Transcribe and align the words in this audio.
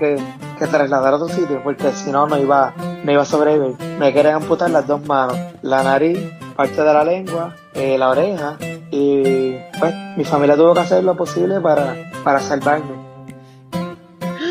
que 0.00 0.66
trasladar 0.66 1.14
a 1.14 1.16
otro 1.16 1.28
sitio 1.28 1.62
porque 1.62 1.92
si 1.92 2.10
no, 2.10 2.26
no 2.26 2.38
iba, 2.38 2.74
no 3.04 3.12
iba 3.12 3.22
a 3.22 3.26
sobrevivir. 3.26 3.76
Me 3.98 4.12
querían 4.12 4.36
amputar 4.36 4.70
las 4.70 4.86
dos 4.86 5.04
manos, 5.06 5.36
la 5.62 5.82
nariz, 5.82 6.18
parte 6.56 6.82
de 6.82 6.92
la 6.92 7.04
lengua, 7.04 7.54
eh, 7.74 7.96
la 7.96 8.10
oreja 8.10 8.56
y 8.90 9.54
pues 9.78 9.94
mi 10.16 10.24
familia 10.24 10.56
tuvo 10.56 10.74
que 10.74 10.80
hacer 10.80 11.04
lo 11.04 11.16
posible 11.16 11.60
para, 11.60 12.10
para 12.24 12.40
salvarme. 12.40 13.10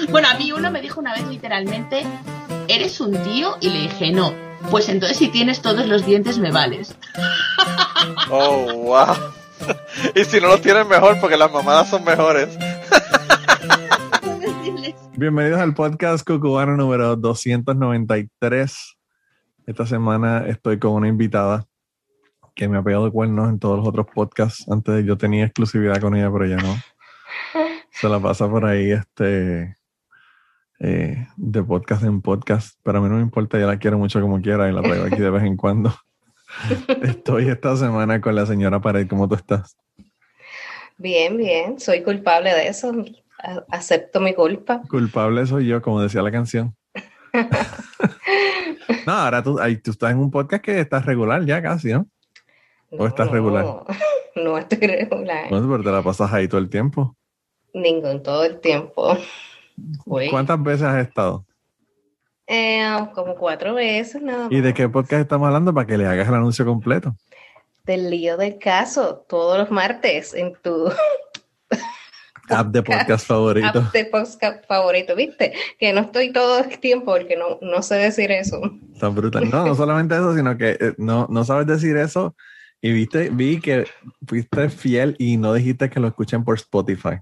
Bueno, 0.09 0.27
a 0.29 0.33
mí 0.35 0.51
uno 0.51 0.71
me 0.71 0.81
dijo 0.81 0.99
una 0.99 1.13
vez 1.13 1.27
literalmente, 1.27 2.03
¿eres 2.67 2.99
un 2.99 3.15
tío? 3.23 3.57
Y 3.59 3.69
le 3.69 3.79
dije, 3.81 4.11
no. 4.11 4.33
Pues 4.71 4.89
entonces 4.89 5.17
si 5.17 5.29
tienes 5.29 5.61
todos 5.61 5.85
los 5.87 6.05
dientes 6.05 6.37
me 6.39 6.51
vales. 6.51 6.95
Oh, 8.31 8.73
wow. 8.73 9.15
y 10.15 10.23
si 10.23 10.39
no 10.39 10.47
los 10.47 10.61
tienes 10.61 10.87
mejor, 10.87 11.19
porque 11.19 11.35
las 11.35 11.51
mamadas 11.51 11.89
son 11.89 12.03
mejores. 12.03 12.57
Bienvenidos 15.19 15.59
al 15.59 15.73
podcast 15.73 16.25
Cucubano 16.25 16.77
número 16.77 17.17
293. 17.17 18.97
Esta 19.67 19.85
semana 19.85 20.47
estoy 20.47 20.79
con 20.79 20.93
una 20.93 21.09
invitada 21.09 21.67
que 22.55 22.69
me 22.69 22.77
ha 22.77 22.83
pegado 22.83 23.11
cuernos 23.11 23.49
en 23.49 23.59
todos 23.59 23.79
los 23.79 23.87
otros 23.89 24.07
podcasts. 24.15 24.65
Antes 24.71 25.05
yo 25.05 25.17
tenía 25.17 25.43
exclusividad 25.43 25.99
con 25.99 26.15
ella, 26.15 26.31
pero 26.31 26.45
ya 26.45 26.55
no. 26.55 26.73
Se 27.91 28.07
la 28.07 28.21
pasa 28.21 28.49
por 28.49 28.63
ahí 28.63 28.91
este 28.91 29.75
eh, 30.79 31.27
de 31.35 31.63
podcast 31.63 32.05
en 32.05 32.21
podcast. 32.21 32.79
Pero 32.81 32.99
a 32.99 33.01
mí 33.01 33.09
no 33.09 33.15
me 33.15 33.21
importa, 33.21 33.59
ya 33.59 33.65
la 33.65 33.77
quiero 33.77 33.97
mucho 33.97 34.21
como 34.21 34.41
quiera 34.41 34.69
y 34.69 34.71
la 34.71 34.81
traigo 34.81 35.03
aquí 35.03 35.17
de 35.19 35.31
vez 35.31 35.43
en 35.43 35.57
cuando. 35.57 35.93
Estoy 37.03 37.49
esta 37.49 37.75
semana 37.75 38.21
con 38.21 38.35
la 38.35 38.45
señora 38.45 38.79
Pared. 38.79 39.09
¿Cómo 39.09 39.27
tú 39.27 39.35
estás? 39.35 39.75
Bien, 40.97 41.35
bien. 41.35 41.77
Soy 41.77 42.03
culpable 42.03 42.53
de 42.53 42.69
eso. 42.69 42.93
Acepto 43.69 44.19
mi 44.19 44.33
culpa. 44.33 44.81
Culpable 44.89 45.45
soy 45.45 45.67
yo, 45.67 45.81
como 45.81 46.01
decía 46.01 46.21
la 46.21 46.31
canción. 46.31 46.75
no, 49.05 49.13
ahora 49.13 49.41
tú, 49.43 49.59
ahí, 49.59 49.77
tú 49.77 49.91
estás 49.91 50.11
en 50.11 50.19
un 50.19 50.31
podcast 50.31 50.63
que 50.63 50.79
estás 50.79 51.05
regular 51.05 51.45
ya 51.45 51.61
casi, 51.61 51.93
¿no? 51.93 52.07
¿O 52.91 53.07
estás 53.07 53.29
regular? 53.29 53.65
No 54.35 54.57
estoy 54.57 54.87
regular. 54.87 55.49
Bueno, 55.49 55.67
pero 55.69 55.83
te 55.83 55.91
la 55.91 56.01
pasas 56.01 56.31
ahí 56.31 56.47
todo 56.47 56.61
el 56.61 56.69
tiempo. 56.69 57.17
Ningún, 57.73 58.23
todo 58.23 58.45
el 58.45 58.61
tiempo. 58.61 59.17
¿Cuántas 60.29 60.61
veces 60.63 60.83
has 60.83 61.05
estado? 61.05 61.45
Eh, 62.47 62.87
como 63.15 63.35
cuatro 63.35 63.73
veces 63.73 64.21
nada 64.21 64.43
más. 64.43 64.51
¿Y 64.51 64.61
de 64.61 64.73
qué 64.73 64.87
podcast 64.87 65.23
estamos 65.23 65.47
hablando 65.47 65.73
para 65.73 65.87
que 65.87 65.97
le 65.97 66.05
hagas 66.05 66.27
el 66.27 66.35
anuncio 66.35 66.63
completo? 66.63 67.15
Del 67.83 68.09
lío 68.09 68.37
del 68.37 68.59
caso, 68.59 69.25
todos 69.27 69.57
los 69.57 69.71
martes 69.71 70.33
en 70.33 70.53
tu 70.61 70.89
app 72.49 72.67
de 72.67 72.83
podcast 72.83 73.25
favorito. 73.25 73.79
App 73.79 73.93
de 73.93 74.05
podcast 74.05 74.65
favorito, 74.67 75.15
¿viste? 75.15 75.53
Que 75.77 75.93
no 75.93 76.01
estoy 76.01 76.31
todo 76.31 76.59
el 76.59 76.79
tiempo 76.79 77.05
porque 77.05 77.35
no, 77.35 77.59
no 77.61 77.81
sé 77.81 77.95
decir 77.95 78.31
eso. 78.31 78.59
Tan 78.99 79.15
brutal. 79.15 79.49
No, 79.49 79.65
no 79.65 79.75
solamente 79.75 80.15
eso, 80.15 80.35
sino 80.35 80.57
que 80.57 80.77
eh, 80.79 80.93
no, 80.97 81.27
no 81.29 81.43
sabes 81.43 81.67
decir 81.67 81.97
eso 81.97 82.35
y 82.81 82.93
viste, 82.93 83.29
vi 83.29 83.59
que 83.59 83.85
fuiste 84.25 84.69
fiel 84.69 85.15
y 85.19 85.37
no 85.37 85.53
dijiste 85.53 85.89
que 85.89 85.99
lo 85.99 86.07
escuchen 86.07 86.43
por 86.43 86.55
Spotify. 86.55 87.19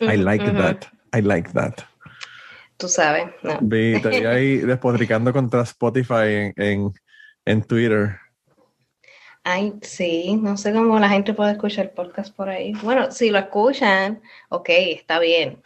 I 0.00 0.16
like 0.16 0.44
that. 0.44 0.86
I 1.16 1.22
like 1.22 1.52
that. 1.52 1.74
Tú 2.76 2.88
sabes. 2.88 3.30
No. 3.42 3.58
Vi, 3.62 4.00
te 4.02 4.08
vi 4.08 4.26
ahí 4.26 4.56
despotricando 4.58 5.32
contra 5.32 5.62
Spotify 5.62 6.24
en, 6.26 6.54
en, 6.56 6.92
en 7.44 7.62
Twitter. 7.62 8.18
Ay, 9.46 9.74
sí, 9.82 10.38
no 10.42 10.56
sé 10.56 10.72
cómo 10.72 10.98
la 10.98 11.10
gente 11.10 11.34
puede 11.34 11.52
escuchar 11.52 11.92
podcast 11.92 12.34
por 12.34 12.48
ahí. 12.48 12.72
Bueno, 12.82 13.10
si 13.10 13.28
lo 13.28 13.38
escuchan, 13.38 14.22
ok, 14.48 14.68
está 14.70 15.18
bien. 15.18 15.62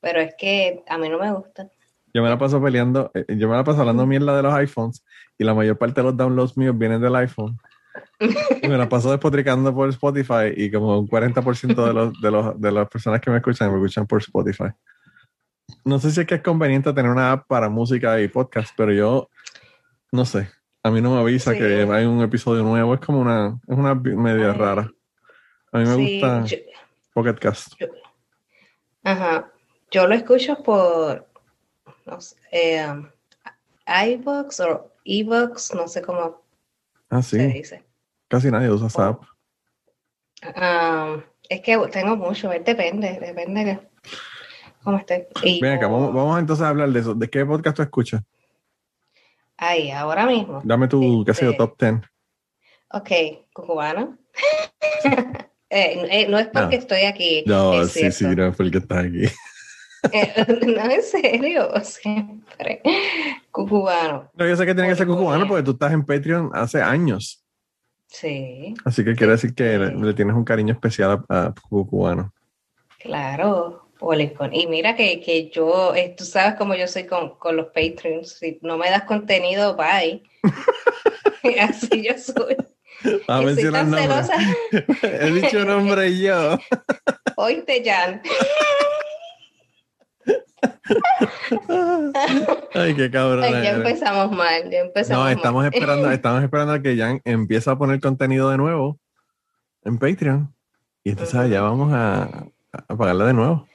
Pero 0.00 0.20
es 0.20 0.34
que 0.38 0.84
a 0.88 0.96
mí 0.98 1.08
no 1.08 1.18
me 1.18 1.32
gusta. 1.32 1.68
Yo 2.14 2.22
me 2.22 2.28
la 2.28 2.38
paso 2.38 2.62
peleando, 2.62 3.10
eh, 3.14 3.24
yo 3.36 3.48
me 3.48 3.56
la 3.56 3.64
paso 3.64 3.80
hablando 3.80 4.06
mierda 4.06 4.36
de 4.36 4.42
los 4.44 4.54
iPhones 4.54 5.04
y 5.36 5.42
la 5.42 5.52
mayor 5.52 5.76
parte 5.76 6.00
de 6.00 6.04
los 6.04 6.16
downloads 6.16 6.56
míos 6.56 6.78
vienen 6.78 7.00
del 7.00 7.16
iPhone. 7.16 7.58
Y 8.62 8.68
me 8.68 8.78
la 8.78 8.88
paso 8.88 9.10
despotricando 9.10 9.74
por 9.74 9.88
Spotify 9.88 10.52
y 10.56 10.70
como 10.70 11.00
un 11.00 11.08
40% 11.08 11.84
de, 11.84 11.92
los, 11.92 12.20
de, 12.20 12.30
los, 12.30 12.60
de 12.60 12.70
las 12.70 12.88
personas 12.88 13.20
que 13.20 13.30
me 13.30 13.38
escuchan 13.38 13.72
me 13.72 13.78
escuchan 13.78 14.06
por 14.06 14.20
Spotify. 14.20 14.70
No 15.84 15.98
sé 15.98 16.12
si 16.12 16.20
es 16.20 16.26
que 16.26 16.36
es 16.36 16.42
conveniente 16.42 16.92
tener 16.92 17.10
una 17.10 17.32
app 17.32 17.48
para 17.48 17.68
música 17.68 18.20
y 18.20 18.28
podcast, 18.28 18.72
pero 18.76 18.92
yo 18.92 19.28
no 20.12 20.24
sé. 20.24 20.48
A 20.82 20.90
mí 20.90 21.00
no 21.00 21.14
me 21.14 21.20
avisa 21.20 21.52
Sí. 21.52 21.58
que 21.58 21.82
hay 21.90 22.04
un 22.06 22.22
episodio 22.22 22.62
nuevo. 22.62 22.94
Es 22.94 23.00
como 23.00 23.20
una, 23.20 23.58
es 23.66 23.76
una 23.76 23.94
media 23.94 24.52
Ay. 24.52 24.58
rara. 24.58 24.90
A 25.72 25.78
mí 25.78 25.84
me 25.84 25.94
Sí, 25.96 26.20
gusta 26.20 26.44
yo- 26.44 26.56
Pocket 27.12 27.34
Cast. 27.34 27.72
Ajá. 29.04 29.50
Yo 29.90 30.06
lo 30.06 30.14
escucho 30.14 30.62
por 30.62 31.26
no 32.06 32.20
sé, 32.20 32.36
eh, 32.52 32.86
iBooks 33.86 34.60
o 34.60 34.92
eBooks, 35.04 35.74
no 35.74 35.88
sé 35.88 36.00
cómo 36.02 36.42
Ah, 37.10 37.22
se 37.22 37.38
dice. 37.48 37.84
Casi 38.28 38.50
nadie 38.50 38.70
usa 38.70 38.86
esa 38.88 39.08
app. 39.08 39.22
Um, 40.42 41.22
es 41.48 41.60
que 41.62 41.76
tengo 41.90 42.16
mucho, 42.16 42.48
depende, 42.50 43.18
depende 43.20 43.64
de 43.64 43.80
cómo 44.84 44.98
esté. 44.98 45.28
Y- 45.42 45.60
Ven 45.60 45.72
acá, 45.74 45.86
vamos, 45.88 46.14
vamos 46.14 46.38
entonces 46.38 46.64
a 46.64 46.68
hablar 46.68 46.90
de 46.90 47.00
eso. 47.00 47.14
¿De 47.14 47.28
qué 47.28 47.44
podcast 47.44 47.76
tú 47.76 47.82
escuchas? 47.82 48.22
Ahí, 49.58 49.90
ahora 49.90 50.24
mismo. 50.26 50.60
Dame 50.64 50.88
tu, 50.88 51.24
qué 51.24 51.34
sé 51.34 51.44
yo, 51.44 51.50
Este, 51.50 51.58
top 51.66 51.78
10. 51.78 51.94
Ok, 52.90 53.10
cubano. 53.52 54.16
Eh, 55.70 56.22
eh, 56.22 56.26
no 56.30 56.38
es 56.38 56.46
porque 56.46 56.76
No. 56.76 56.82
estoy 56.82 57.02
aquí. 57.02 57.44
No, 57.44 57.82
es 57.82 57.92
sí, 57.92 58.10
sí, 58.10 58.24
no, 58.24 58.50
porque 58.54 58.78
estás 58.78 59.04
aquí. 59.04 59.24
Eh, 60.12 60.46
no, 60.64 60.90
en 60.90 61.02
serio, 61.02 61.68
siempre. 61.82 62.80
Cubano. 63.50 64.30
No, 64.32 64.46
yo 64.46 64.56
sé 64.56 64.64
que 64.64 64.72
tiene 64.74 64.88
que 64.88 64.94
ser 64.94 65.06
Muy 65.08 65.16
cubano 65.16 65.36
bien. 65.38 65.48
porque 65.48 65.62
tú 65.64 65.72
estás 65.72 65.92
en 65.92 66.06
Patreon 66.06 66.50
hace 66.54 66.80
años. 66.80 67.44
Sí, 68.06 68.72
Así 68.86 69.04
que 69.04 69.14
quiere 69.14 69.32
decir 69.32 69.54
que 69.54 69.76
le, 69.76 69.88
Sí. 69.88 69.94
le 69.96 70.14
tienes 70.14 70.34
un 70.36 70.44
cariño 70.44 70.72
especial 70.72 71.22
a, 71.28 71.46
a 71.48 71.54
cubano. 71.68 72.32
claro. 73.00 73.87
Y 74.52 74.66
mira 74.68 74.94
que, 74.94 75.20
que 75.20 75.50
yo, 75.50 75.94
eh, 75.94 76.14
tú 76.16 76.24
sabes 76.24 76.54
cómo 76.54 76.74
yo 76.74 76.86
soy 76.86 77.06
con, 77.06 77.36
con 77.38 77.56
los 77.56 77.66
Patreons. 77.66 78.30
Si 78.38 78.58
no 78.62 78.78
me 78.78 78.90
das 78.90 79.04
contenido, 79.04 79.76
bye. 79.76 80.22
Así 81.60 82.02
yo 82.06 82.16
soy. 82.16 82.56
A 83.28 83.42
Y 83.42 83.46
mencionar 83.46 83.86
celosa. 83.86 84.34
He 85.02 85.30
dicho 85.32 85.64
nombre 85.64 86.16
yo. 86.18 86.58
Oíste, 87.36 87.82
Jan. 87.84 88.22
Ay, 92.74 92.94
qué 92.94 93.10
cabrón. 93.10 93.44
Ay, 93.44 93.52
ya 93.62 93.70
empezamos 93.76 94.30
mal, 94.32 94.70
ya 94.70 94.80
empezamos 94.80 95.18
No, 95.18 95.24
mal. 95.24 95.36
estamos 95.36 95.64
esperando, 95.64 96.10
estamos 96.10 96.42
esperando 96.42 96.72
a 96.72 96.82
que 96.82 96.96
Jan 96.96 97.20
empiece 97.24 97.70
a 97.70 97.76
poner 97.76 98.00
contenido 98.00 98.50
de 98.50 98.56
nuevo 98.56 98.98
en 99.84 99.98
Patreon. 99.98 100.54
Y 101.04 101.10
entonces 101.10 101.34
Ujú. 101.38 101.48
ya 101.48 101.62
vamos 101.62 101.92
a, 101.92 102.46
a 102.72 102.96
pagarle 102.96 103.24
de 103.26 103.32
nuevo. 103.34 103.67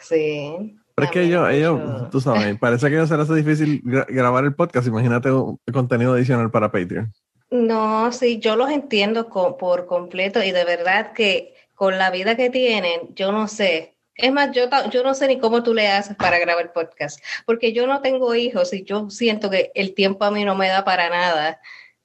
Sí. 0.00 0.76
Pero 0.94 1.06
es 1.06 1.10
que 1.12 1.22
ellos, 1.22 1.48
ellos, 1.50 2.10
tú 2.10 2.20
sabes, 2.20 2.58
parece 2.58 2.88
que 2.88 2.94
ellos 2.96 3.08
se 3.08 3.16
les 3.16 3.24
hace 3.30 3.34
difícil 3.42 3.82
gra- 3.84 4.06
grabar 4.08 4.44
el 4.44 4.54
podcast. 4.54 4.86
Imagínate 4.88 5.30
un 5.30 5.58
contenido 5.72 6.14
adicional 6.14 6.50
para 6.50 6.72
Patreon. 6.72 7.12
No, 7.50 8.10
sí, 8.12 8.40
yo 8.40 8.56
los 8.56 8.68
entiendo 8.70 9.28
co- 9.28 9.56
por 9.56 9.86
completo 9.86 10.42
y 10.42 10.50
de 10.50 10.64
verdad 10.64 11.12
que 11.12 11.54
con 11.74 11.96
la 11.98 12.10
vida 12.10 12.36
que 12.36 12.50
tienen, 12.50 13.14
yo 13.14 13.30
no 13.32 13.46
sé. 13.48 13.94
Es 14.16 14.32
más, 14.32 14.50
yo, 14.50 14.62
yo 14.90 15.04
no 15.04 15.14
sé 15.14 15.28
ni 15.28 15.38
cómo 15.38 15.62
tú 15.62 15.72
le 15.72 15.86
haces 15.86 16.16
para 16.16 16.40
grabar 16.40 16.72
podcast, 16.72 17.22
porque 17.46 17.72
yo 17.72 17.86
no 17.86 18.00
tengo 18.02 18.34
hijos 18.34 18.72
y 18.72 18.82
yo 18.82 19.08
siento 19.10 19.48
que 19.48 19.70
el 19.76 19.94
tiempo 19.94 20.24
a 20.24 20.32
mí 20.32 20.44
no 20.44 20.56
me 20.56 20.66
da 20.68 20.84
para 20.84 21.08
nada 21.08 21.60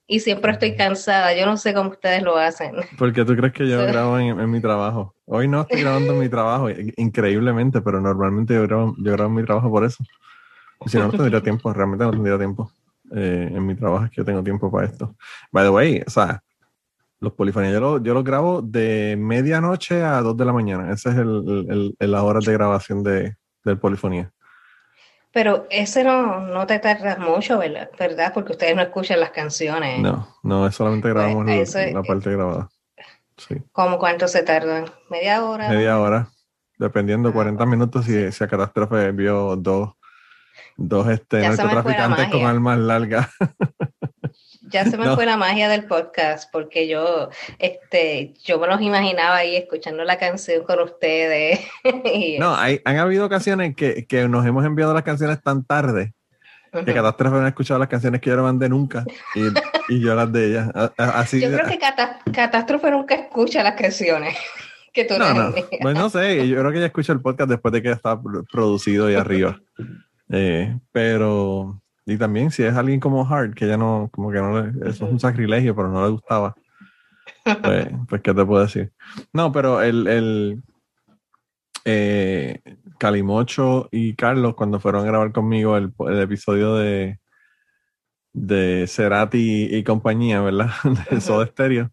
y 0.06 0.20
siempre 0.20 0.52
estoy 0.52 0.76
cansada. 0.76 1.34
Yo 1.34 1.46
no 1.46 1.56
sé 1.56 1.72
cómo 1.74 1.90
ustedes 1.90 2.22
lo 2.22 2.36
hacen. 2.36 2.72
Porque 2.98 3.24
tú 3.24 3.34
crees 3.36 3.52
que 3.52 3.68
yo 3.68 3.84
grabo 3.86 4.18
en, 4.18 4.38
en 4.38 4.50
mi 4.50 4.60
trabajo. 4.60 5.14
Hoy 5.26 5.48
no 5.48 5.62
estoy 5.62 5.80
grabando 5.80 6.12
en 6.12 6.18
mi 6.20 6.28
trabajo, 6.28 6.68
increíblemente, 6.96 7.80
pero 7.80 8.00
normalmente 8.00 8.54
yo 8.54 8.62
grabo, 8.62 8.94
yo 8.98 9.12
grabo 9.12 9.30
en 9.30 9.36
mi 9.36 9.44
trabajo 9.44 9.70
por 9.70 9.84
eso. 9.84 10.04
Y 10.84 10.88
si 10.90 10.98
no, 10.98 11.04
no 11.06 11.12
tendría 11.12 11.40
tiempo, 11.42 11.72
realmente 11.72 12.04
no 12.04 12.10
tendría 12.10 12.36
tiempo. 12.38 12.70
Eh, 13.14 13.50
en 13.54 13.66
mi 13.66 13.74
trabajo 13.74 14.04
es 14.06 14.10
que 14.10 14.16
yo 14.16 14.24
tengo 14.24 14.42
tiempo 14.42 14.70
para 14.70 14.86
esto. 14.86 15.14
By 15.52 15.64
the 15.64 15.70
way, 15.70 16.02
o 16.06 16.10
sea, 16.10 16.42
los 17.20 17.32
polifonías 17.32 17.72
yo 17.72 17.80
los 17.80 18.02
yo 18.02 18.12
los 18.12 18.24
grabo 18.24 18.60
de 18.60 19.16
medianoche 19.18 20.02
a 20.02 20.20
2 20.20 20.36
de 20.36 20.44
la 20.44 20.52
mañana. 20.52 20.92
Esa 20.92 21.10
es 21.10 21.16
el, 21.18 21.66
el- 21.70 21.94
el- 21.98 22.10
la 22.10 22.22
hora 22.22 22.40
de 22.40 22.52
grabación 22.52 23.02
de, 23.02 23.36
del 23.64 23.78
polifonía. 23.78 24.30
Pero 25.34 25.66
ese 25.68 26.04
no, 26.04 26.40
no 26.40 26.66
te 26.66 26.78
tardas 26.78 27.18
mucho, 27.18 27.58
¿verdad? 27.58 27.90
¿verdad? 27.98 28.32
Porque 28.32 28.52
ustedes 28.52 28.76
no 28.76 28.82
escuchan 28.82 29.18
las 29.20 29.30
canciones. 29.30 29.98
No, 30.00 30.28
no, 30.44 30.70
solamente 30.70 31.08
grabamos 31.10 31.44
Pues, 31.44 31.56
la- 31.56 31.62
eso 31.62 31.78
es- 31.80 31.92
la 31.94 32.02
parte 32.02 32.30
grabada. 32.30 32.68
Sí, 33.36 33.56
¿Cómo 33.72 33.98
cuánto 33.98 34.28
se 34.28 34.44
tardan? 34.44 34.84
¿Media 35.10 35.44
hora? 35.44 35.68
media 35.68 35.98
hora. 35.98 36.28
Dependiendo, 36.78 37.30
Ah, 37.30 37.32
40 37.32 37.66
minutos 37.66 38.04
si, 38.04 38.30
si 38.30 38.44
a 38.44 38.48
catástrofe 38.48 39.10
vio 39.10 39.56
dos, 39.56 39.90
dos 40.76 41.08
este, 41.08 41.40
narcotraficantes 41.40 42.28
con 42.30 42.46
armas 42.46 42.78
largas. 42.78 43.28
ya 44.70 44.84
se 44.84 44.96
me 44.96 45.04
No. 45.06 45.14
fue 45.14 45.26
la 45.26 45.36
magia 45.36 45.68
del 45.68 45.84
podcast 45.84 46.50
porque 46.52 46.88
yo, 46.88 47.28
este, 47.58 48.34
yo 48.44 48.58
me 48.58 48.66
los 48.66 48.80
imaginaba 48.80 49.36
ahí 49.36 49.56
escuchando 49.56 50.04
la 50.04 50.18
canción 50.18 50.64
con 50.64 50.80
ustedes. 50.80 51.60
Y- 52.04 52.38
No, 52.38 52.54
hay, 52.54 52.80
han 52.84 52.96
habido 52.98 53.26
ocasiones 53.26 53.74
que, 53.76 54.06
que 54.06 54.28
nos 54.28 54.44
hemos 54.46 54.64
enviado 54.64 54.94
las 54.94 55.02
canciones 55.02 55.42
tan 55.42 55.64
tarde 55.64 56.12
que 56.84 56.92
Catástrofe 56.92 57.36
no 57.36 57.44
ha 57.44 57.48
escuchado 57.48 57.78
las 57.78 57.88
canciones 57.88 58.20
que 58.20 58.30
yo 58.30 58.34
le 58.36 58.42
mandé 58.42 58.68
nunca 58.68 59.04
y, 59.36 59.94
y 59.94 60.00
yo 60.00 60.12
las 60.16 60.32
de 60.32 60.46
ella. 60.50 60.72
A- 60.74 60.92
a- 60.98 61.20
Así, 61.20 61.40
Yo 61.40 61.48
creo 61.52 61.68
que 61.68 61.78
Cata- 61.78 62.18
Catástrofe 62.34 62.90
nunca 62.90 63.14
escucha 63.14 63.62
las 63.62 63.74
canciones 63.80 64.36
que 64.92 65.04
tú 65.04 65.14
no, 65.16 65.32
no, 65.34 65.54
pues 65.80 65.94
no 65.94 66.10
sé, 66.10 66.48
yo 66.48 66.58
creo 66.58 66.72
que 66.72 66.78
ella 66.78 66.86
escucha 66.86 67.12
el 67.12 67.20
podcast 67.20 67.48
después 67.50 67.70
de 67.72 67.80
que 67.82 67.92
está 67.92 68.20
pro- 68.20 68.44
producido 68.50 69.08
y 69.08 69.14
arriba. 69.14 69.60
Eh, 70.30 70.76
pero, 70.90 71.80
y 72.06 72.16
también 72.16 72.50
si 72.50 72.62
es 72.62 72.74
alguien 72.74 73.00
como 73.00 73.26
Hart, 73.26 73.54
que 73.54 73.64
ella 73.64 73.76
no, 73.76 74.10
como 74.12 74.30
que 74.30 74.38
no 74.38 74.60
le, 74.60 74.90
eso 74.90 75.06
es 75.06 75.12
un 75.12 75.20
sacrilegio, 75.20 75.74
pero 75.74 75.88
no 75.88 76.04
le 76.04 76.10
gustaba. 76.10 76.54
Pues, 77.44 77.88
pues 78.08 78.22
¿qué 78.22 78.34
te 78.34 78.44
puedo 78.44 78.62
decir? 78.62 78.92
No, 79.32 79.52
pero 79.52 79.80
el, 79.82 80.06
el 80.06 80.62
eh, 81.84 82.60
Calimocho 82.98 83.88
y 83.90 84.14
Carlos, 84.14 84.54
cuando 84.54 84.80
fueron 84.80 85.02
a 85.02 85.06
grabar 85.06 85.32
conmigo 85.32 85.76
el, 85.76 85.92
el 86.08 86.20
episodio 86.20 86.74
de 86.76 87.18
de 88.34 88.86
Cerati 88.88 89.68
y 89.70 89.82
compañía, 89.84 90.42
¿verdad? 90.42 90.70
De. 91.10 91.20
Soda 91.20 91.46
Stereo. 91.46 91.90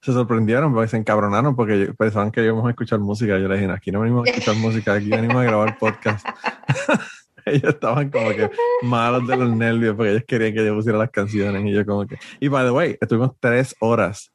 Se 0.00 0.12
sorprendieron 0.12 0.72
porque 0.72 0.88
se 0.88 0.96
encabronaron 0.96 1.54
porque 1.54 1.92
pensaban 1.96 2.32
que 2.32 2.42
íbamos 2.42 2.66
a 2.66 2.70
escuchar 2.70 2.98
música. 2.98 3.38
Yo 3.38 3.46
les 3.48 3.60
dije, 3.60 3.70
aquí 3.70 3.92
no 3.92 4.00
venimos 4.00 4.26
a 4.26 4.30
escuchar 4.30 4.56
música, 4.56 4.94
aquí 4.94 5.10
venimos 5.10 5.36
a 5.36 5.44
grabar 5.44 5.78
podcast. 5.78 6.26
ellos 7.46 7.64
estaban 7.74 8.10
como 8.10 8.30
que 8.30 8.48
malos 8.82 9.26
de 9.26 9.36
los 9.36 9.50
nervios 9.56 9.94
porque 9.96 10.10
ellos 10.12 10.24
querían 10.26 10.54
que 10.54 10.64
yo 10.64 10.74
pusiera 10.74 10.98
las 10.98 11.10
canciones 11.10 11.64
y 11.64 11.72
yo 11.72 11.84
como 11.86 12.06
que... 12.06 12.16
Y 12.40 12.48
by 12.48 12.64
the 12.64 12.70
way, 12.70 12.96
estuvimos 13.00 13.32
tres 13.40 13.74
horas 13.80 14.32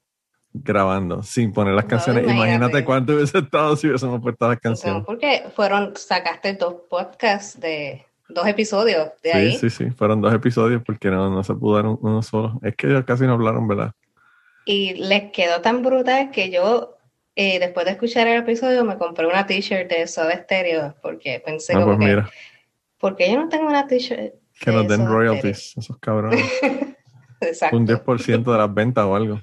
grabando 0.53 1.21
sin 1.23 1.51
poner 1.51 1.73
las 1.73 1.83
No, 1.85 1.89
canciones. 1.89 2.23
Imagínate, 2.23 2.45
imagínate. 2.55 2.85
cuánto 2.85 3.13
hubiese 3.13 3.39
estado 3.39 3.75
si 3.75 3.87
hubiésemos 3.87 4.21
puesto 4.21 4.47
las 4.47 4.55
No, 4.57 4.61
canciones. 4.61 5.03
porque 5.05 5.43
fueron, 5.55 5.93
sacaste 5.95 6.53
dos 6.53 6.75
podcasts 6.89 7.59
de 7.59 8.05
dos 8.29 8.47
episodios 8.47 9.09
de 9.21 9.31
Sí, 9.31 9.37
ahí. 9.37 9.51
sí, 9.57 9.69
sí. 9.69 9.91
Fueron 9.91 10.21
dos 10.21 10.33
episodios 10.33 10.81
porque 10.85 11.09
no, 11.11 11.29
no 11.29 11.43
se 11.43 11.53
pudo 11.53 11.75
dar 11.75 11.85
un- 11.87 11.99
uno 12.01 12.21
solo. 12.23 12.59
Es 12.63 12.75
que 12.75 12.87
ellos 12.87 13.03
casi 13.05 13.25
no 13.25 13.33
hablaron, 13.33 13.67
¿verdad? 13.67 13.91
Y 14.63 14.93
les 14.95 15.31
quedó 15.31 15.61
tan 15.61 15.83
brutal 15.83 16.31
que 16.31 16.49
yo, 16.49 16.97
eh, 17.35 17.59
después 17.59 17.85
de 17.85 17.91
escuchar 17.91 18.27
el 18.27 18.39
episodio, 18.41 18.83
me 18.85 18.97
compré 18.97 19.27
una 19.27 19.45
t-shirt 19.45 19.89
de 19.91 20.07
Soda 20.07 20.35
Stereo 20.41 20.95
porque 21.03 21.39
pensé 21.45 21.73
Ah, 21.73 21.81
como 21.81 21.97
pues 21.97 21.99
que, 21.99 22.05
mira, 22.15 22.29
¿por 23.05 23.15
qué 23.15 23.31
yo 23.31 23.39
no 23.39 23.49
tengo 23.49 23.67
una 23.67 23.85
t-shirt? 23.85 24.33
que 24.59 24.71
nos 24.71 24.87
den 24.87 25.05
royalties, 25.05 25.77
esos 25.77 25.95
cabrones. 25.99 26.41
Exacto. 27.39 27.77
un 27.77 27.85
10% 27.85 28.51
de 28.51 28.57
las 28.57 28.73
ventas 28.73 29.05
o 29.05 29.15
algo. 29.15 29.37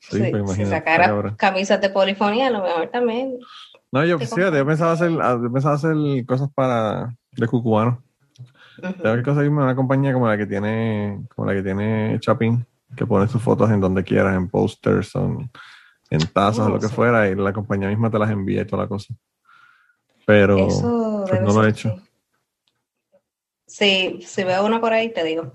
Sí, 0.00 0.18
Sí, 0.18 0.18
pues 0.18 0.32
si 0.32 0.38
imagínate, 0.62 0.70
sacara 0.70 1.34
camisas 1.38 1.80
de 1.80 1.88
polifonía, 1.88 2.48
a 2.48 2.50
lo 2.50 2.62
mejor 2.62 2.88
también. 2.88 3.38
No, 3.90 4.04
yo, 4.04 4.18
te 4.18 4.26
fíjate, 4.26 4.58
yo 4.58 4.66
pensaba 4.66 4.92
hacer, 4.92 5.12
ah, 5.22 5.38
yo 5.42 5.50
pensaba 5.50 5.76
hacer 5.76 5.94
cosas 6.26 6.50
para 6.54 7.16
de 7.32 7.46
cucubano. 7.46 8.02
Tengo 9.02 9.16
que 9.16 9.22
conseguirme 9.22 9.62
una 9.62 9.74
compañía 9.74 10.12
como 10.12 10.28
la 10.28 10.36
que 10.36 10.44
tiene, 10.46 11.22
como 11.34 11.48
la 11.48 11.54
que 11.54 11.62
tiene 11.62 12.18
Chapin, 12.20 12.66
que 12.94 13.06
pone 13.06 13.28
sus 13.28 13.40
fotos 13.40 13.70
en 13.70 13.80
donde 13.80 14.04
quieras, 14.04 14.36
en 14.36 14.46
posters, 14.50 15.14
en, 15.14 15.50
en 16.10 16.20
tazas, 16.34 16.66
o 16.66 16.66
Oh, 16.66 16.68
lo 16.70 16.78
que 16.78 16.88
sí. 16.88 16.94
fuera, 16.94 17.28
y 17.30 17.34
la 17.34 17.54
compañía 17.54 17.88
misma 17.88 18.10
te 18.10 18.18
las 18.18 18.30
envía 18.30 18.60
y 18.60 18.66
toda 18.66 18.82
la 18.82 18.88
cosa. 18.88 19.14
Pero 20.26 20.66
pues 21.26 21.40
no 21.40 21.52
lo 21.54 21.64
he 21.64 21.70
hecho. 21.70 21.96
Sí, 23.70 24.18
si 24.26 24.42
veo 24.42 24.66
una 24.66 24.80
por 24.80 24.92
ahí, 24.92 25.12
te 25.14 25.22
digo. 25.22 25.52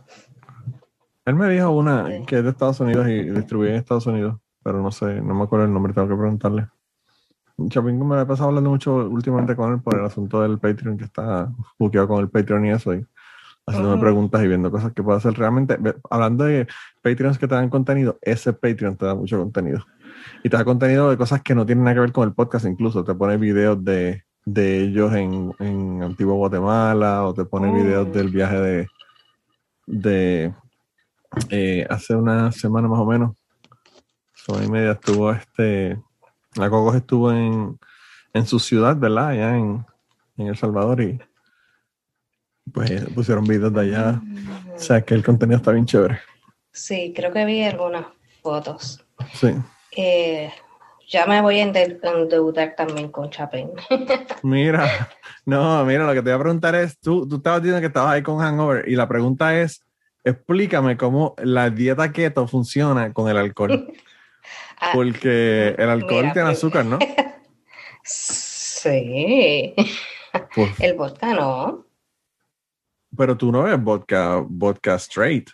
él 1.26 1.36
me 1.36 1.50
dijo 1.50 1.70
una 1.72 2.08
Sí. 2.08 2.26
que 2.26 2.38
es 2.38 2.44
de 2.46 2.52
Estados 2.52 2.80
Unidos 2.80 3.08
y 3.10 3.24
distribuye 3.30 3.72
en 3.72 3.76
Estados 3.76 4.06
Unidos, 4.08 4.38
pero 4.64 4.82
no 4.82 4.90
sé, 4.90 5.22
no 5.22 5.34
me 5.34 5.44
acuerdo 5.44 5.66
el 5.66 5.74
nombre, 5.74 5.92
tengo 5.92 6.08
que 6.08 6.16
preguntarle. 6.16 6.68
Chapin 7.68 8.08
me 8.08 8.16
ha 8.20 8.26
pasado 8.26 8.50
hablando 8.50 8.70
mucho 8.70 8.96
últimamente 9.10 9.54
con 9.56 9.74
él 9.74 9.82
por 9.82 9.98
el 10.00 10.06
asunto 10.06 10.42
del 10.42 10.60
Patreon, 10.60 10.98
que 10.98 11.04
está 11.06 11.50
buqueado 11.78 12.08
con 12.08 12.20
el 12.22 12.30
Patreon 12.30 12.66
y 12.68 12.72
eso, 12.72 12.94
y 12.94 13.06
haciéndome 13.68 13.96
Ujú. 13.96 14.04
preguntas 14.04 14.44
y 14.44 14.48
viendo 14.48 14.72
cosas 14.72 14.94
que 14.94 15.04
puedo 15.04 15.18
hacer. 15.18 15.34
Realmente, 15.34 15.78
hablando 16.10 16.46
de 16.46 16.68
Patreons 17.02 17.38
que 17.38 17.48
te 17.50 17.56
dan 17.56 17.70
contenido, 17.70 18.18
ese 18.22 18.54
Patreon 18.54 18.96
te 18.96 19.06
da 19.06 19.16
mucho 19.16 19.38
contenido. 19.38 19.86
Y 20.44 20.50
te 20.50 20.56
da 20.56 20.64
contenido 20.64 21.10
de 21.10 21.18
cosas 21.18 21.42
que 21.42 21.54
no 21.56 21.66
tienen 21.66 21.84
nada 21.84 21.96
que 21.96 22.00
ver 22.02 22.12
con 22.14 22.28
el 22.30 22.34
podcast, 22.34 22.66
incluso 22.66 23.04
te 23.04 23.14
pone 23.14 23.36
videos 23.38 23.84
de, 23.84 24.24
de 24.46 24.84
ellos 24.84 25.14
en, 25.14 25.54
en 25.60 26.04
Antigua 26.04 26.36
Guatemala, 26.36 27.26
o 27.26 27.34
te 27.34 27.46
pone 27.46 27.70
Oh. 27.70 27.74
videos 27.74 28.14
del 28.14 28.30
viaje 28.30 28.58
de, 28.58 28.88
de 29.88 30.54
eh, 31.50 31.86
hace 31.90 32.16
una 32.16 32.52
semana 32.52 32.88
más 32.88 33.00
o 33.00 33.06
menos, 33.06 33.36
semana 34.34 34.66
y 34.66 34.70
media 34.70 34.92
estuvo 34.92 35.32
este, 35.32 36.00
la 36.56 36.70
Cocos 36.70 36.96
estuvo 36.96 37.32
en, 37.32 37.80
en 38.34 38.46
su 38.46 38.60
ciudad, 38.60 38.96
¿verdad? 38.96 39.30
Allá 39.30 39.58
en, 39.58 39.86
en 40.38 40.48
El 40.48 40.56
Salvador 40.56 41.02
y 41.02 41.20
pues 42.72 43.06
pusieron 43.14 43.46
videos 43.46 43.74
de 43.74 43.82
allá. 43.82 44.22
O 44.76 44.80
sea 44.80 45.02
que 45.02 45.14
el 45.14 45.24
contenido 45.24 45.58
está 45.58 45.72
bien 45.72 45.86
chévere. 45.86 46.20
Sí, 46.72 47.14
creo 47.16 47.32
que 47.32 47.46
vi 47.46 47.64
algunas 47.64 48.06
fotos. 48.42 49.06
Sí. 49.34 49.56
Eh, 49.96 50.52
ya 51.08 51.26
me 51.26 51.42
voy 51.42 51.60
a 51.60 51.64
ende- 51.64 52.00
endeudar 52.02 52.76
también 52.76 53.10
con 53.10 53.30
Chapin. 53.30 53.72
Mira, 54.44 55.10
no, 55.46 55.84
mira, 55.86 56.06
lo 56.06 56.14
que 56.14 56.22
te 56.22 56.30
voy 56.32 56.40
a 56.40 56.40
preguntar 56.40 56.76
es, 56.76 57.00
tú, 57.00 57.28
tú 57.28 57.38
estabas 57.38 57.62
diciendo 57.62 57.82
que 57.82 57.88
estabas 57.88 58.14
ahí 58.14 58.24
con 58.24 58.40
Hangover 58.40 58.88
y 58.88 58.96
la 58.96 59.08
pregunta 59.08 59.60
es, 59.60 59.84
explícame 60.24 60.98
cómo 60.98 61.36
la 61.38 61.70
dieta 61.70 62.12
keto 62.12 62.48
funciona 62.48 63.14
con 63.14 63.30
el 63.30 63.38
alcohol. 63.38 63.88
Ah, 64.78 64.90
Porque 64.94 65.74
el 65.78 65.90
alcohol 65.90 66.24
Mira, 66.24 66.34
tiene 66.34 66.50
pues- 66.50 66.58
azúcar, 66.58 66.86
¿no? 66.86 67.00
sí, 68.04 69.74
Pues, 70.54 70.80
el 70.82 70.94
vodka 70.96 71.34
no. 71.34 71.86
pero 73.18 73.38
tú 73.38 73.52
no 73.54 73.64
ves 73.64 73.82
vodka, 73.82 74.44
vodka 74.46 74.96
straight. 74.96 75.50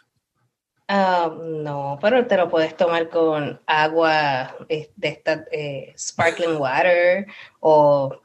Ah, 0.93 1.31
no, 1.41 1.97
pero 2.01 2.27
te 2.27 2.35
lo 2.35 2.49
puedes 2.49 2.75
tomar 2.75 3.07
con 3.07 3.61
agua 3.65 4.57
eh, 4.67 4.91
de 4.97 5.07
esta 5.07 5.45
eh, 5.49 5.93
sparkling 5.97 6.57
water 6.57 7.27
o 7.61 8.19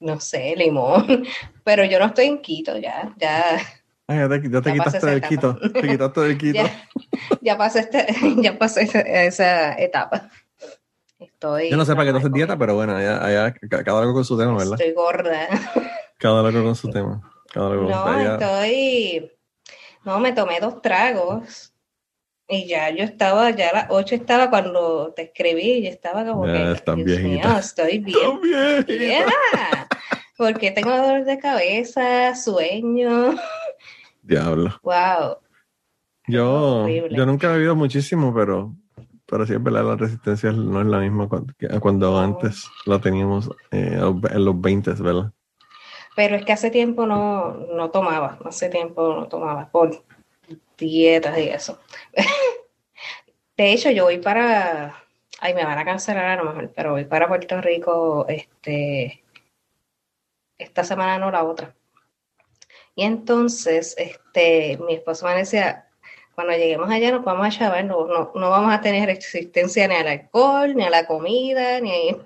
no 0.00 0.20
sé, 0.20 0.54
limón. 0.54 1.24
Pero 1.64 1.84
yo 1.86 1.98
no 1.98 2.06
estoy 2.06 2.26
en 2.26 2.42
Quito 2.42 2.76
ya, 2.76 3.14
ya, 3.18 3.58
Ay, 4.06 4.18
ya 4.18 4.28
te, 4.28 4.42
ya 4.42 4.60
Ya 4.60 4.72
quitaste 4.72 5.06
del 5.06 5.16
etapa. 5.18 5.28
quito. 5.28 5.58
Te 5.72 5.88
quitaste 5.88 6.20
del 6.20 6.38
quito. 6.38 6.62
ya, 6.62 6.88
ya 7.40 7.56
pasé 7.58 7.78
este, 7.80 8.06
ya 8.42 8.58
pasé 8.58 8.82
esa, 8.82 9.00
esa 9.00 9.72
etapa. 9.78 10.30
Estoy 11.18 11.70
Yo 11.70 11.76
no 11.78 11.84
sé 11.86 11.94
para 11.94 12.04
qué 12.04 12.10
tú 12.12 12.18
haces 12.18 12.32
dieta, 12.34 12.58
pero 12.58 12.74
bueno, 12.74 12.96
allá, 12.96 13.24
allá 13.24 13.54
ca- 13.54 13.82
cada 13.82 14.02
loco 14.02 14.12
con 14.14 14.24
su 14.26 14.36
tema, 14.36 14.52
¿verdad? 14.58 14.74
Estoy 14.74 14.92
gorda. 14.92 15.48
Cada 16.18 16.42
loco 16.42 16.64
con 16.64 16.74
su 16.76 16.90
tema. 16.90 17.22
Cada 17.50 17.70
loco 17.70 17.88
No, 17.90 18.34
estoy. 18.34 19.32
No, 20.04 20.20
me 20.20 20.32
tomé 20.32 20.60
dos 20.60 20.80
tragos 20.82 21.72
y 22.48 22.66
ya 22.66 22.90
yo 22.90 23.04
estaba, 23.04 23.50
ya 23.50 23.68
a 23.68 23.72
las 23.74 23.86
8 23.90 24.14
estaba 24.14 24.48
cuando 24.48 25.12
te 25.14 25.22
escribí 25.22 25.80
y 25.80 25.86
estaba 25.86 26.24
como 26.24 26.46
Ya 26.46 26.52
que. 26.52 26.94
Dios 26.94 27.04
viejita. 27.04 27.58
estoy 27.58 27.98
bien. 28.04 28.40
Vieja, 28.86 29.86
Porque 30.36 30.70
tengo 30.70 30.90
dolor 30.96 31.24
de 31.24 31.38
cabeza, 31.38 32.34
sueño. 32.34 33.34
Diablo. 34.22 34.80
Wow. 34.82 35.38
Yo, 36.26 36.86
yo 36.88 37.26
nunca 37.26 37.48
he 37.48 37.52
bebido 37.54 37.74
muchísimo, 37.74 38.34
pero, 38.34 38.74
pero 39.26 39.46
sí 39.46 39.54
es 39.54 39.62
verdad, 39.62 39.84
la 39.84 39.96
resistencia 39.96 40.52
no 40.52 40.80
es 40.80 40.86
la 40.86 41.00
misma 41.00 41.28
cuando, 41.28 41.52
que 41.58 41.68
cuando 41.80 42.18
antes 42.18 42.66
la 42.86 42.98
teníamos 42.98 43.50
eh, 43.70 43.98
en 43.98 44.44
los 44.44 44.60
20, 44.60 44.92
¿verdad? 45.02 45.32
Pero 46.16 46.36
es 46.36 46.44
que 46.44 46.52
hace 46.52 46.70
tiempo 46.70 47.06
no, 47.06 47.54
no 47.74 47.90
tomaba, 47.90 48.38
hace 48.44 48.68
tiempo 48.68 49.14
no 49.14 49.28
tomaba 49.28 49.70
por 49.70 50.04
dietas 50.86 51.38
y 51.38 51.48
eso. 51.48 51.80
De 53.56 53.72
hecho, 53.72 53.90
yo 53.90 54.04
voy 54.04 54.18
para, 54.18 55.02
ay, 55.40 55.54
me 55.54 55.64
van 55.64 55.78
a 55.78 55.84
cancelar 55.84 56.26
a 56.26 56.42
lo 56.42 56.44
mejor, 56.44 56.72
pero 56.74 56.92
voy 56.92 57.04
para 57.04 57.28
Puerto 57.28 57.60
Rico 57.60 58.26
este, 58.28 59.24
esta 60.58 60.84
semana, 60.84 61.18
no 61.18 61.30
la 61.30 61.44
otra. 61.44 61.74
Y 62.94 63.04
entonces, 63.04 63.94
este, 63.98 64.78
mi 64.78 64.94
esposo 64.94 65.26
me 65.26 65.34
decía, 65.34 65.88
cuando 66.34 66.52
lleguemos 66.52 66.88
allá 66.90 67.10
nos 67.10 67.24
vamos 67.24 67.46
a 67.46 67.58
chavar, 67.58 67.84
no, 67.84 68.06
no, 68.06 68.32
no 68.34 68.50
vamos 68.50 68.72
a 68.72 68.80
tener 68.80 69.06
resistencia 69.06 69.88
ni 69.88 69.94
al 69.96 70.06
alcohol, 70.06 70.74
ni 70.76 70.84
a 70.84 70.90
la 70.90 71.06
comida, 71.06 71.80
ni, 71.80 72.16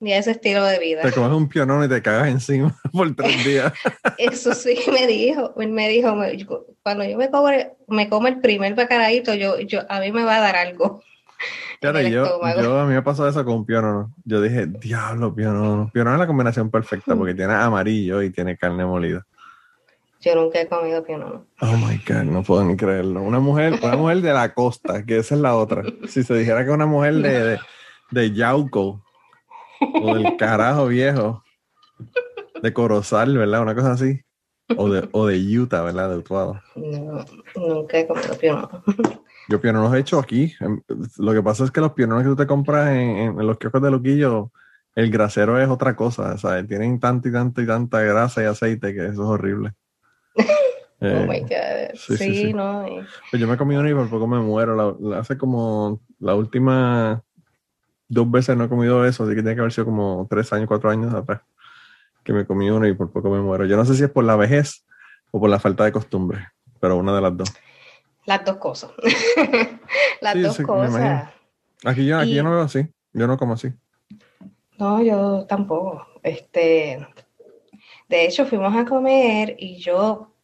ni 0.00 0.12
ese 0.12 0.32
estilo 0.32 0.64
de 0.64 0.78
vida. 0.78 1.02
Te 1.02 1.12
comes 1.12 1.30
un 1.36 1.48
pionón 1.48 1.84
y 1.84 1.88
te 1.88 2.00
cagas 2.02 2.28
encima 2.28 2.74
por 2.92 3.14
tres 3.14 3.44
días. 3.44 3.72
Eso 4.18 4.54
sí 4.54 4.78
me 4.92 5.06
dijo, 5.06 5.54
él 5.60 5.70
me 5.70 5.88
dijo, 5.88 6.14
me- 6.14 6.36
yo- 6.36 6.66
cuando 6.82 7.04
yo 7.04 7.16
me 7.18 7.30
como, 7.30 7.48
me 7.88 8.08
como 8.08 8.28
el 8.28 8.40
primer 8.40 8.74
bacalaíto, 8.74 9.34
yo, 9.34 9.58
yo, 9.60 9.80
a 9.88 10.00
mí 10.00 10.12
me 10.12 10.24
va 10.24 10.36
a 10.36 10.40
dar 10.40 10.56
algo. 10.56 11.02
el 11.80 12.10
yo, 12.12 12.78
a 12.80 12.86
mí 12.86 12.94
me 12.94 13.02
pasó 13.02 13.28
eso 13.28 13.44
con 13.44 13.54
un 13.54 13.66
pionono. 13.66 14.12
Yo 14.24 14.40
dije, 14.40 14.66
diablo, 14.66 15.34
pionono. 15.34 15.90
Pionono 15.92 16.16
es 16.16 16.20
la 16.20 16.26
combinación 16.26 16.70
perfecta 16.70 17.14
porque 17.14 17.34
tiene 17.34 17.54
amarillo 17.54 18.22
y 18.22 18.30
tiene 18.30 18.56
carne 18.56 18.84
molida. 18.84 19.24
Yo 20.20 20.34
nunca 20.34 20.60
he 20.60 20.66
comido 20.66 21.04
pionono. 21.04 21.46
Oh 21.60 21.76
my 21.76 22.00
God, 22.06 22.24
no 22.24 22.42
puedo 22.42 22.64
ni 22.64 22.76
creerlo. 22.76 23.22
Una 23.22 23.38
mujer, 23.38 23.78
una 23.82 23.96
mujer 23.96 24.20
de 24.20 24.32
la 24.32 24.52
costa, 24.52 25.04
que 25.04 25.18
esa 25.18 25.36
es 25.36 25.40
la 25.40 25.54
otra. 25.54 25.84
Si 26.08 26.24
se 26.24 26.34
dijera 26.34 26.64
que 26.64 26.70
una 26.72 26.86
mujer 26.86 27.14
de, 27.14 27.44
de, 27.44 27.58
de 28.10 28.32
Yauco 28.32 29.04
o 29.80 30.14
del 30.14 30.36
carajo 30.36 30.86
viejo, 30.86 31.42
de 32.62 32.72
Corozal, 32.72 33.36
¿verdad? 33.36 33.62
Una 33.62 33.74
cosa 33.74 33.92
así. 33.92 34.20
O 34.76 34.88
de, 34.90 35.08
o 35.12 35.26
de 35.26 35.58
Utah, 35.58 35.82
¿verdad? 35.82 36.10
De 36.10 36.16
Utuado. 36.18 36.60
No, 36.76 37.24
nunca 37.56 37.98
he 37.98 38.06
comido 38.06 38.36
pionono. 38.36 38.82
Yo 39.48 39.60
piononos 39.60 39.94
he 39.94 40.00
hecho 40.00 40.18
aquí. 40.18 40.52
Em, 40.60 40.82
Lo 41.16 41.32
que 41.32 41.42
pasa 41.42 41.64
es 41.64 41.70
que 41.70 41.80
los 41.80 41.92
piononos 41.92 42.22
que 42.22 42.28
tú 42.28 42.36
te 42.36 42.46
compras 42.46 42.90
en, 42.90 43.34
los 43.46 43.56
kioscos 43.58 43.80
de 43.80 43.90
Luquillo, 43.90 44.52
el 44.94 45.10
grasero 45.10 45.58
es 45.58 45.68
otra 45.70 45.96
cosa. 45.96 46.34
O 46.34 46.38
sea, 46.38 46.62
tienen 46.66 47.00
tanta 47.00 47.28
y 47.28 47.32
tanta 47.32 47.62
y 47.62 47.66
tanta 47.66 48.00
grasa 48.02 48.42
y 48.42 48.46
aceite 48.46 48.92
que 48.92 49.06
eso 49.06 49.12
es 49.12 49.18
horrible. 49.28 49.72
Oh 51.00 51.06
Eh, 51.06 51.26
my 51.28 51.40
God. 51.42 51.94
sí, 51.94 52.16
Sí, 52.16 52.24
sí, 52.24 52.34
sí. 52.34 52.52
no. 52.52 52.84
y- 52.88 53.06
Pues 53.30 53.40
yo 53.40 53.46
me 53.46 53.56
comí 53.56 53.76
uno 53.76 53.88
y 53.88 53.94
por 53.94 54.10
poco 54.10 54.26
me 54.26 54.40
muero. 54.40 54.74
La, 54.74 54.96
la- 54.98 55.20
hace 55.20 55.38
como 55.38 56.00
la 56.18 56.34
última 56.34 57.22
dos 58.08 58.30
veces 58.30 58.56
no 58.56 58.64
he 58.64 58.68
comido 58.68 59.04
eso, 59.04 59.24
así 59.24 59.34
que 59.34 59.42
tiene 59.42 59.54
que 59.54 59.60
haber 59.60 59.72
sido 59.72 59.84
como 59.86 60.26
tres 60.30 60.52
años, 60.52 60.66
cuatro 60.68 60.90
años 60.90 61.12
atrás 61.14 61.40
que 62.24 62.32
me 62.32 62.44
comí 62.46 62.68
uno 62.68 62.86
y 62.86 62.94
por 62.94 63.10
poco 63.10 63.30
me 63.30 63.40
muero. 63.40 63.64
Yo 63.64 63.76
no 63.76 63.84
sé 63.86 63.94
si 63.94 64.04
es 64.04 64.10
por 64.10 64.24
la 64.24 64.36
vejez 64.36 64.84
o 65.30 65.40
por 65.40 65.48
la 65.48 65.58
falta 65.58 65.84
de 65.84 65.92
costumbre, 65.92 66.48
pero 66.80 66.96
una 66.96 67.14
de 67.14 67.20
las 67.22 67.36
dos. 67.36 67.52
Las 68.26 68.44
dos 68.44 68.56
cosas. 68.58 68.90
Las 70.20 70.34
Sí, 70.34 70.42
dos 70.42 70.56
sí, 70.56 70.62
cosas. 70.62 71.30
Aquí 71.84 72.04
yo, 72.06 72.18
aquí 72.18 72.32
Y- 72.32 72.34
yo 72.34 72.42
no 72.42 72.50
veo 72.50 72.60
así. 72.62 72.86
Yo 73.14 73.26
no 73.26 73.38
como 73.38 73.54
así. 73.54 73.72
No, 74.78 75.02
yo 75.02 75.46
tampoco. 75.46 76.06
Este, 76.22 77.06
de 78.08 78.24
hecho, 78.26 78.44
fuimos 78.46 78.76
a 78.76 78.84
comer 78.84 79.56
y 79.58 79.78
yo 79.78 80.34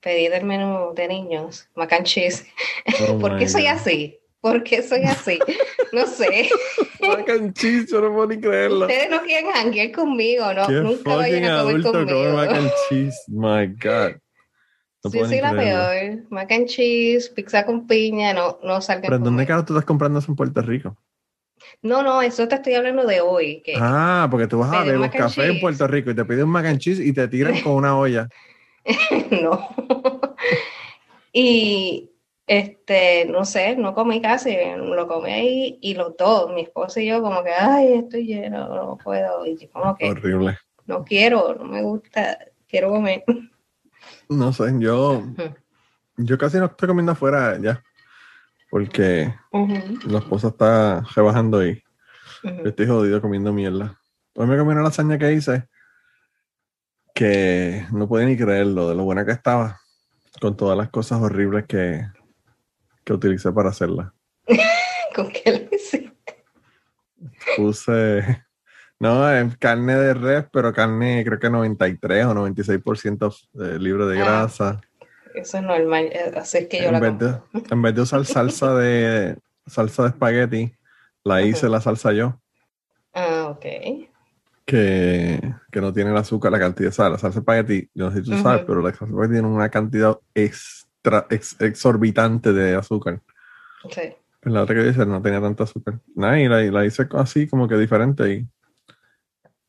pedí 0.00 0.28
del 0.28 0.44
menú 0.44 0.92
de 0.94 1.06
niños, 1.08 1.68
mac 1.74 1.92
and 1.92 2.04
cheese. 2.06 2.46
Oh 3.08 3.18
¿Por 3.20 3.32
qué 3.38 3.44
my 3.44 3.48
soy 3.48 3.66
así? 3.66 4.19
¿Por 4.40 4.62
qué 4.62 4.82
soy 4.82 5.02
así? 5.04 5.38
No 5.92 6.06
sé. 6.06 6.48
Mac 7.00 7.28
and 7.28 7.52
cheese, 7.52 7.90
yo 7.90 8.00
no 8.00 8.12
puedo 8.14 8.28
ni 8.28 8.38
creerlo. 8.40 8.86
Ustedes 8.86 9.10
no 9.10 9.20
quieren 9.22 9.50
janguear 9.50 9.90
conmigo, 9.92 10.54
¿no? 10.54 10.66
Qué 10.66 10.72
Nunca 10.74 11.16
vayan 11.16 11.44
a 11.44 11.62
comer 11.62 11.82
come 11.82 12.04
mac 12.04 12.48
conmigo. 12.48 12.54
and 12.54 12.70
cheese. 12.88 13.16
My 13.28 13.66
God. 13.66 14.16
No 15.02 15.10
Sí, 15.10 15.18
soy 15.18 15.40
la 15.40 15.52
peor. 15.52 16.26
Mac 16.30 16.52
and 16.52 16.66
cheese, 16.66 17.28
pizza 17.30 17.64
con 17.66 17.86
piña, 17.86 18.32
no, 18.34 18.58
no 18.62 18.80
salgan 18.80 19.02
Pero 19.02 19.16
¿en 19.16 19.24
dónde 19.24 19.28
conmigo. 19.42 19.48
carajo 19.48 19.64
tú 19.66 19.72
estás 19.74 19.84
comprando 19.86 20.18
eso 20.18 20.30
en 20.30 20.36
Puerto 20.36 20.60
Rico? 20.62 20.96
No, 21.82 22.02
no, 22.02 22.20
eso 22.22 22.46
te 22.48 22.54
estoy 22.56 22.74
hablando 22.74 23.06
de 23.06 23.20
hoy. 23.20 23.62
Que 23.64 23.74
Ah, 23.78 24.28
porque 24.30 24.46
tú 24.46 24.58
vas 24.58 24.72
a 24.72 24.84
ver 24.84 24.96
un 24.98 25.08
café 25.08 25.46
en. 25.48 25.60
Puerto 25.60 25.86
Rico 25.86 26.10
y 26.10 26.14
te 26.14 26.24
piden 26.24 26.44
un 26.44 26.50
mac 26.50 26.66
and 26.66 26.78
cheese 26.78 27.00
y 27.00 27.12
te 27.12 27.26
tiran 27.28 27.60
con 27.62 27.72
una 27.74 27.96
olla. 27.98 28.28
no. 29.42 29.68
y 31.32 32.09
este, 32.50 33.26
no 33.26 33.44
sé, 33.44 33.76
no 33.76 33.94
comí 33.94 34.20
casi, 34.20 34.56
lo 34.76 35.06
comí 35.06 35.30
ahí 35.30 35.78
y 35.80 35.94
los 35.94 36.16
dos, 36.16 36.52
mi 36.52 36.62
esposo 36.62 36.98
y 36.98 37.06
yo, 37.06 37.22
como 37.22 37.44
que, 37.44 37.52
ay, 37.52 37.92
estoy 37.92 38.26
lleno, 38.26 38.68
no 38.74 38.98
puedo. 38.98 39.46
Y 39.46 39.56
yo 39.56 39.70
como 39.70 39.96
que, 39.96 40.08
Horrible. 40.10 40.58
no 40.84 41.04
quiero, 41.04 41.54
no 41.54 41.64
me 41.64 41.80
gusta, 41.80 42.38
quiero 42.68 42.90
comer. 42.90 43.22
No 44.28 44.52
sé, 44.52 44.72
yo, 44.78 45.22
yo 46.16 46.38
casi 46.38 46.58
no 46.58 46.64
estoy 46.66 46.88
comiendo 46.88 47.12
afuera 47.12 47.56
ya. 47.60 47.82
Porque 48.68 49.32
Ujú, 49.52 49.98
la 50.08 50.18
esposa 50.18 50.48
está 50.48 51.02
rebajando 51.14 51.64
y 51.64 51.82
ujú. 52.42 52.62
yo 52.62 52.70
estoy 52.70 52.86
jodido 52.86 53.20
comiendo 53.20 53.52
mierda. 53.52 53.96
Hoy 54.34 54.46
me 54.46 54.56
comí 54.56 54.72
una 54.72 54.82
lasaña 54.82 55.18
que 55.18 55.32
hice 55.32 55.68
que 57.14 57.86
no 57.92 58.08
pude 58.08 58.24
ni 58.26 58.36
creerlo 58.36 58.88
de 58.88 58.94
lo 58.94 59.04
buena 59.04 59.24
que 59.26 59.32
estaba 59.32 59.80
con 60.40 60.56
todas 60.56 60.78
las 60.78 60.88
cosas 60.88 61.20
horribles 61.20 61.66
que, 61.66 62.06
que 63.10 63.14
utilicé 63.14 63.50
para 63.50 63.70
hacerla. 63.70 64.14
¿Con 65.16 65.32
qué 65.32 65.50
le 65.50 65.76
hiciste? 65.76 66.44
Puse, 67.56 68.44
no, 69.00 69.28
es 69.28 69.56
carne 69.58 69.96
de 69.96 70.14
res, 70.14 70.44
pero 70.52 70.72
carne 70.72 71.24
creo 71.24 71.40
que 71.40 71.50
93 71.50 72.26
o 72.26 72.34
96% 72.34 73.48
de 73.52 73.78
libre 73.80 74.06
de 74.06 74.20
Ah, 74.20 74.24
grasa. 74.24 74.80
Eso 75.34 75.58
es 75.58 75.62
normal, 75.64 76.04
eh, 76.12 76.32
así 76.36 76.58
es 76.58 76.68
que 76.68 76.78
yo 76.82 76.88
En 76.88 76.92
la 76.92 77.00
vez, 77.00 77.18
de, 77.18 77.38
en 77.70 77.82
vez 77.82 77.94
de 77.96 78.02
usar 78.02 78.24
salsa 78.24 78.74
de 78.76 79.36
salsa 79.66 80.04
de 80.04 80.08
espagueti, 80.10 80.72
la 81.24 81.42
hice 81.42 81.68
la 81.68 81.80
salsa 81.80 82.12
yo, 82.12 82.40
Ah, 83.12 83.48
ok. 83.50 83.64
que, 84.64 85.54
que 85.72 85.80
no 85.80 85.92
tiene 85.92 86.10
el 86.10 86.16
azúcar, 86.16 86.52
la 86.52 86.60
cantidad, 86.60 86.90
o 86.90 86.92
sea, 86.92 87.10
la 87.10 87.18
salsa 87.18 87.40
de 87.40 87.42
espagueti, 87.42 87.90
yo 87.92 88.04
no 88.04 88.12
sé 88.12 88.22
si 88.22 88.30
tú 88.30 88.36
sabes, 88.36 88.62
pero 88.64 88.80
la 88.80 88.90
salsa 88.90 89.06
de 89.06 89.10
espagueti 89.10 89.34
tiene 89.34 89.48
una 89.48 89.68
cantidad 89.68 90.16
extra, 90.32 90.79
ex- 91.30 91.60
exorbitante 91.60 92.52
de 92.52 92.74
azúcar. 92.76 93.20
Sí. 93.90 94.14
Pues 94.42 94.54
la 94.54 94.62
otra 94.62 94.74
que 94.74 94.88
hice 94.88 95.04
no 95.06 95.20
tenía 95.20 95.40
tanto 95.40 95.64
azúcar. 95.64 96.00
Nada, 96.14 96.40
y 96.40 96.48
la, 96.48 96.60
la 96.62 96.86
hice 96.86 97.06
así 97.14 97.46
como 97.46 97.68
que 97.68 97.76
diferente 97.76 98.32
y 98.32 98.48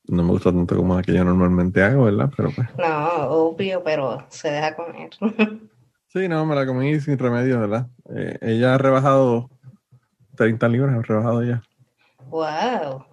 no 0.08 0.24
me 0.24 0.30
gusta 0.32 0.52
tanto 0.52 0.76
como 0.76 0.96
la 0.96 1.02
que 1.02 1.14
yo 1.14 1.24
normalmente 1.24 1.82
hago, 1.84 2.06
¿verdad? 2.06 2.32
Pero 2.36 2.52
pues. 2.56 2.68
No, 2.78 3.08
obvio, 3.30 3.84
pero 3.84 4.26
se 4.30 4.50
deja 4.52 4.76
comer. 4.76 5.10
Sí, 6.14 6.28
no, 6.28 6.46
me 6.46 6.56
la 6.56 6.66
comí 6.66 7.00
sin 7.00 7.18
remedio, 7.18 7.58
¿verdad? 7.62 7.88
Eh, 8.14 8.38
ella 8.42 8.76
ha 8.76 8.78
rebajado 8.78 9.50
30 10.36 10.68
libras, 10.68 10.94
ha 10.98 11.02
rebajado 11.02 11.42
ya. 11.42 11.64
wow. 12.30 13.06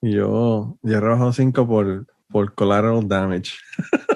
Y 0.00 0.12
yo 0.12 0.78
ya 0.82 0.98
he 0.98 1.00
rebajado 1.00 1.32
5 1.32 1.66
por, 1.66 2.06
por 2.30 2.54
collateral 2.54 3.08
damage. 3.08 3.54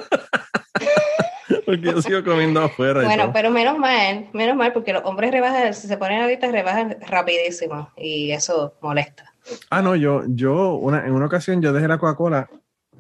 porque 1.65 1.81
yo 1.83 2.03
sigo 2.03 2.23
comiendo 2.25 2.63
afuera. 2.63 3.03
Bueno, 3.05 3.31
pero 3.33 3.51
menos 3.51 3.79
mal, 3.79 4.29
menos 4.33 4.57
mal, 4.57 4.73
porque 4.73 4.93
los 4.93 5.05
hombres 5.05 5.31
rebajan, 5.31 5.75
si 5.75 5.87
se 5.89 5.97
ponen 5.97 6.23
ahorita, 6.23 6.51
rebajan 6.51 6.97
rapidísimo 7.07 7.91
y 7.97 8.31
eso 8.33 8.75
molesta. 8.81 9.33
Ah, 9.71 9.83
no, 9.83 9.95
yo, 9.97 10.23
yo 10.29 10.75
una, 10.75 11.07
en 11.07 11.13
una 11.13 11.27
ocasión 11.27 11.61
yo 11.61 11.73
dejé 11.73 11.89
la 11.89 11.99
Coca-Cola 11.99 12.49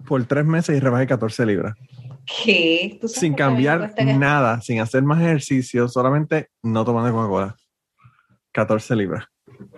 por 0.06 0.24
3 0.26 0.44
meses 0.44 0.76
y 0.76 0.80
rebajé 0.80 1.06
14 1.06 1.46
libras. 1.46 1.74
¿Qué? 2.44 2.98
¿Tú 3.00 3.08
sabes 3.08 3.20
Sin 3.20 3.34
cambiar 3.34 3.94
que- 3.94 4.04
nada, 4.04 4.60
sin 4.60 4.80
hacer 4.80 5.02
más 5.02 5.20
ejercicio, 5.20 5.88
solamente 5.88 6.48
no 6.62 6.84
tomando 6.84 7.12
Coca-Cola. 7.12 7.56
14 8.52 8.94
libras. 8.96 9.24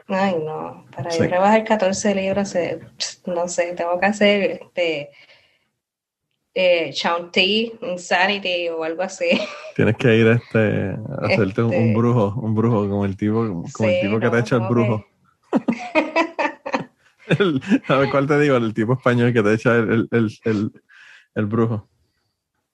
Ay, 0.08 0.36
no, 0.44 0.84
para 0.94 1.10
Sí. 1.10 1.18
yo 1.18 1.24
rebajar 1.28 1.64
14 1.64 2.14
libras, 2.14 2.54
eh, 2.54 2.80
no 3.26 3.48
sé, 3.48 3.74
tengo 3.74 3.98
que 3.98 4.06
hacer 4.06 4.60
este 4.62 5.10
eh, 6.58 6.90
Chanty, 6.90 7.70
Insanity 7.82 8.68
o 8.70 8.82
algo 8.82 9.02
así. 9.02 9.26
Tienes 9.74 9.94
que 9.98 10.16
ir 10.16 10.26
este, 10.28 10.96
a 11.20 11.26
hacerte 11.26 11.60
un, 11.62 11.66
un 11.68 11.74
Este- 11.74 11.94
brujo, 11.94 12.34
un 12.40 12.54
brujo, 12.54 12.88
como 12.88 13.04
el 13.04 13.14
tipo, 13.14 13.62
como 13.74 13.88
el 13.90 14.00
tipo 14.00 14.18
que 14.18 14.26
te 14.30 14.36
no, 14.36 14.38
echa 14.38 14.56
el 14.56 14.62
brujo. 14.62 15.04
El- 17.28 17.60
¿Sabes 17.86 18.10
cuál 18.10 18.26
te 18.26 18.38
digo? 18.38 18.56
El 18.56 18.72
tipo 18.72 18.92
español 18.94 19.32
que 19.32 19.42
te 19.42 19.52
echa 19.54 19.74
el, 19.76 19.90
el, 19.90 20.08
el, 20.12 20.30
el- 20.44 20.72
el 21.34 21.46
brujo. 21.46 21.88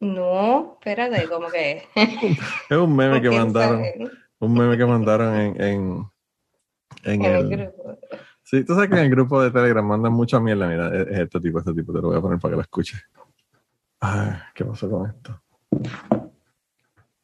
No, 0.01 0.75
espérate, 0.79 1.27
como 1.29 1.49
que. 1.49 1.83
Es 2.69 2.77
un 2.77 2.95
meme 2.95 3.21
que 3.23 3.29
¿por 3.29 3.37
qué 3.39 3.43
mandaron. 3.45 3.79
saben? 3.83 4.11
Un 4.41 4.55
meme 4.55 4.77
que 4.77 4.85
mandaron 4.87 5.35
en, 5.37 5.61
en, 5.63 6.05
en 7.05 7.25
En 7.25 7.35
el 7.35 7.49
grupo. 7.49 7.99
Sí, 8.43 8.65
tú 8.65 8.75
sabes 8.75 8.91
que 8.91 8.97
en 8.97 9.05
el 9.05 9.11
grupo 9.11 9.41
de 9.43 9.51
Telegram 9.51 9.87
mandan 9.87 10.13
mucha 10.13 10.39
mierda. 10.39 10.69
Mira, 10.69 10.89
es, 10.89 11.09
es 11.09 11.19
este 11.21 11.41
tipo, 11.41 11.59
este 11.61 11.73
tipo. 11.73 11.93
Te 11.93 12.01
lo 12.03 12.09
voy 12.09 12.19
a 12.19 12.21
poner 12.21 12.39
para 12.39 12.53
que 12.53 12.57
lo 12.57 12.63
escuches. 12.63 13.03
Ay, 14.05 14.33
¿qué 14.53 14.65
pasó 14.65 14.91
con 14.91 15.09
esto? 15.09 15.41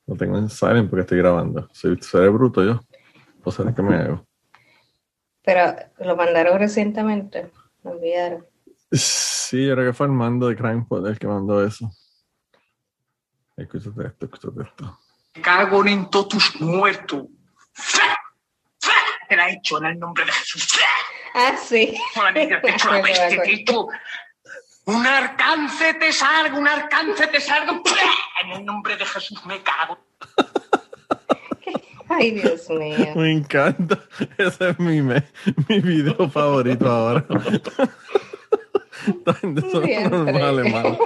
Lo 0.07 0.15
tengo 0.15 0.39
en 0.39 0.49
silent 0.49 0.89
porque 0.89 1.01
estoy 1.01 1.19
grabando. 1.19 1.69
Soy, 1.73 1.99
seré 2.01 2.29
bruto 2.29 2.65
yo. 2.65 2.81
O 3.43 3.51
será 3.51 3.75
que 3.75 3.83
me 3.83 3.97
hago. 3.97 4.25
Pero 5.43 5.75
lo 5.99 6.15
mandaron 6.15 6.57
recientemente, 6.57 7.51
lo 7.83 7.95
enviaron. 7.95 8.47
Sí, 8.93 9.67
yo 9.67 9.75
creo 9.75 9.91
que 9.91 9.93
fue 9.93 10.07
el 10.07 10.13
mando 10.13 10.49
de 10.49 10.57
CrimePod 10.57 11.09
el 11.09 11.19
que 11.19 11.27
mandó 11.27 11.67
eso. 11.67 11.91
Escúchate 13.57 14.07
esto, 14.07 14.27
escúchate 14.27 14.63
esto. 14.63 15.01
cago 15.43 15.85
en 15.85 16.09
todos 16.11 16.29
tus 16.29 16.61
muertos. 16.61 17.27
Te 19.29 19.35
la 19.37 19.49
he 19.49 19.55
hecho 19.55 19.79
en 19.79 19.87
el 19.87 19.99
nombre 19.99 20.25
de 20.25 20.31
Jesús. 20.31 20.79
Ah, 21.35 21.57
sí. 21.57 21.99
Te 22.35 22.41
he 22.41 22.71
hecho 22.71 22.93
la 22.93 23.03
peste, 23.03 23.37
te 23.37 23.51
he 23.51 23.55
hecho. 23.55 23.89
Un 24.89 25.07
arcance 25.07 25.93
te 26.01 26.13
salga, 26.13 26.57
un 26.59 26.67
arcance 26.67 27.27
te 27.27 27.41
salga. 27.41 27.73
En 28.45 28.51
el 28.53 28.65
nombre 28.65 28.97
de 28.97 29.05
Jesús 29.05 29.45
me 29.45 29.61
cago. 29.63 29.99
Ay, 32.09 32.31
Dios 32.31 32.71
mío. 32.71 32.97
Me 33.15 33.33
encanta. 33.33 33.99
Ese 34.39 34.71
es 34.71 34.79
mi, 34.79 35.03
me- 35.03 35.25
mi 35.69 35.81
video 35.81 36.31
favorito 36.31 36.89
ahora. 36.91 37.23
Esta 39.07 39.35
gente 39.35 39.61
son 39.71 39.85
Siempre. 39.85 40.19
normales, 40.19 40.73
mano. 40.73 40.99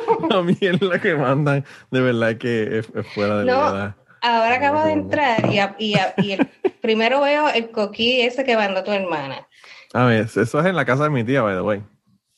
La 0.81 1.01
que 1.01 1.15
mandan, 1.17 1.65
de 1.91 2.01
verdad 2.01 2.37
que 2.37 2.79
es, 2.79 2.89
es 2.95 3.07
fuera 3.15 3.39
de 3.39 3.45
No. 3.47 3.61
la 3.61 3.71
edad. 3.71 3.95
Ahora 4.23 4.55
acabo 4.55 4.85
de 4.85 4.93
entrar 4.93 5.53
y, 5.53 5.59
a- 5.59 5.75
y, 5.81 5.95
a- 5.95 6.15
y 6.19 6.33
el, 6.33 6.47
primero 6.81 7.21
veo 7.21 7.49
el 7.49 7.71
coquí 7.73 8.21
ese 8.21 8.45
que 8.45 8.57
mandó 8.57 8.85
tu 8.85 8.93
hermana. 8.93 9.49
A 9.93 10.05
ver, 10.05 10.21
eso 10.21 10.41
es 10.41 10.55
en 10.55 10.77
la 10.77 10.85
casa 10.85 11.03
de 11.05 11.11
mi 11.11 11.25
tía, 11.25 11.43
by 11.43 11.57
the 11.57 11.63
way. 11.63 11.83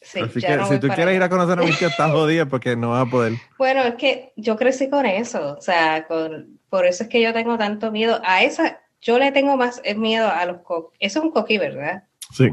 Sí, 0.05 0.21
Así 0.21 0.41
que 0.41 0.57
no 0.57 0.67
si 0.67 0.79
tú 0.79 0.87
quieres 0.89 1.07
allá. 1.09 1.15
ir 1.17 1.23
a 1.23 1.29
conocer 1.29 1.59
a 1.59 1.63
mi 1.63 1.73
tía, 1.73 1.89
estás 1.89 2.11
jodida 2.13 2.47
porque 2.47 2.77
no 2.77 2.91
vas 2.91 3.07
a 3.07 3.11
poder. 3.11 3.33
Bueno, 3.59 3.83
es 3.83 3.95
que 3.95 4.33
yo 4.37 4.57
crecí 4.57 4.89
con 4.91 5.07
eso, 5.07 5.57
o 5.59 5.61
sea, 5.63 6.07
con, 6.07 6.61
por 6.69 6.85
eso 6.87 7.05
es 7.05 7.09
que 7.09 7.21
yo 7.23 7.33
tengo 7.33 7.57
tanto 7.59 7.91
miedo. 7.91 8.21
A 8.25 8.43
esa, 8.43 8.81
yo 9.01 9.19
le 9.19 9.33
tengo 9.33 9.57
más 9.57 9.81
eh, 9.85 9.95
miedo 9.95 10.29
a 10.31 10.45
los 10.47 10.59
coquis. 10.61 10.97
Eso 11.01 11.19
es 11.21 11.25
un 11.25 11.31
coquí, 11.33 11.57
¿verdad? 11.59 12.05
Sí. 12.33 12.51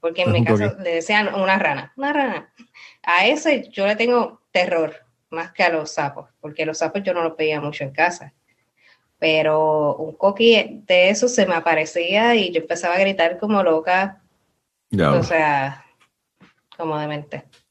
Porque 0.00 0.22
en 0.22 0.28
Es 0.28 0.32
mi 0.34 0.40
un 0.40 0.44
casa 0.44 0.70
coquí. 0.70 0.82
le 0.84 0.94
decían 0.96 1.34
una 1.34 1.58
rana, 1.58 1.92
una 1.96 2.12
rana. 2.12 2.52
A 3.02 3.26
ese 3.26 3.68
yo 3.70 3.86
le 3.86 3.96
tengo 3.96 4.42
terror, 4.52 4.94
más 5.30 5.52
que 5.52 5.62
a 5.62 5.70
los 5.70 5.90
sapos, 5.92 6.28
porque 6.40 6.66
los 6.66 6.78
sapos 6.78 7.02
yo 7.02 7.14
no 7.14 7.22
los 7.22 7.36
veía 7.36 7.60
mucho 7.60 7.82
en 7.84 7.90
casa. 7.92 8.32
Pero 9.18 9.96
un 9.96 10.12
coquí 10.16 10.82
de 10.86 11.10
eso 11.10 11.28
se 11.28 11.46
me 11.46 11.54
aparecía 11.54 12.34
y 12.36 12.52
yo 12.52 12.60
empezaba 12.60 12.94
a 12.94 13.00
gritar 13.00 13.38
como 13.38 13.62
loca, 13.62 14.20
Ya. 14.90 15.12
o 15.12 15.22
sea, 15.24 15.84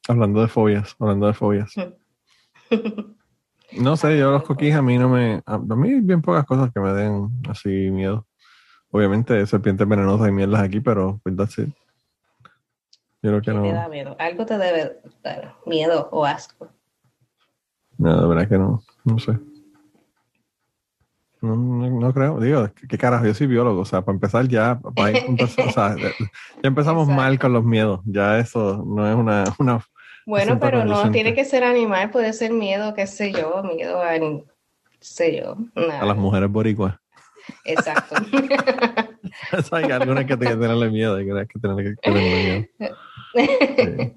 Hablando 0.08 0.42
de 0.42 0.48
fobias, 0.48 0.96
hablando 1.00 1.28
de 1.28 1.34
fobias. 1.34 1.74
No 3.74 3.98
sé, 3.98 4.18
yo 4.18 4.32
los 4.32 4.44
coquís 4.44 4.74
a 4.76 4.82
mí 4.82 4.98
no 4.98 5.10
me. 5.10 5.42
A 5.46 5.58
mí 5.58 5.90
hay 5.90 6.00
bien 6.02 6.22
pocas 6.22 6.46
cosas 6.46 6.72
que 6.72 6.80
me 6.80 6.94
den 6.94 7.30
así 7.50 7.70
miedo. 7.92 8.26
Obviamente, 8.92 9.46
serpientes 9.46 9.88
venenosas 9.88 10.30
y 10.30 10.32
mierdas 10.32 10.62
aquí, 10.62 10.80
pero 10.80 11.20
pues 11.24 11.36
that's 11.36 11.58
it. 11.60 11.70
Yo 13.22 13.32
creo 13.32 13.42
que 13.42 13.52
¿Qué 13.52 13.58
te 13.58 13.74
da 13.74 13.84
no. 13.84 13.90
miedo? 13.90 14.16
Algo 14.20 14.46
te 14.46 14.58
debe 14.58 15.02
dar 15.24 15.56
miedo 15.66 16.08
o 16.12 16.26
asco. 16.26 16.70
No, 17.98 18.22
de 18.22 18.28
verdad 18.28 18.48
que 18.48 18.58
no. 18.58 18.82
No 19.04 19.20
sé. 19.20 19.38
No, 21.48 21.56
no, 21.56 22.00
no 22.00 22.14
creo. 22.14 22.40
Digo, 22.40 22.70
¿qué, 22.90 22.98
carajo? 22.98 23.26
Yo 23.26 23.34
soy 23.34 23.48
biólogo. 23.48 23.82
O 23.82 23.86
sea, 23.86 24.02
para 24.04 24.16
empezar 24.16 24.48
ya, 24.48 24.80
para 24.96 25.12
ir- 25.12 25.26
empezar- 25.28 25.68
o 25.68 25.72
sea, 25.72 25.96
ya 26.64 26.68
empezamos 26.68 27.08
mal 27.08 27.40
con 27.40 27.54
los 27.54 27.64
miedos. 27.64 28.02
Ya 28.06 28.40
eso 28.40 28.84
no 28.86 29.08
es 29.10 29.16
una. 29.16 29.44
una 29.60 29.80
Bueno, 30.26 30.60
pero 30.60 30.86
no 30.86 31.12
tiene 31.12 31.34
que 31.34 31.46
ser 31.46 31.64
animal, 31.64 32.10
puede 32.12 32.34
ser 32.34 32.52
miedo, 32.52 32.94
qué 32.94 33.08
sé 33.08 33.32
yo, 33.32 33.64
miedo 33.64 34.02
a, 34.02 34.12
qué 34.14 34.44
sé 35.00 35.38
yo. 35.42 35.56
nada. 35.76 36.02
a 36.02 36.06
las 36.06 36.18
mujeres 36.18 36.50
boricuas. 36.52 36.96
Exacto. 37.64 38.16
Hay 39.72 39.84
algunas 39.92 40.26
que 40.26 40.36
tienen 40.36 40.58
que 40.58 40.62
tenerle 40.62 40.90
miedo. 40.90 41.16
Hay 41.16 41.26
que 41.26 41.60
tenerle 41.60 41.84
que 41.84 41.96
tenerle 42.02 42.70
miedo. 42.80 42.96
Sí. 43.36 44.14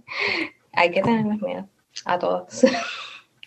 Hay 0.73 0.91
que 0.93 1.03
tenerles 1.03 1.43
miedo 1.43 1.69
a 2.07 2.19
todos. 2.19 2.65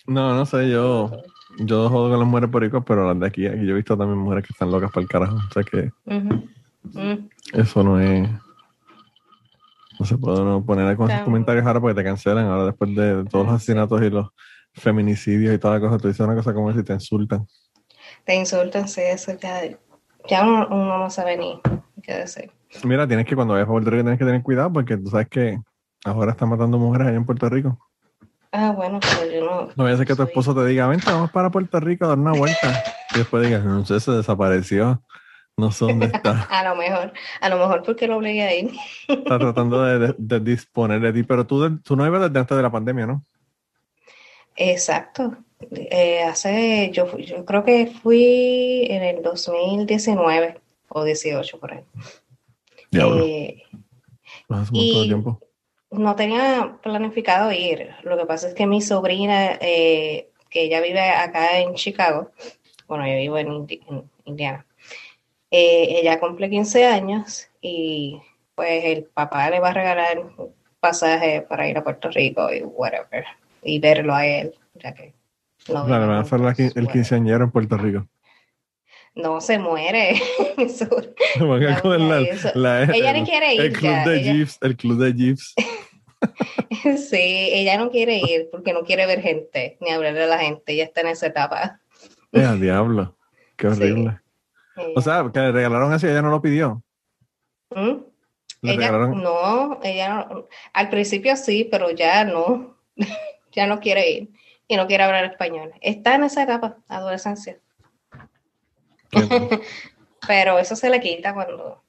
No, 0.06 0.34
no 0.34 0.46
sé, 0.46 0.70
yo, 0.70 1.10
yo 1.58 1.88
jodo 1.88 2.10
con 2.10 2.18
las 2.18 2.28
mujeres 2.28 2.50
boricuas, 2.50 2.84
pero 2.86 3.06
las 3.06 3.18
de 3.20 3.26
aquí, 3.26 3.46
aquí 3.46 3.64
yo 3.66 3.72
he 3.72 3.76
visto 3.76 3.96
también 3.96 4.18
mujeres 4.18 4.44
que 4.46 4.52
están 4.52 4.70
locas 4.70 4.90
para 4.90 5.02
el 5.02 5.08
carajo. 5.08 5.36
O 5.36 5.52
sea 5.52 5.62
que 5.62 5.90
eso 7.52 7.82
no 7.82 8.00
es. 8.00 8.28
No 9.98 10.06
se 10.06 10.18
puede 10.18 10.40
uno 10.40 10.64
poner 10.64 10.96
con 10.96 11.10
esos 11.10 11.22
comentarios 11.22 11.64
ahora 11.64 11.80
porque 11.80 11.94
te 11.94 12.04
cancelan. 12.04 12.46
Ahora, 12.46 12.66
después 12.66 12.94
de 12.94 13.24
todos 13.30 13.46
los 13.46 13.52
Ah, 13.52 13.56
asesinatos 13.56 14.02
y 14.02 14.10
los 14.10 14.28
feminicidios 14.72 15.54
y 15.54 15.58
toda 15.58 15.74
la 15.74 15.80
cosa, 15.80 15.98
tú 15.98 16.08
dices 16.08 16.26
una 16.26 16.34
cosa 16.34 16.52
como 16.52 16.70
esa 16.70 16.80
y 16.80 16.82
te 16.84 16.92
insultan. 16.92 17.46
Te 18.24 18.34
insultan, 18.34 18.88
sí, 18.88 19.02
eso 19.02 19.32
ya, 19.38 19.60
ya 20.28 20.42
uno, 20.42 20.66
uno 20.68 20.98
no 20.98 21.10
sabe 21.10 21.36
ni 21.36 21.60
qué 22.02 22.14
decir. 22.14 22.50
Mira, 22.82 23.06
tienes 23.06 23.24
que, 23.24 23.36
cuando 23.36 23.54
vayas 23.54 23.68
a 23.68 23.70
Puerto 23.70 23.90
Rico, 23.90 24.02
tienes 24.02 24.18
que 24.18 24.24
tener 24.24 24.42
cuidado 24.42 24.72
porque 24.72 24.96
tú 24.96 25.10
sabes 25.10 25.28
que 25.28 25.58
ahora 26.04 26.32
están 26.32 26.48
matando 26.48 26.76
mujeres 26.76 27.06
allá 27.06 27.16
en 27.16 27.24
Puerto 27.24 27.48
Rico. 27.48 27.78
Ah, 28.56 28.70
bueno, 28.70 29.00
pero 29.00 29.32
yo 29.32 29.44
no. 29.44 29.68
No 29.74 29.82
vaya 29.82 29.94
a 29.94 29.98
ser 29.98 30.06
que 30.06 30.12
tu 30.14 30.18
soy- 30.22 30.26
esposo 30.26 30.54
te 30.54 30.64
diga, 30.66 30.86
vente, 30.86 31.10
vamos 31.10 31.32
para 31.32 31.50
Puerto 31.50 31.80
Rico 31.80 32.04
a 32.04 32.08
dar 32.08 32.18
una 32.18 32.32
vuelta. 32.32 32.84
Y 33.12 33.18
después 33.18 33.44
digas, 33.44 33.64
no 33.64 33.84
sé, 33.84 33.98
se 33.98 34.12
desapareció. 34.12 35.02
No 35.56 35.72
sé 35.72 35.84
dónde 35.84 36.06
está. 36.06 36.42
A 36.50 36.62
lo 36.64 36.76
mejor, 36.76 37.12
a 37.40 37.48
lo 37.48 37.58
mejor 37.58 37.82
porque 37.84 38.06
lo 38.06 38.16
obligué 38.16 38.42
a 38.42 38.54
ir. 38.54 38.70
Está 39.08 39.38
tratando 39.40 39.82
de, 39.82 39.98
de- 39.98 40.14
de 40.18 40.40
disponer 40.40 41.00
de 41.00 41.12
ti, 41.12 41.22
pero 41.24 41.44
tú, 41.46 41.78
tú 41.80 41.96
no 41.96 42.06
ibas 42.06 42.22
desde 42.22 42.38
antes 42.38 42.56
de 42.56 42.62
la 42.62 42.70
pandemia, 42.70 43.06
¿no? 43.06 43.24
Exacto. 44.56 45.36
Eh, 45.72 46.22
hace, 46.22 46.90
yo, 46.92 47.16
yo 47.18 47.44
creo 47.44 47.64
que 47.64 47.86
fui 48.02 48.86
en 48.88 49.02
el 49.02 49.22
2019 49.22 50.60
o 50.88 51.02
18 51.04 51.58
por 51.58 51.72
ahí. 51.72 51.80
Diablo, 52.90 53.24
Eh, 53.24 53.62
hace 54.48 54.72
un 54.72 54.78
montón 54.78 55.00
de 55.00 55.06
tiempo. 55.06 55.40
No 55.98 56.14
tenía 56.16 56.76
planificado 56.82 57.50
ir. 57.52 57.90
Lo 58.02 58.16
que 58.18 58.26
pasa 58.26 58.48
es 58.48 58.54
que 58.54 58.66
mi 58.66 58.80
sobrina, 58.80 59.52
eh, 59.60 60.28
que 60.50 60.62
ella 60.64 60.80
vive 60.80 61.00
acá 61.00 61.58
en 61.58 61.74
Chicago, 61.74 62.30
bueno, 62.86 63.06
yo 63.06 63.16
vivo 63.16 63.38
en, 63.38 63.48
Indi- 63.48 63.80
en 63.88 64.10
Indiana, 64.24 64.66
eh, 65.50 66.00
ella 66.00 66.20
cumple 66.20 66.50
15 66.50 66.84
años 66.86 67.48
y 67.60 68.20
pues 68.54 68.84
el 68.84 69.04
papá 69.04 69.50
le 69.50 69.60
va 69.60 69.70
a 69.70 69.74
regalar 69.74 70.18
un 70.18 70.54
pasaje 70.80 71.42
para 71.42 71.68
ir 71.68 71.78
a 71.78 71.82
Puerto 71.84 72.08
Rico 72.10 72.52
y 72.52 72.60
whatever, 72.62 73.24
y 73.62 73.78
verlo 73.78 74.14
a 74.14 74.26
él, 74.26 74.54
ya 74.74 74.92
que 74.94 75.14
no 75.68 75.86
Claro, 75.86 76.06
van 76.06 76.16
a 76.16 76.20
hacer 76.20 76.40
la 76.40 76.54
el 76.58 76.88
quinceañero 76.88 77.44
en 77.44 77.50
Puerto 77.50 77.76
Rico. 77.76 78.06
No 79.14 79.40
se 79.40 79.58
muere. 79.58 80.20
Eso- 80.58 80.88
la- 82.54 82.82
ella 82.82 83.10
el, 83.12 83.20
no 83.20 83.24
quiere 83.26 83.54
ir 83.54 83.60
el 83.60 83.72
club 83.72 83.92
ya, 83.92 84.04
de 84.08 84.16
ella- 84.16 84.46
el 84.60 84.76
club 84.76 84.98
de 84.98 85.12
Jeeves. 85.14 85.54
Sí, 86.96 87.48
ella 87.52 87.76
no 87.78 87.90
quiere 87.90 88.18
ir 88.18 88.48
porque 88.50 88.72
no 88.72 88.82
quiere 88.82 89.06
ver 89.06 89.20
gente, 89.20 89.76
ni 89.80 89.90
hablarle 89.90 90.24
a 90.24 90.26
la 90.26 90.38
gente, 90.38 90.72
ella 90.72 90.84
está 90.84 91.00
en 91.02 91.08
esa 91.08 91.26
etapa. 91.26 91.80
Eh, 92.32 92.44
al 92.44 92.60
diablo, 92.60 93.16
qué 93.56 93.70
Sí. 93.74 93.82
horrible. 93.82 94.20
O 94.96 95.00
sea, 95.00 95.30
que 95.32 95.38
le 95.38 95.52
regalaron 95.52 95.92
eso 95.94 96.06
y 96.06 96.10
ella 96.10 96.22
no 96.22 96.30
lo 96.30 96.42
pidió. 96.42 96.82
¿Mm? 97.70 98.02
Ella 98.62 98.76
regalaron, 98.76 99.22
no, 99.22 99.78
ella 99.82 100.26
no, 100.30 100.48
al 100.72 100.88
principio 100.88 101.36
sí, 101.36 101.68
pero 101.70 101.90
ya 101.90 102.24
no, 102.24 102.76
ya 103.52 103.66
no 103.66 103.78
quiere 103.80 104.10
ir 104.10 104.30
y 104.66 104.76
no 104.76 104.86
quiere 104.86 105.04
hablar 105.04 105.24
español. 105.26 105.72
Está 105.80 106.14
en 106.14 106.24
esa 106.24 106.42
etapa, 106.44 106.78
adolescencia, 106.88 107.60
pero 110.26 110.58
eso 110.58 110.74
se 110.76 110.90
le 110.90 111.00
quita 111.00 111.34
cuando, 111.34 111.82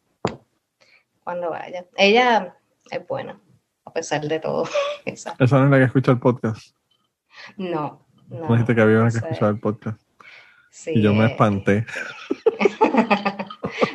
cuando 1.24 1.50
vaya. 1.50 1.86
Ella 1.98 2.58
es 2.92 3.08
buena, 3.08 3.40
pesar 3.96 4.22
de 4.28 4.40
todo. 4.40 4.68
Esa- 5.06 5.36
esa 5.40 5.58
no 5.58 5.66
es 5.66 5.72
la 5.72 5.78
que 5.80 5.84
escucha 5.86 6.12
el 6.12 6.20
podcast. 6.20 6.76
No, 7.58 8.06
no. 8.30 8.48
Dijiste 8.50 8.76
que 8.76 8.82
había 8.82 9.00
una 9.02 9.10
que 9.10 9.18
escuchaba 9.18 9.50
el 9.52 9.60
podcast. 9.60 10.00
sí, 10.70 10.92
Y 10.96 11.02
yo 11.02 11.14
me 11.14 11.26
eh, 11.26 11.28
espanté 11.32 11.86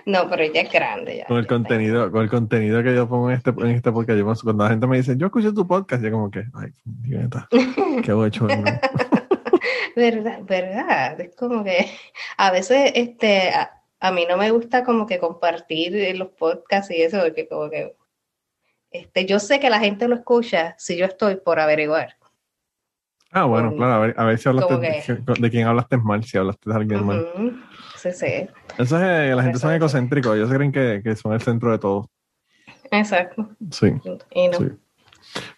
no, 0.06 0.28
pero 0.28 0.42
ella 0.42 0.62
es 0.62 0.72
grande 0.72 1.18
ya. 1.18 1.26
con 1.26 1.38
el 1.38 1.46
contenido, 1.46 2.10
con 2.10 2.22
el 2.22 2.30
contenido 2.30 2.82
que 2.82 2.94
yo 2.94 3.08
pongo 3.08 3.30
en 3.30 3.36
este, 3.36 3.50
en 3.50 3.66
este 3.68 3.92
podcast. 3.92 4.18
Yo, 4.18 4.24
cuando 4.42 4.64
la 4.64 4.70
gente 4.70 4.86
me 4.86 4.96
dice, 4.98 5.16
yo 5.16 5.26
escucho 5.26 5.54
tu 5.54 5.66
podcast, 5.66 6.02
yo 6.02 6.10
como 6.10 6.30
que, 6.30 6.44
ay, 6.54 6.70
neta, 7.06 7.48
qué 8.04 8.12
bocho. 8.12 8.46
Verdad, 9.96 10.40
verdad. 10.44 11.20
Es 11.20 11.34
como 11.36 11.64
que 11.64 11.90
a 12.36 12.50
veces 12.52 12.92
este 12.94 13.50
a, 13.50 13.82
a 13.98 14.12
mí 14.12 14.24
no 14.28 14.36
me 14.36 14.50
gusta 14.50 14.84
como 14.84 15.06
que 15.06 15.18
compartir 15.18 16.16
los 16.16 16.28
podcasts 16.28 16.90
y 16.92 17.02
eso, 17.02 17.18
porque 17.20 17.48
como 17.48 17.68
que 17.68 17.96
este, 18.90 19.26
yo 19.26 19.38
sé 19.38 19.60
que 19.60 19.70
la 19.70 19.78
gente 19.78 20.08
lo 20.08 20.16
escucha 20.16 20.74
si 20.78 20.96
yo 20.96 21.06
estoy 21.06 21.36
por 21.36 21.60
averiguar. 21.60 22.16
Ah, 23.32 23.44
bueno, 23.44 23.68
Con- 23.68 23.76
claro, 23.76 23.92
a 23.94 23.98
ver, 23.98 24.14
a 24.18 24.24
ver 24.24 24.38
si 24.38 24.48
hablaste 24.48 24.76
de, 24.76 25.50
quién 25.50 25.68
hablaste 25.68 25.96
mal, 25.96 26.24
si 26.24 26.36
hablaste 26.36 26.68
de 26.68 26.76
alguien 26.76 27.04
mal. 27.06 27.24
Sí, 27.96 28.10
sí, 28.12 28.26
Eso 28.78 28.96
es, 28.96 29.02
eh, 29.02 29.34
la 29.34 29.42
gente 29.42 29.58
Eso 29.58 29.66
son 29.66 29.70
es. 29.70 29.76
egocéntricos, 29.76 30.36
ellos 30.36 30.50
creen 30.50 30.72
que, 30.72 31.00
que 31.04 31.14
son 31.14 31.32
el 31.32 31.40
centro 31.40 31.70
de 31.70 31.78
todo. 31.78 32.10
exacto. 32.90 33.50
Sí, 33.70 33.92
Y 34.32 34.48
no. 34.48 34.58
sí. 34.58 34.64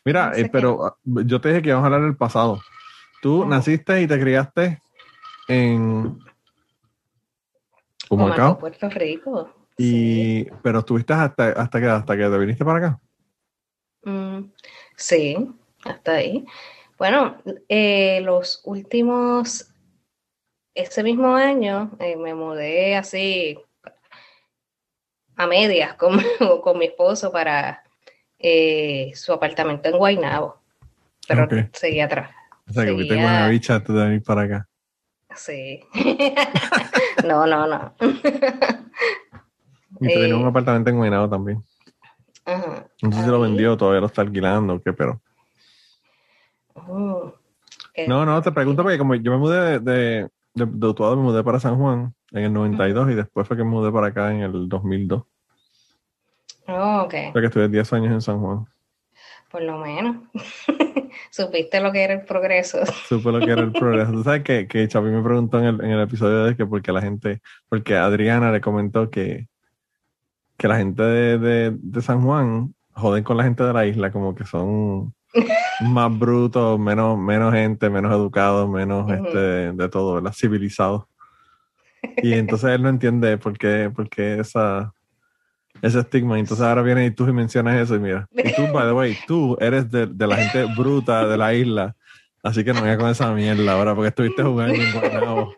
Mira, 0.04 0.28
No 0.28 0.34
sé 0.34 0.40
eh, 0.42 0.48
pero 0.52 0.84
ah, 0.84 0.96
yo 1.04 1.40
te 1.40 1.48
dije 1.48 1.62
que 1.62 1.68
íbamos 1.70 1.84
a 1.84 1.86
hablar 1.86 2.02
del 2.02 2.16
pasado. 2.16 2.60
Tú 3.22 3.46
naciste 3.46 4.02
y 4.02 4.06
te 4.06 4.20
criaste 4.20 4.80
en 5.48 6.18
Humacao, 8.10 8.58
Puerto 8.58 8.90
Rico. 8.90 9.50
Sí. 9.78 10.44
y, 10.46 10.50
pero 10.62 10.80
estuviste 10.80 11.14
hasta, 11.14 11.52
hasta, 11.52 11.80
que, 11.80 11.86
hasta 11.86 12.16
que 12.16 12.24
te 12.24 12.38
viniste 12.38 12.64
para 12.64 12.78
acá. 12.78 13.00
Mm, 14.04 14.50
sí, 14.96 15.36
hasta 15.84 16.12
ahí. 16.14 16.44
Bueno, 16.98 17.36
eh, 17.68 18.20
los 18.22 18.60
últimos, 18.64 19.68
ese 20.74 21.02
mismo 21.02 21.34
año 21.36 21.90
eh, 21.98 22.16
me 22.16 22.34
mudé 22.34 22.96
así 22.96 23.58
a 25.36 25.46
medias 25.46 25.94
con, 25.94 26.20
con 26.62 26.78
mi 26.78 26.86
esposo 26.86 27.30
para 27.32 27.82
eh, 28.38 29.12
su 29.14 29.32
apartamento 29.32 29.88
en 29.88 29.98
Guaynabo, 29.98 30.60
pero 31.28 31.44
Ok. 31.44 31.54
seguía 31.72 32.04
atrás. 32.06 32.30
O 32.68 32.72
sea, 32.72 32.84
que 32.84 32.92
fuiste 32.94 33.14
Seguía- 33.14 33.26
una 33.26 33.48
bicha 33.48 33.74
antes 33.76 33.94
de 33.94 34.04
venir 34.04 34.22
para 34.22 34.42
acá. 34.42 34.68
Sí. 35.34 35.80
No, 37.24 37.46
no, 37.46 37.66
no. 37.68 37.94
Y 40.00 40.08
te 40.08 40.14
tenía 40.14 40.36
un 40.36 40.46
apartamento 40.46 40.90
en 40.90 40.96
Guaynabo 40.96 41.28
también. 41.28 41.62
Ajá. 42.44 42.86
No 43.02 43.12
sé 43.12 43.22
si 43.22 43.28
lo 43.30 43.36
Ahí. 43.36 43.42
vendió 43.42 43.76
todavía 43.76 44.00
lo 44.00 44.06
está 44.06 44.22
alquilando 44.22 44.74
o 44.74 44.80
qué, 44.82 44.92
pero... 44.92 45.20
Que- 47.94 48.08
No, 48.08 48.24
no, 48.24 48.40
te 48.42 48.52
pregunto 48.52 48.82
porque 48.82 48.98
como 48.98 49.14
yo 49.14 49.30
me 49.32 49.38
mudé 49.38 49.78
de, 49.78 49.80
de, 49.80 50.28
de, 50.54 50.66
de 50.66 50.86
Utuado, 50.86 51.16
me 51.16 51.22
mudé 51.22 51.44
para 51.44 51.60
San 51.60 51.76
Juan 51.76 52.14
en 52.32 52.44
el 52.44 52.52
92 52.52 53.10
y 53.10 53.14
después 53.14 53.46
fue 53.46 53.56
que 53.56 53.64
me 53.64 53.70
mudé 53.70 53.92
para 53.92 54.08
acá 54.08 54.32
en 54.32 54.40
el 54.40 54.68
2002. 54.68 55.22
Oh, 56.68 57.02
ok. 57.02 57.14
O 57.14 57.32
sea 57.32 57.32
que 57.32 57.46
estuve 57.46 57.68
10 57.68 57.92
años 57.92 58.12
en 58.12 58.20
San 58.22 58.40
Juan. 58.40 58.66
Por 59.50 59.62
lo 59.62 59.78
menos. 59.78 60.16
Supiste 61.30 61.80
lo 61.80 61.92
que 61.92 62.02
era 62.04 62.14
el 62.14 62.24
progreso. 62.24 62.78
Supe 63.08 63.30
lo 63.32 63.40
que 63.40 63.50
era 63.50 63.60
el 63.62 63.72
progreso. 63.72 64.12
Tú 64.12 64.22
sabes 64.22 64.42
que, 64.42 64.66
que 64.66 64.88
Chapi 64.88 65.08
me 65.08 65.22
preguntó 65.22 65.58
en 65.58 65.64
el, 65.66 65.84
en 65.84 65.90
el 65.90 66.00
episodio 66.00 66.44
de 66.44 66.56
que 66.56 66.64
porque 66.64 66.92
la 66.92 67.02
gente, 67.02 67.42
porque 67.68 67.96
Adriana 67.96 68.50
le 68.50 68.60
comentó 68.62 69.10
que, 69.10 69.48
que 70.62 70.68
la 70.68 70.76
gente 70.76 71.02
de, 71.02 71.38
de, 71.38 71.76
de 71.76 72.02
San 72.02 72.22
Juan 72.22 72.72
joden 72.94 73.24
con 73.24 73.36
la 73.36 73.42
gente 73.42 73.64
de 73.64 73.72
la 73.72 73.84
isla, 73.84 74.12
como 74.12 74.32
que 74.32 74.44
son 74.44 75.12
más 75.80 76.16
brutos, 76.16 76.78
menos, 76.78 77.18
menos 77.18 77.52
gente, 77.52 77.90
menos 77.90 78.12
educados, 78.12 78.70
menos 78.70 79.10
este, 79.10 79.72
de 79.72 79.88
todo, 79.88 80.14
¿verdad? 80.14 80.32
Civilizados. 80.32 81.06
Y 82.18 82.34
entonces 82.34 82.70
él 82.70 82.82
no 82.82 82.90
entiende 82.90 83.38
por 83.38 83.58
qué, 83.58 83.90
por 83.92 84.08
qué 84.08 84.38
esa, 84.38 84.94
ese 85.82 85.98
estigma. 85.98 86.38
Entonces 86.38 86.64
ahora 86.64 86.82
vienes 86.82 87.10
y 87.10 87.14
tú 87.14 87.26
y 87.26 87.32
mencionas 87.32 87.80
eso 87.80 87.96
y 87.96 87.98
mira. 87.98 88.28
Y 88.32 88.54
tú, 88.54 88.62
by 88.72 88.86
the 88.86 88.92
way, 88.92 89.18
tú 89.26 89.56
eres 89.60 89.90
de, 89.90 90.06
de 90.06 90.26
la 90.28 90.36
gente 90.36 90.64
bruta 90.76 91.26
de 91.26 91.36
la 91.36 91.54
isla. 91.54 91.96
Así 92.40 92.62
que 92.62 92.72
no 92.72 92.82
vengas 92.82 92.98
con 92.98 93.10
esa 93.10 93.32
mierda 93.32 93.72
ahora 93.72 93.96
porque 93.96 94.10
estuviste 94.10 94.44
jugando 94.44 94.74
en. 94.74 95.48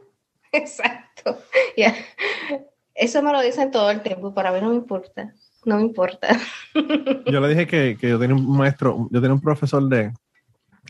Exacto. 0.52 1.38
Ya. 1.76 1.94
Eso 2.94 3.22
me 3.22 3.32
lo 3.32 3.40
dicen 3.40 3.70
todo 3.70 3.90
el 3.90 4.02
tiempo, 4.02 4.34
para 4.34 4.52
mí 4.52 4.60
no 4.60 4.70
me 4.70 4.76
importa. 4.76 5.34
No 5.64 5.76
me 5.76 5.82
importa. 5.82 6.28
Yo 7.26 7.40
le 7.40 7.48
dije 7.48 7.66
que, 7.66 7.96
que 7.98 8.10
yo 8.10 8.18
tenía 8.18 8.36
un 8.36 8.56
maestro, 8.56 9.08
yo 9.10 9.20
tenía 9.20 9.34
un 9.34 9.40
profesor 9.40 9.82
de, 9.88 10.12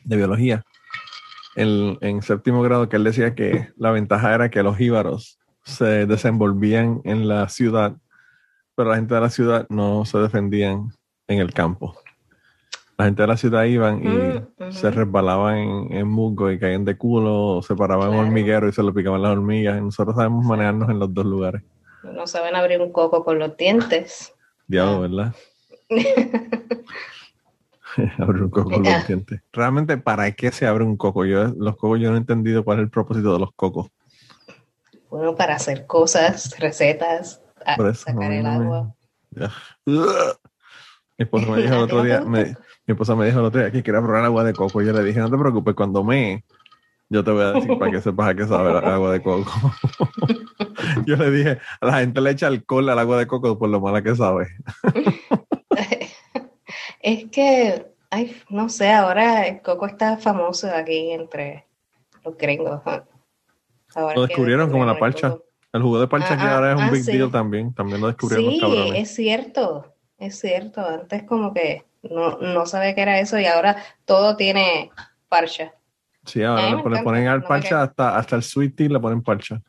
de 0.04 0.16
biología 0.16 0.64
en, 1.54 1.96
en 2.00 2.22
séptimo 2.22 2.60
grado 2.60 2.88
que 2.88 2.96
él 2.96 3.04
decía 3.04 3.36
que 3.36 3.68
la 3.76 3.92
ventaja 3.92 4.34
era 4.34 4.50
que 4.50 4.64
los 4.64 4.76
jíbaros 4.76 5.38
se 5.62 6.06
desenvolvían 6.06 7.00
en 7.04 7.28
la 7.28 7.48
ciudad, 7.48 7.96
pero 8.74 8.90
la 8.90 8.96
gente 8.96 9.14
de 9.14 9.20
la 9.20 9.30
ciudad 9.30 9.66
no 9.68 10.04
se 10.04 10.18
defendían 10.18 10.88
en 11.28 11.38
el 11.38 11.52
campo. 11.52 11.96
La 12.98 13.04
gente 13.04 13.22
de 13.22 13.28
la 13.28 13.36
ciudad 13.36 13.64
iban 13.64 14.02
y 14.04 14.44
Mm, 14.58 14.70
se 14.72 14.90
resbalaban 14.90 15.58
en, 15.58 15.92
en 15.92 16.08
musgo 16.08 16.50
y 16.50 16.58
caían 16.58 16.84
de 16.84 16.96
culo, 16.96 17.56
o 17.56 17.62
se 17.62 17.74
paraban 17.74 18.12
en 18.12 18.18
hormiguero 18.20 18.68
y 18.68 18.72
se 18.72 18.82
lo 18.82 18.94
picaban 18.94 19.22
las 19.22 19.32
hormigas. 19.32 19.78
Y 19.78 19.82
nosotros 19.82 20.16
sabemos 20.16 20.44
manejarnos 20.44 20.88
en 20.90 20.98
los 20.98 21.12
dos 21.12 21.26
lugares. 21.26 21.62
No 22.12 22.26
saben 22.26 22.54
abrir 22.54 22.80
un 22.80 22.92
coco 22.92 23.24
con 23.24 23.38
los 23.38 23.56
dientes. 23.56 24.32
Diablo, 24.66 25.00
¿verdad? 25.00 25.34
Abrir 28.18 28.42
un 28.42 28.50
coco 28.50 28.70
con 28.70 28.82
los 28.82 29.06
dientes. 29.06 29.40
Realmente, 29.52 29.96
¿para 29.98 30.30
qué 30.32 30.50
se 30.50 30.66
abre 30.66 30.84
un 30.84 30.96
coco? 30.96 31.24
Yo, 31.24 31.44
los 31.56 31.76
cocos, 31.76 32.00
yo 32.00 32.10
no 32.10 32.16
he 32.16 32.18
entendido 32.18 32.64
cuál 32.64 32.78
es 32.78 32.84
el 32.84 32.90
propósito 32.90 33.32
de 33.32 33.38
los 33.38 33.52
cocos. 33.54 33.88
Bueno, 35.10 35.36
para 35.36 35.54
hacer 35.54 35.86
cosas, 35.86 36.58
recetas, 36.58 37.40
a- 37.64 37.76
Por 37.76 37.88
eso, 37.88 38.00
sacar 38.04 38.30
no, 38.30 38.32
el 38.32 38.46
agua. 38.46 38.94
Mi 39.86 39.96
esposa 41.18 41.46
me 41.46 41.62
dijo 41.62 41.74
el 41.74 41.80
otro 41.82 42.02
día, 42.02 42.20
me- 42.22 42.46
mi 42.86 42.92
esposa 42.92 43.14
me 43.14 43.26
dijo 43.26 43.38
el 43.38 43.44
otro 43.44 43.60
día 43.60 43.70
que 43.70 43.82
quería 43.84 44.02
probar 44.02 44.24
agua 44.24 44.42
de 44.42 44.52
coco. 44.54 44.82
Yo 44.82 44.92
le 44.92 45.04
dije, 45.04 45.20
no 45.20 45.30
te 45.30 45.38
preocupes, 45.38 45.74
cuando 45.74 46.02
me, 46.02 46.44
yo 47.08 47.22
te 47.24 47.30
voy 47.30 47.42
a 47.42 47.52
decir 47.52 47.78
para 47.78 47.90
que 47.90 48.00
sepas 48.02 48.28
a 48.28 48.34
qué 48.34 48.46
sabe 48.46 48.70
el 48.70 48.76
agua 48.84 49.12
de 49.12 49.22
coco. 49.22 49.50
yo 51.06 51.16
le 51.16 51.30
dije, 51.30 51.58
a 51.80 51.86
la 51.86 51.98
gente 52.00 52.20
le 52.20 52.30
echa 52.30 52.46
alcohol 52.46 52.88
al 52.88 52.98
agua 52.98 53.18
de 53.18 53.26
coco 53.26 53.58
por 53.58 53.68
lo 53.68 53.80
mala 53.80 54.02
que 54.02 54.14
sabe. 54.16 54.48
Es 57.00 57.26
que, 57.30 57.86
ay, 58.10 58.34
no 58.48 58.68
sé, 58.70 58.90
ahora 58.90 59.46
el 59.46 59.60
coco 59.60 59.86
está 59.86 60.16
famoso 60.16 60.70
aquí 60.74 61.10
entre 61.10 61.66
los 62.24 62.36
gringos. 62.38 62.80
¿ah? 62.86 63.04
Ahora 63.94 64.14
Lo 64.14 64.22
que 64.22 64.28
descubrieron 64.28 64.70
como 64.70 64.86
la 64.86 64.98
parcha. 64.98 65.30
coco. 65.32 65.44
El 65.74 65.82
jugo 65.82 66.00
de 66.00 66.06
parcha 66.08 66.34
Ah, 66.34 66.36
que 66.38 66.42
ahora 66.44 66.70
es 66.72 66.76
un 66.78 66.84
ah, 66.84 66.90
big 66.90 67.02
sí. 67.02 67.12
deal 67.16 67.30
también. 67.30 67.74
También 67.74 68.00
lo 68.00 68.06
descubrieron 68.06 68.46
Sí, 68.52 68.60
los 68.60 68.70
cabrones. 68.70 69.02
es 69.02 69.14
cierto, 69.14 69.92
es 70.18 70.38
cierto. 70.38 70.80
Antes 70.80 71.24
como 71.24 71.52
que 71.52 71.84
no, 72.02 72.38
no 72.38 72.64
sabía 72.64 72.94
que 72.94 73.02
era 73.02 73.18
eso 73.18 73.38
y 73.38 73.44
ahora 73.46 73.76
todo 74.06 74.36
tiene 74.36 74.90
parcha. 75.28 75.74
Sí, 76.26 76.42
ahora 76.42 76.70
le, 76.76 77.02
ponen 77.02 77.28
al 77.28 77.40
no 77.40 77.48
parcha 77.48 77.68
quejo. 77.68 77.80
hasta, 77.80 78.16
hasta 78.16 78.36
el 78.36 78.42
sweet 78.42 78.74
tea 78.76 78.88
le 78.88 79.00
ponen 79.00 79.22
parcha. 79.22 79.60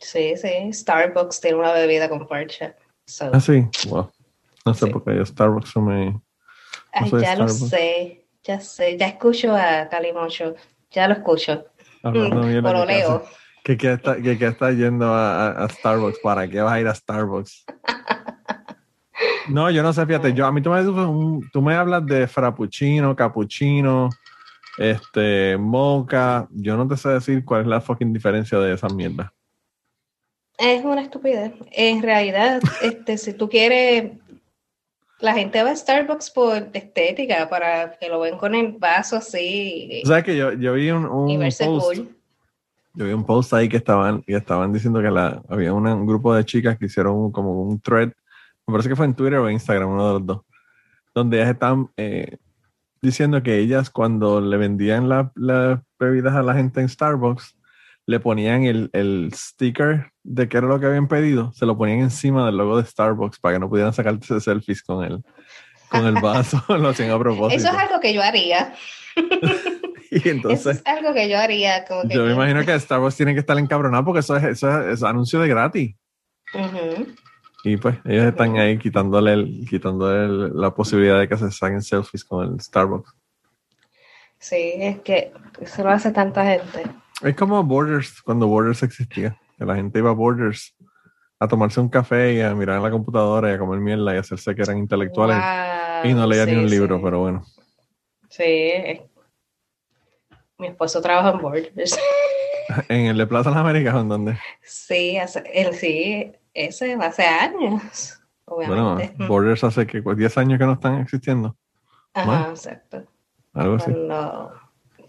Sí, 0.00 0.34
sí. 0.36 0.72
Starbucks 0.72 1.40
tiene 1.40 1.56
una 1.58 1.72
bebida 1.72 2.08
con 2.08 2.26
parcha. 2.26 2.74
So, 3.06 3.30
Ah, 3.32 3.40
sí. 3.40 3.66
Wow. 3.88 4.10
No 4.66 4.74
sé 4.74 4.86
Sí. 4.86 4.92
por 4.92 5.04
qué 5.04 5.16
yo 5.16 5.24
Starbucks 5.24 5.74
no 5.76 5.82
me. 5.82 6.20
ay, 6.92 7.10
ya 7.20 7.36
lo 7.36 7.48
sé, 7.48 8.26
ya 8.44 8.60
sé. 8.60 8.96
Ya 8.98 9.06
escucho 9.08 9.54
a 9.56 9.88
Calimocho. 9.88 10.54
Ya 10.90 11.08
lo 11.08 11.14
escucho. 11.14 11.64
Hablando 12.02 12.42
o 12.68 12.72
lo 12.72 12.84
leo. 12.84 13.24
¿Qué, 13.64 13.76
qué 13.76 13.92
está, 13.94 14.16
qué- 14.20 14.38
qué 14.38 14.46
está 14.46 14.70
yendo 14.72 15.12
a, 15.12 15.68
Starbucks? 15.68 16.20
¿Para 16.20 16.48
qué 16.48 16.60
vas 16.60 16.72
a 16.74 16.80
ir 16.80 16.86
a 16.88 16.94
Starbucks? 16.94 17.64
No, 19.48 19.70
yo 19.70 19.82
no 19.82 19.92
sé, 19.94 20.04
fíjate, 20.06 20.34
yo, 20.34 20.44
a 20.46 20.52
mí 20.52 20.60
tú 20.60 20.70
me, 20.70 20.82
un- 21.06 21.48
tú 21.50 21.62
me 21.62 21.74
hablas 21.74 22.04
de 22.06 22.26
frappuccino, 22.28 23.16
cappuccino, 23.16 24.10
este, 24.78 25.56
mocha, 25.58 26.46
yo 26.50 26.76
no 26.76 26.86
te 26.88 26.96
sé 26.96 27.08
decir 27.10 27.44
cuál 27.44 27.62
es 27.62 27.66
la 27.66 27.80
fucking 27.80 28.12
diferencia 28.12 28.58
de 28.58 28.74
esas 28.74 28.92
mierdas. 28.94 29.30
Es 30.58 30.84
una 30.84 31.02
estupidez. 31.02 31.52
En 31.72 32.02
realidad, 32.02 32.60
este, 32.82 33.16
si 33.18 33.32
tú 33.32 33.48
quieres, 33.48 34.12
la 35.20 35.34
gente 35.34 35.62
va 35.62 35.70
a 35.70 35.76
Starbucks 35.76 36.30
por 36.30 36.68
estética, 36.72 37.48
para 37.48 37.96
que 37.98 38.08
lo 38.08 38.20
ven 38.20 38.36
con 38.38 38.54
el 38.54 38.72
vaso 38.72 39.16
así 39.16 40.00
O 40.04 40.06
sea 40.08 40.22
que 40.22 40.36
yo, 40.36 40.52
yo 40.52 40.72
vi 40.74 40.90
un, 40.90 41.06
un 41.06 41.28
y 41.30 41.38
post, 41.38 41.58
cool. 41.60 42.16
yo 42.94 43.04
vi 43.04 43.12
un 43.12 43.24
post 43.24 43.52
ahí 43.54 43.68
que 43.68 43.76
estaban, 43.78 44.22
que 44.22 44.34
estaban 44.36 44.72
diciendo 44.72 45.00
que 45.00 45.10
la, 45.10 45.42
había 45.48 45.72
una- 45.72 45.94
un 45.94 46.06
grupo 46.06 46.34
de 46.34 46.44
chicas 46.44 46.78
que 46.78 46.86
hicieron 46.86 47.30
como 47.32 47.62
un 47.62 47.80
thread, 47.80 48.08
me 48.66 48.72
parece 48.72 48.88
que 48.90 48.96
fue 48.96 49.06
en 49.06 49.14
Twitter 49.14 49.38
o 49.38 49.50
Instagram, 49.50 49.90
uno 49.90 50.06
de 50.08 50.12
los 50.14 50.26
dos, 50.26 50.40
donde 51.14 51.38
ellas 51.38 51.50
estaban 51.50 51.88
eh, 51.96 52.36
diciendo 53.02 53.42
que 53.42 53.58
ellas 53.58 53.90
cuando 53.90 54.40
le 54.40 54.56
vendían 54.56 55.08
la- 55.08 55.32
las 55.34 55.80
bebidas 55.98 56.34
a 56.34 56.42
la 56.42 56.54
gente 56.54 56.80
en 56.80 56.88
Starbucks, 56.88 57.56
le 58.06 58.20
ponían 58.20 58.64
el, 58.64 58.88
el 58.94 59.30
sticker 59.34 60.12
de 60.22 60.48
qué 60.48 60.56
era 60.58 60.66
lo 60.66 60.80
que 60.80 60.86
habían 60.86 61.08
pedido, 61.08 61.52
se 61.52 61.66
lo 61.66 61.76
ponían 61.76 61.98
encima 62.00 62.46
del 62.46 62.56
logo 62.56 62.78
de 62.80 62.84
Starbucks 62.86 63.38
para 63.38 63.54
que 63.56 63.60
no 63.60 63.68
pudieran 63.68 63.92
sacarse 63.92 64.40
selfies 64.40 64.82
con 64.82 65.04
el, 65.04 65.22
con 65.90 66.06
el 66.06 66.14
vaso, 66.14 66.62
lo 66.68 66.88
hacían 66.88 67.10
a 67.10 67.18
propósito. 67.18 67.62
Eso 67.62 67.68
es 67.70 67.78
algo 67.78 68.00
que 68.00 68.14
yo 68.14 68.22
haría. 68.22 68.72
y 70.10 70.16
Eso 70.16 70.28
entonces... 70.30 70.76
es 70.78 70.86
algo 70.86 71.12
que 71.12 71.28
yo 71.28 71.38
haría. 71.38 71.84
Como 71.84 72.02
que 72.08 72.14
Yo 72.14 72.24
me 72.24 72.32
imagino 72.32 72.64
que 72.64 72.78
Starbucks 72.80 73.16
tiene 73.16 73.34
que 73.34 73.40
estar 73.40 73.58
encabronado 73.58 74.04
porque 74.06 74.20
eso 74.20 74.36
es, 74.36 74.44
eso 74.44 74.80
es, 74.80 74.94
es 74.94 75.02
anuncio 75.02 75.38
de 75.40 75.48
gratis. 75.48 75.94
Ujú. 76.54 77.12
Y 77.68 77.76
pues 77.76 77.98
ellos 78.06 78.24
están 78.24 78.56
ahí 78.56 78.78
quitándole, 78.78 79.32
el- 79.34 79.66
quitándole 79.68 80.24
el- 80.24 80.56
la 80.60 80.74
posibilidad 80.74 81.18
de 81.18 81.28
que 81.28 81.36
se 81.36 81.50
saquen 81.50 81.82
selfies 81.82 82.24
con 82.24 82.44
el 82.54 82.60
Starbucks. 82.60 83.12
Sí, 84.38 84.72
es 84.76 85.00
que 85.00 85.32
eso 85.60 85.82
lo 85.82 85.90
hace 85.90 86.10
tanta 86.12 86.44
gente. 86.44 86.84
Es 87.22 87.34
como 87.36 87.62
Borders, 87.62 88.22
cuando 88.22 88.46
Borders 88.46 88.82
existía. 88.82 89.36
Que 89.58 89.64
la 89.64 89.74
gente 89.74 89.98
iba 89.98 90.10
a 90.10 90.14
Borders 90.14 90.74
a 91.40 91.46
tomarse 91.48 91.80
un 91.80 91.88
café 91.88 92.34
y 92.34 92.40
a 92.40 92.54
mirar 92.54 92.76
en 92.76 92.82
la 92.84 92.90
computadora 92.90 93.50
y 93.50 93.54
a 93.54 93.58
comer 93.58 93.80
mierda 93.80 94.14
y 94.14 94.18
hacerse 94.18 94.54
que 94.54 94.62
eran 94.62 94.78
intelectuales. 94.78 95.36
Wow, 95.36 96.10
y 96.10 96.14
no 96.14 96.26
leían 96.26 96.46
ni 96.48 96.54
sí, 96.54 96.60
un 96.60 96.70
libro, 96.70 96.96
sí. 96.96 97.02
pero 97.04 97.20
bueno. 97.20 97.44
Sí. 98.30 98.72
Mi 100.58 100.68
esposo 100.68 101.02
trabaja 101.02 101.30
en 101.32 101.38
Borders. 101.42 101.98
En 102.88 103.06
el 103.06 103.16
de 103.16 103.26
Plaza 103.26 103.48
Las 103.50 103.60
Américas, 103.60 103.94
¿en 103.96 104.08
dónde? 104.10 104.38
Sí, 104.62 105.16
él 105.54 105.72
sí, 105.74 106.30
ese 106.54 106.94
hace 106.94 107.24
años, 107.24 108.20
Bueno, 108.46 108.92
obviamente. 108.94 109.26
Borders 109.26 109.64
hace 109.64 109.86
que 109.86 110.00
10 110.00 110.38
años 110.38 110.58
que 110.58 110.64
no 110.66 110.72
están 110.72 111.00
existiendo. 111.00 111.56
Ajá, 112.14 112.26
bueno. 112.26 112.48
exacto. 112.50 113.04
Algo 113.54 113.74
así. 113.76 113.92
Cuando- 113.92 114.52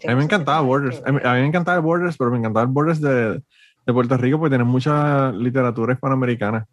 A 0.04 0.08
mí 0.08 0.14
me 0.14 0.24
encantaba 0.24 0.60
Borders. 0.60 1.02
A 1.06 1.12
mí, 1.12 1.20
a 1.22 1.34
mí 1.34 1.40
me 1.40 1.46
eantaba 1.48 1.76
el 1.76 1.82
Borders, 1.82 2.16
pero 2.16 2.30
me 2.30 2.38
encantaba 2.38 2.62
el 2.64 2.72
Borders 2.72 3.00
de, 3.00 3.42
de 3.86 3.92
Puerto 3.92 4.16
Rico 4.16 4.38
porque 4.38 4.50
tiene 4.50 4.64
mucha 4.64 5.30
literatura 5.32 5.92
hispanoamericana 5.94 6.66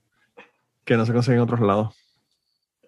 que 0.86 0.96
no 0.96 1.06
se 1.06 1.14
consigue 1.14 1.36
en 1.38 1.42
otros 1.44 1.60
lados. 1.60 1.96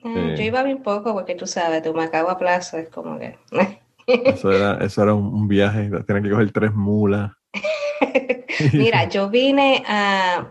Eh, 0.04 0.34
Sí. 0.36 0.36
Yo 0.38 0.44
iba 0.44 0.64
bien 0.64 0.82
poco 0.82 1.14
porque 1.14 1.36
tú 1.36 1.46
sabes, 1.46 1.84
tu 1.84 1.94
Macagua 1.94 2.38
Plaza 2.38 2.80
es 2.80 2.88
como 2.90 3.20
que... 3.20 3.38
Eso 4.08 4.52
era, 4.52 4.84
eso 4.84 5.04
era 5.04 5.14
un, 5.14 5.26
un 5.26 5.48
viaje, 5.48 5.88
tener 6.08 6.24
que 6.24 6.32
coger 6.32 6.52
tres 6.52 6.74
mulas. 6.74 7.32
Mira, 8.74 9.08
yo 9.08 9.30
vine 9.30 9.84
a... 9.88 10.48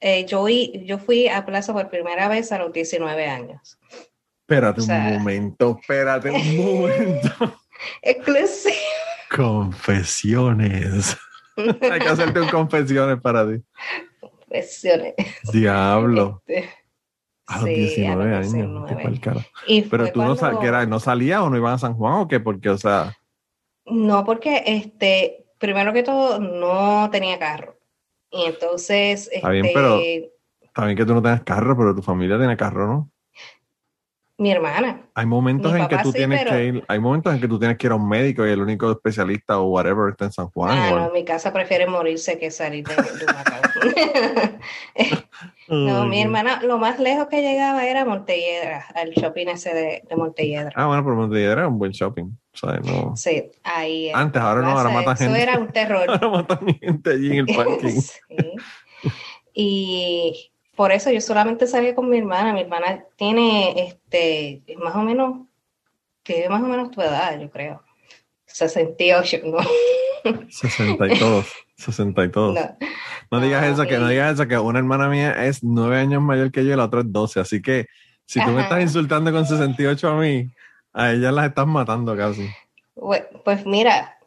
eh, 0.00 0.24
yo, 0.26 0.46
yo 0.48 0.98
fui 0.98 1.28
a 1.28 1.44
Plaza 1.44 1.72
por 1.72 1.88
primera 1.88 2.28
vez 2.28 2.52
a 2.52 2.58
los 2.58 2.72
19 2.72 3.26
años. 3.28 3.78
Espérate 4.42 4.80
O 4.80 4.84
sea- 4.84 5.06
un 5.08 5.18
momento, 5.18 5.78
espérate 5.80 6.30
un 6.30 6.56
momento. 6.80 7.58
Exclusivo. 8.02 8.74
Confesiones. 9.34 11.16
Hay 11.56 12.00
que 12.00 12.08
hacerte 12.08 12.40
un 12.40 12.48
confesiones 12.48 13.20
para 13.20 13.46
ti. 13.50 13.62
Versiones. 14.48 15.14
Diablo. 15.52 16.42
Este, 16.46 16.68
A 17.46 17.56
los 17.56 17.64
sí, 17.64 17.74
19 17.74 18.22
a 18.34 18.38
los 18.40 18.52
años. 18.52 18.52
19. 18.52 18.88
qué 18.96 19.02
pa'l 19.02 19.20
cara. 19.20 19.46
y 19.66 19.82
Pero 19.82 20.12
tú 20.12 20.22
no, 20.22 20.36
cuando- 20.36 20.60
que 20.60 20.66
era, 20.66 20.86
no 20.86 21.00
salías 21.00 21.40
o 21.40 21.50
no 21.50 21.56
ibas 21.56 21.74
a 21.82 21.86
San 21.86 21.94
Juan 21.94 22.14
o 22.14 22.28
qué? 22.28 22.40
Porque, 22.40 22.68
o 22.70 22.78
sea, 22.78 23.16
No, 23.86 24.24
porque 24.24 24.62
este, 24.66 25.46
primero 25.58 25.92
que 25.92 26.02
todo, 26.02 26.38
no 26.38 27.08
tenía 27.10 27.38
carro. 27.38 27.75
Y 28.30 28.44
entonces, 28.44 29.28
Está 29.32 29.50
bien, 29.50 29.64
este, 29.66 29.74
pero- 29.74 30.00
está 30.62 30.84
bien 30.84 30.96
que 30.96 31.04
tú 31.06 31.14
no 31.14 31.22
tengas 31.22 31.42
carro, 31.42 31.76
pero 31.76 31.94
tu 31.94 32.02
familia 32.02 32.36
tiene 32.38 32.56
carro, 32.56 32.86
¿no? 32.86 33.10
Mi 34.38 34.52
hermana. 34.52 35.00
Hay 35.14 35.24
momentos 35.24 35.72
Mi 35.72 35.80
en 35.80 35.88
que 35.88 35.96
tú 35.96 36.12
sí, 36.12 36.18
tienes 36.18 36.40
pero- 36.44 36.50
que 36.56 36.64
ir, 36.64 36.84
hay 36.88 36.98
momentos 36.98 37.32
en 37.34 37.40
que 37.40 37.48
tú 37.48 37.58
tienes 37.58 37.78
que 37.78 37.86
ir 37.86 37.92
a 37.92 37.96
un 37.96 38.06
médico 38.06 38.46
y 38.46 38.50
el 38.50 38.60
único 38.60 38.90
especialista 38.92 39.58
o 39.58 39.68
whatever 39.70 40.10
está 40.10 40.26
en 40.26 40.32
San 40.32 40.48
Juan. 40.50 40.76
Ah, 40.78 40.90
o- 40.92 40.98
no, 40.98 41.10
mi 41.10 41.24
casa 41.24 41.54
prefiere 41.54 41.86
morirse 41.86 42.38
que 42.38 42.50
salir 42.50 42.86
de, 42.86 42.94
de 42.96 43.24
Humacao. 43.24 44.60
No, 45.68 46.06
mi 46.06 46.22
hermana, 46.22 46.62
lo 46.62 46.78
más 46.78 47.00
lejos 47.00 47.26
que 47.26 47.42
llegaba 47.42 47.84
era 47.86 48.04
Montelledra, 48.04 48.86
al 48.94 49.10
shopping 49.10 49.48
ese 49.48 49.74
de, 49.74 50.02
de 50.08 50.16
Montelledra. 50.16 50.70
Ah, 50.76 50.86
bueno, 50.86 51.02
pero 51.02 51.16
Montelledra 51.16 51.52
era 51.62 51.68
un 51.68 51.78
buen 51.78 51.90
shopping. 51.92 52.30
¿Sabes? 52.56 52.84
No. 52.84 53.16
Sí, 53.16 53.50
ahí. 53.62 54.10
Antes, 54.14 54.40
ahora 54.42 54.62
no, 54.62 54.70
ahora 54.78 54.90
matan 54.90 55.14
Eso 55.14 55.24
gente. 55.24 55.42
era 55.42 55.58
un 55.58 55.68
terror. 55.68 56.06
Ahora 56.08 56.28
matan 56.28 56.66
gente 56.80 57.10
allí 57.10 57.38
en 57.38 57.48
el 57.48 57.56
parking. 57.56 58.00
Sí. 58.00 58.12
Y 59.54 60.50
por 60.74 60.92
eso 60.92 61.10
yo 61.10 61.20
solamente 61.20 61.66
salía 61.66 61.94
con 61.94 62.08
mi 62.08 62.18
hermana. 62.18 62.52
Mi 62.52 62.60
hermana 62.60 63.04
tiene, 63.16 63.74
este, 63.88 64.62
más 64.82 64.94
o 64.96 65.00
menos, 65.00 65.46
tiene 66.22 66.48
más 66.48 66.62
o 66.62 66.66
menos 66.66 66.90
tu 66.90 67.00
edad, 67.00 67.38
yo 67.40 67.50
creo. 67.50 67.82
68, 68.46 69.38
¿no? 69.44 69.58
60 70.48 71.06
y 71.06 71.18
todos. 71.18 71.46
60 71.76 72.24
y 72.24 72.30
todos. 72.30 72.54
no. 72.54 72.76
No 73.30 73.40
digas 73.40 73.64
Ah, 73.64 73.68
eso, 73.68 73.86
que 73.86 73.98
no 73.98 74.06
digas 74.08 74.34
eso, 74.34 74.46
que 74.46 74.56
una 74.56 74.78
hermana 74.78 75.08
mía 75.08 75.32
es 75.46 75.64
nueve 75.64 75.98
años 75.98 76.22
mayor 76.22 76.52
que 76.52 76.64
yo 76.64 76.72
y 76.72 76.76
la 76.76 76.84
otra 76.84 77.00
es 77.00 77.06
12. 77.12 77.40
Así 77.40 77.60
que 77.60 77.86
si 78.24 78.38
tú 78.40 78.46
me 78.50 78.60
Ajá. 78.60 78.62
estás 78.62 78.82
insultando 78.82 79.32
con 79.32 79.44
68 79.46 80.08
a 80.08 80.16
mí, 80.20 80.48
a 80.96 81.12
ellas 81.12 81.32
las 81.32 81.46
estás 81.48 81.66
matando 81.66 82.16
casi. 82.16 82.48
Bue- 82.96 83.28
Pues 83.44 83.64
mira, 83.66 84.18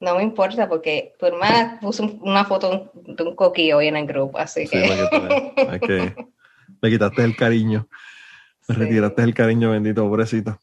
no 0.00 0.16
me 0.16 0.22
importa 0.22 0.68
porque 0.68 1.14
tu 1.18 1.26
hermana 1.26 1.78
puso 1.80 2.02
un- 2.04 2.20
una 2.22 2.44
foto 2.44 2.90
de 2.94 3.22
un 3.24 3.34
coquillo 3.34 3.78
hoy 3.78 3.88
en 3.88 3.96
el 3.96 4.06
grupo, 4.06 4.38
así 4.38 4.66
Sí, 4.66 4.76
que. 4.80 4.88
para 4.88 4.96
que 4.96 5.08
te 5.08 5.18
veas. 5.20 5.52
Es 5.74 5.80
que 5.80 6.26
le 6.80 6.90
quitaste 6.90 7.24
el 7.24 7.36
cariño. 7.36 7.88
Sí. 8.64 8.74
retiraste 8.74 9.22
el 9.22 9.34
cariño, 9.34 9.70
bendito, 9.72 10.02
pobrecito. 10.08 10.56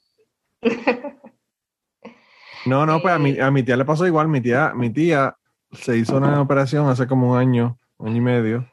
No, 2.66 2.86
no, 2.86 3.02
pues 3.02 3.14
a 3.14 3.20
mi, 3.20 3.40
a 3.40 3.50
mi 3.52 3.64
tía 3.64 3.76
le 3.78 3.86
pasó 3.86 4.06
igual. 4.06 4.28
Mi 4.28 4.42
tía, 4.42 4.74
mi 4.76 4.90
tía 4.90 5.36
se 5.72 5.98
hizo 5.98 6.18
una 6.18 6.40
operación 6.42 6.88
hace 6.90 7.08
como 7.08 7.32
un 7.32 7.38
año, 7.38 7.78
año 8.00 8.16
y 8.16 8.22
medio, 8.22 8.72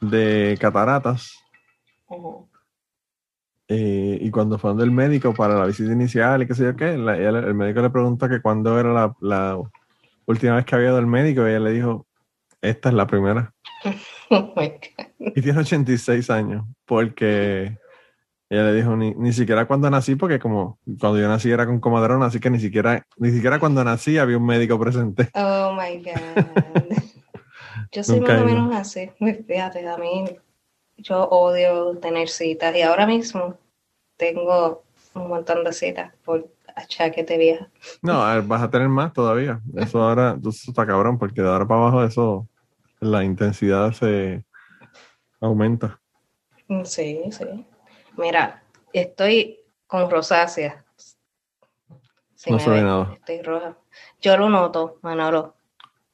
de 0.00 0.56
cataratas. 0.60 1.38
Ujú. 2.08 2.48
Eh, 3.74 4.18
y 4.20 4.30
cuando 4.30 4.58
fue 4.58 4.74
del 4.74 4.90
médico 4.90 5.32
para 5.32 5.54
la 5.54 5.64
visita 5.64 5.90
inicial 5.92 6.42
y 6.42 6.46
qué 6.46 6.54
sé 6.54 6.64
yo 6.64 6.76
qué, 6.76 6.98
la- 6.98 7.16
ella- 7.16 7.38
el 7.38 7.54
médico 7.54 7.80
le 7.80 7.88
preguntó 7.88 8.28
que 8.28 8.42
cuándo 8.42 8.78
era 8.78 8.92
la, 8.92 9.16
la 9.20 9.58
última 10.26 10.56
vez 10.56 10.66
que 10.66 10.74
había 10.74 10.88
ido 10.88 10.98
al 10.98 11.06
médico 11.06 11.46
y 11.46 11.50
ella 11.50 11.60
le 11.60 11.70
dijo, 11.72 12.06
esta 12.60 12.88
es 12.90 12.94
la 12.94 13.06
primera. 13.06 13.52
Oh. 14.34 14.54
Y 15.18 15.42
tiene 15.42 15.58
86 15.60 16.30
años, 16.30 16.64
porque 16.86 17.76
ella 18.48 18.64
le 18.64 18.74
dijo, 18.74 18.96
ni, 18.96 19.12
ni 19.14 19.30
siquiera 19.34 19.66
cuando 19.66 19.90
nací, 19.90 20.16
porque 20.16 20.38
como 20.38 20.78
cuando 20.98 21.18
yo 21.20 21.28
nací 21.28 21.50
era 21.50 21.66
con 21.66 21.80
comadrona, 21.80 22.26
así 22.26 22.40
que 22.40 22.48
ni 22.48 22.58
siquiera, 22.58 23.04
ni 23.18 23.30
siquiera 23.30 23.58
cuando 23.58 23.84
nací 23.84 24.16
había 24.16 24.38
un 24.38 24.46
médico 24.46 24.78
presente. 24.80 25.28
Oh 25.34 25.74
my 25.74 26.02
God. 26.02 26.46
Yo 27.92 28.02
soy 28.02 28.20
Nunca 28.20 28.32
más 28.34 28.42
o 28.42 28.46
menos 28.46 28.74
así. 28.74 29.10
Fíjate, 29.46 29.86
a 29.86 29.98
mí, 29.98 30.24
yo 30.96 31.24
odio 31.28 31.96
tener 31.98 32.28
citas 32.30 32.74
y 32.74 32.80
ahora 32.80 33.06
mismo 33.06 33.58
tengo 34.22 34.84
un 35.14 35.28
montón 35.28 35.64
de 35.64 35.72
citas 35.72 36.14
por 36.24 36.48
achaque 36.76 37.24
de 37.24 37.38
vieja. 37.38 37.68
No, 38.02 38.22
a 38.22 38.36
ver, 38.36 38.44
vas 38.44 38.62
a 38.62 38.70
tener 38.70 38.88
más 38.88 39.12
todavía. 39.12 39.60
Eso 39.74 40.00
ahora, 40.00 40.38
eso 40.40 40.70
está 40.70 40.86
cabrón, 40.86 41.18
porque 41.18 41.42
de 41.42 41.48
ahora 41.48 41.66
para 41.66 41.80
abajo 41.80 42.04
eso, 42.04 42.46
la 43.00 43.24
intensidad 43.24 43.90
se 43.92 44.44
aumenta. 45.40 46.00
Sí, 46.84 47.20
sí. 47.32 47.66
Mira, 48.16 48.62
estoy 48.92 49.58
con 49.88 50.08
rosácea. 50.08 50.84
Si 52.36 52.52
No 52.52 52.60
se 52.60 52.70
ve 52.70 52.82
nada. 52.82 53.14
Estoy 53.14 53.42
roja. 53.42 53.76
Yo 54.20 54.36
lo 54.36 54.48
noto, 54.48 54.98
Manolo. 55.02 55.56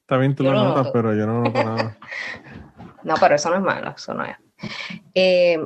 Está 0.01 0.17
bien, 0.17 0.33
tú 0.33 0.43
Yo 0.43 0.51
lo 0.51 0.57
lo 0.57 0.63
notas, 0.65 0.85
noto. 0.85 0.93
pero 0.93 1.13
yo 1.15 1.27
no 1.27 1.43
noto 1.43 1.63
nada. 1.63 1.97
No, 3.03 3.13
pero 3.17 3.35
eso 3.35 3.49
no 3.49 3.55
es 3.55 3.61
malo, 3.61 3.93
eso 3.95 4.13
no 4.13 4.25
es. 4.25 4.35
Eh, 5.15 5.57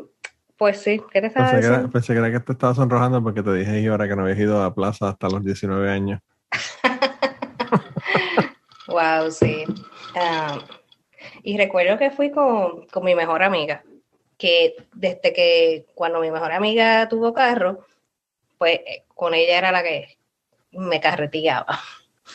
pues 0.63 0.81
sí, 0.81 1.01
¿qué 1.11 1.19
te 1.19 1.29
Pensé 1.29 1.59
que, 1.59 1.65
era, 1.65 1.87
pensé 1.89 2.13
que 2.13 2.19
era 2.19 2.31
que 2.31 2.39
te 2.39 2.53
estaba 2.53 2.73
sonrojando 2.73 3.21
porque 3.21 3.43
te 3.43 3.53
dije 3.53 3.85
ahora 3.89 4.07
que 4.07 4.15
no 4.15 4.21
habías 4.21 4.39
ido 4.39 4.61
a 4.61 4.63
la 4.63 4.73
plaza 4.73 5.09
hasta 5.09 5.27
los 5.27 5.43
19 5.43 5.91
años. 5.91 6.21
Wow, 8.87 9.29
sí. 9.29 9.65
Ah, 10.15 10.57
y 11.41 11.57
recuerdo 11.57 11.97
que 11.97 12.11
fui 12.11 12.31
con, 12.31 12.87
con 12.87 13.03
mi 13.03 13.13
mejor 13.13 13.43
amiga, 13.43 13.83
que 14.37 14.75
desde 14.93 15.33
que 15.33 15.85
cuando 15.95 16.21
mi 16.21 16.31
mejor 16.31 16.53
amiga 16.53 17.09
tuvo 17.09 17.33
carro, 17.33 17.85
pues 18.57 18.79
eh, 18.85 19.03
con 19.13 19.33
ella 19.33 19.57
era 19.57 19.71
la 19.73 19.83
que 19.83 20.17
me 20.71 21.01
carreteaba 21.01 21.77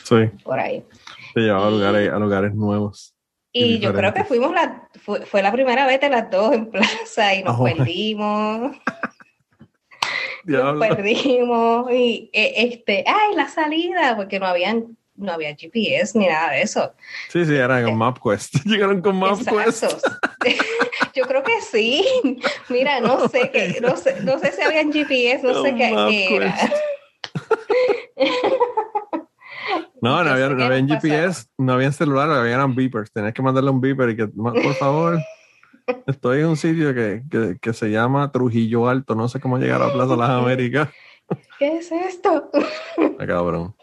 Sí, 0.03 0.25
por 0.43 0.59
ahí. 0.59 0.85
te 1.33 1.41
llevaba 1.41 1.67
a 1.67 1.71
lugares, 1.71 2.11
a 2.11 2.19
lugares 2.19 2.53
nuevos. 2.53 3.15
Y 3.51 3.79
yo 3.79 3.93
creo 3.93 4.13
que 4.13 4.23
fuimos 4.23 4.53
la, 4.53 4.87
fue, 5.03 5.25
fue 5.25 5.41
la 5.41 5.51
primera 5.51 5.85
vez 5.87 5.99
de 6.01 6.09
las 6.09 6.29
dos 6.29 6.53
en 6.53 6.69
plaza 6.69 7.33
y 7.33 7.43
nos 7.43 7.55
Oh. 7.59 7.63
perdimos, 7.63 8.77
nos 10.45 10.87
perdimos 10.87 11.91
y 11.91 12.29
eh, 12.33 12.53
este, 12.57 13.03
ay, 13.07 13.35
la 13.35 13.47
salida, 13.47 14.15
porque 14.15 14.39
no 14.39 14.45
habían, 14.45 14.97
no 15.15 15.31
había 15.33 15.55
GPS 15.55 16.17
ni 16.17 16.27
nada 16.27 16.51
de 16.51 16.61
eso. 16.61 16.93
Sí, 17.29 17.43
sí, 17.45 17.55
era 17.55 17.83
con 17.83 17.97
MapQuest. 17.97 18.55
Llegaron 18.65 19.01
con 19.01 19.17
MapQuest. 19.17 19.85
Yo 21.15 21.25
creo 21.25 21.43
que 21.43 21.59
sí. 21.61 22.05
Mira, 22.69 23.01
no 23.01 23.27
sé 23.29 23.49
qué, 23.51 23.79
no 23.81 23.97
sé, 23.97 24.21
no 24.21 24.39
sé 24.39 24.51
si 24.51 24.61
habían 24.61 24.93
GPS, 24.93 25.43
no 25.43 25.63
sé 25.63 25.69
Con 25.71 25.77
qué 25.77 26.35
era. 26.35 26.55
No, 30.01 30.23
no 30.23 30.29
había, 30.29 30.49
no 30.49 30.63
había 30.63 30.85
GPS, 30.85 31.47
no 31.57 31.73
había 31.73 31.91
celular, 31.91 32.29
habían 32.31 32.73
beepers. 32.75 33.11
Tenías 33.11 33.33
que 33.33 33.41
mandarle 33.41 33.69
un 33.71 33.81
beeper 33.81 34.09
y 34.11 34.15
que, 34.15 34.29
"Ma- 34.35 34.53
por 34.53 34.73
favor, 34.75 35.19
estoy 36.07 36.39
en 36.41 36.47
un 36.47 36.57
sitio 36.57 36.93
que, 36.93 37.23
que, 37.29 37.57
que 37.61 37.73
se 37.73 37.89
llama 37.91 38.31
Trujillo 38.31 38.87
Alto, 38.87 39.15
no 39.15 39.27
sé 39.27 39.39
cómo 39.39 39.57
llegar 39.57 39.81
a 39.81 39.87
la 39.87 39.93
Plaza 39.93 40.11
de 40.11 40.17
las 40.17 40.29
Américas. 40.29 40.89
¿Qué 41.59 41.77
es 41.77 41.91
esto? 41.91 42.49
Está 42.97 43.27
cabrón. 43.27 43.75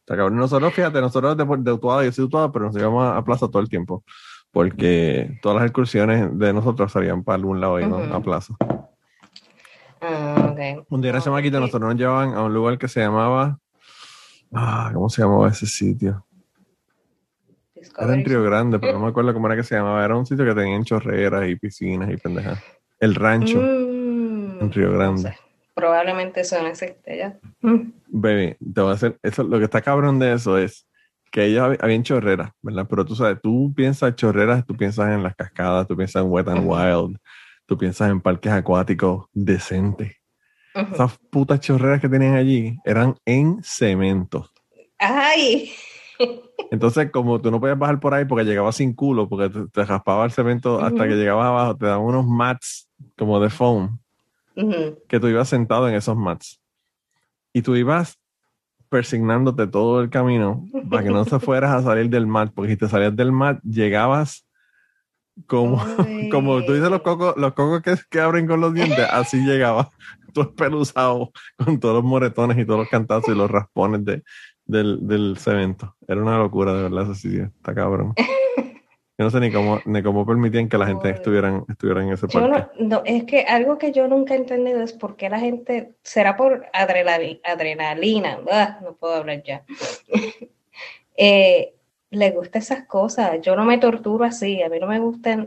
Está 0.00 0.16
cabrón. 0.16 0.36
Nosotros, 0.36 0.72
fíjate, 0.74 1.00
nosotros 1.00 1.36
de, 1.36 1.44
de 1.44 1.72
Utuado, 1.72 2.02
yo 2.04 2.12
soy 2.12 2.22
de 2.22 2.26
Utuado, 2.26 2.52
pero 2.52 2.66
nos 2.66 2.76
íbamos 2.76 3.04
a, 3.04 3.16
a 3.16 3.24
Plaza 3.24 3.48
todo 3.48 3.60
el 3.60 3.68
tiempo. 3.68 4.04
Porque 4.52 5.38
todas 5.42 5.56
las 5.56 5.64
excursiones 5.64 6.38
de 6.38 6.52
nosotros 6.52 6.92
salían 6.92 7.24
para 7.24 7.36
algún 7.36 7.60
lado 7.60 7.80
y 7.80 7.86
no 7.86 7.96
a 7.98 8.20
Plaza. 8.20 8.54
Ah, 10.00 10.50
ok. 10.52 10.86
Un 10.90 11.00
día 11.00 11.10
era 11.10 11.20
chamaquito, 11.20 11.56
sí. 11.58 11.60
nosotros 11.60 11.88
nos 11.90 11.98
llevaban 11.98 12.34
a 12.34 12.42
un 12.42 12.52
lugar 12.52 12.76
que 12.78 12.88
se 12.88 13.00
llamaba. 13.00 13.58
Ah, 14.52 14.90
¿cómo 14.92 15.08
se 15.08 15.22
llamaba 15.22 15.48
ese 15.48 15.66
sitio? 15.66 16.24
Era 17.98 18.14
en 18.14 18.24
Río 18.24 18.42
Grande, 18.42 18.78
pero 18.78 18.92
no 18.92 19.00
me 19.00 19.08
acuerdo 19.08 19.32
cómo 19.32 19.46
era 19.46 19.56
que 19.56 19.62
se 19.64 19.74
llamaba. 19.74 20.04
Era 20.04 20.16
un 20.16 20.26
sitio 20.26 20.44
que 20.44 20.54
tenían 20.54 20.84
chorreras 20.84 21.48
y 21.48 21.56
piscinas 21.56 22.10
y 22.10 22.16
pendejas. 22.16 22.62
El 23.00 23.14
rancho 23.14 23.60
Mm, 23.60 24.60
en 24.60 24.72
Río 24.72 24.88
no 24.90 24.94
Grande. 24.98 25.22
sé. 25.22 25.36
Probablemente 25.74 26.40
eso 26.42 26.60
no 26.62 26.68
existe 26.68 27.16
ya. 27.16 27.38
Mm. 27.62 27.92
Baby, 28.08 28.56
te 28.74 28.80
voy 28.80 28.90
a 28.90 28.94
hacer. 28.94 29.18
Eso, 29.22 29.42
lo 29.42 29.58
que 29.58 29.64
está 29.64 29.80
cabrón 29.80 30.18
de 30.18 30.34
eso 30.34 30.58
es 30.58 30.86
que 31.30 31.46
ellos 31.46 31.62
hab- 31.66 31.78
habían 31.82 32.02
chorreras, 32.02 32.50
¿verdad? 32.60 32.86
Pero 32.88 33.04
tú 33.06 33.16
sabes, 33.16 33.40
tú 33.42 33.72
piensas 33.74 34.14
chorreras, 34.14 34.66
tú 34.66 34.76
piensas 34.76 35.10
en 35.10 35.22
las 35.22 35.34
cascadas, 35.34 35.86
tú 35.88 35.96
piensas 35.96 36.22
en 36.22 36.30
Wet 36.30 36.46
and. 36.48 36.60
Wild, 36.64 37.16
tú 37.66 37.78
piensas 37.78 38.10
en 38.10 38.20
parques 38.20 38.52
acuáticos 38.52 39.26
decentes. 39.32 40.12
Ujú. 40.74 40.94
Esas 40.94 41.18
putas 41.30 41.60
chorreras 41.60 42.00
que 42.00 42.08
tenían 42.08 42.34
allí 42.34 42.78
eran 42.84 43.14
en 43.26 43.62
cemento. 43.62 44.48
Ay, 44.98 45.70
Entonces, 46.70 47.10
como 47.10 47.40
tú 47.40 47.50
no 47.50 47.60
podías 47.60 47.78
bajar 47.78 48.00
por 48.00 48.14
ahí 48.14 48.24
porque 48.24 48.44
llegabas 48.44 48.76
sin 48.76 48.94
culo, 48.94 49.28
porque 49.28 49.50
te, 49.50 49.66
te 49.68 49.84
raspaba 49.84 50.24
el 50.24 50.30
cemento 50.32 50.80
hasta 50.80 50.94
Ujú. 51.02 51.08
que 51.08 51.16
llegabas 51.16 51.46
abajo, 51.46 51.76
te 51.76 51.86
daban 51.86 52.04
unos 52.04 52.26
mats 52.26 52.88
como 53.18 53.40
de 53.40 53.50
foam 53.50 53.98
Ujú. 54.56 54.98
que 55.08 55.20
tú 55.20 55.28
ibas 55.28 55.48
sentado 55.48 55.88
en 55.88 55.94
esos 55.94 56.16
mats. 56.16 56.60
Y 57.52 57.60
tú 57.62 57.76
ibas 57.76 58.18
persignándote 58.88 59.66
todo 59.66 60.00
el 60.00 60.08
camino 60.10 60.66
para 60.88 61.02
que 61.02 61.10
no 61.10 61.24
te 61.24 61.38
fueras 61.40 61.72
a 61.72 61.82
salir 61.82 62.08
del 62.08 62.26
mat, 62.26 62.52
porque 62.54 62.72
si 62.72 62.76
te 62.78 62.88
salías 62.88 63.14
del 63.16 63.32
mat, 63.32 63.60
llegabas 63.62 64.46
como, 65.46 65.82
Ay. 65.82 66.28
como 66.30 66.64
tú 66.64 66.72
dices 66.74 66.90
los 66.90 67.02
cocos, 67.02 67.34
los 67.36 67.52
cocos 67.54 67.82
que, 67.82 67.94
que 68.10 68.20
abren 68.20 68.46
con 68.46 68.60
los 68.60 68.72
dientes, 68.74 69.06
así 69.10 69.38
llegabas, 69.38 69.88
todo 70.34 70.44
espeluzado, 70.50 71.32
con 71.56 71.78
todos 71.80 71.96
los 71.96 72.04
moretones 72.04 72.58
y 72.58 72.64
todos 72.64 72.80
los 72.80 72.88
cantazos 72.88 73.28
y 73.34 73.36
los 73.36 73.50
raspones 73.50 74.04
de, 74.04 74.22
del, 74.64 75.06
del 75.06 75.36
cemento. 75.38 75.96
Era 76.06 76.20
una 76.22 76.38
locura, 76.38 76.72
de 76.74 76.82
verdad, 76.84 77.10
ese 77.10 77.28
sitio. 77.28 77.44
Está 77.56 77.74
cabrón. 77.74 78.14
Yo 79.18 79.26
no 79.26 79.30
sé 79.30 79.40
ni 79.40 79.52
cómo, 79.52 79.78
ni 79.84 80.02
cómo 80.02 80.24
permitían 80.26 80.68
que 80.70 80.78
la 80.78 80.86
gente 80.86 81.10
estuvieran, 81.10 81.64
estuviera 81.68 82.02
en 82.02 82.12
ese 82.12 82.26
parque. 82.26 82.66
no, 82.78 82.88
no, 82.88 83.02
es 83.04 83.24
que 83.24 83.42
algo 83.42 83.76
que 83.76 83.92
yo 83.92 84.08
nunca 84.08 84.34
he 84.34 84.38
entendido 84.38 84.80
es 84.80 84.94
por 84.94 85.16
qué 85.16 85.28
la 85.28 85.38
gente, 85.38 85.94
será 86.02 86.34
por 86.34 86.64
adrenali- 86.72 87.40
adrenalina, 87.44 88.38
ah, 88.50 88.78
no 88.82 88.94
puedo 88.96 89.14
hablar 89.16 89.42
ya, 89.44 89.64
Eh, 91.14 91.74
le 92.10 92.30
gusta 92.30 92.58
esas 92.58 92.86
cosas. 92.86 93.38
Yo 93.42 93.54
no 93.54 93.64
me 93.66 93.76
torturo 93.76 94.24
así, 94.24 94.62
a 94.62 94.70
mí 94.70 94.80
no 94.80 94.86
me 94.86 94.98
gustan 94.98 95.46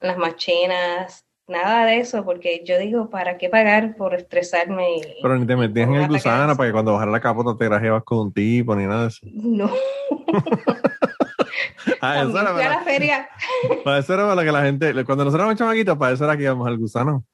las 0.00 0.16
machinas, 0.16 1.25
nada 1.48 1.86
de 1.86 1.98
eso, 1.98 2.24
porque 2.24 2.62
yo 2.64 2.78
digo, 2.78 3.08
¿para 3.10 3.38
qué 3.38 3.48
pagar 3.48 3.96
por 3.96 4.14
estresarme? 4.14 4.96
y- 4.96 5.22
Pero 5.22 5.38
ni 5.38 5.46
te 5.46 5.56
metías 5.56 5.88
en 5.88 5.94
el 5.94 6.08
gusano 6.08 6.56
para 6.56 6.68
que 6.68 6.72
cuando 6.72 6.92
bajara 6.92 7.10
la 7.12 7.20
capota 7.20 7.56
te 7.56 7.64
grajeabas 7.66 8.04
con 8.04 8.18
un 8.18 8.32
tipo 8.32 8.74
ni 8.74 8.84
nada 8.86 9.02
de 9.02 9.08
eso. 9.08 9.26
No, 9.32 9.70
Ah, 12.00 12.20
eso 12.22 12.32
también 12.32 12.46
era 12.46 12.52
fui 12.54 12.62
a 12.62 12.68
la 12.68 12.74
para, 12.74 12.84
feria. 12.84 13.28
para 13.84 13.98
eso 13.98 14.14
era 14.14 14.26
para 14.26 14.44
que 14.44 14.52
la 14.52 14.62
gente, 14.62 14.92
cuando 15.04 15.24
nosotros 15.24 15.34
éramos 15.34 15.56
chamaquitos, 15.56 15.96
para 15.96 16.12
eso 16.14 16.24
era 16.24 16.36
que 16.36 16.42
íbamos 16.42 16.66
al 16.66 16.78
gusano. 16.78 17.24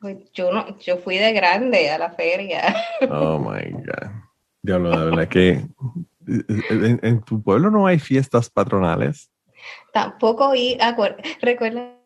Pues 0.00 0.16
yo 0.32 0.52
no, 0.52 0.78
yo 0.78 0.98
fui 0.98 1.18
de 1.18 1.32
grande 1.32 1.90
a 1.90 1.98
la 1.98 2.10
feria. 2.10 2.74
Oh 3.10 3.38
my 3.38 3.70
God. 3.70 4.10
Diablo, 4.62 4.90
de 4.98 5.04
verdad 5.10 5.28
que 5.28 5.64
en, 6.26 7.00
en 7.02 7.22
tu 7.22 7.42
pueblo 7.42 7.70
no 7.70 7.86
hay 7.86 7.98
fiestas 7.98 8.50
patronales. 8.50 9.30
Tampoco 9.92 10.54
y 10.54 10.78
recuerda 11.40 11.97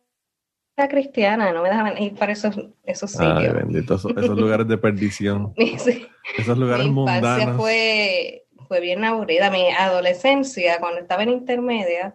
la 0.77 0.89
cristiana, 0.89 1.53
no 1.53 1.63
me 1.63 1.69
dejaban 1.69 2.01
ir 2.03 2.15
para 2.15 2.33
esos, 2.33 2.57
esos 2.85 3.19
Ay, 3.21 3.29
sitios. 3.37 3.55
bendito, 3.55 3.95
esos, 3.97 4.11
esos 4.17 4.39
lugares 4.39 4.67
de 4.69 4.79
perdición, 4.79 5.53
Sí. 5.79 6.07
esos 6.39 6.57
lugares 6.59 6.87
mi 6.87 6.93
mundanos. 6.93 7.57
fue, 7.57 8.45
fue 8.69 8.81
bien 8.81 9.05
aburrida. 9.05 9.51
Mi 9.51 9.69
adolescencia, 9.71 10.79
cuando 10.81 11.01
estaba 11.01 11.23
en 11.25 11.31
intermedia, 11.31 12.15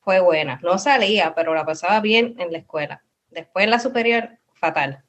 fue 0.00 0.20
buena. 0.20 0.60
No 0.62 0.78
salía, 0.78 1.34
pero 1.34 1.54
la 1.54 1.64
pasaba 1.64 2.00
bien 2.00 2.34
en 2.38 2.52
la 2.52 2.58
escuela. 2.58 3.02
Después 3.30 3.64
en 3.64 3.70
la 3.70 3.78
superior, 3.78 4.28
fatal. 4.54 5.02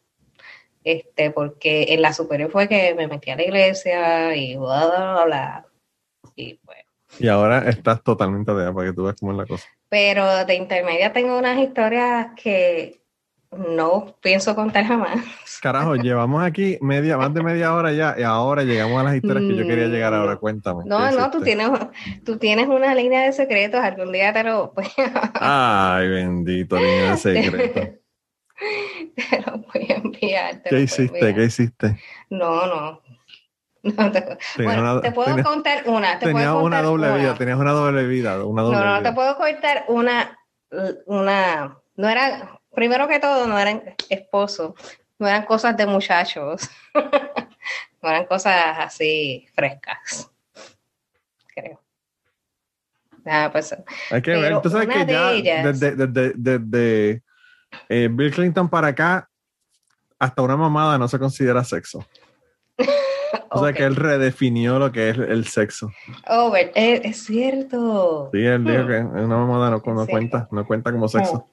Este, 0.84 1.32
porque 1.32 1.88
en 1.90 2.02
la 2.02 2.14
superior 2.14 2.50
fue 2.52 2.68
que 2.70 2.94
me 2.96 3.08
metí 3.08 3.30
a 3.32 3.36
la 3.36 3.44
iglesia 3.44 4.36
y 4.36 4.56
bla, 4.56 4.86
bla, 4.88 5.24
bla. 5.26 5.66
Y 6.36 6.54
pues. 6.66 6.78
Y 7.20 7.28
ahora 7.28 7.68
estás 7.70 8.04
totalmente 8.04 8.54
de 8.54 8.72
para 8.72 8.88
que 8.88 8.94
tú 8.94 9.04
veas 9.04 9.16
cómo 9.20 9.32
es 9.32 9.38
la 9.38 9.46
cosa. 9.46 9.68
Pero 9.89 10.45
de 10.45 10.56
intermedia 10.56 11.13
tengo 11.13 11.38
unas 11.38 11.60
historias 11.60 12.28
que 12.36 13.02
no 13.52 14.15
pienso 14.21 14.56
contar 14.56 14.86
jamás. 14.86 15.19
Carajo, 15.62 15.95
llevamos 15.95 16.43
aquí 16.43 16.78
media, 16.82 17.17
más 17.17 17.34
de 17.34 17.41
media 17.41 17.74
hora 17.74 17.91
ya 17.91 18.15
y 18.17 18.24
ahora 18.24 18.63
llegamos 18.63 19.00
a 19.00 19.04
las 19.04 19.15
historias 19.15 19.45
que 19.48 19.56
yo 19.56 19.65
quería 19.65 19.88
llegar 19.88 20.13
ahora. 20.13 20.36
Cuéntame. 20.36 20.84
No, 20.86 21.10
¿qué 21.10 21.15
no, 21.15 21.32
tú 21.32 21.41
tienes, 21.41 21.69
tú 22.24 22.38
tienes 22.38 22.67
una 22.67 22.93
línea 22.93 23.24
de 23.24 23.34
secretos, 23.34 23.82
algún 23.82 24.12
día 24.12 24.34
te 24.34 24.43
lo, 24.43 24.74
pues, 24.74 24.89
Ay, 25.36 26.08
bendito 26.10 26.78
niño 26.78 27.12
de 27.12 27.17
secreto. 27.17 27.80
te 29.15 29.41
lo 29.45 29.58
voy 29.58 29.88
a 29.89 29.95
enviar. 29.95 30.62
¿Qué 30.63 30.69
voy 30.71 30.80
a 30.80 30.84
hiciste? 30.84 31.19
enviar. 31.19 31.36
¿Qué 31.36 31.43
hiciste? 31.45 32.00
No, 32.30 32.67
no. 32.67 33.02
No 33.98 34.12
te, 34.12 34.38
bueno, 34.63 34.82
una- 34.82 35.02
te 35.02 35.12
puedo 35.12 35.43
contar 35.43 35.84
una. 35.88 36.17
Te 36.17 36.26
Tenías 36.26 36.54
una 36.56 36.82
doble 36.82 37.08
una. 37.08 37.17
vida, 37.17 37.36
tenías 37.36 37.60
una 37.60 37.71
doble 37.71 38.04
vida, 38.08 38.43
una 38.43 38.63
doble 38.63 38.78
No, 38.80 38.84
no, 38.86 39.00
vida. 39.00 39.10
te 39.12 39.15
puedo 39.15 39.38
contar 39.38 39.86
una, 39.89 40.39
una, 41.06 41.78
no 41.95 42.10
era, 42.10 42.60
primero 42.74 43.08
que 43.08 43.19
todo, 43.19 43.45
no 43.45 43.60
eran 43.60 43.84
esposos, 44.10 44.74
no 45.19 45.28
eran 45.28 45.45
cosas 45.45 45.78
de 45.78 45.86
muchachos, 45.86 46.67
no 46.95 48.10
eran 48.10 48.26
cosas 48.26 48.56
así 48.80 49.48
frescas, 49.54 50.32
creo. 51.54 51.80
Ah, 53.24 53.50
pues, 53.52 53.76
Hay 54.10 54.21
que 54.24 54.32
ver, 54.36 54.62
tú 54.62 54.69
sabes 54.71 54.88
que 54.88 55.06
de 55.06 55.13
ya 55.13 55.32
ellas- 55.32 55.80
desde, 55.80 56.08
desde, 56.08 56.34
desde, 56.36 57.24
eh, 57.89 58.08
Bill 58.12 58.34
Clinton 58.34 58.67
para 58.67 58.88
acá, 58.88 59.30
hasta 60.17 60.41
una 60.41 60.58
mamada 60.58 60.98
no 60.98 61.08
se 61.08 61.19
considera 61.19 61.63
sexo. 61.63 62.04
O 63.50 63.63
sea 63.63 63.74
que 63.74 63.84
él 63.84 63.95
redefinió 63.95 64.80
lo 64.80 64.91
que 64.91 65.10
es 65.10 65.17
el 65.17 65.45
sexo. 65.48 65.91
Oh, 66.28 66.52
ver- 66.52 66.71
es, 66.76 67.02
es 67.04 67.26
cierto. 67.26 68.30
Sí, 68.34 68.43
él 68.45 68.63
dijo 68.63 68.84
Hmm. 68.84 68.88
que 68.88 68.98
una 69.24 69.38
mamada 69.38 69.69
no, 69.69 69.82
no 69.93 70.08
cuenta, 70.08 70.48
no 70.52 70.65
cuenta 70.65 70.91
como 70.91 71.08
sexo. 71.08 71.48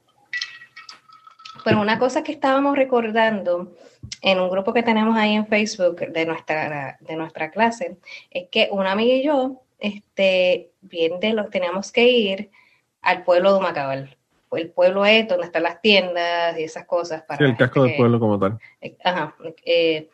Pero 1.64 1.80
una 1.80 1.98
cosa 1.98 2.22
que 2.24 2.32
estábamos 2.32 2.76
recordando 2.76 3.72
en 4.20 4.40
un 4.40 4.50
grupo 4.50 4.72
que 4.72 4.82
tenemos 4.82 5.16
ahí 5.16 5.34
en 5.34 5.46
Facebook 5.46 5.96
de 6.08 6.26
nuestra, 6.26 6.96
de 7.00 7.16
nuestra 7.16 7.50
clase 7.50 7.98
es 8.30 8.48
que 8.50 8.68
una 8.72 8.92
amiga 8.92 9.14
y 9.14 9.24
yo, 9.24 9.62
este, 9.78 10.70
bien 10.80 11.20
de 11.20 11.34
los 11.34 11.50
teníamos 11.50 11.92
que 11.92 12.08
ir 12.08 12.50
al 13.00 13.22
pueblo 13.22 13.52
de 13.52 13.58
Humacabal. 13.58 14.16
El 14.50 14.70
pueblo 14.70 15.06
es 15.06 15.26
donde 15.28 15.46
están 15.46 15.62
las 15.62 15.80
tiendas 15.80 16.58
y 16.58 16.64
esas 16.64 16.84
cosas. 16.84 17.22
Para 17.22 17.38
Sí, 17.38 17.44
el 17.44 17.56
casco 17.56 17.80
gente 17.82 17.90
del 17.92 17.96
pueblo 17.96 18.20
como 18.20 18.38
tal. 18.38 18.58
eh, 18.80 18.96
Ajá. 19.04 19.34
eh, 19.64 20.10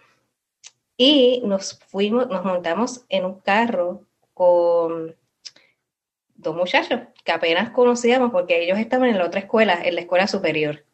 y 0.99 1.41
nos 1.47 1.79
fuimos, 1.89 2.29
nos 2.29 2.45
montamos 2.45 3.07
en 3.09 3.25
un 3.25 3.41
carro 3.41 4.03
con 4.35 5.17
dos 6.35 6.55
muchachos 6.55 7.01
que 7.25 7.33
apenas 7.33 7.71
conocíamos 7.71 8.31
porque 8.31 8.63
ellos 8.63 8.79
estaban 8.79 9.09
en 9.09 9.17
la 9.19 9.25
otra 9.27 9.41
escuela, 9.41 9.79
en 9.83 9.95
la 9.95 10.01
escuela 10.03 10.27
superior. 10.27 10.85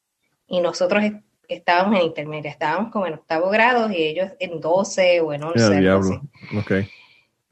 Y 0.46 0.60
nosotros 0.60 1.02
est- 1.04 1.22
estábamos 1.48 1.98
en 2.00 2.06
intermedia, 2.06 2.50
estábamos 2.50 2.92
como 2.92 3.06
en 3.06 3.14
octavo 3.14 3.48
grado 3.50 3.90
y 3.90 3.96
ellos 3.96 4.30
en 4.38 4.60
12 4.60 5.20
o 5.20 5.32
en 5.32 5.42
11. 5.44 5.54
Mira, 5.58 5.66
algo 5.66 5.80
diablo. 6.06 6.22
así. 6.50 6.56
Ok. 6.58 6.88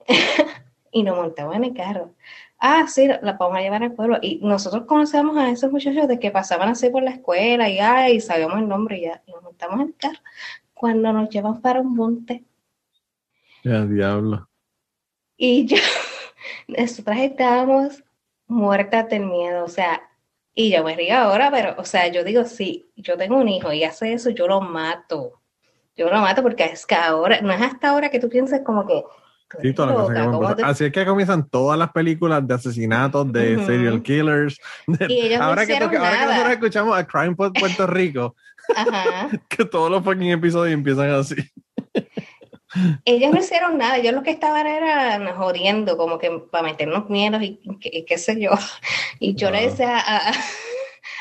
Y 0.94 1.04
nos 1.04 1.16
montamos 1.16 1.56
en 1.56 1.64
el 1.64 1.72
carro. 1.72 2.10
Ah, 2.58 2.84
sí, 2.86 3.06
la 3.08 3.32
vamos 3.32 3.56
a 3.56 3.62
llevar 3.62 3.82
al 3.82 3.92
pueblo. 3.92 4.18
Y 4.20 4.40
nosotros 4.42 4.84
conocíamos 4.84 5.38
a 5.38 5.48
esos 5.48 5.72
muchachos 5.72 6.06
de 6.06 6.18
que 6.18 6.30
pasaban 6.30 6.68
así 6.68 6.90
por 6.90 7.02
la 7.02 7.12
escuela 7.12 7.70
y, 7.70 7.78
ay, 7.78 8.20
sabíamos 8.20 8.58
el 8.58 8.68
nombre 8.68 8.98
y 8.98 9.00
ya. 9.02 9.22
Y 9.26 9.32
nos 9.32 9.42
montamos 9.42 9.80
en 9.80 9.86
el 9.88 9.96
carro. 9.96 10.18
Cuando 10.82 11.12
nos 11.12 11.30
llevan 11.30 11.60
para 11.60 11.80
un 11.80 11.94
monte. 11.94 12.44
Ya, 13.62 13.86
diablo. 13.86 14.48
Y 15.36 15.64
yo, 15.66 15.76
nosotras 16.66 17.20
estábamos 17.20 18.02
muertas 18.48 19.08
del 19.08 19.26
miedo, 19.26 19.64
o 19.64 19.68
sea, 19.68 20.02
y 20.56 20.72
yo 20.72 20.82
me 20.82 20.96
río 20.96 21.16
ahora, 21.16 21.52
pero, 21.52 21.76
o 21.78 21.84
sea, 21.84 22.08
yo 22.08 22.24
digo, 22.24 22.42
si 22.46 22.90
yo 22.96 23.16
tengo 23.16 23.36
un 23.36 23.48
hijo 23.48 23.72
y 23.72 23.84
hace 23.84 24.12
eso, 24.12 24.30
yo 24.30 24.48
lo 24.48 24.60
mato. 24.60 25.40
Yo 25.94 26.10
lo 26.10 26.20
mato 26.20 26.42
porque 26.42 26.64
es 26.64 26.84
que 26.84 26.96
ahora, 26.96 27.40
no 27.42 27.52
es 27.52 27.62
hasta 27.62 27.90
ahora 27.90 28.10
que 28.10 28.18
tú 28.18 28.28
piensas 28.28 28.62
como 28.62 28.84
que... 28.84 29.04
Sí, 29.60 29.72
todas 29.74 29.90
las 29.90 30.00
cosas 30.00 30.14
que 30.14 30.18
loca, 30.18 30.20
van 30.20 30.30
¿cómo 30.32 30.40
pasando. 30.42 30.62
tú- 30.62 30.68
Así 30.70 30.84
es 30.84 30.92
que 30.92 31.04
comienzan 31.06 31.48
todas 31.48 31.78
las 31.78 31.92
películas 31.92 32.46
de 32.48 32.54
asesinatos, 32.54 33.32
de 33.32 33.64
serial 33.66 34.02
killers. 34.02 34.58
de- 34.86 35.06
Y 35.12 35.20
ellos 35.26 35.38
no 35.40 35.44
ahora, 35.44 35.66
que, 35.66 35.72
hicieron 35.72 35.90
toca- 35.90 36.06
ahora 36.06 36.18
que 36.20 36.26
nosotros 36.26 36.52
escuchamos 36.52 36.98
a 36.98 37.06
Crime 37.06 37.34
Pod 37.36 37.52
Puerto 37.58 37.86
Rico, 37.86 38.34
Ajá. 38.74 39.28
que 39.48 39.64
todos 39.64 39.90
los 39.90 40.02
fucking 40.04 40.30
episodios 40.30 40.72
empiezan 40.74 41.10
así. 41.10 41.34
Ellos 43.04 43.30
no 43.30 43.38
hicieron 43.38 43.76
nada, 43.76 43.98
ellos 43.98 44.14
lo 44.14 44.22
que 44.22 44.30
estaban 44.30 44.66
era 44.66 45.34
jodiendo, 45.34 45.98
como 45.98 46.18
que 46.18 46.30
para 46.50 46.64
meternos 46.64 47.10
miedos 47.10 47.42
y, 47.42 47.60
y 47.62 47.78
qué, 47.78 47.90
y 47.92 48.04
qué 48.06 48.16
sé 48.16 48.40
yo. 48.40 48.50
Y 49.20 49.34
yo 49.34 49.50
le 49.50 49.68
decía 49.68 49.98
a, 49.98 50.30
a- 50.30 50.32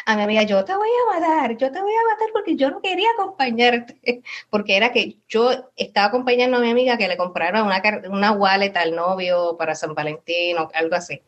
a 0.06 0.16
mi 0.16 0.24
amiga, 0.24 0.44
yo 0.44 0.64
te 0.66 0.76
voy 0.76 0.88
a 0.90 1.20
matar, 1.20 1.58
yo 1.58 1.72
te 1.72 1.82
voy 1.82 1.94
a 1.94 2.14
matar 2.14 2.28
porque 2.34 2.56
yo 2.56 2.70
no 2.72 2.82
quería 2.82 3.08
acompañarte. 3.18 4.00
Porque 4.50 4.76
era 4.78 4.92
que 4.92 5.18
yo 5.30 5.52
estaba 5.76 6.08
acompañando 6.08 6.58
a 6.58 6.60
mi 6.62 6.70
amiga 6.70 6.98
que 6.98 7.08
le 7.08 7.18
comprara 7.18 7.64
una, 7.64 7.82
una 8.10 8.32
wallet 8.32 8.76
al 8.76 8.96
novio 8.96 9.56
para 9.58 9.76
San 9.76 9.94
Valentín 9.94 10.58
o 10.58 10.70
algo 10.74 10.96
así. 10.96 11.22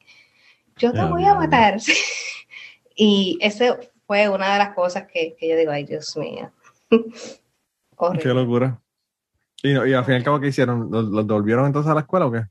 Yo 0.77 0.91
te 0.91 1.03
voy 1.03 1.25
a 1.25 1.33
matar. 1.35 1.77
Y 2.95 3.39
ese 3.41 3.91
fue 4.05 4.29
una 4.29 4.53
de 4.53 4.59
las 4.59 4.75
cosas 4.75 5.07
que, 5.11 5.35
que 5.35 5.47
yo 5.49 5.55
digo, 5.57 5.71
ay 5.71 5.83
Dios 5.83 6.15
mío. 6.15 6.51
Qué 8.21 8.29
locura. 8.29 8.79
Y, 9.63 9.73
no- 9.73 9.85
y 9.87 9.93
al 9.93 10.03
fin 10.05 10.13
y 10.15 10.17
al 10.17 10.23
cabo, 10.23 10.39
¿qué 10.39 10.47
hicieron? 10.49 10.89
¿Los, 10.91 11.05
los 11.05 11.25
devolvieron 11.25 11.65
entonces 11.65 11.89
a 11.91 11.95
la 11.95 12.01
escuela 12.01 12.27
o 12.27 12.31
qué? 12.31 12.41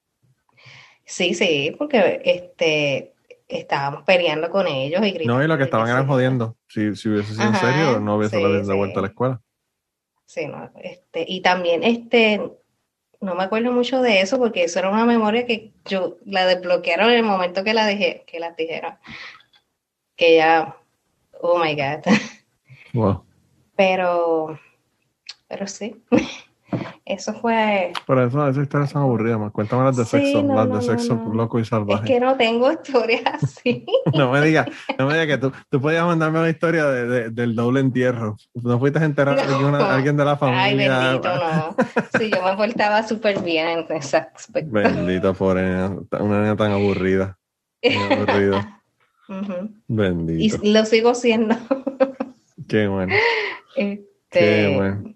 Sí, 1.05 1.35
sí, 1.35 1.75
porque 1.79 2.23
este 2.25 3.12
estábamos 3.59 4.03
peleando 4.05 4.51
con 4.51 4.67
ellos 4.67 5.01
y 5.05 5.13
gritando. 5.13 5.39
No, 5.39 5.45
y 5.45 5.49
lo 5.49 5.59
que 5.59 5.65
estaban 5.65 5.87
sí. 5.87 5.93
eran 5.93 6.07
jodiendo. 6.07 6.57
Si, 6.69 6.95
si 6.97 7.09
hubiese 7.09 7.35
sido 7.35 7.49
en 7.49 7.57
serio, 7.57 8.01
no 8.01 8.17
hubiese 8.17 8.37
sí, 8.37 8.73
vuelta 8.73 8.99
a 8.99 9.03
la 9.03 9.09
escuela. 9.09 9.41
Sí, 10.27 10.47
no, 10.47 10.71
este, 10.83 11.25
y 11.29 11.43
también 11.43 11.83
este, 11.83 12.41
no 13.21 13.35
me 13.35 13.45
acuerdo 13.45 13.71
mucho 13.73 14.01
de 14.03 14.21
eso 14.21 14.39
porque 14.39 14.65
eso 14.65 14.79
era 14.79 14.91
una 14.91 15.05
memoria 15.05 15.47
que 15.47 15.73
yo 15.85 16.17
la 16.25 16.47
desbloquearon 16.47 17.11
en 17.11 17.19
el 17.19 17.23
momento 17.25 17.65
que 17.65 17.75
la 17.75 17.87
dije, 17.87 18.25
que 18.27 18.41
las 18.41 18.57
dijeron. 18.57 18.99
Que 20.17 20.37
ya, 20.37 20.77
oh 21.41 21.59
my 21.59 21.75
God. 21.75 22.05
Wow. 22.95 23.25
Pero, 23.77 24.59
pero 25.49 25.67
sí. 25.67 26.03
Eso 27.05 27.35
fue. 27.35 27.93
Pero 28.07 28.27
eso, 28.27 28.49
esas 28.49 28.63
historias 28.63 28.91
son 28.91 29.03
aburridas, 29.03 29.39
más. 29.39 29.53
Cuéntame 29.53 29.85
las 29.85 29.97
de 29.97 30.05
Sí, 30.05 30.11
sexo, 30.11 30.43
no, 30.43 30.55
las 30.55 30.69
no, 30.69 30.77
de 30.77 30.83
sexo 30.83 31.15
no. 31.27 31.35
loco 31.35 31.59
y 31.59 31.63
Es 31.63 31.69
salvaje. 31.69 32.05
que 32.07 32.21
no 32.21 32.37
tengo 32.37 32.73
historias 32.73 33.23
así. 33.43 33.85
No 34.15 34.31
me 34.31 34.41
digas, 34.41 34.67
no 34.99 35.07
me 35.07 35.13
digas 35.15 35.27
que 35.27 35.39
tú, 35.39 35.53
tú 35.69 35.81
podías 35.81 36.07
mandarme 36.07 36.39
una 36.39 36.49
historia 36.51 36.87
de, 36.87 37.07
de- 37.07 37.31
del 37.31 37.55
doble 37.55 37.81
entierro. 37.81 38.37
¿No 38.55 38.79
fuiste 38.79 38.99
a 38.99 39.05
enterar 39.05 39.39
a 39.39 39.95
alguien, 39.95 40.17
de 40.17 40.25
la 40.25 40.37
familia? 40.37 40.65
Ay, 40.65 40.77
bendito, 40.77 41.29
no. 41.37 41.77
Sí, 42.19 42.31
yo 42.31 42.43
me 42.43 42.57
portaba 42.57 43.03
súper 43.07 43.41
bien 43.43 43.69
en 43.69 43.97
ese 43.97 44.17
aspecto. 44.19 44.71
Bendito, 44.73 45.35
pobre 45.35 45.87
una 46.21 46.41
nena 46.41 46.57
tan 46.57 46.73
aburrida. 46.73 47.37
Aburrida. 48.13 48.81
Ujú. 49.29 49.71
Bendito. 49.89 50.59
Y 50.63 50.73
lo 50.73 50.85
sigo 50.85 51.15
siendo. 51.15 51.55
Qué 52.69 52.87
bueno. 52.87 53.13
Este, 53.75 53.99
Qué 54.31 54.73
bueno. 54.77 55.15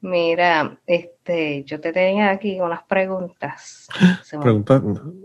Mira, 0.00 0.78
este, 0.86 1.64
yo 1.64 1.80
te 1.80 1.92
tenía 1.92 2.30
aquí 2.30 2.60
unas 2.60 2.82
preguntas. 2.84 3.88
Se 4.24 4.36
me- 4.38 4.44
Pregunta, 4.44 4.82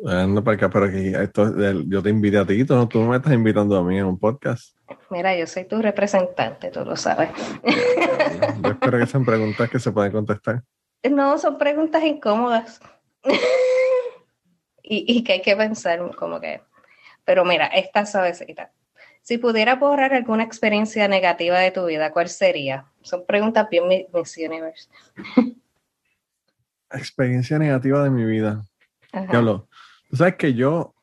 anda 0.08 0.42
para 0.42 0.56
acá, 0.56 0.70
para 0.70 0.88
aquí. 0.88 1.14
Esto, 1.16 1.54
yo 1.88 2.02
te 2.04 2.10
invité 2.10 2.38
a 2.38 2.46
ti, 2.46 2.64
tú, 2.66 2.76
no- 2.76 3.08
me 3.10 3.18
estás 3.18 3.34
invitando 3.34 3.78
a 3.78 3.84
mí 3.84 3.98
en 3.98 4.06
un 4.06 4.18
podcast. 4.20 4.76
Mira, 5.10 5.36
yo 5.38 5.48
soy 5.48 5.66
tu 5.66 5.82
representante, 5.82 6.70
tú 6.72 6.84
lo 6.84 6.96
sabes. 6.96 7.30
Yo 8.64 8.72
espero 8.72 9.00
que 9.00 9.06
sean 9.06 9.26
preguntas 9.26 9.70
que 9.70 9.80
se 9.80 9.92
pueden 9.92 10.12
contestar. 10.12 10.64
No, 11.10 11.36
son 11.40 11.58
preguntas 11.58 12.04
incómodas. 12.04 12.80
y, 14.84 15.18
y 15.18 15.24
que 15.24 15.34
hay 15.34 15.42
que 15.42 15.56
pensar 15.56 16.16
como 16.16 16.40
que... 16.40 16.62
Pero 17.26 17.44
mira, 17.44 17.66
esta 17.68 18.06
suavecita. 18.06 18.72
Si 19.24 19.38
pudieras 19.38 19.80
borrar 19.80 20.14
alguna 20.14 20.44
experiencia 20.44 21.08
negativa 21.08 21.60
de 21.60 21.72
tu 21.72 21.86
vida, 21.86 22.12
¿cuál 22.12 22.28
sería? 22.30 22.86
Son 23.02 23.26
preguntas 23.26 23.68
bien 23.70 23.88
mi- 23.88 24.08
Miss 24.14 24.36
Universe. 24.38 24.90
Experiencia 26.92 27.58
negativa 27.58 28.04
de 28.04 28.10
mi 28.10 28.26
vida. 28.26 28.64
Ajá. 29.14 29.28
Diablo, 29.32 29.68
tú 30.10 30.18
sabes 30.18 30.36
que 30.36 30.54
yo 30.54 30.94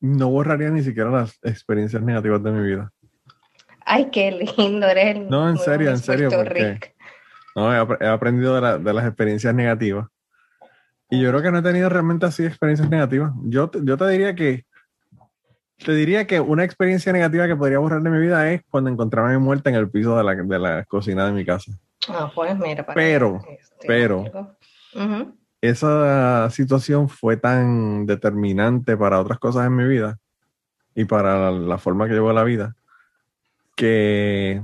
no 0.00 0.28
borraría 0.30 0.70
ni 0.70 0.82
siquiera 0.82 1.10
las 1.10 1.38
experiencias 1.42 2.02
negativas 2.02 2.42
de 2.42 2.50
mi 2.50 2.66
vida. 2.66 2.92
Ay, 3.84 4.10
qué 4.10 4.30
lindo, 4.58 4.86
eres 4.86 5.16
el 5.16 5.28
No, 5.28 5.48
en 5.48 5.56
serio, 5.56 5.90
en 5.90 5.98
serio, 5.98 6.30
porque-. 6.30 6.94
No, 7.56 7.72
he, 7.74 8.04
he 8.04 8.06
aprendido 8.08 8.54
de, 8.54 8.60
la- 8.60 8.78
de 8.78 8.92
las 8.92 9.06
experiencias 9.06 9.54
negativas. 9.54 10.06
Y 11.08 11.20
yo 11.20 11.30
creo 11.30 11.42
que 11.42 11.50
no 11.50 11.58
he 11.58 11.62
tenido 11.62 11.88
realmente 11.88 12.26
así 12.26 12.44
experiencias 12.44 12.88
negativas. 12.88 13.32
Yo, 13.44 13.70
yo 13.82 13.96
te 13.96 14.06
diría 14.08 14.34
que 14.34 14.64
te 15.84 15.92
diría 15.92 16.26
que 16.26 16.40
una 16.40 16.64
experiencia 16.64 17.12
negativa 17.12 17.46
que 17.46 17.56
podría 17.56 17.78
borrar 17.78 18.02
de 18.02 18.10
mi 18.10 18.18
vida 18.18 18.50
es 18.52 18.62
cuando 18.70 18.90
encontrarme 18.90 19.38
muerta 19.38 19.70
en 19.70 19.76
el 19.76 19.90
piso 19.90 20.16
de 20.16 20.24
la, 20.24 20.34
de 20.34 20.58
la 20.58 20.84
cocina 20.84 21.26
de 21.26 21.32
mi 21.32 21.44
casa. 21.44 21.72
Ah, 22.08 22.30
pues 22.34 22.56
mira, 22.58 22.84
para 22.84 22.94
Pero, 22.94 23.42
sí, 23.46 23.86
pero- 23.86 24.24
Esa 25.60 26.48
situación 26.50 27.08
fue 27.08 27.36
tan 27.36 28.06
determinante 28.06 28.96
para 28.96 29.20
otras 29.20 29.38
cosas 29.38 29.66
en 29.66 29.76
mi 29.76 29.84
vida 29.84 30.18
y 30.94 31.04
para 31.04 31.38
la, 31.38 31.50
la 31.50 31.78
forma 31.78 32.06
que 32.08 32.14
llevo 32.14 32.32
la 32.32 32.44
vida 32.44 32.74
que 33.76 34.62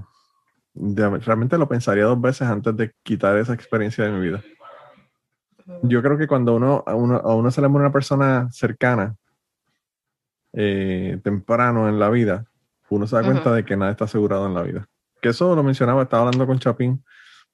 realmente 0.74 1.56
lo 1.56 1.68
pensaría 1.68 2.04
dos 2.04 2.20
veces 2.20 2.48
antes 2.48 2.76
de 2.76 2.92
quitar 3.02 3.36
esa 3.38 3.54
experiencia 3.54 4.04
de 4.04 4.12
mi 4.12 4.20
vida. 4.20 4.42
Yo 5.82 6.02
creo 6.02 6.18
que 6.18 6.26
cuando 6.26 6.54
uno, 6.54 6.84
a, 6.86 6.94
uno, 6.94 7.16
a 7.16 7.34
uno 7.34 7.50
se 7.50 7.62
le 7.62 7.68
muere 7.68 7.86
una 7.86 7.92
persona 7.92 8.48
cercana, 8.52 9.16
eh, 10.56 11.20
temprano 11.22 11.88
en 11.88 11.98
la 12.00 12.10
vida, 12.10 12.46
uno 12.90 13.06
se 13.06 13.14
da 13.14 13.22
cuenta 13.22 13.52
de 13.52 13.64
que 13.64 13.76
nada 13.76 13.90
está 13.92 14.06
asegurado 14.06 14.46
en 14.46 14.54
la 14.54 14.62
vida. 14.62 14.88
Que 15.22 15.28
eso 15.28 15.54
lo 15.54 15.62
mencionaba, 15.62 16.02
estaba 16.02 16.24
hablando 16.24 16.46
con 16.46 16.58
Chapín, 16.58 17.04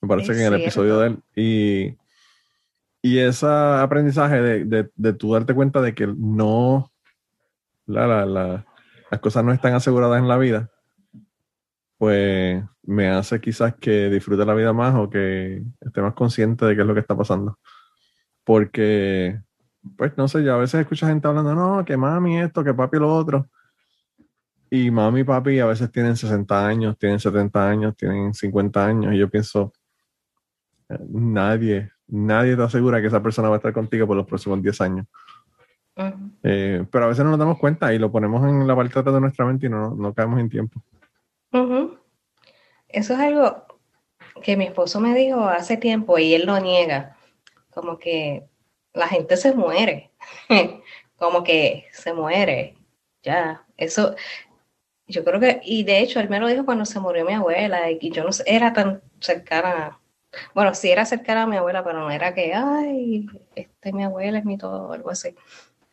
me 0.00 0.08
parece 0.08 0.32
Es 0.32 0.38
que 0.38 0.44
en 0.46 0.52
el 0.54 0.60
cierto. 0.60 0.64
episodio 0.80 0.98
de 1.00 1.06
él, 1.08 1.18
y, 1.34 1.96
y 3.02 3.18
ese 3.18 3.46
aprendizaje 3.46 4.40
de, 4.40 4.64
de, 4.64 4.90
de 4.94 5.12
tú 5.12 5.32
darte 5.34 5.52
cuenta 5.54 5.80
de 5.82 5.94
que 5.94 6.06
no, 6.06 6.90
la, 7.86 8.06
la, 8.06 8.24
la- 8.26 8.66
las 9.10 9.20
cosas 9.20 9.44
no 9.44 9.52
están 9.52 9.74
aseguradas 9.74 10.18
en 10.20 10.28
la 10.28 10.38
vida, 10.38 10.70
pues 11.98 12.62
me 12.82 13.08
hace 13.10 13.40
quizás 13.40 13.74
que 13.74 14.08
disfrute 14.10 14.44
la 14.44 14.54
vida 14.54 14.72
más 14.72 14.94
o 14.96 15.08
que 15.10 15.62
esté 15.80 16.00
más 16.02 16.14
consciente 16.14 16.64
de 16.64 16.74
qué 16.74 16.80
es 16.80 16.86
lo 16.86 16.94
que 16.94 17.00
está 17.00 17.16
pasando. 17.16 17.58
Porque, 18.44 19.40
pues 19.96 20.16
no 20.16 20.28
sé, 20.28 20.42
yo 20.42 20.54
a 20.54 20.58
veces 20.58 20.80
escucho 20.80 21.06
gente 21.06 21.26
hablando, 21.26 21.54
no, 21.54 21.84
que 21.84 21.96
mami 21.96 22.40
esto, 22.40 22.62
que 22.62 22.74
papi 22.74 22.98
lo 22.98 23.14
otro. 23.14 23.48
Y 24.70 24.90
mami 24.90 25.20
y 25.20 25.24
papi 25.24 25.58
a 25.60 25.66
veces 25.66 25.90
tienen 25.90 26.16
60 26.16 26.66
años, 26.66 26.96
tienen 26.98 27.20
70 27.20 27.68
años, 27.68 27.96
tienen 27.96 28.32
50 28.32 28.86
años. 28.86 29.12
Y 29.12 29.18
yo 29.18 29.28
pienso, 29.28 29.72
eh, 30.88 30.98
nadie, 31.10 31.90
nadie 32.06 32.56
te 32.56 32.62
asegura 32.62 33.00
que 33.00 33.08
esa 33.08 33.22
persona 33.22 33.48
va 33.48 33.56
a 33.56 33.58
estar 33.58 33.72
contigo 33.72 34.06
por 34.06 34.16
los 34.16 34.26
próximos 34.26 34.62
10 34.62 34.80
años. 34.80 35.06
Ujú. 35.96 36.30
Eh, 36.42 36.86
pero 36.90 37.04
a 37.04 37.08
veces 37.08 37.24
no 37.24 37.30
nos 37.30 37.38
damos 37.38 37.58
cuenta 37.58 37.92
y 37.92 37.98
lo 37.98 38.10
ponemos 38.10 38.48
en 38.48 38.66
la 38.66 38.74
parte 38.74 39.02
de 39.02 39.20
nuestra 39.20 39.44
mente 39.44 39.66
y 39.66 39.68
no, 39.68 39.94
no 39.94 40.14
caemos 40.14 40.40
en 40.40 40.48
tiempo. 40.48 40.82
Ujú. 41.52 41.98
Eso 42.88 43.14
es 43.14 43.20
algo 43.20 43.66
que 44.42 44.56
mi 44.56 44.64
esposo 44.64 45.00
me 45.00 45.14
dijo 45.14 45.44
hace 45.44 45.76
tiempo 45.76 46.18
y 46.18 46.34
él 46.34 46.46
lo 46.46 46.58
niega, 46.60 47.16
como 47.70 47.98
que 47.98 48.48
la 48.94 49.08
gente 49.08 49.36
se 49.36 49.54
muere, 49.54 50.10
como 51.16 51.42
que 51.42 51.86
se 51.92 52.12
muere, 52.12 52.76
ya, 53.22 53.64
eso, 53.76 54.14
yo 55.06 55.24
creo 55.24 55.40
que, 55.40 55.60
y 55.64 55.84
de 55.84 56.00
hecho 56.00 56.20
él 56.20 56.28
me 56.28 56.40
lo 56.40 56.48
dijo 56.48 56.64
cuando 56.64 56.84
se 56.84 57.00
murió 57.00 57.24
mi 57.24 57.34
abuela 57.34 57.90
y 57.90 58.10
yo 58.10 58.24
no 58.24 58.30
era 58.46 58.72
tan 58.72 59.02
cercana, 59.20 60.00
bueno, 60.54 60.74
sí 60.74 60.90
era 60.90 61.04
cercana 61.04 61.42
a 61.42 61.46
mi 61.46 61.56
abuela, 61.56 61.84
pero 61.84 62.00
no 62.00 62.10
era 62.10 62.34
que, 62.34 62.52
ay, 62.54 63.26
este 63.54 63.92
mi 63.92 64.04
abuela 64.04 64.38
es 64.38 64.44
mi 64.44 64.58
todo, 64.58 64.92
algo 64.92 65.10
así. 65.10 65.34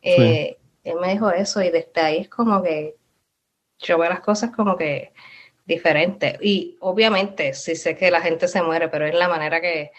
Eh, 0.01 0.57
él 0.83 0.95
me 0.99 1.11
dijo 1.11 1.29
eso 1.31 1.61
y 1.61 1.69
desde 1.69 2.01
ahí 2.01 2.17
es 2.19 2.29
como 2.29 2.63
que 2.63 2.95
yo 3.79 3.97
veo 3.97 4.09
las 4.09 4.21
cosas 4.21 4.51
como 4.51 4.77
que 4.77 5.13
diferentes. 5.65 6.37
Y 6.41 6.77
obviamente 6.81 7.53
sí 7.53 7.75
sé 7.75 7.95
que 7.95 8.11
la 8.11 8.21
gente 8.21 8.47
se 8.47 8.61
muere, 8.61 8.89
pero 8.89 9.05
es 9.05 9.15
la 9.15 9.29
manera 9.29 9.61
que, 9.61 9.91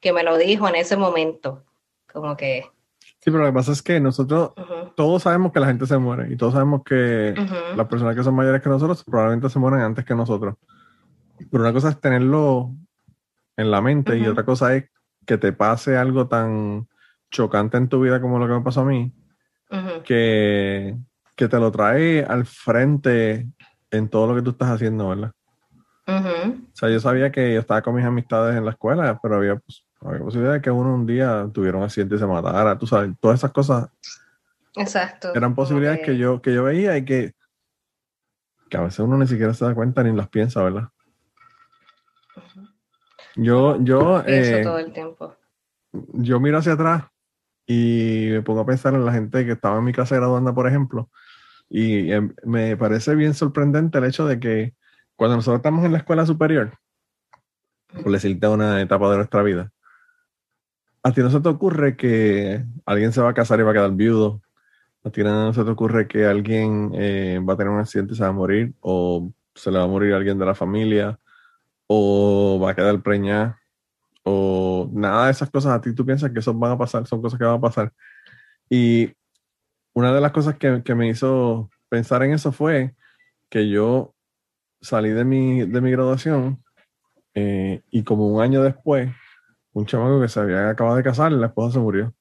que 0.00 0.12
me 0.12 0.22
lo 0.22 0.36
dijo 0.36 0.68
en 0.68 0.76
ese 0.76 0.96
momento. 0.96 1.64
Como 2.12 2.36
que... 2.36 2.64
Sí, 3.00 3.30
pero 3.30 3.38
lo 3.38 3.46
que 3.46 3.52
pasa 3.52 3.72
es 3.72 3.82
que 3.82 4.00
nosotros 4.00 4.52
ujú, 4.56 4.92
todos 4.96 5.22
sabemos 5.22 5.52
que 5.52 5.60
la 5.60 5.66
gente 5.66 5.86
se 5.86 5.98
muere 5.98 6.32
y 6.32 6.36
todos 6.36 6.52
sabemos 6.54 6.82
que 6.84 7.34
ujú, 7.36 7.76
las 7.76 7.86
personas 7.86 8.16
que 8.16 8.22
son 8.22 8.34
mayores 8.34 8.62
que 8.62 8.68
nosotros 8.68 9.04
probablemente 9.04 9.48
se 9.48 9.58
mueren 9.58 9.80
antes 9.80 10.04
que 10.04 10.14
nosotros. 10.14 10.54
Pero 11.50 11.62
una 11.62 11.72
cosa 11.72 11.90
es 11.90 12.00
tenerlo 12.00 12.72
en 13.56 13.70
la 13.70 13.80
mente 13.80 14.16
y 14.18 14.22
Ujú. 14.22 14.32
otra 14.32 14.44
cosa 14.44 14.74
es 14.74 14.90
que 15.26 15.38
te 15.38 15.52
pase 15.52 15.96
algo 15.96 16.28
tan 16.28 16.88
chocante 17.30 17.76
en 17.76 17.88
tu 17.88 18.00
vida 18.00 18.20
como 18.20 18.38
lo 18.38 18.46
que 18.46 18.54
me 18.54 18.62
pasó 18.62 18.80
a 18.80 18.84
mí, 18.84 19.12
que, 20.04 20.96
que 21.36 21.48
te 21.48 21.58
lo 21.58 21.70
trae 21.70 22.24
al 22.24 22.46
frente 22.46 23.46
en 23.90 24.08
todo 24.08 24.28
lo 24.28 24.34
que 24.34 24.42
tú 24.42 24.50
estás 24.50 24.70
haciendo, 24.70 25.08
¿verdad? 25.08 25.32
ujú. 26.06 26.52
O 26.72 26.76
sea, 26.80 26.88
yo 26.90 27.00
sabía 27.00 27.30
que 27.30 27.54
yo 27.54 27.60
estaba 27.60 27.82
con 27.82 27.94
mis 27.94 28.04
amistades 28.04 28.56
en 28.56 28.64
la 28.64 28.70
escuela, 28.72 29.18
pero 29.22 29.36
había, 29.36 29.56
pues, 29.56 29.84
había 30.00 30.20
posibilidad 30.20 30.54
de 30.54 30.62
que 30.62 30.70
uno 30.70 30.94
un 30.94 31.06
día 31.06 31.48
tuviera 31.52 31.78
un 31.78 31.84
accidente 31.84 32.14
y 32.14 32.18
se 32.18 32.26
matara, 32.26 32.78
tú 32.78 32.86
sabes, 32.86 33.10
todas 33.20 33.38
esas 33.40 33.52
cosas 33.52 33.88
Exacto. 34.76 35.34
eran 35.34 35.54
posibilidades 35.54 36.00
que 36.00 36.16
yo, 36.16 36.40
que 36.40 36.54
yo 36.54 36.64
veía 36.64 36.96
y 36.96 37.04
que, 37.04 37.34
que 38.68 38.76
a 38.76 38.82
veces 38.82 39.00
uno 39.00 39.18
ni 39.18 39.26
siquiera 39.26 39.52
se 39.52 39.64
da 39.64 39.74
cuenta 39.74 40.02
ni 40.02 40.16
las 40.16 40.28
piensa, 40.28 40.62
¿verdad? 40.62 40.88
Yo, 43.36 43.82
yo, 43.82 44.22
Pienso 44.24 44.56
eh, 44.56 44.62
todo 44.62 44.78
el 44.78 44.92
tiempo. 44.92 45.36
yo 45.92 46.40
miro 46.40 46.58
hacia 46.58 46.72
atrás 46.72 47.04
y 47.66 48.28
me 48.30 48.42
pongo 48.42 48.60
a 48.60 48.66
pensar 48.66 48.94
en 48.94 49.04
la 49.04 49.12
gente 49.12 49.44
que 49.46 49.52
estaba 49.52 49.78
en 49.78 49.84
mi 49.84 49.92
clase 49.92 50.16
graduando, 50.16 50.52
por 50.54 50.66
ejemplo, 50.66 51.08
y 51.68 52.10
em, 52.10 52.34
me 52.44 52.76
parece 52.76 53.14
bien 53.14 53.34
sorprendente 53.34 53.98
el 53.98 54.04
hecho 54.04 54.26
de 54.26 54.40
que 54.40 54.74
cuando 55.14 55.36
nosotros 55.36 55.58
estamos 55.58 55.84
en 55.84 55.92
la 55.92 55.98
escuela 55.98 56.26
superior, 56.26 56.72
por 58.02 58.10
decirte 58.10 58.48
una 58.48 58.80
etapa 58.80 59.10
de 59.10 59.16
nuestra 59.18 59.42
vida, 59.42 59.70
a 61.02 61.12
ti 61.12 61.20
no 61.20 61.30
se 61.30 61.40
te 61.40 61.48
ocurre 61.48 61.96
que 61.96 62.64
alguien 62.84 63.12
se 63.12 63.20
va 63.20 63.30
a 63.30 63.34
casar 63.34 63.60
y 63.60 63.62
va 63.62 63.70
a 63.70 63.74
quedar 63.74 63.92
viudo, 63.92 64.42
a 65.04 65.10
ti 65.10 65.22
no 65.22 65.52
se 65.52 65.64
te 65.64 65.70
ocurre 65.70 66.06
que 66.06 66.26
alguien 66.26 66.92
eh, 66.94 67.40
va 67.46 67.54
a 67.54 67.56
tener 67.56 67.72
un 67.72 67.80
accidente 67.80 68.12
y 68.12 68.16
se 68.16 68.22
va 68.22 68.28
a 68.28 68.32
morir, 68.32 68.74
o 68.80 69.32
se 69.54 69.70
le 69.70 69.78
va 69.78 69.84
a 69.84 69.88
morir 69.88 70.12
alguien 70.14 70.38
de 70.38 70.46
la 70.46 70.54
familia, 70.54 71.18
o 71.86 72.60
va 72.62 72.70
a 72.70 72.74
quedar 72.74 73.00
preñada, 73.02 73.60
o 74.22 74.88
nada 74.92 75.26
de 75.26 75.32
esas 75.32 75.50
cosas, 75.50 75.72
a 75.72 75.80
ti 75.80 75.94
tú 75.94 76.04
piensas 76.04 76.30
que 76.30 76.40
eso 76.40 76.52
van 76.54 76.72
a 76.72 76.78
pasar, 76.78 77.06
son 77.06 77.22
cosas 77.22 77.38
que 77.38 77.44
van 77.44 77.56
a 77.56 77.60
pasar. 77.60 77.92
Y 78.68 79.12
una 79.94 80.12
de 80.12 80.20
las 80.20 80.32
cosas 80.32 80.56
que, 80.56 80.82
que 80.84 80.94
me 80.94 81.08
hizo 81.08 81.70
pensar 81.88 82.22
en 82.22 82.32
eso 82.32 82.52
fue 82.52 82.94
que 83.48 83.68
yo 83.68 84.14
salí 84.80 85.10
de 85.10 85.24
mi, 85.24 85.66
de 85.66 85.80
mi 85.80 85.90
graduación 85.90 86.62
eh, 87.34 87.82
y 87.90 88.02
como 88.04 88.28
un 88.28 88.42
año 88.42 88.62
después, 88.62 89.10
un 89.72 89.86
chamaco 89.86 90.20
que 90.20 90.28
se 90.28 90.40
había 90.40 90.70
acabado 90.70 90.96
de 90.96 91.02
casar, 91.02 91.32
la 91.32 91.46
esposa 91.46 91.74
se 91.74 91.78
murió. 91.80 92.14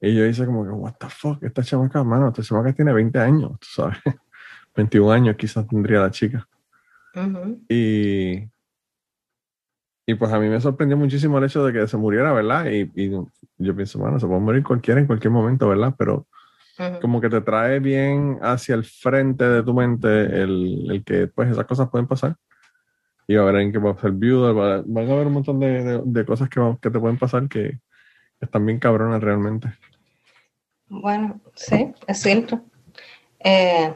Y 0.00 0.16
yo 0.16 0.26
hice 0.26 0.44
como 0.44 0.64
que, 0.64 0.70
what 0.70 0.94
the 0.98 1.08
fuck, 1.08 1.42
esta 1.44 1.62
chamaca, 1.62 2.02
mano, 2.02 2.28
esta 2.28 2.42
chamaca 2.42 2.72
tiene 2.72 2.92
20 2.92 3.18
años, 3.20 3.52
tú 3.60 3.68
sabes. 3.70 3.98
21 4.76 5.12
años 5.12 5.36
quizás 5.36 5.66
tendría 5.68 6.00
la 6.00 6.10
chica. 6.10 6.46
Ujú, 7.14 7.60
Y, 7.68 8.48
y 10.06 10.14
pues 10.14 10.32
a 10.32 10.40
mí 10.40 10.48
me 10.48 10.60
sorprendió 10.60 10.96
muchísimo 10.96 11.38
el 11.38 11.44
hecho 11.44 11.64
de 11.64 11.72
que 11.72 11.86
se 11.86 11.96
muriera, 11.96 12.32
¿verdad? 12.32 12.66
Y, 12.70 12.90
y 12.96 13.10
yo 13.58 13.76
pienso, 13.76 13.98
bueno, 13.98 14.18
se 14.18 14.26
puede 14.26 14.40
morir 14.40 14.64
cualquiera 14.64 15.00
en 15.00 15.06
cualquier 15.06 15.30
momento, 15.30 15.68
¿verdad? 15.68 15.94
Pero 15.96 16.26
ujú. 16.78 17.00
como 17.00 17.20
que 17.20 17.28
te 17.28 17.40
trae 17.42 17.78
bien 17.78 18.38
hacia 18.42 18.74
el 18.74 18.84
frente 18.84 19.44
de 19.48 19.62
tu 19.62 19.72
mente 19.74 20.08
el, 20.42 20.90
el 20.90 21.04
que 21.04 21.28
pues 21.28 21.50
esas 21.50 21.66
cosas 21.66 21.88
pueden 21.90 22.08
pasar. 22.08 22.36
Y 23.28 23.36
va 23.36 23.44
a 23.44 23.48
haber 23.48 23.70
que 23.72 23.78
va 23.78 23.92
a 23.92 23.98
ser 24.00 24.12
viudo, 24.12 24.54
va- 24.54 24.82
van 24.84 25.08
a 25.08 25.12
haber 25.12 25.26
un 25.28 25.32
montón 25.34 25.60
de, 25.60 25.82
de- 25.84 26.02
de 26.04 26.24
cosas 26.26 26.48
que, 26.48 26.60
que 26.80 26.90
te 26.90 26.98
pueden 27.00 27.18
pasar 27.18 27.48
que 27.48 27.78
están 28.40 28.66
bien 28.66 28.78
cabronas 28.78 29.22
realmente. 29.22 29.68
Bueno, 30.88 31.40
sí, 31.54 31.92
es 32.06 32.18
cierto. 32.18 32.60
Eh, 33.38 33.94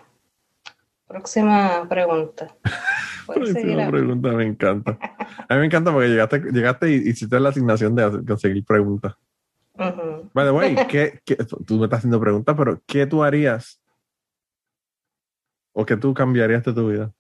Próxima 1.07 1.87
pregunta. 1.89 2.57
Próxima 3.27 3.89
pregunta, 3.91 4.29
me 4.33 4.45
encanta. 4.47 4.99
A 5.49 5.55
mí 5.55 5.61
me 5.61 5.67
encanta 5.67 5.93
porque 5.93 6.09
llegaste, 6.09 6.41
llegaste 6.53 6.91
y 6.91 6.95
hiciste 7.09 7.39
la 7.39 7.51
asignación 7.51 7.95
de 7.95 8.25
conseguir 8.27 8.65
preguntas. 8.65 9.15
By 10.35 10.47
the 10.47 10.51
way, 10.53 10.77
¿qué, 10.89 11.21
qué- 11.25 11.37
tú 11.67 11.77
me 11.79 11.85
estás 11.85 11.99
haciendo 11.99 12.21
preguntas, 12.21 12.55
pero 12.59 12.81
¿qué 12.87 13.07
tú 13.07 13.23
harías? 13.23 13.81
¿O 15.73 15.85
qué 15.85 15.97
tú 15.97 16.15
cambiarías 16.15 16.65
de 16.65 16.73
tu 16.73 16.89
vida? 16.89 17.13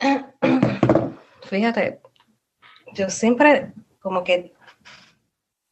Fíjate, 1.48 2.00
yo 2.94 3.10
siempre 3.10 3.72
como 4.00 4.24
que 4.24 4.52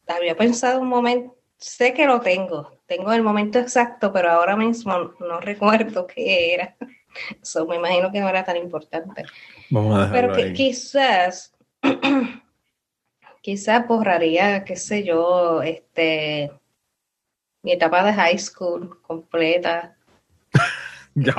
había 0.07 0.37
pensado 0.37 0.81
un 0.81 0.89
momento, 0.89 1.37
sé 1.57 1.95
que 1.95 2.07
lo 2.07 2.21
tengo, 2.21 2.81
tengo 2.87 3.13
el 3.13 3.23
momento 3.23 3.59
exacto, 3.59 4.13
pero 4.13 4.31
ahora 4.31 4.57
mismo 4.57 5.15
no 5.21 5.41
recuerdo 5.41 6.07
qué 6.07 6.55
era. 6.55 6.77
Eso 7.43 7.67
me 7.67 7.77
imagino 7.77 8.11
que 8.11 8.21
no 8.21 8.29
era 8.29 8.45
tan 8.45 8.57
importante. 8.57 9.25
Vamos 9.71 10.09
a 10.09 10.13
Pero 10.13 10.33
que 10.33 10.43
ahí. 10.43 10.53
quizás, 10.53 11.55
quizás 13.41 13.87
borraría, 13.87 14.65
qué 14.65 14.77
sé 14.77 15.05
yo, 15.05 15.63
este, 15.63 16.51
mi 17.63 17.73
etapa 17.73 18.05
de 18.05 18.13
high 18.13 18.39
school 18.39 19.01
completa. 19.03 19.97
Ya 21.17 21.33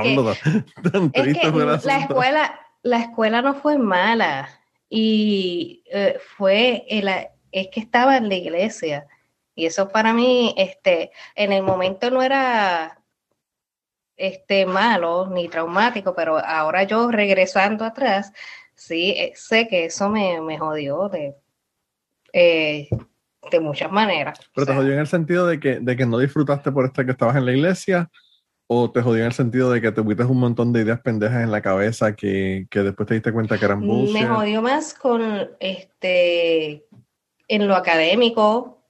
Es 1.12 1.38
que 1.38 1.52
fue 1.52 1.64
el 1.64 1.68
la 1.84 1.98
escuela, 1.98 2.65
la 2.86 3.00
escuela 3.00 3.42
no 3.42 3.56
fue 3.56 3.80
mala 3.80 4.48
y 4.90 5.82
eh, 5.92 6.20
fue 6.38 6.86
el- 6.88 7.10
es 7.52 7.68
que 7.70 7.80
estaba 7.80 8.16
en 8.18 8.30
la 8.30 8.36
iglesia 8.36 9.08
y 9.56 9.66
eso 9.66 9.90
para 9.90 10.14
mí, 10.14 10.54
este, 10.56 11.12
en 11.34 11.52
el 11.52 11.64
momento 11.64 12.12
no 12.12 12.22
era 12.22 13.02
este 14.18 14.68
malo 14.68 15.28
ni 15.28 15.48
traumático, 15.50 16.14
pero 16.14 16.38
ahora 16.38 16.84
yo 16.84 17.10
regresando 17.10 17.86
atrás, 17.86 18.32
sí 18.76 19.16
eh, 19.18 19.34
sé 19.36 19.68
que 19.68 19.86
eso 19.86 20.08
me, 20.10 20.40
me 20.42 20.60
jodió 20.60 21.10
de, 21.10 21.36
eh, 22.34 22.88
de 23.50 23.60
muchas 23.60 23.92
maneras. 23.92 24.40
Pero 24.54 24.64
O 24.64 24.68
te 24.68 24.76
jodió 24.76 24.94
en 24.94 25.00
el 25.00 25.08
sentido 25.08 25.48
de 25.48 25.60
que, 25.60 25.80
de 25.80 25.96
que 25.96 26.06
no 26.06 26.20
disfrutaste 26.20 26.72
por 26.72 26.86
estar 26.86 27.04
que 27.04 27.12
estabas 27.14 27.36
en 27.36 27.46
la 27.46 27.52
iglesia, 27.54 28.12
o 28.68 28.90
te 28.92 29.02
jodió 29.02 29.22
en 29.22 29.28
el 29.28 29.34
sentido 29.34 29.72
de 29.72 29.80
que 29.82 29.92
te 29.92 30.02
tuviste 30.02 30.24
un 30.24 30.40
montón 30.40 30.74
de 30.74 30.82
ideas 30.82 31.00
pendejas 31.02 31.44
en 31.44 31.52
la 31.52 31.62
cabeza 31.62 32.16
que, 32.16 32.66
que 32.70 32.80
después 32.80 33.08
te 33.08 33.14
diste 33.14 33.32
cuenta 33.32 33.60
que 33.60 33.66
eran 33.66 33.82
Me 33.82 33.88
bullshit. 33.88 34.28
jodió 34.28 34.62
más 34.62 34.94
con 34.94 35.22
este 35.60 36.86
en 37.48 37.68
lo 37.68 37.76
académico, 37.76 38.82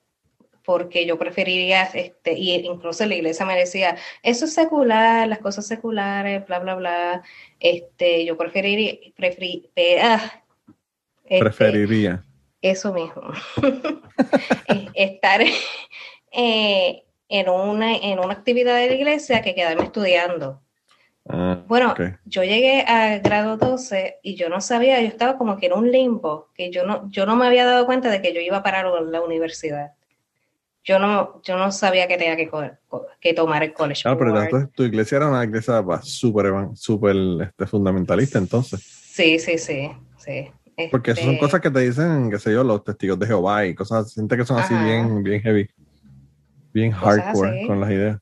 porque 0.64 1.06
yo 1.06 1.20
preferiría, 1.20 1.84
este, 1.94 2.34
y 2.40 2.56
incluso 2.66 3.06
la 3.06 3.14
iglesia 3.16 3.46
me 3.46 3.56
decía, 3.58 3.98
eso 4.24 4.46
es 4.46 4.54
secular, 4.54 5.28
las 5.28 5.40
cosas 5.40 5.68
seculares, 5.68 6.46
bla, 6.48 6.60
bla, 6.60 6.76
bla. 6.76 7.24
Este, 7.60 8.26
yo 8.26 8.38
preferiría, 8.38 8.94
preferi- 9.18 9.70
eh, 9.76 10.00
ah, 10.02 10.42
este, 11.26 11.40
Preferiría. 11.40 12.24
eso 12.62 12.94
mismo. 12.94 13.22
Estar 14.96 15.42
eh, 16.32 17.05
en 17.30 17.50
una, 17.50 17.96
en 17.96 18.20
una 18.20 18.34
actividad 18.34 18.76
de 18.78 18.88
la 18.88 18.94
iglesia 18.94 19.42
que 19.42 19.56
quedarme 19.56 19.84
estudiando. 19.86 20.62
Ah, 21.28 21.64
Bueno, 21.68 21.92
ok. 21.92 22.02
yo 22.26 22.44
llegué 22.44 22.82
al 22.82 23.22
grado 23.22 23.58
12 23.58 24.20
y 24.22 24.36
yo 24.36 24.50
no 24.50 24.62
sabía, 24.62 25.02
yo 25.02 25.08
estaba 25.08 25.38
como 25.38 25.58
que 25.58 25.66
en 25.68 25.74
un 25.74 25.92
limbo, 25.92 26.50
que 26.54 26.70
yo 26.72 26.86
no, 26.86 27.10
yo 27.10 27.26
no 27.26 27.36
me 27.36 27.48
había 27.48 27.66
dado 27.66 27.86
cuenta 27.86 28.10
de 28.10 28.22
que 28.22 28.34
yo 28.34 28.42
iba 28.42 28.58
a 28.58 28.64
parar 28.64 28.86
la 28.86 29.22
universidad. 29.22 29.94
Yo 30.84 31.00
no, 31.00 31.42
yo 31.44 31.58
no 31.58 31.72
sabía 31.72 32.08
que 32.08 32.16
tenía 32.16 32.36
que, 32.38 32.48
que 33.20 33.34
tomar 33.34 33.64
el 33.64 33.74
college 33.74 34.04
Claro, 34.04 34.20
pero 34.20 34.40
entonces 34.40 34.70
tu 34.74 34.84
iglesia 34.84 35.18
era 35.18 35.30
una 35.30 35.44
iglesia 35.44 35.84
súper 36.04 36.54
súper 36.76 37.16
este, 37.42 37.66
fundamentalista, 37.66 38.38
entonces. 38.38 38.82
Sí, 38.82 39.40
sí, 39.40 39.58
sí, 39.58 39.90
sí. 40.20 40.52
Porque 40.92 41.12
esas 41.12 41.24
son 41.24 41.34
Este, 41.34 41.46
cosas 41.46 41.62
que 41.62 41.72
te 41.72 41.80
dicen, 41.80 42.30
qué 42.30 42.38
sé 42.38 42.54
yo, 42.54 42.64
los 42.64 42.84
testigos 42.84 43.18
de 43.18 43.26
Jehová 43.26 43.66
y 43.66 43.74
cosas, 43.74 44.12
siente 44.12 44.38
que 44.38 44.46
son 44.46 44.58
así 44.60 44.76
Ajá. 44.76 44.84
bien, 44.84 45.24
bien 45.24 45.42
heavy, 45.42 45.68
bien 46.76 46.92
hardcore 46.92 47.60
así. 47.60 47.68
con 47.68 47.80
las 47.80 47.90
ideas. 47.90 48.20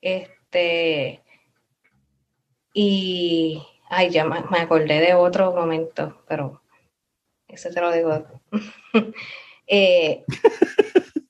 Este, 0.00 1.22
y, 2.72 3.62
ay, 3.90 4.10
ya 4.10 4.24
me, 4.24 4.40
me 4.50 4.60
acordé 4.60 4.98
de 5.00 5.14
otro 5.14 5.52
momento, 5.52 6.24
pero 6.26 6.62
ese 7.46 7.70
te 7.70 7.80
lo 7.80 7.92
digo. 7.92 8.26
Eh, 9.74 10.24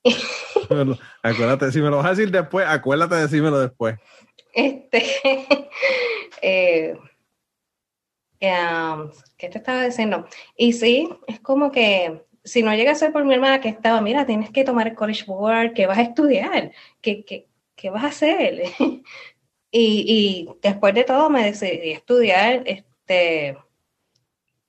Acuérdate, 1.21 1.71
si 1.71 1.79
me 1.79 1.89
lo 1.89 1.97
vas 1.97 2.07
a 2.07 2.09
decir 2.09 2.29
después, 2.29 2.65
acuérdate 2.67 3.15
de 3.15 3.21
decírmelo 3.21 3.59
después. 3.59 3.95
Este, 4.53 5.05
eh, 6.41 6.97
um, 8.41 9.11
¿qué 9.37 9.47
te 9.47 9.59
estaba 9.59 9.85
diciendo? 9.85 10.27
Y 10.57 10.73
sí, 10.73 11.07
es 11.27 11.39
como 11.39 11.71
que 11.71 12.25
si 12.43 12.63
no 12.63 12.73
llega 12.75 12.91
a 12.91 12.95
ser 12.95 13.11
por 13.11 13.23
mi 13.25 13.33
hermana 13.33 13.61
que 13.61 13.69
estaba, 13.69 14.01
mira, 14.01 14.25
tienes 14.25 14.49
que 14.51 14.63
tomar 14.63 14.87
el 14.87 14.95
College 14.95 15.25
Board, 15.25 15.73
que 15.73 15.87
vas 15.87 15.97
a 15.97 16.01
estudiar, 16.03 16.71
que, 17.01 17.23
que, 17.25 17.47
¿qué 17.75 17.89
vas 17.89 18.03
a 18.03 18.07
hacer? 18.07 18.63
y, 18.79 19.03
y 19.71 20.49
después 20.61 20.93
de 20.93 21.03
todo 21.03 21.29
me 21.29 21.43
decidí 21.45 21.91
estudiar, 21.91 22.63
este, 22.65 23.57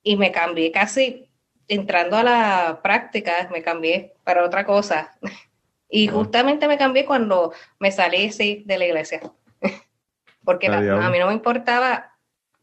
y 0.03 0.15
me 0.17 0.31
cambié 0.31 0.71
casi 0.71 1.29
entrando 1.67 2.15
a 2.17 2.23
la 2.23 2.79
práctica, 2.83 3.49
me 3.51 3.61
cambié 3.63 4.13
para 4.23 4.43
otra 4.45 4.65
cosa. 4.65 5.17
Y 5.87 6.07
justamente 6.07 6.67
me 6.67 6.79
cambié 6.79 7.05
cuando 7.05 7.53
me 7.79 7.91
salí 7.91 8.31
sí, 8.31 8.63
de 8.65 8.77
la 8.79 8.85
iglesia. 8.85 9.21
Porque 10.43 10.67
la- 10.67 10.79
Ah, 10.79 10.81
diablo. 10.81 11.03
a 11.05 11.09
mí 11.09 11.19
no 11.19 11.27
me 11.27 11.33
importaba 11.33 12.11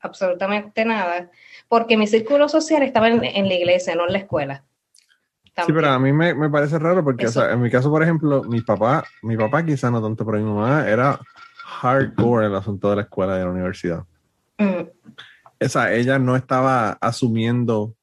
absolutamente 0.00 0.84
nada, 0.84 1.30
porque 1.68 1.96
mi 1.96 2.08
círculo 2.08 2.48
social 2.48 2.82
estaba 2.82 3.08
en, 3.08 3.24
en 3.24 3.48
la 3.48 3.54
iglesia, 3.54 3.94
no 3.94 4.06
en 4.06 4.12
la 4.12 4.18
escuela. 4.18 4.64
Sí, 5.54 5.72
pero 5.72 5.88
a 5.90 5.98
mí 5.98 6.12
me, 6.12 6.34
me 6.34 6.48
parece 6.48 6.78
raro 6.78 7.04
porque, 7.04 7.26
o 7.26 7.30
sea, 7.30 7.52
en 7.52 7.60
mi 7.60 7.70
caso, 7.70 7.90
por 7.90 8.02
ejemplo, 8.02 8.42
mi 8.44 8.62
papá, 8.62 9.04
mi 9.22 9.36
papá 9.36 9.64
quizá 9.64 9.90
no 9.90 10.02
tanto, 10.02 10.24
pero 10.24 10.38
mi 10.38 10.44
mamá 10.44 10.88
era 10.88 11.20
hardcore 11.64 12.46
el 12.46 12.54
asunto 12.54 12.88
de 12.90 12.96
la 12.96 13.02
escuela 13.02 13.34
y 13.34 13.38
de 13.40 13.44
la 13.44 13.50
universidad. 13.50 14.04
Mm, 14.56 14.88
O 15.64 15.68
sea, 15.68 15.92
ella 15.92 16.18
no 16.18 16.36
estaba 16.36 16.92
asumiendo 17.00 17.94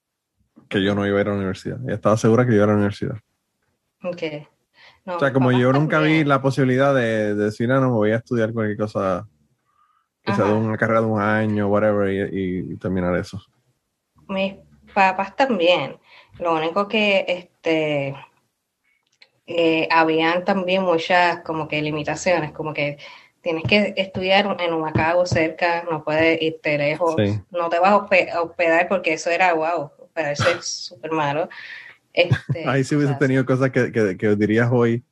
que 0.68 0.84
yo 0.84 0.94
no 0.94 1.08
iba 1.08 1.18
a 1.18 1.22
ir 1.22 1.28
a 1.28 1.32
la 1.32 1.38
universidad. 1.38 1.80
Ella 1.84 1.96
estaba 1.96 2.18
segura 2.18 2.46
que 2.46 2.52
yo 2.52 2.58
iba 2.58 2.66
a 2.66 2.68
la 2.68 2.74
universidad. 2.76 3.18
ok. 4.04 4.22
No, 5.06 5.16
O 5.16 5.20
sea, 5.20 5.34
como 5.34 5.52
yo 5.52 5.74
nunca 5.74 6.00
vi 6.02 6.24
la 6.24 6.42
posibilidad 6.42 6.94
de, 6.94 7.34
de 7.34 7.46
decir, 7.46 7.72
ah, 7.72 7.80
no, 7.80 7.88
me 7.88 7.96
voy 7.96 8.12
a 8.12 8.18
estudiar 8.18 8.54
cualquier 8.54 8.78
cosa, 8.78 9.28
que 10.24 10.34
sea 10.34 10.46
de 10.46 10.54
una 10.54 10.78
carrera 10.78 11.02
de 11.02 11.08
un 11.08 11.20
año, 11.22 11.68
whatever, 11.68 12.32
y 12.32 12.78
terminar 12.78 13.16
eso. 13.16 13.42
Mis 14.28 14.54
papás 14.94 15.36
también. 15.36 15.98
Lo 16.40 16.56
único 16.56 16.88
que 16.88 17.26
este 17.28 18.16
eh, 19.48 19.88
habían 19.92 20.46
también 20.46 20.84
muchas 20.84 21.42
como 21.42 21.68
que 21.68 21.82
limitaciones, 21.82 22.52
como 22.52 22.74
que 22.74 22.98
tienes 23.42 23.64
que 23.64 23.94
estudiar 23.98 24.58
en 24.60 24.74
Humacao 24.74 25.26
cerca, 25.26 25.84
no 25.90 26.04
puedes 26.04 26.42
irte 26.42 26.78
lejos, 26.78 27.16
Sí. 27.18 27.40
no 27.52 27.70
te 27.70 27.80
vas 27.80 27.92
a 27.92 27.98
hospe- 27.98 28.32
a 28.32 28.42
hospedar 28.42 28.88
porque 28.88 29.14
eso 29.14 29.30
era 29.30 29.54
wow, 29.54 29.92
hospedarse 29.98 30.52
es 30.52 30.66
súper 30.66 31.12
malo. 31.12 31.50
Este, 32.14 32.68
Ahí 32.68 32.84
sí 32.84 32.96
hubiese 32.96 33.14
tenido 33.16 33.46
cosas 33.46 33.72
que, 33.72 33.92
que, 33.92 34.18
que 34.18 34.36
dirías 34.36 34.70
hoy 34.72 35.04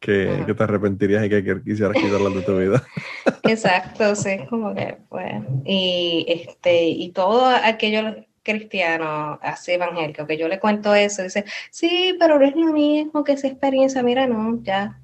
que, 0.00 0.42
que 0.46 0.54
te 0.54 0.62
arrepentirías 0.62 1.24
y 1.24 1.28
que, 1.28 1.42
que 1.44 1.62
quisieras 1.62 1.94
quitarlas 1.94 2.34
de 2.34 2.42
tu 2.42 2.58
vida. 2.58 2.82
Exacto, 3.44 4.14
sí, 4.14 4.38
como 4.50 4.74
que, 4.74 4.98
bueno, 5.08 5.62
y 5.64 6.26
este, 6.28 6.84
y 6.88 7.12
todo 7.12 7.46
aquello 7.46 8.25
cristiano, 8.46 9.38
así 9.42 9.72
evangélico, 9.72 10.26
que 10.26 10.38
yo 10.38 10.48
le 10.48 10.60
cuento 10.60 10.94
eso, 10.94 11.22
dice, 11.22 11.44
sí, 11.70 12.16
pero 12.18 12.38
no 12.38 12.46
es 12.46 12.54
lo 12.54 12.72
mismo 12.72 13.24
que 13.24 13.32
esa 13.32 13.48
experiencia, 13.48 14.02
mira, 14.02 14.26
no, 14.26 14.62
ya, 14.62 15.00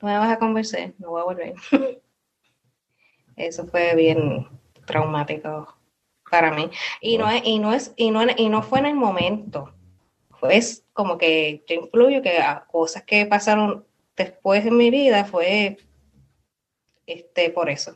no 0.00 0.08
me 0.08 0.18
vas 0.18 0.30
a 0.30 0.38
convencer, 0.38 0.94
no 0.98 1.10
voy 1.10 1.22
a 1.22 1.24
volver. 1.24 1.54
Eso 3.36 3.66
fue 3.66 3.96
bien 3.96 4.46
traumático 4.86 5.74
para 6.30 6.52
mí. 6.52 6.70
Y 7.00 7.18
no 7.18 7.28
es, 7.30 7.42
y 7.44 7.58
no 7.58 7.72
es, 7.72 7.92
y 7.96 8.10
no, 8.10 8.22
y 8.36 8.48
no 8.48 8.62
fue 8.62 8.78
en 8.80 8.86
el 8.86 8.94
momento. 8.94 9.72
Es 10.42 10.84
como 10.92 11.16
que 11.18 11.64
yo 11.66 11.74
influyo 11.76 12.22
que 12.22 12.38
a 12.38 12.66
cosas 12.66 13.02
que 13.04 13.26
pasaron 13.26 13.86
después 14.16 14.64
en 14.66 14.76
mi 14.76 14.90
vida 14.90 15.24
fue 15.24 15.78
este 17.06 17.50
por 17.50 17.70
eso. 17.70 17.94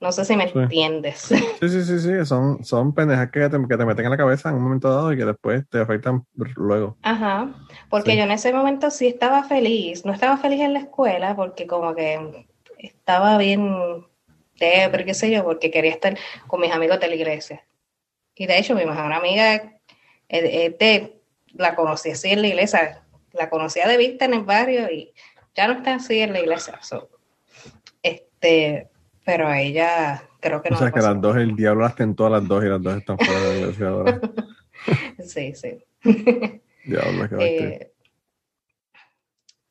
No 0.00 0.12
sé 0.12 0.24
si 0.26 0.36
me 0.36 0.46
Sí. 0.48 0.58
entiendes. 0.58 1.18
Sí, 1.60 1.68
sí, 1.68 1.82
sí, 1.84 1.98
sí, 2.00 2.26
son, 2.26 2.62
son 2.64 2.92
pendejas 2.94 3.30
que 3.30 3.48
te, 3.48 3.58
que 3.66 3.76
te 3.76 3.84
meten 3.86 4.04
en 4.04 4.10
la 4.10 4.16
cabeza 4.16 4.50
en 4.50 4.56
un 4.56 4.62
momento 4.64 4.90
dado 4.90 5.12
y 5.12 5.16
que 5.16 5.24
después 5.24 5.66
te 5.70 5.80
afectan 5.80 6.26
luego. 6.54 6.96
Ajá, 7.02 7.48
porque 7.88 8.10
Sí. 8.12 8.16
yo 8.18 8.24
en 8.24 8.30
ese 8.30 8.52
momento 8.52 8.90
sí 8.90 9.06
estaba 9.06 9.42
feliz, 9.44 10.04
no 10.04 10.12
estaba 10.12 10.36
feliz 10.36 10.60
en 10.60 10.74
la 10.74 10.80
escuela 10.80 11.34
porque 11.34 11.66
como 11.66 11.94
que 11.94 12.46
estaba 12.78 13.38
bien 13.38 14.04
pero 14.58 15.04
qué 15.04 15.12
sé 15.14 15.30
yo, 15.30 15.44
porque 15.44 15.70
quería 15.70 15.90
estar 15.90 16.16
con 16.46 16.60
mis 16.60 16.72
amigos 16.72 16.98
de 17.00 17.08
la 17.08 17.14
iglesia. 17.14 17.66
Y 18.34 18.46
de 18.46 18.58
hecho 18.58 18.74
mi 18.74 18.84
mejor 18.86 19.12
amiga 19.12 19.74
de- 20.30 21.20
la 21.54 21.74
conocí 21.74 22.10
así 22.10 22.30
en 22.30 22.42
la 22.42 22.48
iglesia, 22.48 23.02
la 23.32 23.48
conocía 23.50 23.86
de 23.88 23.96
vista 23.96 24.24
en 24.26 24.34
el 24.34 24.42
barrio 24.44 24.90
y 24.90 25.12
ya 25.54 25.68
no 25.68 25.74
está 25.74 25.94
así 25.94 26.20
en 26.20 26.32
la 26.34 26.40
iglesia. 26.40 26.78
So, 26.82 27.08
este, 28.02 28.88
pero 29.26 29.48
a 29.48 29.60
ella 29.60 30.22
creo 30.40 30.62
que 30.62 30.68
O 30.68 30.72
no. 30.72 30.78
sea 30.78 30.86
le 30.86 30.92
que 30.92 31.00
las 31.00 31.20
dos, 31.20 31.36
el 31.36 31.56
diablo 31.56 31.82
las 31.82 31.96
tentó 31.96 32.26
a 32.26 32.30
las 32.30 32.46
dos 32.46 32.64
y 32.64 32.68
las 32.68 32.80
dos 32.80 32.96
están 32.96 33.18
fuera 33.18 33.40
de 33.40 33.48
la 33.48 33.60
iglesia 33.60 33.88
ahora. 33.88 34.20
Sí, 35.18 35.52
sí. 35.54 35.84
Diablo, 36.84 37.28
qué. 37.28 37.66
Eh, 37.66 37.92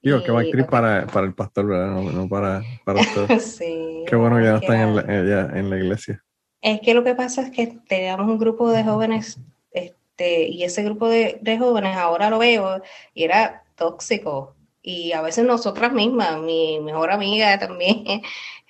Digo, 0.01 0.21
qué 0.21 0.63
para, 0.65 1.07
para 1.07 1.25
el 1.25 1.33
pastor, 1.33 1.67
¿verdad? 1.67 1.91
No, 1.91 2.11
no 2.11 2.27
para, 2.27 2.61
para 2.83 2.99
usted. 2.99 3.39
sí, 3.39 4.03
Qué 4.05 4.15
bueno 4.17 4.37
que 4.37 4.43
ya 4.43 4.51
no 4.51 4.57
están 4.57 4.77
en 4.77 4.95
la, 4.95 5.01
ella 5.03 5.57
en 5.57 5.69
la 5.69 5.77
iglesia. 5.77 6.21
Es 6.61 6.81
que 6.81 6.93
lo 6.93 7.05
que 7.05 7.15
pasa 7.15 7.43
es 7.43 7.51
que 7.51 7.67
teníamos 7.87 8.27
un 8.27 8.37
grupo 8.37 8.69
de 8.71 8.83
jóvenes, 8.83 9.39
este, 9.71 10.49
y 10.49 10.63
ese 10.63 10.83
grupo 10.83 11.07
de, 11.07 11.39
de 11.41 11.57
jóvenes 11.57 11.95
ahora 11.95 12.29
lo 12.29 12.39
veo 12.39 12.81
y 13.13 13.23
era 13.23 13.63
tóxico. 13.75 14.53
Y 14.87 15.13
a 15.13 15.21
veces 15.23 15.43
nosotras 15.45 15.91
mismas, 15.93 16.39
mi 16.39 16.79
mejor 16.79 17.11
amiga 17.11 17.57
también, 17.59 18.21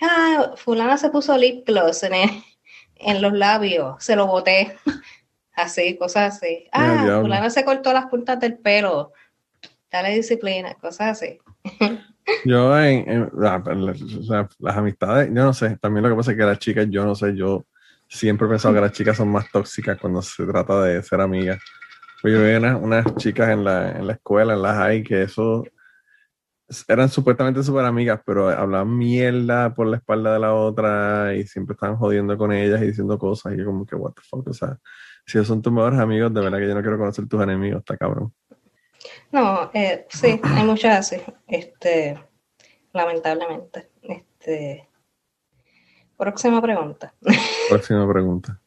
ah, 0.01 0.53
fulana 0.55 0.97
se 0.97 1.09
puso 1.09 1.37
lip 1.37 1.67
gloss 1.67 2.03
en, 2.03 2.13
el- 2.13 2.43
en 2.95 3.21
los 3.21 3.33
labios, 3.33 4.01
se 4.03 4.15
lo 4.15 4.25
boté. 4.27 4.77
Así, 5.57 5.97
cosas 5.97 6.35
así. 6.35 6.67
Ah, 6.73 7.03
fulana 7.21 7.49
se 7.49 7.63
cortó 7.63 7.93
las 7.93 8.07
puntas 8.07 8.37
del 8.41 8.57
pelo. 8.57 9.13
Dale 9.89 10.13
disciplina, 10.13 10.73
cosas 10.75 11.21
así. 11.21 11.37
Yo 12.43 12.77
en, 12.77 13.09
en- 13.09 13.29
la- 13.37 13.63
la- 13.65 13.93
la- 14.27 14.49
las 14.59 14.75
amistades, 14.77 15.27
yo 15.27 15.43
no 15.45 15.53
sé, 15.53 15.77
también 15.77 16.03
lo 16.03 16.09
que 16.09 16.15
pasa 16.15 16.31
es 16.31 16.37
que 16.37 16.43
las 16.43 16.59
chicas, 16.59 16.87
yo 16.89 17.05
no 17.05 17.15
sé, 17.15 17.35
yo 17.37 17.65
siempre 18.09 18.47
he 18.47 18.49
pensado 18.49 18.73
que 18.73 18.81
las 18.81 18.91
chicas 18.91 19.15
son 19.15 19.29
más 19.29 19.49
tóxicas 19.51 19.97
cuando 19.99 20.21
se 20.21 20.45
trata 20.45 20.81
de 20.81 21.01
ser 21.03 21.21
amigas. 21.21 21.59
Pues 22.21 22.33
yo 22.33 22.41
veía 22.41 22.57
unas, 22.57 22.81
unas 22.81 23.15
chicas 23.15 23.49
en 23.49 23.63
la, 23.63 23.91
en 23.91 24.07
la 24.07 24.13
escuela, 24.13 24.53
en 24.55 24.61
la 24.61 24.73
high, 24.75 25.03
que 25.03 25.21
eso 25.23 25.63
eran 26.87 27.09
supuestamente 27.09 27.61
súper 27.63 27.85
amigas, 27.85 28.21
pero 28.25 28.49
hablaban 28.49 28.97
mierda 28.97 29.73
por 29.73 29.87
la 29.87 29.97
espalda 29.97 30.33
de 30.33 30.39
la 30.39 30.53
otra 30.53 31.35
y 31.35 31.45
siempre 31.45 31.73
estaban 31.73 31.95
jodiendo 31.97 32.37
con 32.37 32.51
ellas 32.51 32.81
y 32.81 32.87
diciendo 32.87 33.19
cosas 33.19 33.53
y 33.53 33.57
yo 33.57 33.65
como 33.65 33.85
que 33.85 33.95
what 33.95 34.13
the 34.13 34.21
fuck, 34.27 34.47
o 34.47 34.53
sea, 34.53 34.77
si 35.25 35.43
son 35.45 35.61
tus 35.61 35.71
mejores 35.71 35.99
amigos, 35.99 36.33
de 36.33 36.41
verdad 36.41 36.57
que 36.59 36.67
yo 36.67 36.75
no 36.75 36.81
quiero 36.81 36.97
conocer 36.97 37.27
tus 37.27 37.41
enemigos, 37.41 37.79
está 37.79 37.97
cabrón. 37.97 38.33
No, 39.31 39.69
eh, 39.73 40.05
sí, 40.09 40.39
hay 40.43 40.63
muchas 40.65 40.99
así, 41.13 41.21
este, 41.47 42.19
lamentablemente. 42.93 43.91
Este, 44.01 44.89
próxima 46.17 46.61
pregunta. 46.61 47.13
Próxima 47.69 48.07
pregunta. 48.11 48.59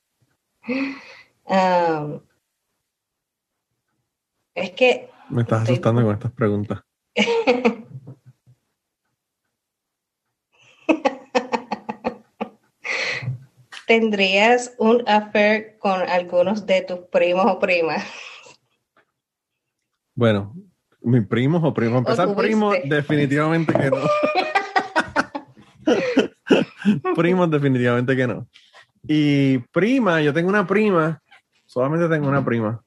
Es 4.55 4.71
que 4.73 5.11
Me 5.31 5.43
estás 5.43 5.61
Estoy- 5.63 5.73
asustando 5.75 6.03
con 6.03 6.13
estas 6.15 6.33
preguntas. 6.33 6.81
tendrías 13.89 14.75
un 14.79 15.03
affair 15.09 15.79
con 15.79 16.03
algunos 16.03 16.67
de 16.67 16.83
tus 16.83 16.99
primos 17.11 17.47
o 17.47 17.59
primas. 17.59 18.05
Bueno, 20.15 20.55
mis 21.01 21.27
primos 21.27 21.65
o 21.65 21.73
primos. 21.73 21.99
Empezar 21.99 22.37
primos, 22.37 22.77
definitivamente 22.85 23.73
que 23.73 23.91
no. 23.91 23.97
primos, 27.17 27.51
definitivamente 27.51 28.15
que 28.15 28.27
no. 28.27 28.47
Y 29.05 29.59
prima, 29.73 30.21
yo 30.21 30.35
tengo 30.35 30.51
una 30.51 30.67
prima. 30.67 31.23
Solamente 31.65 32.09
tengo 32.09 32.29
una 32.29 32.45
prima. 32.45 32.83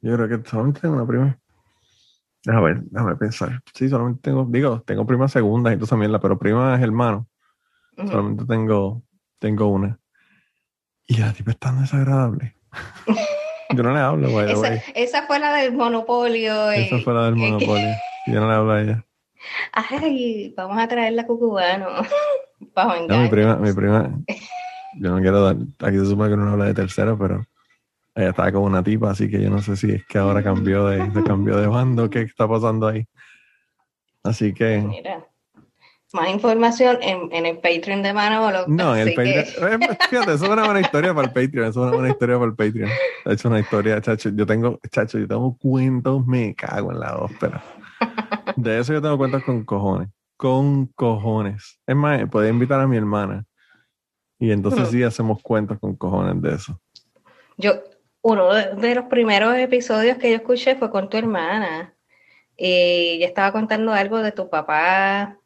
Yo 0.00 0.16
creo 0.16 0.28
que 0.28 0.48
solamente 0.48 0.80
tengo 0.80 0.94
una 0.94 1.06
prima. 1.06 1.38
Déjame 2.44 2.66
ver, 2.66 2.82
déjame 2.84 3.16
pensar. 3.16 3.60
Sí, 3.74 3.88
solamente 3.88 4.22
tengo, 4.22 4.46
digo, 4.48 4.82
tengo 4.82 5.06
primas 5.06 5.32
segundas 5.32 5.74
y 5.74 5.76
tú 5.76 5.86
también 5.86 6.12
la, 6.12 6.20
pero 6.20 6.38
prima 6.38 6.74
es 6.74 6.82
hermano. 6.82 7.26
Solamente 7.96 8.44
tengo, 8.44 9.02
tengo 9.38 9.68
una. 9.68 9.98
Y 11.06 11.18
la 11.18 11.32
tipa 11.32 11.52
es 11.52 11.58
tan 11.58 11.80
desagradable. 11.80 12.56
Yo 13.74 13.82
no 13.82 13.92
le 13.92 14.00
hablo, 14.00 14.28
the 14.28 14.52
Esa, 14.52 14.74
esa 14.94 15.26
fue 15.26 15.38
la 15.38 15.54
del 15.54 15.72
monopolio. 15.72 16.70
Esa 16.70 16.98
fue 16.98 17.14
la 17.14 17.24
del 17.26 17.36
monopolio. 17.36 17.88
Yo 18.26 18.40
no 18.40 18.48
le 18.48 18.54
hablo 18.54 18.72
a 18.72 18.82
ella. 18.82 19.04
Ay, 19.72 20.54
vamos 20.56 20.78
a 20.78 20.88
traerla 20.88 21.22
a 21.22 21.26
Cucubano. 21.26 21.88
No, 23.08 23.18
mi 23.18 23.28
prima, 23.28 23.56
mi 23.56 23.72
prima, 23.72 24.10
yo 24.98 25.10
no 25.10 25.20
quiero 25.20 25.42
dar, 25.42 25.56
aquí 25.80 25.98
se 25.98 26.06
supone 26.06 26.30
que 26.30 26.36
no 26.36 26.50
habla 26.50 26.64
de 26.66 26.74
tercero, 26.74 27.16
pero 27.18 27.44
ella 28.14 28.30
estaba 28.30 28.50
con 28.52 28.62
una 28.62 28.82
tipa, 28.82 29.10
así 29.10 29.28
que 29.28 29.40
yo 29.40 29.50
no 29.50 29.60
sé 29.60 29.76
si 29.76 29.92
es 29.92 30.06
que 30.06 30.18
ahora 30.18 30.42
cambió 30.42 30.86
de, 30.86 31.10
se 31.12 31.22
cambió 31.22 31.56
de 31.56 31.66
bando, 31.66 32.10
qué 32.10 32.22
está 32.22 32.48
pasando 32.48 32.88
ahí. 32.88 33.06
Así 34.22 34.54
que, 34.54 34.78
Mira, 34.78 35.26
más 36.14 36.28
información 36.30 36.98
en, 37.02 37.28
en 37.32 37.44
el 37.46 37.58
Patreon 37.58 38.02
de 38.02 38.12
Manolo. 38.14 38.64
no, 38.68 38.94
en 38.96 39.08
el 39.08 39.08
así 39.08 39.16
que- 39.16 39.52
Patreon, 39.60 39.82
eh, 39.82 39.88
fíjate, 40.10 40.32
eso 40.34 40.44
es 40.44 40.50
una 40.50 40.64
buena 40.64 40.80
historia 40.80 41.12
para 41.14 41.26
el 41.26 41.32
Patreon, 41.34 41.68
eso 41.68 41.80
es 41.82 41.88
una 41.88 41.92
buena 41.96 42.08
historia 42.10 42.36
para 42.38 42.46
el 42.50 42.56
Patreon. 42.56 42.90
De 43.24 43.32
hecho, 43.34 43.48
una 43.48 43.60
historia, 43.60 44.00
chacho, 44.00 44.30
yo 44.30 44.46
tengo, 44.46 44.78
chacho, 44.90 45.18
yo 45.18 45.26
tengo 45.28 45.56
cuentos, 45.58 46.26
me 46.26 46.54
cago 46.54 46.92
en 46.92 47.00
la 47.00 47.16
ópera. 47.18 47.62
De 48.56 48.78
eso 48.78 48.92
yo 48.92 49.02
tengo 49.02 49.18
cuentos 49.18 49.42
con 49.44 49.64
cojones, 49.64 50.08
con 50.36 50.86
cojones. 50.86 51.80
Es 51.86 51.96
más, 51.96 52.28
podía 52.30 52.50
invitar 52.50 52.80
a 52.80 52.86
mi 52.86 52.96
hermana. 52.96 53.44
Y 54.38 54.50
entonces 54.52 54.88
Hmm. 54.88 54.92
sí 54.92 55.02
hacemos 55.02 55.42
cuentos 55.42 55.78
con 55.80 55.96
cojones 55.96 56.40
de 56.42 56.54
eso. 56.54 56.80
Yo, 57.56 57.72
uno 58.22 58.52
de, 58.52 58.74
de 58.74 58.94
los 58.94 59.04
primeros 59.06 59.54
episodios 59.56 60.18
que 60.18 60.30
yo 60.30 60.36
escuché 60.36 60.76
fue 60.76 60.90
con 60.90 61.08
tu 61.08 61.16
hermana. 61.16 61.94
Y 62.56 63.16
ella 63.16 63.26
estaba 63.26 63.50
contando 63.52 63.92
algo 63.92 64.18
de 64.18 64.32
tu 64.32 64.48
papá, 64.48 65.38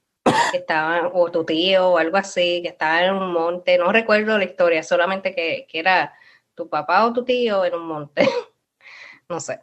que 0.52 0.58
estaba, 0.58 1.10
o 1.12 1.30
tu 1.30 1.44
tío, 1.44 1.90
o 1.90 1.98
algo 1.98 2.16
así, 2.16 2.60
que 2.62 2.68
estaba 2.68 3.04
en 3.04 3.14
un 3.14 3.32
monte. 3.32 3.78
No 3.78 3.92
recuerdo 3.92 4.38
la 4.38 4.44
historia, 4.44 4.82
solamente 4.82 5.34
que, 5.34 5.66
que 5.68 5.78
era 5.78 6.12
tu 6.54 6.68
papá 6.68 7.06
o 7.06 7.12
tu 7.12 7.24
tío 7.24 7.64
en 7.64 7.74
un 7.74 7.86
monte. 7.86 8.28
no 9.28 9.40
sé. 9.40 9.60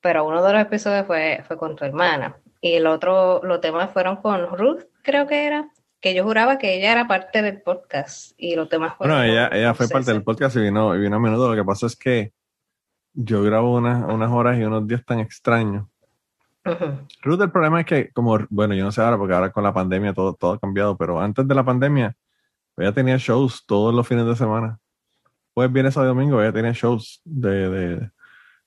Pero 0.00 0.26
uno 0.26 0.42
de 0.42 0.52
los 0.52 0.62
episodios 0.62 1.06
fue, 1.06 1.42
fue 1.46 1.56
con 1.56 1.76
tu 1.76 1.84
hermana. 1.84 2.36
Y 2.60 2.74
el 2.74 2.86
otro, 2.86 3.40
los 3.42 3.60
temas 3.60 3.90
fueron 3.90 4.16
con 4.16 4.56
Ruth, 4.56 4.84
creo 5.02 5.26
que 5.26 5.46
era, 5.46 5.70
que 6.00 6.14
yo 6.14 6.24
juraba 6.24 6.58
que 6.58 6.74
ella 6.74 6.92
era 6.92 7.08
parte 7.08 7.42
del 7.42 7.62
podcast. 7.62 8.32
Y 8.36 8.56
los 8.56 8.68
temas 8.68 8.96
fueron. 8.96 9.16
Bueno, 9.16 9.32
ella, 9.32 9.48
ella 9.52 9.74
fue 9.74 9.88
parte 9.88 10.12
del 10.12 10.22
podcast 10.22 10.56
y 10.56 10.60
vino, 10.60 10.94
y 10.94 11.00
vino 11.00 11.16
a 11.16 11.20
menudo. 11.20 11.50
Lo 11.50 11.56
que 11.56 11.66
pasa 11.66 11.86
es 11.86 11.96
que 11.96 12.32
yo 13.14 13.42
grabo 13.42 13.76
unas, 13.76 14.04
unas 14.12 14.30
horas 14.30 14.58
y 14.58 14.64
unos 14.64 14.86
días 14.86 15.04
tan 15.04 15.20
extraños. 15.20 15.86
Ujú. 16.66 17.06
Ruth, 17.22 17.40
el 17.42 17.50
problema 17.50 17.80
es 17.80 17.86
que, 17.86 18.10
como, 18.12 18.38
bueno, 18.48 18.74
yo 18.74 18.84
no 18.84 18.92
sé 18.92 19.02
ahora, 19.02 19.18
porque 19.18 19.34
ahora 19.34 19.52
con 19.52 19.62
la 19.64 19.74
pandemia 19.74 20.14
todo, 20.14 20.34
todo 20.34 20.52
ha 20.54 20.58
cambiado, 20.58 20.96
pero 20.96 21.20
antes 21.20 21.46
de 21.46 21.54
la 21.54 21.64
pandemia, 21.64 22.16
ella 22.76 22.92
tenía 22.92 23.16
shows 23.18 23.64
todos 23.66 23.94
los 23.94 24.06
fines 24.08 24.26
de 24.26 24.34
semana. 24.34 24.78
Pues 25.52 25.70
viernes 25.70 25.96
a 25.96 26.04
domingo, 26.04 26.40
ella 26.40 26.52
tenía 26.52 26.72
shows 26.72 27.20
de, 27.24 27.68
de, 27.68 28.10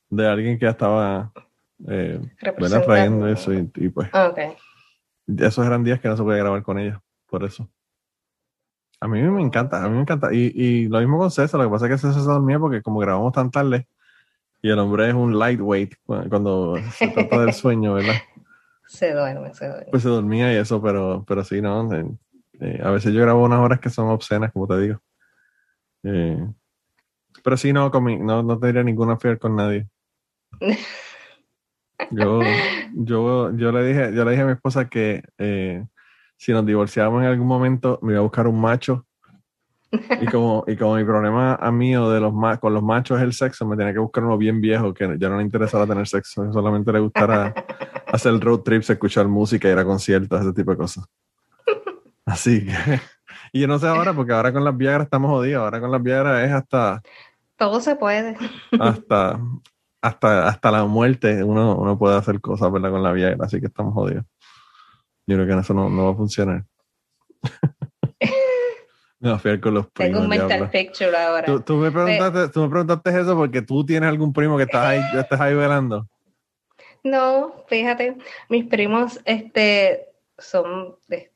de 0.09 0.27
alguien 0.27 0.57
que 0.57 0.65
ya 0.65 0.71
estaba 0.71 1.31
eh, 1.87 2.21
trayendo 2.39 3.27
eso 3.27 3.53
y, 3.53 3.69
y 3.75 3.89
pues 3.89 4.09
Ah, 4.13 4.27
ok. 4.31 4.39
esos 5.39 5.65
eran 5.65 5.83
días 5.83 5.99
que 5.99 6.07
no 6.07 6.15
se 6.15 6.23
podía 6.23 6.39
grabar 6.39 6.63
con 6.63 6.79
ella, 6.79 7.01
por 7.27 7.43
eso. 7.43 7.69
A 8.99 9.07
mí 9.07 9.21
me 9.21 9.41
encanta, 9.41 9.83
a 9.83 9.89
mí 9.89 9.95
me 9.95 10.01
encanta. 10.01 10.33
Y, 10.33 10.51
y 10.55 10.87
lo 10.87 10.99
mismo 10.99 11.19
con 11.19 11.29
César, 11.29 11.59
lo 11.59 11.67
que 11.67 11.71
pasa 11.71 11.85
es 11.85 11.91
que 11.91 11.97
César 12.07 12.21
se 12.21 12.27
dormía 12.29 12.57
porque 12.57 12.81
como 12.81 12.99
grabamos 12.99 13.33
tan 13.33 13.51
tarde 13.51 13.87
y 14.67 14.71
el 14.71 14.79
hombre 14.79 15.07
es 15.07 15.13
un 15.13 15.37
lightweight 15.39 15.95
cu- 16.05 16.27
cuando 16.29 16.77
se 16.91 17.07
trata 17.09 17.39
del 17.39 17.53
sueño, 17.53 17.93
¿verdad? 17.93 18.17
Se 18.85 19.13
duerme, 19.13 19.53
se 19.53 19.67
duerme. 19.67 19.85
Pues 19.91 20.03
se 20.03 20.09
dormía 20.09 20.51
y 20.53 20.57
eso, 20.57 20.81
pero, 20.81 21.23
pero 21.27 21.43
sí, 21.43 21.61
¿no? 21.61 21.91
Eh, 21.93 22.05
eh, 22.59 22.81
a 22.83 22.91
veces 22.91 23.13
yo 23.13 23.21
grabo 23.21 23.45
unas 23.45 23.59
horas 23.59 23.79
que 23.79 23.89
son 23.89 24.09
obscenas, 24.09 24.51
como 24.51 24.67
te 24.67 24.77
digo. 24.79 25.01
Eh, 26.03 26.45
pero 27.43 27.55
sí, 27.57 27.71
no, 27.71 27.89
con 27.91 28.03
mi- 28.03 28.19
no, 28.19 28.43
no 28.43 28.59
tendría 28.59 28.83
ninguna 28.83 29.17
fiel 29.17 29.39
con 29.39 29.55
nadie. 29.55 29.87
Yo, 32.11 32.53
yo, 32.95 33.51
yo 33.57 33.71
le 33.71 33.83
dije, 33.85 34.13
yo 34.13 34.23
le 34.23 34.31
dije 34.31 34.43
a 34.43 34.45
mi 34.45 34.51
esposa 34.53 34.87
que 34.87 35.23
si 36.37 36.51
nos 36.53 36.65
divorciábamos 36.65 37.21
en 37.23 37.29
algún 37.29 37.47
momento, 37.47 37.99
me 38.01 38.11
iba 38.13 38.19
a 38.19 38.23
buscar 38.23 38.47
un 38.47 38.61
macho. 38.61 39.06
Y 39.91 40.25
como, 40.25 40.63
y 40.67 40.75
como 40.75 40.95
mi 40.95 41.05
problema 41.05 41.55
a 41.55 41.71
mí 41.71 41.95
o 41.95 42.09
de 42.09 42.19
los 42.19 42.33
con 42.59 42.73
los 42.73 42.83
machos 42.83 43.17
es 43.17 43.23
el 43.23 43.33
sexo, 43.33 43.65
me 43.65 43.77
tenía 43.77 43.93
que 43.93 43.99
buscar 43.99 44.23
uno 44.23 44.37
bien 44.37 44.59
viejo 44.59 44.93
que 44.93 45.15
ya 45.17 45.29
no 45.29 45.37
le 45.37 45.43
interesara 45.43 45.87
tener 45.87 46.07
sexo, 46.07 46.51
solamente 46.51 46.91
le 46.91 46.99
gustara 46.99 47.53
hacer 48.07 48.37
road 48.39 48.59
trips, 48.61 48.89
escuchar 48.89 49.27
música, 49.27 49.69
ir 49.69 49.77
a 49.77 49.85
conciertos, 49.85 50.41
ese 50.41 50.53
tipo 50.53 50.71
de 50.71 50.77
cosas. 50.77 51.05
Así 52.25 52.65
que, 52.65 52.73
y 53.53 53.61
yo 53.61 53.67
no 53.67 53.79
sé 53.79 53.87
ahora, 53.87 54.13
porque 54.13 54.33
ahora 54.33 54.51
con 54.51 54.63
las 54.65 54.75
Viagra 54.75 55.03
estamos 55.03 55.31
jodidos, 55.31 55.63
ahora 55.63 55.79
con 55.79 55.91
las 55.91 56.03
Viagra 56.03 56.43
es 56.43 56.51
hasta, 56.51 57.01
Todo 57.55 57.79
se 57.79 57.95
puede. 57.95 58.35
hasta, 58.79 59.39
hasta, 60.01 60.47
hasta 60.47 60.71
la 60.71 60.85
muerte 60.85 61.43
uno, 61.43 61.77
uno 61.77 61.97
puede 61.97 62.17
hacer 62.17 62.41
cosas, 62.41 62.71
¿verdad? 62.71 62.91
Con 62.91 63.03
la 63.03 63.13
Viagra, 63.13 63.45
así 63.45 63.61
que 63.61 63.67
estamos 63.67 63.93
jodidos. 63.93 64.25
Yo 65.25 65.35
creo 65.35 65.47
que 65.47 65.61
eso 65.61 65.73
no, 65.73 65.89
no 65.89 66.05
va 66.05 66.11
a 66.11 66.15
funcionar. 66.15 66.65
Me 69.19 69.29
va 69.29 69.35
a 69.35 69.39
fiar 69.39 69.59
con 69.59 69.73
los 69.73 69.87
primos. 69.87 70.11
Tengo 70.11 70.23
un 70.23 70.29
mental 70.29 70.47
diablo. 70.47 70.69
picture 70.71 71.17
ahora. 71.17 71.45
Tú, 71.45 71.59
tú 71.61 71.75
me 71.77 71.91
preguntaste, 71.91 72.49
tú 72.49 72.61
me 72.61 72.69
preguntaste 72.69 73.19
eso 73.19 73.35
porque 73.35 73.61
tú 73.63 73.83
tienes 73.85 74.07
algún 74.09 74.31
primo 74.31 74.57
que 74.57 74.63
estás 74.63 74.85
ahí, 74.85 75.01
estás 75.19 75.39
ahí 75.41 75.55
velando. 75.55 76.07
No, 77.03 77.63
fíjate, 77.67 78.17
mis 78.49 78.65
primos 78.65 79.19
este, 79.25 80.09
son 80.37 80.95
de 81.07 81.31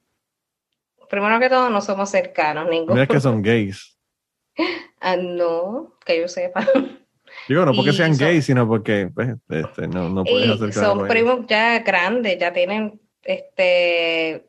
primero 1.09 1.39
que 1.39 1.49
todo, 1.49 1.69
no 1.69 1.81
somos 1.81 2.09
cercanos, 2.09 2.69
ninguno. 2.69 2.93
Mira 2.93 3.07
que 3.07 3.19
son 3.19 3.41
gays. 3.43 3.97
Ah, 4.99 5.15
no, 5.17 5.95
que 6.05 6.19
yo 6.19 6.27
sepa. 6.27 6.65
Digo, 7.47 7.65
no 7.65 7.73
porque 7.73 7.89
Y 7.89 7.93
sean 7.93 8.13
son- 8.15 8.27
gays, 8.27 8.45
sino 8.45 8.67
porque 8.67 9.09
pues, 9.13 9.29
este, 9.49 9.87
no, 9.87 10.09
no 10.09 10.23
puedes 10.23 10.47
Y 10.47 10.51
acercar 10.51 10.83
son 10.85 11.07
primos 11.07 11.47
ya 11.47 11.79
grandes, 11.79 12.37
ya 12.37 12.53
tienen, 12.53 13.01
este, 13.23 14.47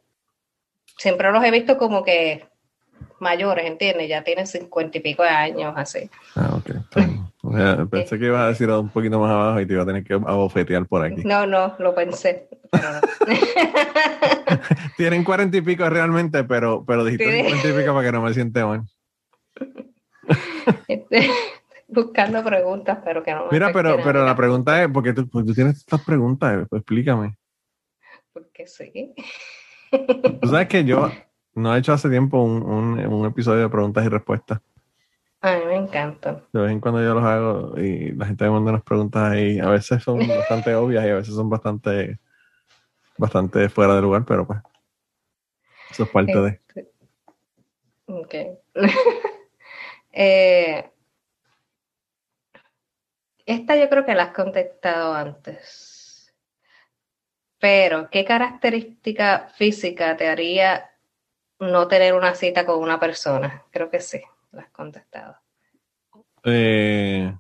siempre 0.99 1.33
los 1.33 1.43
he 1.45 1.51
visto 1.51 1.79
como 1.79 2.05
que 2.05 2.45
mayores, 3.23 3.65
¿entiendes? 3.65 4.09
Ya 4.09 4.23
tienen 4.23 4.47
cincuenta 4.47 4.99
y 4.99 5.01
pico 5.01 5.23
de 5.23 5.31
años, 5.31 5.73
así. 5.77 6.11
Ah, 6.35 6.55
ok. 6.57 6.71
O 7.43 7.57
sea, 7.57 7.87
pensé 7.87 8.19
que 8.19 8.27
ibas 8.27 8.43
a 8.43 8.49
decir 8.49 8.69
un 8.69 8.91
poquito 8.91 9.19
más 9.19 9.31
abajo 9.31 9.61
y 9.61 9.67
te 9.67 9.73
iba 9.73 9.83
a 9.83 9.87
tener 9.87 10.05
que 10.05 10.15
abofetear 10.15 10.87
por 10.87 11.05
aquí. 11.05 11.23
No, 11.25 11.47
no, 11.47 11.75
lo 11.79 11.95
pensé. 11.95 12.49
pero 12.71 12.93
no. 12.93 13.01
Tienen 14.97 15.25
cuarenta 15.25 15.57
y 15.57 15.63
pico 15.63 15.89
realmente, 15.89 16.45
pero, 16.45 16.85
pero 16.85 17.05
dijiste 17.05 17.33
cincuenta 17.33 17.69
y 17.69 17.73
pico 17.73 17.95
para 17.95 18.07
que 18.07 18.13
no 18.13 18.23
me 18.23 18.35
siente 18.35 18.65
mal. 18.65 18.83
Este, 20.87 21.29
buscando 21.89 22.45
preguntas, 22.45 22.99
pero 23.05 23.25
que 23.25 23.33
no 23.33 23.47
me 23.47 23.49
Mira, 23.51 23.73
pero, 23.73 23.97
pero 24.05 24.25
la 24.25 24.37
pregunta 24.37 24.81
es, 24.81 24.89
porque 24.93 25.13
tú, 25.13 25.29
pues 25.29 25.45
tú 25.45 25.53
tienes 25.53 25.79
estas 25.79 26.01
preguntas, 26.05 26.67
pues 26.71 26.81
explícame. 26.81 27.37
Porque 28.33 28.67
sí. 28.67 29.13
Tú 29.91 30.49
sabes 30.49 30.69
que 30.69 30.85
yo 30.85 31.11
no 31.55 31.75
he 31.75 31.79
hecho 31.79 31.93
hace 31.93 32.09
tiempo 32.09 32.43
un, 32.43 32.63
un, 32.63 33.07
un 33.07 33.27
episodio 33.27 33.63
de 33.63 33.69
preguntas 33.69 34.05
y 34.05 34.09
respuestas. 34.09 34.61
A 35.41 35.57
mí 35.57 35.65
me 35.67 35.77
encantan. 35.77 36.45
De 36.53 36.61
vez 36.61 36.71
en 36.71 36.81
cuando 36.81 37.03
yo 37.03 37.15
los 37.15 37.25
hago 37.25 37.77
y 37.77 38.13
la 38.13 38.27
gente 38.27 38.45
me 38.45 38.51
manda 38.51 38.71
unas 38.71 38.85
preguntas 38.85 39.33
ahí. 39.33 39.59
A 39.59 39.69
veces 39.69 40.03
son 40.03 40.19
bastante 40.29 40.75
obvias 40.75 41.05
y 41.05 41.09
a 41.09 41.17
veces 41.17 41.35
son 41.35 41.51
bastante, 41.51 42.21
bastante 43.19 43.69
fuera 43.69 43.97
de 43.97 44.03
lugar, 44.03 44.25
pero 44.25 44.47
pues 44.47 44.61
eso 45.91 46.05
es 46.05 46.09
parte 46.11 46.39
de. 46.39 46.49
Este, 46.49 46.93
Ok. 48.07 48.35
Eh, 50.15 50.93
esta 53.47 53.77
yo 53.77 53.89
creo 53.89 54.05
que 54.05 54.15
la 54.15 54.25
has 54.25 54.35
contestado 54.35 55.15
antes. 55.15 56.35
Pero, 57.59 58.11
¿qué 58.11 58.23
característica 58.27 59.49
física 59.57 60.15
te 60.19 60.29
haría 60.29 60.92
no 61.63 61.89
tener 61.89 62.15
una 62.15 62.35
cita 62.35 62.67
con 62.67 62.79
una 62.81 62.99
persona? 63.01 63.63
Creo 63.71 63.89
que 63.91 64.01
sí, 64.01 64.21
la 64.53 64.63
has 64.63 64.71
contestado. 64.71 65.37
Eh, 66.45 67.33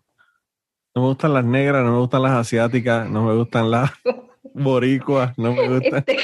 no 0.94 1.02
me 1.02 1.08
gustan 1.08 1.34
las 1.34 1.44
negras, 1.44 1.84
no 1.84 1.92
me 1.92 1.98
gustan 1.98 2.22
las 2.22 2.32
asiáticas, 2.32 3.08
no 3.08 3.24
me 3.24 3.34
gustan 3.34 3.70
las 3.70 3.90
boricuas, 4.54 5.36
no 5.38 5.52
me 5.52 5.68
gustan. 5.68 5.98
Este, 6.06 6.18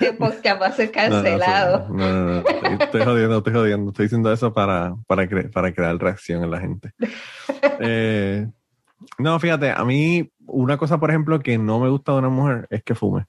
este 0.00 0.12
podcast 0.14 0.60
va 0.60 0.66
a 0.66 0.72
ser 0.72 0.86
No, 0.94 1.02
no, 1.02 1.10
cancelado. 1.22 1.88
No, 1.90 1.94
no, 1.96 2.24
no, 2.24 2.38
estoy, 2.40 2.72
estoy 2.80 3.02
jodiendo, 3.04 3.38
estoy 3.38 3.52
jodiendo. 3.52 3.90
Estoy 3.90 4.04
diciendo 4.06 4.32
eso 4.32 4.52
para, 4.52 4.94
para, 5.06 5.24
cre- 5.24 5.50
para 5.52 5.72
crear 5.72 5.96
reacción 5.96 6.42
en 6.44 6.50
la 6.50 6.60
gente. 6.60 6.92
Eh, 7.80 8.46
no, 9.18 9.38
fíjate, 9.38 9.70
a 9.70 9.84
mí 9.84 10.30
una 10.46 10.76
cosa, 10.76 10.98
por 10.98 11.10
ejemplo, 11.10 11.38
que 11.40 11.56
no 11.58 11.78
me 11.78 11.88
gusta 11.88 12.12
de 12.12 12.18
una 12.18 12.28
mujer 12.30 12.66
es 12.70 12.82
que 12.82 12.94
fume. 12.94 13.26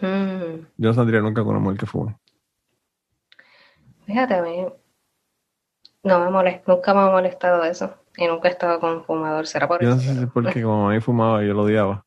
Mm, 0.00 0.64
Yo 0.76 0.88
no 0.88 0.94
saldría 0.94 1.20
nunca 1.20 1.42
con 1.42 1.50
una 1.52 1.60
mujer 1.60 1.78
que 1.78 1.86
fume. 1.86 2.16
Fíjate, 4.10 4.34
a 4.34 4.42
mí 4.42 4.66
no 6.02 6.18
me 6.20 6.30
molesta, 6.30 6.72
nunca 6.72 6.92
me 6.94 7.00
ha 7.00 7.06
molestado 7.10 7.64
eso. 7.64 7.94
Y 8.16 8.26
nunca 8.26 8.48
he 8.48 8.50
estado 8.52 8.80
con 8.80 8.96
un 8.96 9.04
fumador. 9.04 9.46
¿Será 9.46 9.66
por 9.68 9.82
Yo 9.82 9.88
no 9.88 9.96
eso? 9.96 10.04
sé 10.12 10.14
si 10.14 10.22
es 10.24 10.30
porque 10.32 10.62
como 10.62 10.90
a 10.90 10.92
mí 10.92 11.00
fumaba 11.00 11.42
y 11.42 11.48
yo 11.48 11.54
lo 11.54 11.62
odiaba, 11.62 12.04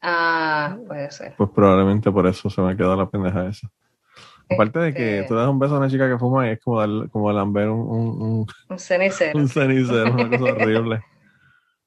Ah, 0.00 0.76
puede 0.86 1.10
ser. 1.10 1.34
pues 1.36 1.50
probablemente 1.50 2.10
por 2.12 2.26
eso 2.26 2.48
se 2.50 2.60
me 2.62 2.76
quedó 2.76 2.94
la 2.96 3.08
pendeja 3.08 3.48
esa. 3.48 3.68
Aparte 4.50 4.78
de 4.78 4.94
que 4.94 5.20
Este, 5.20 5.28
tú 5.28 5.34
das 5.34 5.48
un 5.48 5.58
beso 5.58 5.74
a 5.74 5.78
una 5.78 5.88
chica 5.90 6.08
que 6.08 6.18
fuma 6.18 6.46
y 6.48 6.52
es 6.52 6.60
como, 6.60 6.80
darle, 6.80 7.08
como 7.10 7.32
lamber 7.32 7.68
un, 7.70 7.80
un, 7.80 8.22
un, 8.22 8.46
Un 8.70 8.78
cenicero. 8.78 9.40
un 9.40 9.48
cenicero, 9.48 10.12
una 10.14 10.28
cosa 10.30 10.44
horrible. 10.44 11.02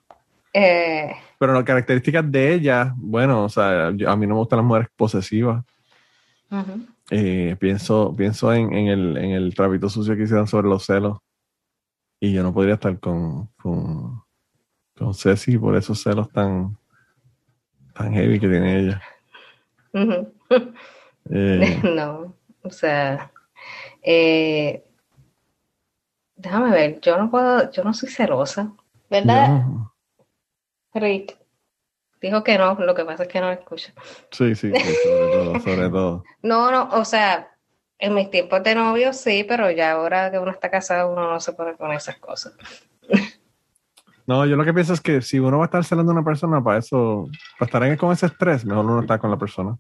Eh, 0.54 1.14
Pero 1.38 1.54
las 1.54 1.64
características 1.64 2.32
de 2.32 2.54
ella, 2.54 2.94
bueno, 2.98 3.44
o 3.46 3.50
sea, 3.50 3.88
a 3.88 3.92
mí 3.92 4.26
no 4.28 4.36
me 4.36 4.40
gustan 4.40 4.58
las 4.58 4.66
mujeres 4.66 4.88
posesivas. 4.96 5.64
ujú. 6.52 6.95
Eh, 7.12 7.56
pienso 7.60 8.14
pienso 8.18 8.51
en, 8.53 8.74
en 8.74 8.88
el, 8.88 9.18
en 9.18 9.32
el 9.32 9.53
trapito 9.53 9.89
sucio 9.89 10.16
que 10.16 10.24
hicieron 10.24 10.47
sobre 10.47 10.68
los 10.68 10.86
celos. 10.86 11.20
Y 12.20 12.34
yo 12.34 12.41
no 12.43 12.53
podría 12.53 12.76
estar 12.76 12.99
con, 12.99 13.47
con, 13.62 14.24
con 14.97 15.14
Ceci 15.14 15.58
por 15.58 15.76
esos 15.76 16.01
celos 16.01 16.30
tan, 16.32 16.78
tan 17.93 18.14
heavy 18.14 18.39
que 18.39 18.47
tiene 18.47 18.80
ella. 18.80 19.01
Eh, 21.30 21.82
No, 21.84 22.34
o 22.64 22.70
sea, 22.72 23.32
eh, 24.01 24.84
déjame 26.36 26.72
ver, 26.72 26.99
yo 27.01 27.18
no 27.18 27.30
puedo, 27.30 27.70
yo 27.72 27.84
no 27.84 27.93
soy 27.93 28.10
celosa, 28.10 28.72
¿verdad? 29.10 29.64
yo- 29.66 29.91
Rick 30.93 31.38
dijo 32.22 32.43
que 32.43 32.57
no, 32.57 32.76
lo 32.76 32.93
que 32.95 33.05
pasa 33.05 33.24
es 33.24 33.30
que 33.30 33.39
no 33.41 33.47
lo 33.47 33.53
escucha. 33.53 33.93
sí, 34.32 34.55
sí, 34.55 34.72
sí, 34.76 34.93
sobre 35.03 35.32
todo, 35.32 35.59
sobre 35.59 35.89
todo. 35.89 36.24
No, 36.41 36.72
no, 36.72 36.89
o 36.91 37.05
sea, 37.05 37.51
en 37.99 38.13
mis 38.13 38.30
tiempos 38.30 38.61
de 38.63 38.76
novio 38.76 39.13
sí, 39.13 39.45
pero 39.47 39.72
ya 39.72 39.91
ahora 39.91 40.30
que 40.32 40.39
uno 40.39 40.51
está 40.51 40.70
casado 40.70 41.11
uno 41.11 41.30
no 41.32 41.39
se 41.39 41.53
pone 41.53 41.76
con 41.76 41.91
esas 41.91 42.18
cosas. 42.18 42.53
No, 44.28 44.43
yo 44.47 44.55
lo 44.55 44.66
que 44.66 44.74
pienso 44.74 44.93
es 44.93 45.01
que 45.01 45.22
si 45.22 45.38
uno 45.39 45.59
va 45.59 45.66
a 45.66 45.68
estar 45.68 45.84
celando 45.84 46.11
a 46.11 46.16
una 46.16 46.24
persona, 46.26 46.63
para 46.63 46.80
eso, 46.80 47.28
para 47.59 47.68
estar 47.68 47.84
en- 47.84 47.95
con 47.95 48.11
ese 48.11 48.26
estrés, 48.26 48.66
mejor 48.66 48.84
uno 48.86 49.01
está 49.01 49.20
con 49.20 49.30
la 49.30 49.38
persona. 49.38 49.78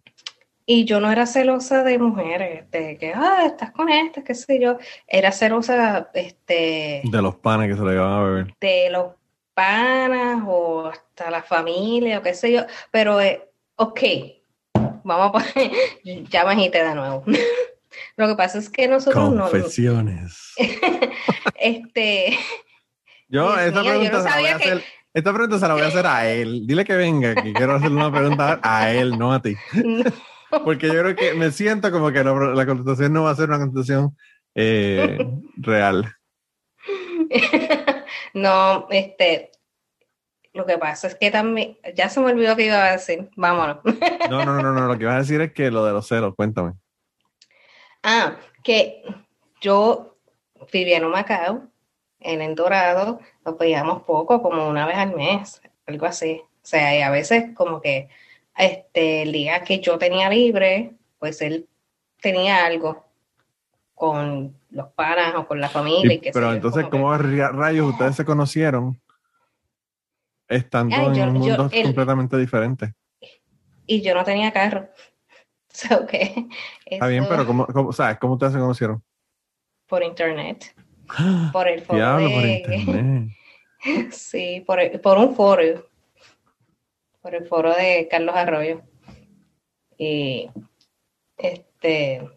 Y 0.67 0.85
yo 0.85 0.99
no 0.99 1.11
era 1.11 1.25
celosa 1.25 1.83
de 1.83 1.97
mujeres, 1.97 2.69
de 2.69 2.95
que, 2.99 3.11
ah, 3.15 3.43
estás 3.47 3.71
con 3.71 3.89
esta, 3.89 4.23
qué 4.23 4.35
sé 4.35 4.59
yo. 4.61 4.77
Era 5.07 5.31
celosa, 5.31 6.11
este, 6.13 7.01
De 7.05 7.21
los 7.23 7.37
panes 7.37 7.69
que 7.69 7.75
se 7.75 7.81
lo 7.81 7.89
llevan 7.89 8.13
a 8.13 8.21
beber. 8.23 8.53
de 8.61 8.89
los 8.91 9.13
panas 9.55 10.43
o 10.45 10.85
hasta 10.87 11.31
la 11.31 11.41
familia 11.41 12.19
o 12.19 12.21
qué 12.21 12.35
sé 12.35 12.51
yo. 12.51 12.61
Pero, 12.91 13.19
eh, 13.19 13.49
ok, 13.77 13.99
vamos 15.03 15.29
a 15.29 15.31
poner, 15.31 15.71
ya 16.29 16.45
me 16.45 16.51
agité 16.51 16.83
de 16.83 16.93
nuevo. 16.93 17.23
Lo 18.17 18.27
que 18.27 18.35
pasa 18.35 18.59
es 18.59 18.69
que 18.69 18.87
nosotros 18.87 19.31
no, 19.33 19.49
Confesiones. 19.49 20.53
este, 21.55 22.37
Yo, 23.29 23.57
esta 23.57 23.81
mío, 23.81 23.93
yo 23.93 23.99
pregunta 23.99 24.17
no 24.17 24.23
se 24.23 24.29
la 24.29 24.35
voy 24.37 24.45
a 24.49 24.57
que- 24.57 24.63
hacer. 24.71 24.83
Esta 25.13 25.31
pregunta 25.33 25.59
se 25.59 25.67
la 25.69 25.73
voy 25.75 25.83
a 25.83 25.87
hacer 25.87 26.05
a 26.05 26.27
él. 26.29 26.67
Dile 26.67 26.83
que 26.83 26.93
venga, 26.93 27.35
que 27.35 27.53
quiero 27.53 27.75
hacerle 27.75 27.95
una 27.95 28.11
pregunta 28.11 28.59
a 28.61 28.91
él, 28.91 29.17
no 29.17 29.31
a 29.31 29.41
ti. 29.41 29.55
no, 29.85 30.03
Porque 30.65 30.87
yo 30.87 30.99
creo 30.99 31.15
que 31.15 31.33
me 31.35 31.51
siento 31.51 31.89
como 31.89 32.11
que 32.11 32.21
no- 32.21 32.53
la 32.53 32.65
contestación 32.65 33.13
no 33.13 33.23
va 33.23 33.31
a 33.31 33.35
ser 33.35 33.47
una 33.47 33.59
contestación 33.59 34.17
eh, 34.55 35.17
real. 35.55 36.13
No, 38.33 38.87
este, 38.89 39.51
lo 40.53 40.65
que 40.65 40.77
pasa 40.77 41.07
es 41.07 41.15
que 41.15 41.31
también, 41.31 41.77
ya 41.95 42.07
se 42.07 42.19
me 42.21 42.27
olvidó 42.27 42.55
que 42.55 42.67
iba 42.67 42.83
a 42.83 42.93
decir, 42.93 43.29
vámonos. 43.35 43.79
No, 44.29 44.43
no, 44.43 44.61
no, 44.61 44.71
no. 44.71 44.87
Lo 44.87 44.97
que 44.97 45.05
vas 45.05 45.15
a 45.15 45.19
decir 45.19 45.41
es 45.41 45.53
que 45.53 45.69
lo 45.69 45.85
de 45.85 45.93
los 45.93 46.07
celos, 46.07 46.33
cuéntame. 46.35 46.73
Ah, 48.01 48.37
que 48.63 49.03
yo 49.61 50.17
vivía 50.71 50.97
en 50.97 51.09
Macao, 51.09 51.67
en 52.19 52.41
el 52.41 52.55
Dorado, 52.55 53.19
nos 53.43 53.57
veíamos 53.57 54.03
poco, 54.03 54.41
como 54.41 54.67
una 54.67 54.87
vez 54.87 54.97
al 54.97 55.15
mes, 55.15 55.61
algo 55.85 56.05
así. 56.05 56.41
O 56.41 56.65
sea, 56.67 56.97
y 56.97 57.01
a 57.01 57.11
veces 57.11 57.53
como 57.55 57.81
que 57.81 58.09
este, 58.57 59.23
el 59.23 59.31
día 59.31 59.63
que 59.63 59.79
yo 59.79 59.97
tenía 59.97 60.29
libre, 60.29 60.93
pues 61.19 61.41
él 61.41 61.67
tenía 62.21 62.65
algo 62.65 63.05
con 63.93 64.55
los 64.75 64.87
panas 64.93 65.33
o 65.35 65.47
con 65.47 65.59
la 65.61 65.69
familia. 65.69 66.13
Y- 66.13 66.17
y 66.17 66.23
sé 66.25 66.31
pero 66.33 66.51
entonces, 66.53 66.83
que- 66.83 66.89
¿cómo 66.89 67.17
ra- 67.17 67.49
rayos 67.51 67.89
ustedes 67.91 68.15
se 68.15 68.25
conocieron 68.25 69.01
estando 70.47 70.95
Ay, 70.95 71.17
yo- 71.17 71.23
en 71.23 71.33
mundos 71.33 71.71
él- 71.73 71.83
completamente 71.83 72.37
diferentes? 72.37 72.91
Y 73.87 74.01
yo 74.01 74.13
no 74.13 74.23
tenía 74.23 74.51
carro. 74.51 74.87
So 75.69 76.05
que 76.07 76.47
Está 76.85 77.07
bien, 77.07 77.25
pero 77.27 77.45
¿cómo, 77.45 77.65
cómo, 77.67 77.91
sabes, 77.91 78.17
¿cómo 78.19 78.33
ustedes 78.35 78.53
se 78.53 78.59
conocieron? 78.59 79.03
por 79.87 80.01
internet, 80.03 80.73
por 81.53 81.67
el 81.67 81.81
foro 81.81 81.97
Diablo, 81.99 82.29
por 82.31 82.41
de- 82.43 82.53
internet. 82.57 83.31
Sí, 84.11 84.63
por, 84.65 84.79
el- 84.79 84.99
por 84.99 85.17
un 85.19 85.35
foro, 85.35 85.61
por 87.21 87.35
el 87.35 87.45
foro 87.45 87.73
de 87.75 88.07
Carlos 88.09 88.35
Arroyo. 88.35 88.81
Y 89.97 90.49
este, 91.37 92.27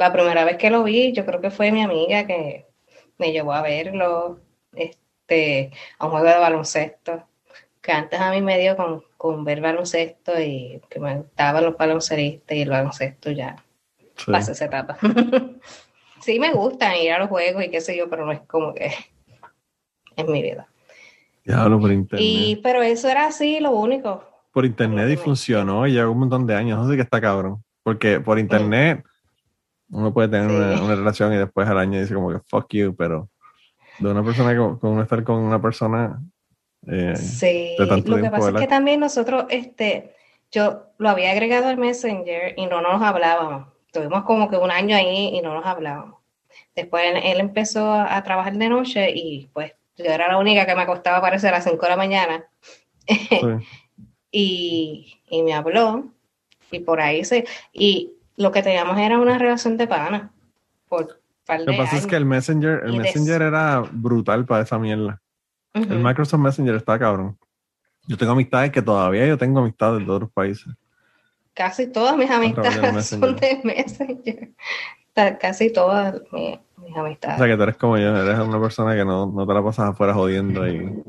la 0.00 0.12
primera 0.12 0.44
vez 0.44 0.56
que 0.56 0.70
lo 0.70 0.82
vi, 0.82 1.12
yo 1.12 1.24
creo 1.26 1.40
que 1.40 1.50
fue 1.50 1.70
mi 1.70 1.82
amiga 1.82 2.26
que 2.26 2.66
me 3.18 3.32
llevó 3.32 3.52
a 3.52 3.62
verlo, 3.62 4.40
este, 4.74 5.70
a 5.98 6.06
un 6.06 6.10
juego 6.12 6.26
de 6.26 6.38
baloncesto, 6.38 7.22
que 7.82 7.92
antes 7.92 8.18
a 8.18 8.30
mí 8.30 8.40
me 8.40 8.58
dio 8.58 8.76
con, 8.76 9.04
con 9.16 9.44
ver 9.44 9.60
baloncesto 9.60 10.40
y 10.40 10.80
que 10.88 11.00
me 11.00 11.16
gustaban 11.16 11.64
los 11.64 11.76
balonceristas 11.76 12.56
y 12.56 12.62
el 12.62 12.70
baloncesto 12.70 13.30
ya 13.30 13.56
Sí. 14.16 14.30
pasé 14.32 14.52
esa 14.52 14.66
etapa. 14.66 14.98
sí 16.20 16.38
me 16.38 16.52
gustan 16.52 16.96
ir 16.96 17.12
a 17.12 17.18
los 17.18 17.28
juegos 17.30 17.64
y 17.64 17.70
qué 17.70 17.80
sé 17.80 17.96
yo, 17.96 18.10
pero 18.10 18.26
no 18.26 18.32
es 18.32 18.40
como 18.40 18.74
que 18.74 18.92
es 20.16 20.26
mi 20.28 20.42
vida. 20.42 20.66
Diablo, 21.44 21.80
por 21.80 21.90
internet. 21.90 22.26
Y, 22.26 22.56
pero 22.56 22.82
eso 22.82 23.08
era 23.08 23.26
así, 23.26 23.60
lo 23.60 23.70
único. 23.70 24.22
por 24.52 24.66
internet 24.66 25.08
y 25.10 25.16
funcionó 25.16 25.86
y 25.86 25.92
lleva 25.92 26.10
un 26.10 26.18
montón 26.18 26.46
de 26.46 26.54
años. 26.54 26.78
No 26.78 26.88
sé 26.90 26.96
qué 26.96 27.02
está 27.02 27.18
cabrón. 27.20 27.62
Porque 27.82 28.20
por 28.20 28.38
internet, 28.38 29.02
Uno 29.90 30.12
puede 30.12 30.28
tener 30.28 30.48
Sí. 30.48 30.56
una, 30.56 30.82
una 30.84 30.94
relación 30.94 31.32
y 31.32 31.36
después 31.36 31.68
al 31.68 31.78
año 31.78 32.00
dice 32.00 32.14
como 32.14 32.30
que 32.30 32.40
fuck 32.40 32.66
you, 32.72 32.94
pero 32.96 33.28
de 33.98 34.10
una 34.10 34.24
persona 34.24 34.50
que 34.52 34.56
con 34.56 34.92
uno 34.92 35.02
estar 35.02 35.22
con 35.24 35.36
una 35.36 35.60
persona 35.60 36.20
eh, 36.86 37.14
Sí, 37.16 37.76
de 37.78 37.86
tanto 37.86 38.08
lo 38.10 38.16
que 38.16 38.20
tiempo, 38.22 38.38
pasa 38.38 38.50
es 38.50 38.56
que 38.56 38.66
también 38.66 39.00
nosotros, 39.00 39.44
este, 39.50 40.14
yo 40.50 40.84
lo 40.98 41.10
había 41.10 41.30
agregado 41.32 41.68
al 41.68 41.76
Messenger 41.76 42.54
y 42.56 42.66
no 42.66 42.80
nos 42.80 43.02
hablábamos. 43.02 43.68
Tuvimos 43.92 44.22
como 44.24 44.48
que 44.48 44.56
un 44.56 44.70
año 44.70 44.96
ahí 44.96 45.36
y 45.36 45.42
no 45.42 45.52
nos 45.52 45.66
hablábamos. 45.66 46.20
Después 46.74 47.04
él, 47.22 47.40
empezó 47.40 47.92
a 47.92 48.22
trabajar 48.22 48.56
de 48.56 48.68
noche 48.68 49.10
y 49.14 49.48
pues 49.52 49.72
yo 49.96 50.06
era 50.06 50.28
la 50.28 50.38
única 50.38 50.64
que 50.64 50.74
me 50.74 50.82
acostaba 50.82 51.18
aparecer 51.18 51.50
a 51.52 51.58
las 51.58 51.64
5 51.64 51.82
de 51.82 51.88
la 51.88 51.96
mañana 51.96 52.44
sí. 53.06 53.28
y, 54.30 55.20
y 55.28 55.42
me 55.42 55.52
habló 55.52 56.06
y 56.70 56.78
por 56.80 57.00
ahí 57.00 57.24
se... 57.24 57.44
Y 57.72 58.12
lo 58.40 58.50
que 58.52 58.62
teníamos 58.62 58.98
era 58.98 59.18
una 59.18 59.36
relación 59.38 59.76
de 59.76 59.86
pana 59.86 60.32
por 60.88 61.20
par 61.46 61.60
Lo 61.60 61.66
de 61.66 61.72
que 61.72 61.78
pasa 61.78 61.96
es 61.98 62.06
que 62.06 62.16
el 62.16 62.24
Messenger, 62.24 62.82
el 62.84 62.94
Y 62.94 62.98
des- 62.98 63.02
Messenger 63.14 63.42
era 63.42 63.80
brutal 63.92 64.46
para 64.46 64.62
esa 64.62 64.78
mierda. 64.78 65.20
El. 65.74 65.98
Microsoft 65.98 66.40
Messenger 66.40 66.74
está 66.76 66.98
cabrón. 66.98 67.38
Yo 68.06 68.16
tengo 68.16 68.32
amistades 68.32 68.72
que 68.72 68.80
todavía 68.82 69.26
yo 69.26 69.36
tengo 69.36 69.60
amistades 69.60 70.04
de 70.04 70.10
otros 70.10 70.30
países. 70.32 70.72
Casi 71.54 71.86
todas 71.86 72.16
mis 72.16 72.30
amistades 72.30 73.06
son 73.06 73.36
de 73.36 73.60
Messenger. 73.62 74.50
Casi 75.38 75.70
todas 75.72 76.20
mi- 76.32 76.58
mis 76.78 76.96
O 76.96 77.00
amistades. 77.00 77.36
sea 77.38 77.46
que 77.46 77.56
tú 77.56 77.62
eres 77.62 77.76
como 77.76 77.98
yo, 77.98 78.16
eres 78.16 78.38
una 78.38 78.58
persona 78.60 78.94
que 78.94 79.04
no, 79.04 79.26
no 79.26 79.46
te 79.46 79.52
la 79.52 79.62
pasas 79.62 79.90
afuera 79.90 80.14
jodiendo 80.14 80.66
y 80.66 81.02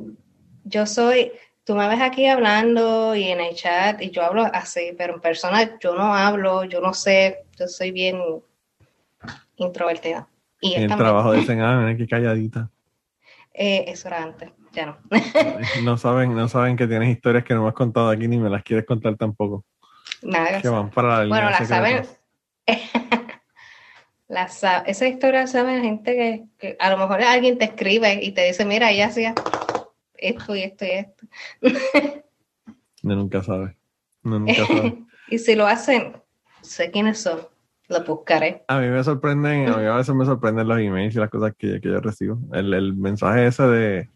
Yo 0.66 0.86
soy, 0.86 1.32
tú 1.72 1.78
me 1.78 1.88
ves 1.88 2.02
aquí 2.02 2.26
hablando 2.28 3.16
y 3.16 3.30
en 3.30 3.40
el 3.40 3.56
chat 3.56 4.02
y 4.02 4.12
yo 4.12 4.26
hablo 4.26 4.44
así, 4.44 4.94
pero 4.98 5.14
en 5.14 5.22
persona 5.22 5.80
yo 5.80 5.96
no 5.96 6.14
hablo, 6.14 6.66
yo 6.66 6.82
no 6.82 6.94
sé, 6.94 7.46
yo 7.58 7.66
soy 7.66 7.92
bien 7.92 8.20
introvertida. 9.56 10.28
Y 10.60 10.74
el 10.74 10.90
también. 10.90 10.98
trabajo 10.98 11.32
dicen, 11.32 11.62
ah, 11.62 11.80
mira 11.80 11.98
qué 11.98 12.08
calladita. 12.08 12.70
Eh, 13.54 13.84
eso 13.90 14.08
era 14.08 14.24
antes, 14.24 14.50
ya 14.72 14.86
no. 14.86 14.98
No 15.84 15.98
saben, 15.98 16.34
no 16.36 16.48
saben 16.48 16.78
que 16.78 16.88
tienes 16.88 17.10
historias 17.10 17.44
que 17.44 17.54
no 17.54 17.64
me 17.64 17.68
has 17.70 17.74
contado 17.74 18.10
aquí 18.10 18.26
ni 18.28 18.38
me 18.38 18.50
las 18.50 18.64
quieres 18.64 18.86
contar 18.86 19.16
tampoco. 19.18 19.66
Nada, 20.22 20.62
Que 20.62 20.70
van 20.70 20.90
para 20.90 21.24
la 21.24 21.28
Bueno, 21.28 21.46
de 21.48 21.52
la 21.52 21.66
saben. 21.66 22.06
secretos. 22.06 22.20
la 24.30 24.48
sa- 24.48 24.80
esa 24.88 25.06
historia 25.08 25.48
sabe 25.48 25.76
la 25.78 25.82
gente 25.84 26.16
que, 26.16 26.44
que 26.58 26.78
a 26.80 26.90
lo 26.92 26.98
mejor 26.98 27.22
alguien 27.22 27.58
te 27.58 27.66
escribe 27.66 28.20
y 28.24 28.32
te 28.32 28.46
dice, 28.46 28.64
mira, 28.66 28.90
ella 28.92 29.08
hacía 29.08 29.36
esto 30.22 30.56
y 30.56 30.64
esto 30.64 30.86
y 30.86 30.92
esto. 30.92 31.28
No, 33.04 33.16
nunca 33.16 33.44
sabes. 33.44 33.76
No, 34.24 34.40
nunca 34.40 34.66
sabes. 34.66 34.94
Y 35.30 35.40
si 35.40 35.56
lo 35.56 35.68
hacen, 35.68 36.14
sé 36.62 36.92
quiénes 36.92 37.20
son, 37.20 37.40
lo 37.88 38.04
buscaré. 38.04 38.64
A 38.68 38.80
mí 38.80 38.88
me 38.88 39.04
sorprenden, 39.04 39.70
a 39.70 39.78
mí 39.78 39.86
a 39.86 39.96
veces 39.96 40.16
me 40.16 40.26
sorprenden 40.26 40.68
los 40.68 40.80
emails 40.80 41.16
y 41.16 41.20
las 41.20 41.30
cosas 41.30 41.54
que, 41.58 41.82
que 41.82 41.90
yo 41.90 42.00
recibo. 42.00 42.38
El, 42.54 42.74
el 42.74 42.94
mensaje 42.96 43.48
ese 43.48 43.64
de 43.64 44.10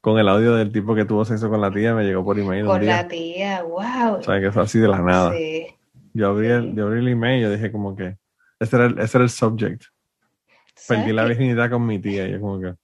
con 0.00 0.18
el 0.18 0.28
audio 0.28 0.54
del 0.54 0.70
tipo 0.70 0.94
que 0.94 1.04
tuvo 1.04 1.24
sexo 1.24 1.50
con 1.50 1.60
la 1.60 1.70
tía 1.70 1.94
me 1.94 2.04
llegó 2.04 2.24
por 2.24 2.38
email 2.38 2.64
Con 2.64 2.86
la 2.86 3.08
tía, 3.08 3.62
wow. 3.62 4.18
O 4.18 4.22
sea, 4.22 4.40
que 4.40 4.52
fue 4.52 4.62
así 4.62 4.78
de 4.78 4.88
la 4.88 5.00
nada. 5.00 5.32
Sí. 5.32 5.66
Yo 6.14 6.28
abrí 6.28 6.48
el, 6.48 6.74
yo 6.74 6.86
abrí 6.86 7.00
el 7.00 7.08
email 7.08 7.40
y 7.40 7.42
yo 7.42 7.50
dije 7.50 7.72
como 7.72 7.96
que 7.96 8.16
ese 8.60 8.76
era 8.76 8.86
el, 8.86 8.98
ese 8.98 9.18
era 9.18 9.24
el 9.24 9.30
subject. 9.30 9.84
¿Sabes 10.74 11.02
Perdí 11.02 11.12
la 11.12 11.24
virginidad 11.24 11.70
con 11.70 11.84
mi 11.84 11.98
tía. 11.98 12.26
Y 12.28 12.32
yo 12.32 12.40
como 12.40 12.60
que, 12.60 12.74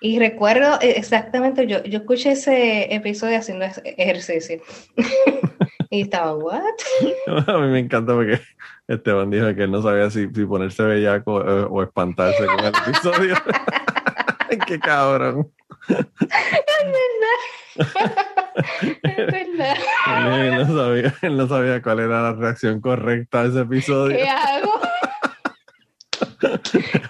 Y 0.00 0.18
recuerdo 0.18 0.78
eh, 0.80 0.94
exactamente, 0.96 1.66
yo, 1.66 1.82
yo 1.84 1.98
escuché 1.98 2.32
ese 2.32 2.94
episodio 2.94 3.38
haciendo 3.38 3.66
ejercicio. 3.84 4.60
y 5.90 6.02
estaba, 6.02 6.34
¿what? 6.36 6.62
a 7.46 7.58
mí 7.58 7.68
me 7.68 7.80
encanta 7.80 8.14
porque 8.14 8.40
Esteban 8.86 9.30
dijo 9.30 9.54
que 9.54 9.64
él 9.64 9.70
no 9.70 9.82
sabía 9.82 10.10
si, 10.10 10.28
si 10.32 10.44
ponerse 10.44 10.82
bellaco 10.82 11.40
eh, 11.40 11.66
o 11.68 11.82
espantarse 11.82 12.46
con 12.46 12.60
el 12.60 12.72
episodio. 12.86 13.34
Qué 14.66 14.78
cabrón. 14.78 15.50
Es 19.02 19.26
verdad. 19.26 19.76
Él 20.46 20.56
no, 20.56 20.76
sabía, 20.76 21.14
él 21.22 21.36
no 21.36 21.48
sabía 21.48 21.82
cuál 21.82 22.00
era 22.00 22.22
la 22.22 22.32
reacción 22.32 22.80
correcta 22.80 23.42
a 23.42 23.44
ese 23.46 23.60
episodio. 23.60 24.16
¿Qué 24.16 24.28
hago? 24.28 24.77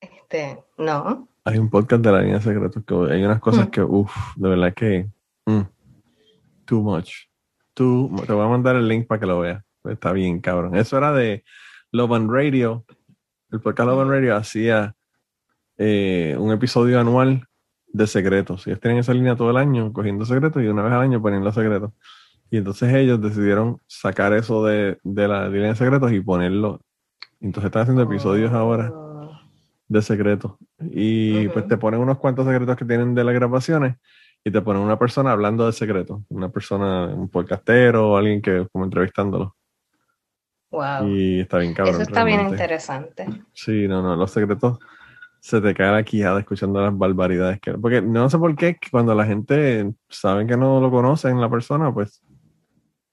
Este, 0.00 0.62
no. 0.78 1.28
Hay 1.44 1.58
un 1.58 1.68
podcast 1.68 2.02
de 2.02 2.12
la 2.12 2.20
línea 2.20 2.36
de 2.36 2.42
secretos 2.42 2.82
que 2.86 2.94
hay 3.12 3.24
unas 3.24 3.40
cosas 3.40 3.66
Mm. 3.66 3.70
que, 3.70 3.82
uff, 3.82 4.14
de 4.36 4.48
verdad 4.48 4.72
que, 4.74 5.08
mm, 5.46 5.60
too 6.64 6.80
much. 6.82 7.10
Mu- 7.82 8.22
te 8.22 8.32
voy 8.32 8.44
a 8.44 8.48
mandar 8.48 8.76
el 8.76 8.86
link 8.88 9.06
para 9.06 9.20
que 9.20 9.26
lo 9.26 9.40
veas. 9.40 9.62
Está 9.84 10.12
bien, 10.12 10.40
cabrón. 10.40 10.76
Eso 10.76 10.96
era 10.98 11.12
de 11.12 11.44
Love 11.92 12.12
and 12.12 12.30
Radio. 12.30 12.84
El 13.50 13.60
podcast 13.60 13.88
Love 13.88 14.00
and 14.02 14.10
Radio 14.10 14.36
hacía 14.36 14.94
eh, 15.76 16.36
un 16.38 16.52
episodio 16.52 17.00
anual 17.00 17.46
de 17.88 18.06
secretos. 18.06 18.66
Ellos 18.66 18.80
tienen 18.80 18.98
esa 18.98 19.12
línea 19.14 19.36
todo 19.36 19.50
el 19.50 19.56
año 19.56 19.92
cogiendo 19.92 20.24
secretos 20.24 20.62
y 20.62 20.66
una 20.68 20.82
vez 20.82 20.92
al 20.92 21.00
año 21.02 21.20
poniendo 21.22 21.52
secretos. 21.52 21.92
Y 22.50 22.58
entonces 22.58 22.92
ellos 22.94 23.20
decidieron 23.20 23.80
sacar 23.86 24.32
eso 24.32 24.64
de, 24.64 24.98
de 25.02 25.28
la 25.28 25.48
línea 25.48 25.68
de 25.68 25.76
secretos 25.76 26.12
y 26.12 26.20
ponerlo. 26.20 26.80
Entonces 27.40 27.66
están 27.68 27.82
haciendo 27.82 28.02
episodios 28.02 28.52
ahora 28.52 28.90
Oh. 28.92 29.32
de 29.88 30.02
secretos. 30.02 30.52
Y 30.92 31.48
pues 31.48 31.66
te 31.68 31.76
ponen 31.76 32.00
unos 32.00 32.18
cuantos 32.18 32.46
secretos 32.46 32.76
que 32.76 32.84
tienen 32.84 33.14
de 33.14 33.24
las 33.24 33.34
grabaciones 33.34 33.96
y 34.44 34.50
te 34.50 34.60
ponen 34.60 34.82
una 34.82 34.98
persona 34.98 35.32
hablando 35.32 35.64
de 35.64 35.72
secretos. 35.72 36.20
Una 36.28 36.50
persona, 36.50 37.06
un 37.06 37.30
podcastero 37.30 38.10
o 38.10 38.16
alguien 38.16 38.42
que 38.42 38.66
como 38.70 38.84
entrevistándolo. 38.84 39.56
Wow. 40.70 41.08
Y 41.08 41.40
está 41.40 41.58
bien 41.58 41.72
cabrón. 41.72 41.94
Eso 41.94 42.02
está 42.02 42.24
bien 42.24 42.40
interesante. 42.42 43.26
Sí, 43.54 43.88
no, 43.88 44.02
no, 44.02 44.16
los 44.16 44.30
secretos 44.30 44.78
se 45.40 45.60
te 45.60 45.72
cae 45.72 45.92
la 45.92 46.02
quijada 46.02 46.40
escuchando 46.40 46.80
las 46.80 46.96
barbaridades 46.96 47.60
que... 47.60 47.72
Porque 47.72 48.02
no 48.02 48.28
sé 48.28 48.38
por 48.38 48.54
qué 48.54 48.76
cuando 48.90 49.14
la 49.14 49.24
gente 49.24 49.92
sabe 50.08 50.46
que 50.46 50.56
no 50.56 50.80
lo 50.80 50.90
conocen 50.90 51.40
la 51.40 51.50
persona, 51.50 51.92
pues 51.92 52.22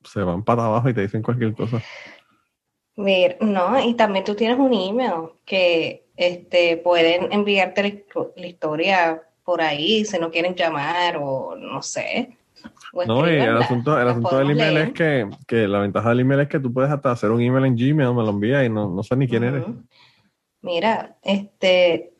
se 0.03 0.23
van 0.23 0.43
para 0.43 0.65
abajo 0.65 0.89
y 0.89 0.93
te 0.93 1.01
dicen 1.01 1.21
cualquier 1.21 1.53
cosa. 1.53 1.81
Mira, 2.97 3.35
no, 3.39 3.81
y 3.81 3.93
también 3.93 4.25
tú 4.25 4.35
tienes 4.35 4.59
un 4.59 4.73
email 4.73 5.29
que 5.45 6.09
este, 6.17 6.77
pueden 6.77 7.31
enviarte 7.31 7.83
la, 7.83 8.27
la 8.35 8.47
historia 8.47 9.23
por 9.43 9.61
ahí 9.61 10.05
si 10.05 10.19
no 10.19 10.29
quieren 10.31 10.55
llamar 10.55 11.17
o 11.19 11.55
no 11.55 11.81
sé. 11.81 12.37
o 12.93 13.05
No, 13.05 13.27
y 13.29 13.35
el 13.35 13.57
asunto, 13.57 13.99
el 13.99 14.07
asunto 14.07 14.37
del 14.37 14.51
email 14.51 14.73
leer. 14.75 14.87
es 14.89 14.93
que, 14.93 15.29
que 15.47 15.67
la 15.67 15.79
ventaja 15.79 16.09
del 16.09 16.19
email 16.21 16.41
es 16.41 16.47
que 16.47 16.59
tú 16.59 16.71
puedes 16.71 16.91
hasta 16.91 17.11
hacer 17.11 17.31
un 17.31 17.41
email 17.41 17.65
en 17.65 17.75
Gmail, 17.75 18.13
me 18.13 18.23
lo 18.23 18.29
envías 18.29 18.65
y 18.65 18.69
no, 18.69 18.89
no 18.89 19.03
sé 19.03 19.15
ni 19.15 19.27
quién 19.27 19.43
eres. 19.43 19.63
Mira, 20.61 21.17
este, 21.23 22.13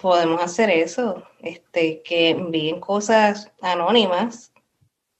podemos 0.00 0.42
hacer 0.42 0.68
eso, 0.70 1.22
este, 1.40 2.02
que 2.02 2.30
envíen 2.30 2.80
cosas 2.80 3.50
anónimas 3.62 4.52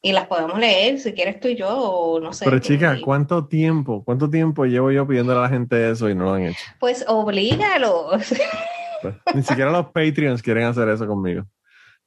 y 0.03 0.13
las 0.13 0.27
podemos 0.27 0.59
leer 0.59 0.99
si 0.99 1.13
quieres 1.13 1.41
tú 1.41 1.49
y 1.49 1.55
yo 1.57 1.69
o 1.71 2.21
no 2.21 2.33
sé. 2.33 2.45
Pero 2.45 2.59
chica, 2.59 2.97
y- 2.99 3.01
¿cuánto 3.01 3.47
tiempo, 3.47 4.03
cuánto 4.05 4.29
tiempo 4.29 4.65
llevo 4.67 4.91
yo 4.91 5.07
pidiéndole 5.07 5.39
a 5.39 5.43
la 5.45 5.49
gente 5.49 5.91
eso 5.91 6.11
y 6.11 6.15
no 6.15 6.25
lo 6.25 6.35
han 6.35 6.43
hecho? 6.43 6.59
Pues 6.79 7.05
oblígalos. 7.09 8.35
Pues, 9.03 9.17
ni 9.35 9.43
siquiera 9.43 9.71
los 9.71 9.87
Patreons 9.87 10.43
quieren 10.43 10.65
hacer 10.65 10.89
eso 10.89 11.07
conmigo. 11.07 11.45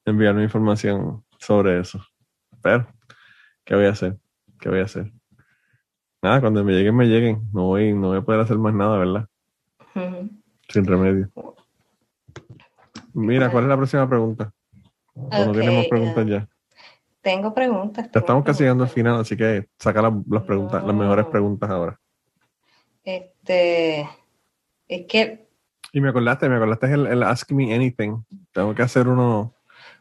Enviarme 0.06 0.44
información 0.44 1.24
sobre 1.40 1.80
eso. 1.80 2.04
Pero, 2.62 2.88
¿qué 3.64 3.76
voy 3.76 3.86
a 3.86 3.90
hacer? 3.92 4.18
¿Qué 4.60 4.70
voy 4.70 4.80
a 4.80 4.84
hacer? 4.86 5.12
Nada, 6.22 6.42
cuando 6.42 6.64
me 6.64 6.74
lleguen, 6.74 6.96
me 6.96 7.06
lleguen. 7.06 7.42
No 7.54 7.64
voy, 7.66 7.94
no 7.94 8.08
voy 8.10 8.18
a 8.18 8.22
poder 8.22 8.42
hacer 8.42 8.58
más 8.58 8.74
nada, 8.74 8.98
¿verdad? 8.98 9.28
Sin 10.70 10.86
remedio. 10.86 11.30
Mira, 13.14 13.52
¿cuál 13.52 13.66
es 13.66 13.70
la 13.70 13.78
próxima 13.78 14.10
pregunta? 14.10 14.52
O 15.14 15.30
no 15.46 15.52
tenemos 15.54 15.86
preguntas 15.88 16.26
ya. 16.28 16.48
Tengo 17.22 17.54
preguntas. 17.54 18.10
Ya 18.14 18.20
estamos 18.20 18.44
casi 18.44 18.64
llegando 18.64 18.84
al 18.84 18.90
final, 18.90 19.20
así 19.20 19.36
que 19.36 19.68
saca 19.80 20.02
la- 20.02 20.22
las 20.30 20.44
preguntas, 20.44 20.84
las 20.84 20.96
mejores 20.96 21.26
preguntas 21.28 21.70
ahora. 21.70 22.00
Este, 23.04 24.02
es 24.88 25.06
que, 25.08 25.45
Y 25.96 26.02
me 26.02 26.10
acordaste, 26.10 26.50
me 26.50 26.58
acordaste 26.58 26.92
el, 26.94 27.08
el 27.08 27.24
Ask 27.24 27.50
Me 27.54 27.74
Anything. 27.74 28.22
Tengo 28.52 28.76
que 28.76 28.82
hacer 28.82 29.08
uno. 29.08 29.54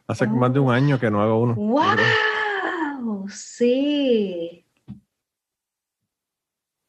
Hace 0.07 0.25
Oh. 0.25 0.29
más 0.29 0.51
de 0.53 0.59
un 0.59 0.69
año 0.73 0.99
que 0.99 1.09
no 1.09 1.21
hago 1.21 1.39
uno. 1.41 1.55
wow, 1.55 3.29
sí. 3.29 4.65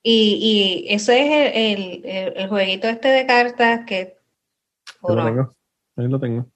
Y, 0.02 0.84
y 0.88 0.92
eso 0.92 1.12
es 1.12 1.20
el, 1.54 2.04
el, 2.04 2.32
el- 2.36 2.48
jueguito 2.48 2.88
este 2.88 3.06
de 3.08 3.26
cartas 3.26 3.84
que 3.86 4.16
Ahí 5.08 5.14
lo 5.16 5.24
tengo. 5.24 5.50
Ahí 5.96 6.08
lo 6.08 6.18
tengo. 6.20 6.46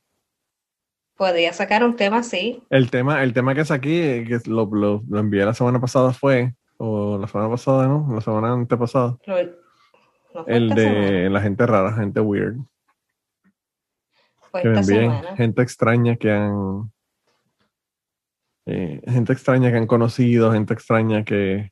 podría 1.16 1.52
sacar 1.52 1.84
un 1.84 1.94
tema 1.94 2.18
así. 2.18 2.62
El 2.68 2.90
tema, 2.90 3.22
el 3.22 3.32
tema 3.32 3.54
que 3.54 3.64
saqué, 3.64 4.24
que 4.26 4.40
lo, 4.50 4.66
lo, 4.72 5.02
lo 5.08 5.18
envié 5.20 5.44
la 5.44 5.54
semana 5.54 5.80
pasada 5.80 6.12
fue, 6.12 6.54
o 6.78 7.16
la 7.16 7.28
semana 7.28 7.48
pasada, 7.50 7.86
¿no? 7.86 8.08
La 8.12 8.20
semana 8.20 8.52
antepasada. 8.52 9.16
Lo- 9.26 9.59
no 10.34 10.44
fue 10.44 10.56
El 10.56 10.70
esta 10.70 10.74
de 10.80 10.88
semana, 10.88 11.30
la 11.30 11.40
gente 11.40 11.66
rara, 11.66 11.92
gente 11.94 12.20
weird. 12.20 12.56
fue 14.50 14.62
Que 14.62 14.68
esta 14.68 14.80
envíen 14.80 15.10
semana. 15.10 15.36
gente 15.36 15.62
extraña 15.62 16.16
que 16.16 16.30
han. 16.30 16.92
eh, 18.66 19.00
gente 19.06 19.32
extraña 19.32 19.70
que 19.70 19.76
han 19.76 19.86
conocido, 19.86 20.52
gente 20.52 20.74
extraña 20.74 21.24
que. 21.24 21.70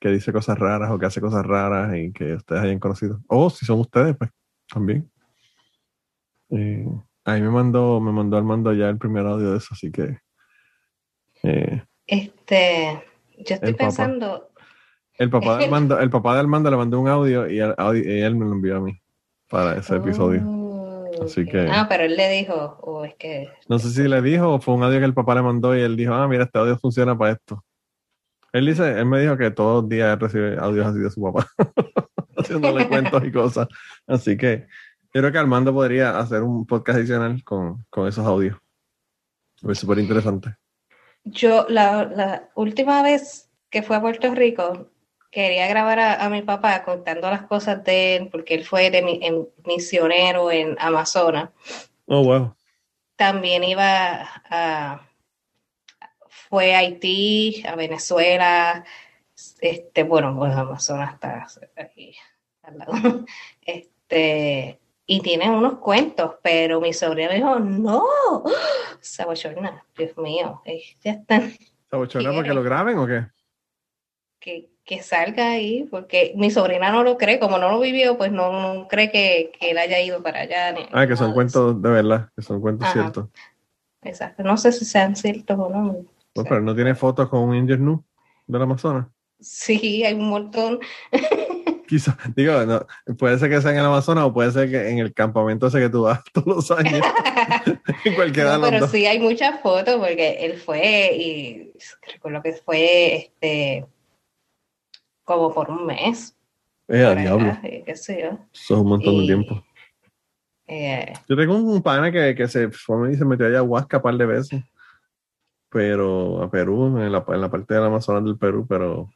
que 0.00 0.08
dice 0.08 0.32
cosas 0.32 0.58
raras 0.58 0.90
o 0.90 0.98
que 0.98 1.06
hace 1.06 1.20
cosas 1.20 1.44
raras 1.46 1.96
y 1.96 2.12
que 2.12 2.34
ustedes 2.34 2.62
hayan 2.62 2.78
conocido. 2.78 3.20
O 3.28 3.50
si 3.50 3.64
son 3.64 3.80
ustedes, 3.80 4.16
pues 4.16 4.30
también. 4.68 5.10
Eh, 6.50 6.86
ahí 7.24 7.40
me 7.40 7.50
mandó, 7.50 8.00
me 8.00 8.12
mandó 8.12 8.36
Armando 8.36 8.72
ya 8.74 8.88
el 8.88 8.98
primer 8.98 9.24
audio 9.26 9.52
de 9.52 9.58
eso, 9.58 9.68
así 9.72 9.90
que. 9.90 10.18
eh, 11.44 11.82
Este, 12.06 13.02
yo 13.38 13.54
estoy 13.54 13.74
pensando, 13.74 14.50
El 15.22 15.30
papá 15.30 15.56
de 15.58 15.64
Armando, 15.64 15.98
el 15.98 16.10
papá 16.10 16.34
de 16.34 16.40
Armando 16.40 16.70
le 16.70 16.76
mandó 16.76 17.00
un 17.00 17.08
audio 17.08 17.48
y, 17.48 17.58
el 17.60 17.74
audio- 17.78 18.02
y 18.02 18.20
él 18.20 18.34
me 18.34 18.44
lo 18.46 18.52
envió 18.52 18.76
a 18.76 18.80
mí 18.80 18.98
para 19.48 19.76
ese 19.76 19.96
episodio. 19.96 20.42
Oh, 20.44 21.24
Así 21.24 21.44
que- 21.44 21.68
Ah, 21.70 21.86
pero 21.88 22.04
él 22.04 22.16
le 22.16 22.28
dijo, 22.30 22.54
o 22.82 23.04
es 23.04 23.14
que 23.14 23.48
No 23.68 23.78
sé 23.78 23.90
si 23.90 24.08
le 24.08 24.20
dijo 24.22 24.48
o 24.54 24.60
fue 24.60 24.74
un 24.74 24.82
audio 24.82 24.98
que 24.98 25.04
el 25.04 25.14
papá 25.14 25.34
le 25.34 25.42
mandó 25.42 25.76
y 25.76 25.80
él 25.80 25.96
dijo, 25.96 26.12
ah, 26.14 26.26
mira, 26.26 26.44
este 26.44 26.58
audio 26.58 26.76
funciona 26.78 27.16
para 27.16 27.32
esto. 27.32 27.62
Él 28.52 28.66
dice, 28.66 28.98
él 28.98 29.06
me 29.06 29.20
dijo 29.20 29.36
que 29.36 29.50
todos 29.50 29.82
los 29.82 29.88
días 29.88 30.12
él 30.14 30.20
recibe 30.20 30.56
audios 30.58 30.86
así 30.86 30.98
de 30.98 31.10
su 31.10 31.22
papá, 31.22 31.46
haciéndole 32.36 32.88
cuentos 32.88 33.22
y 33.24 33.30
cosas. 33.32 33.68
Así 34.06 34.36
que 34.36 34.66
yo 35.14 35.20
creo 35.20 35.30
que 35.32 35.38
Armando 35.38 35.72
podría 35.72 36.18
hacer 36.18 36.42
un 36.42 36.66
podcast 36.66 36.98
adicional 36.98 37.42
con, 37.44 37.84
con 37.90 38.08
esos 38.08 38.26
audios. 38.26 38.56
Es 39.68 39.78
súper 39.78 39.98
interesante. 40.00 40.56
Yo, 41.24 41.66
la, 41.68 42.04
la 42.04 42.48
última 42.56 43.02
vez 43.02 43.48
que 43.70 43.82
fue 43.82 43.96
a 43.96 44.00
Puerto 44.00 44.34
Rico, 44.34 44.88
quería 45.32 45.66
grabar 45.66 45.98
a, 45.98 46.24
a 46.24 46.28
mi 46.28 46.42
papá 46.42 46.84
contando 46.84 47.28
las 47.30 47.42
cosas 47.46 47.82
de 47.82 48.16
él, 48.16 48.28
porque 48.30 48.54
él 48.54 48.64
fue 48.64 48.90
de 48.90 49.02
mi, 49.02 49.18
en- 49.22 49.48
misionero 49.64 50.52
en 50.52 50.76
Amazonas. 50.78 51.50
Oh, 52.06 52.22
wow. 52.22 52.54
También 53.16 53.64
iba 53.64 54.28
a, 54.48 55.08
fue 56.28 56.74
a 56.74 56.78
Haití, 56.78 57.64
a 57.66 57.74
Venezuela, 57.74 58.84
este, 59.60 60.02
bueno, 60.04 60.36
pues 60.36 60.52
Amazonas 60.54 61.14
está 61.14 61.46
aquí 61.76 62.14
al 62.62 62.78
lado. 62.78 62.92
Este, 63.64 64.78
y 65.06 65.20
tiene 65.20 65.48
unos 65.50 65.78
cuentos, 65.78 66.34
pero 66.42 66.80
mi 66.80 66.92
sobrina 66.92 67.32
dijo, 67.32 67.58
no, 67.58 68.04
Sabochorna, 69.00 69.82
Dios 69.96 70.16
mío, 70.18 70.60
ya 71.00 71.12
están, 71.12 71.54
¿Sabochona 71.90 72.24
para 72.30 72.42
que 72.42 72.42
Quiere. 72.42 72.54
lo 72.54 72.62
graben 72.62 72.98
o 72.98 73.06
qué? 73.06 73.26
que, 74.38 74.68
que 74.84 75.02
salga 75.02 75.52
ahí, 75.52 75.86
porque 75.90 76.32
mi 76.36 76.50
sobrina 76.50 76.90
no 76.90 77.04
lo 77.04 77.16
cree, 77.16 77.38
como 77.38 77.58
no 77.58 77.70
lo 77.70 77.80
vivió, 77.80 78.18
pues 78.18 78.32
no, 78.32 78.52
no 78.52 78.88
cree 78.88 79.10
que, 79.10 79.52
que 79.58 79.70
él 79.70 79.78
haya 79.78 80.00
ido 80.00 80.22
para 80.22 80.40
allá. 80.40 80.72
ni 80.72 80.86
Ah, 80.92 81.06
que 81.06 81.16
son 81.16 81.32
cuentos 81.32 81.80
de 81.80 81.90
verdad, 81.90 82.28
que 82.34 82.42
son 82.42 82.60
cuentos 82.60 82.88
Ajá. 82.88 82.92
ciertos. 82.92 83.28
Exacto, 84.02 84.42
no 84.42 84.56
sé 84.56 84.72
si 84.72 84.84
sean 84.84 85.14
ciertos 85.14 85.56
o 85.58 85.68
no. 85.68 86.04
Pues, 86.32 86.46
pero 86.48 86.60
no 86.60 86.74
tiene 86.74 86.94
fotos 86.94 87.28
con 87.28 87.40
un 87.40 87.54
indio 87.54 87.76
nu 87.76 88.04
del 88.46 88.62
Amazonas. 88.62 89.06
Sí, 89.38 90.04
hay 90.04 90.14
un 90.14 90.28
montón. 90.28 90.80
Quizás, 91.86 92.16
digo, 92.34 92.64
no, 92.64 92.86
puede 93.18 93.38
ser 93.38 93.50
que 93.50 93.60
sea 93.60 93.70
en 93.72 93.78
el 93.78 93.84
Amazonas 93.84 94.24
o 94.24 94.32
puede 94.32 94.50
ser 94.50 94.70
que 94.70 94.88
en 94.88 94.98
el 94.98 95.12
campamento 95.12 95.66
ese 95.66 95.78
que 95.78 95.90
tú 95.90 96.02
vas 96.02 96.20
todos 96.32 96.46
los 96.46 96.70
años. 96.72 97.06
en 98.04 98.14
cualquiera 98.14 98.54
No, 98.54 98.58
los 98.62 98.70
pero 98.70 98.88
sí 98.88 99.06
hay 99.06 99.20
muchas 99.20 99.60
fotos 99.60 99.96
porque 99.96 100.38
él 100.40 100.58
fue 100.58 101.14
y 101.14 101.72
recuerdo 102.12 102.42
que 102.42 102.52
fue 102.54 103.16
este 103.16 103.86
como 105.24 105.52
por 105.52 105.70
un 105.70 105.86
mes. 105.86 106.36
Eh, 106.88 107.04
a 107.04 107.14
diablo. 107.14 107.56
y 107.62 107.82
qué 107.84 107.96
sé 107.96 108.20
yo. 108.22 108.38
Eso 108.52 108.74
es 108.74 108.80
un 108.80 108.88
montón 108.88 109.16
de 109.18 109.22
Y- 109.22 109.26
tiempo. 109.26 109.64
Eh, 110.66 111.12
Yo 111.28 111.36
tengo 111.36 111.54
un 111.56 111.82
pana 111.82 112.10
que, 112.10 112.34
que 112.34 112.48
se 112.48 112.70
fue 112.70 113.12
y 113.12 113.16
se 113.16 113.24
metió 113.24 113.46
a 113.46 113.48
ayahuasca 113.50 113.98
un 113.98 114.02
par 114.02 114.16
de 114.16 114.26
veces. 114.26 114.62
Pero 115.68 116.42
a 116.42 116.50
Perú, 116.50 116.98
en 116.98 117.10
la, 117.12 117.24
en 117.28 117.40
la 117.40 117.50
parte 117.50 117.74
del 117.74 117.84
Amazonas 117.84 118.24
del 118.24 118.36
Perú, 118.36 118.66
pero 118.68 119.08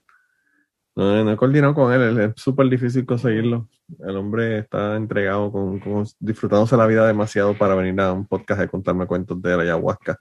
no, 0.94 1.24
no 1.24 1.32
he 1.32 1.36
coordinado 1.36 1.74
con 1.74 1.92
él. 1.92 2.18
Es 2.18 2.32
súper 2.36 2.68
difícil 2.68 3.04
conseguirlo. 3.04 3.68
El 4.00 4.16
hombre 4.16 4.58
está 4.60 4.96
entregado, 4.96 5.52
con, 5.52 5.78
con- 5.80 6.06
disfrutándose 6.18 6.76
la 6.76 6.86
vida 6.86 7.06
demasiado 7.06 7.56
para 7.56 7.74
venir 7.74 8.00
a 8.00 8.12
un 8.12 8.26
podcast 8.26 8.60
de 8.60 8.68
contarme 8.68 9.06
cuentos 9.06 9.40
de 9.42 9.56
la 9.56 9.62
ayahuasca. 9.64 10.18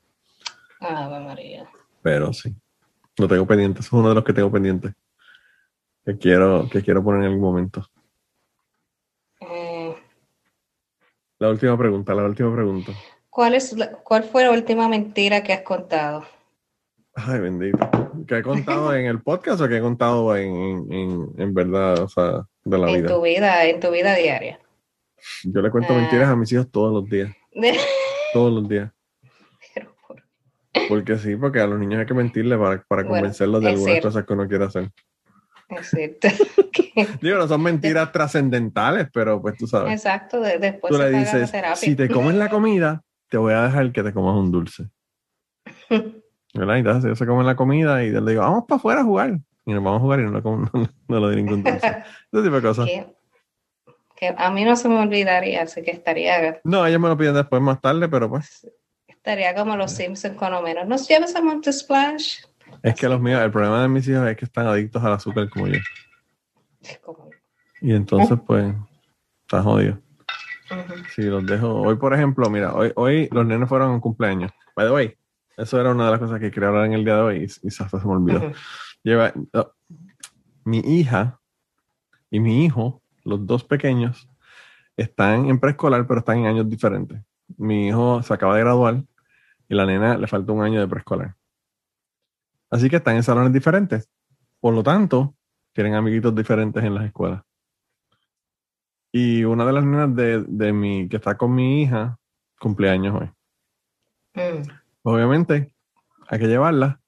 Ave 0.81 1.19
María. 1.21 1.65
Pero 2.01 2.33
sí, 2.33 2.53
lo 3.17 3.27
tengo 3.27 3.47
pendiente. 3.47 3.79
Es 3.79 3.91
uno 3.93 4.09
de 4.09 4.15
los 4.15 4.23
que 4.23 4.33
tengo 4.33 4.51
pendiente. 4.51 4.93
Que 6.05 6.17
quiero, 6.17 6.67
que 6.71 6.81
quiero 6.81 7.03
poner 7.03 7.21
en 7.21 7.27
algún 7.27 7.41
momento. 7.41 7.85
Eh, 9.41 9.95
La 11.39 11.49
última 11.49 11.77
pregunta, 11.77 12.13
la 12.13 12.23
última 12.25 12.53
pregunta. 12.53 12.91
¿cuál, 13.29 13.55
es 13.55 13.73
la- 13.73 13.91
¿Cuál 13.91 14.23
fue 14.23 14.43
la 14.43 14.51
última 14.51 14.87
mentira 14.87 15.43
que 15.43 15.51
has 15.53 15.61
contado? 15.61 16.23
Ay, 17.15 17.39
bendito. 17.39 17.89
¿Qué 18.27 18.37
he 18.37 18.43
contado 18.43 18.93
en 18.93 19.05
el 19.07 19.21
podcast 19.21 19.61
o 19.61 19.67
que 19.67 19.77
he 19.77 19.81
contado 19.81 20.35
en, 20.37 20.55
en, 20.55 20.93
en, 20.93 21.29
en 21.37 21.53
verdad, 21.53 21.99
o 22.03 22.07
sea, 22.09 22.45
de 22.63 22.77
la 22.77 22.89
En 22.89 22.95
vida? 23.01 23.07
tu 23.13 23.21
vida, 23.21 23.65
en 23.65 23.79
tu 23.79 23.91
vida 23.91 24.15
diaria. 24.15 24.59
Yo 25.43 25.61
le 25.61 25.69
cuento 25.71 25.93
Ah. 25.93 25.97
mentiras 25.97 26.29
a 26.29 26.35
mis 26.35 26.51
hijos 26.51 26.69
todos 26.71 26.93
los 26.93 27.09
días, 27.09 27.33
todos 28.33 28.53
los 28.53 28.69
días. 28.69 28.91
Pero 29.73 29.95
por- 30.07 30.23
Porque 30.87 31.17
sí, 31.17 31.35
porque 31.35 31.59
a 31.59 31.67
los 31.67 31.79
niños 31.79 31.99
hay 31.99 32.05
que 32.05 32.13
mentirle 32.13 32.57
para, 32.57 32.83
para 32.87 33.01
Bueno, 33.03 33.15
convencerlos 33.17 33.61
de 33.61 33.69
algunas 33.69 33.91
cierto. 33.91 34.07
cosas 34.09 34.25
que 34.25 34.33
uno 34.33 34.47
quiere 34.47 34.65
hacer. 34.65 34.91
Cierto. 35.81 36.27
Digo, 37.21 37.37
no 37.37 37.47
son 37.47 37.61
mentiras 37.63 38.11
trascendentales, 38.11 39.07
pero 39.11 39.41
pues 39.41 39.57
tú 39.57 39.67
sabes. 39.67 39.93
Exacto, 39.93 40.39
de- 40.39 40.59
después 40.59 40.91
Tú 40.91 40.97
se 40.97 41.03
le 41.05 41.11
paga 41.11 41.23
la 41.25 41.31
dices, 41.39 41.51
terapia. 41.51 41.75
si 41.75 41.95
te 41.95 42.07
comes 42.09 42.35
la 42.35 42.49
comida, 42.49 43.03
te 43.29 43.37
voy 43.37 43.53
a 43.53 43.63
dejar 43.63 43.91
que 43.91 44.03
te 44.03 44.13
comas 44.13 44.35
un 44.35 44.51
dulce. 44.51 44.89
¿Verdad? 46.53 46.77
Entonces 46.77 47.05
ellos 47.05 47.17
se 47.17 47.25
comen 47.25 47.45
la 47.45 47.55
comida 47.55 48.03
y 48.03 48.11
yo 48.13 48.21
le 48.21 48.31
digo, 48.31 48.43
vamos 48.43 48.63
para 48.67 48.77
afuera 48.77 49.01
a 49.01 49.03
jugar. 49.03 49.39
Y 49.65 49.73
nos 49.73 49.83
vamos 49.83 49.99
a 49.99 50.01
jugar 50.03 50.19
y 50.19 50.23
no 50.23 50.41
como- 50.43 50.69
no, 50.73 50.87
no 51.07 51.19
le 51.19 51.25
doy 51.25 51.35
ningún 51.37 51.63
dulce. 51.63 51.87
Ese 52.31 52.43
tipo 52.43 52.55
de 52.55 52.61
cosas. 52.61 52.85
que, 52.85 53.05
que 54.15 54.35
a 54.37 54.51
mí 54.51 54.63
no 54.63 54.75
se 54.75 54.87
me 54.87 54.99
olvidaría, 54.99 55.63
así 55.63 55.81
que 55.81 55.91
estaría, 55.91 56.61
No, 56.63 56.85
ellos 56.85 57.01
me 57.01 57.07
lo 57.09 57.17
piden 57.17 57.33
después 57.33 57.61
más 57.61 57.81
tarde, 57.81 58.07
pero 58.07 58.29
pues 58.29 58.69
estaría 59.07 59.55
como 59.55 59.75
los 59.75 59.91
Simpsons 59.91 60.37
con 60.37 60.53
Homero. 60.53 60.85
¿Nos 60.85 61.07
llevas 61.07 61.35
a 61.35 61.41
Monte 61.41 61.73
Splash? 61.73 62.43
Es 62.85 62.95
que 62.95 63.09
los 63.09 63.19
míos, 63.19 63.41
el 63.41 63.49
problema 63.49 63.81
de 63.81 63.87
mis 63.87 64.07
hijos 64.07 64.27
es 64.27 64.37
que 64.37 64.45
están 64.45 64.67
adictos 64.67 65.03
al 65.03 65.13
azúcar 65.13 65.49
como 65.49 65.67
yo. 65.67 65.79
Y 67.81 67.93
entonces, 67.93 68.37
pues, 68.45 68.75
está 69.41 69.63
jodido. 69.63 69.97
Si 71.15 71.23
los 71.23 71.43
dejo. 71.47 71.81
Hoy, 71.81 71.95
por 71.95 72.13
ejemplo, 72.13 72.47
mira, 72.47 72.75
hoy, 72.75 72.91
hoy 72.95 73.27
los 73.31 73.43
nenes 73.43 73.67
fueron 73.67 73.89
a 73.89 73.93
un 73.93 73.99
cumpleaños. 73.99 74.51
By 74.75 74.85
the 74.85 74.93
way, 74.93 75.17
eso 75.57 75.81
era 75.81 75.91
una 75.91 76.05
de 76.05 76.11
las 76.11 76.19
cosas 76.19 76.39
que 76.39 76.51
quería 76.51 76.69
hablar 76.69 76.85
en 76.85 76.93
el 76.93 77.03
día 77.03 77.15
de 77.15 77.21
hoy 77.21 77.37
y, 77.37 77.67
y 77.67 77.69
hasta 77.69 77.99
se 77.99 78.05
me 78.05 78.13
olvidó. 78.13 78.51
Lleva, 79.01 79.33
no, 79.51 79.71
mi 80.63 80.79
hija 80.79 81.39
y 82.29 82.39
mi 82.39 82.65
hijo, 82.65 83.01
los 83.23 83.47
dos 83.47 83.63
pequeños, 83.63 84.29
están 84.95 85.47
en 85.47 85.59
preescolar, 85.59 86.05
pero 86.05 86.19
están 86.19 86.37
en 86.37 86.45
años 86.45 86.69
diferentes. 86.69 87.19
Mi 87.57 87.87
hijo 87.87 88.21
se 88.21 88.31
acaba 88.31 88.55
de 88.55 88.61
graduar 88.61 89.03
y 89.67 89.73
la 89.73 89.87
nena 89.87 90.17
le 90.19 90.27
falta 90.27 90.51
un 90.51 90.63
año 90.63 90.79
de 90.79 90.87
preescolar. 90.87 91.35
Así 92.69 92.89
que 92.89 92.97
están 92.97 93.15
en 93.15 93.23
salones 93.23 93.53
diferentes. 93.53 94.09
Por 94.59 94.73
lo 94.73 94.83
tanto, 94.83 95.35
tienen 95.73 95.95
amiguitos 95.95 96.33
diferentes 96.33 96.83
en 96.83 96.95
las 96.95 97.05
escuelas. 97.05 97.43
Y 99.11 99.43
una 99.43 99.65
de 99.65 99.73
las 99.73 99.85
nenas 99.85 100.15
de, 100.15 100.43
de 100.47 100.73
mi, 100.73 101.07
que 101.07 101.17
está 101.17 101.37
con 101.37 101.53
mi 101.53 101.83
hija, 101.83 102.17
cumpleaños 102.59 103.21
hoy. 103.21 103.31
Mm. 104.33 104.67
Obviamente, 105.03 105.73
hay 106.27 106.39
que 106.39 106.47
llevarla. 106.47 106.99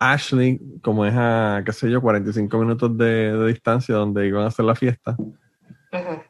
Ashley, 0.00 0.60
como 0.82 1.06
es 1.06 1.14
a, 1.16 1.62
qué 1.64 1.72
sé 1.72 1.90
yo, 1.90 2.00
45 2.00 2.58
minutos 2.58 2.96
de, 2.98 3.36
de 3.36 3.46
distancia 3.48 3.94
donde 3.94 4.26
iban 4.26 4.42
a 4.42 4.48
hacer 4.48 4.64
la 4.64 4.74
fiesta, 4.74 5.16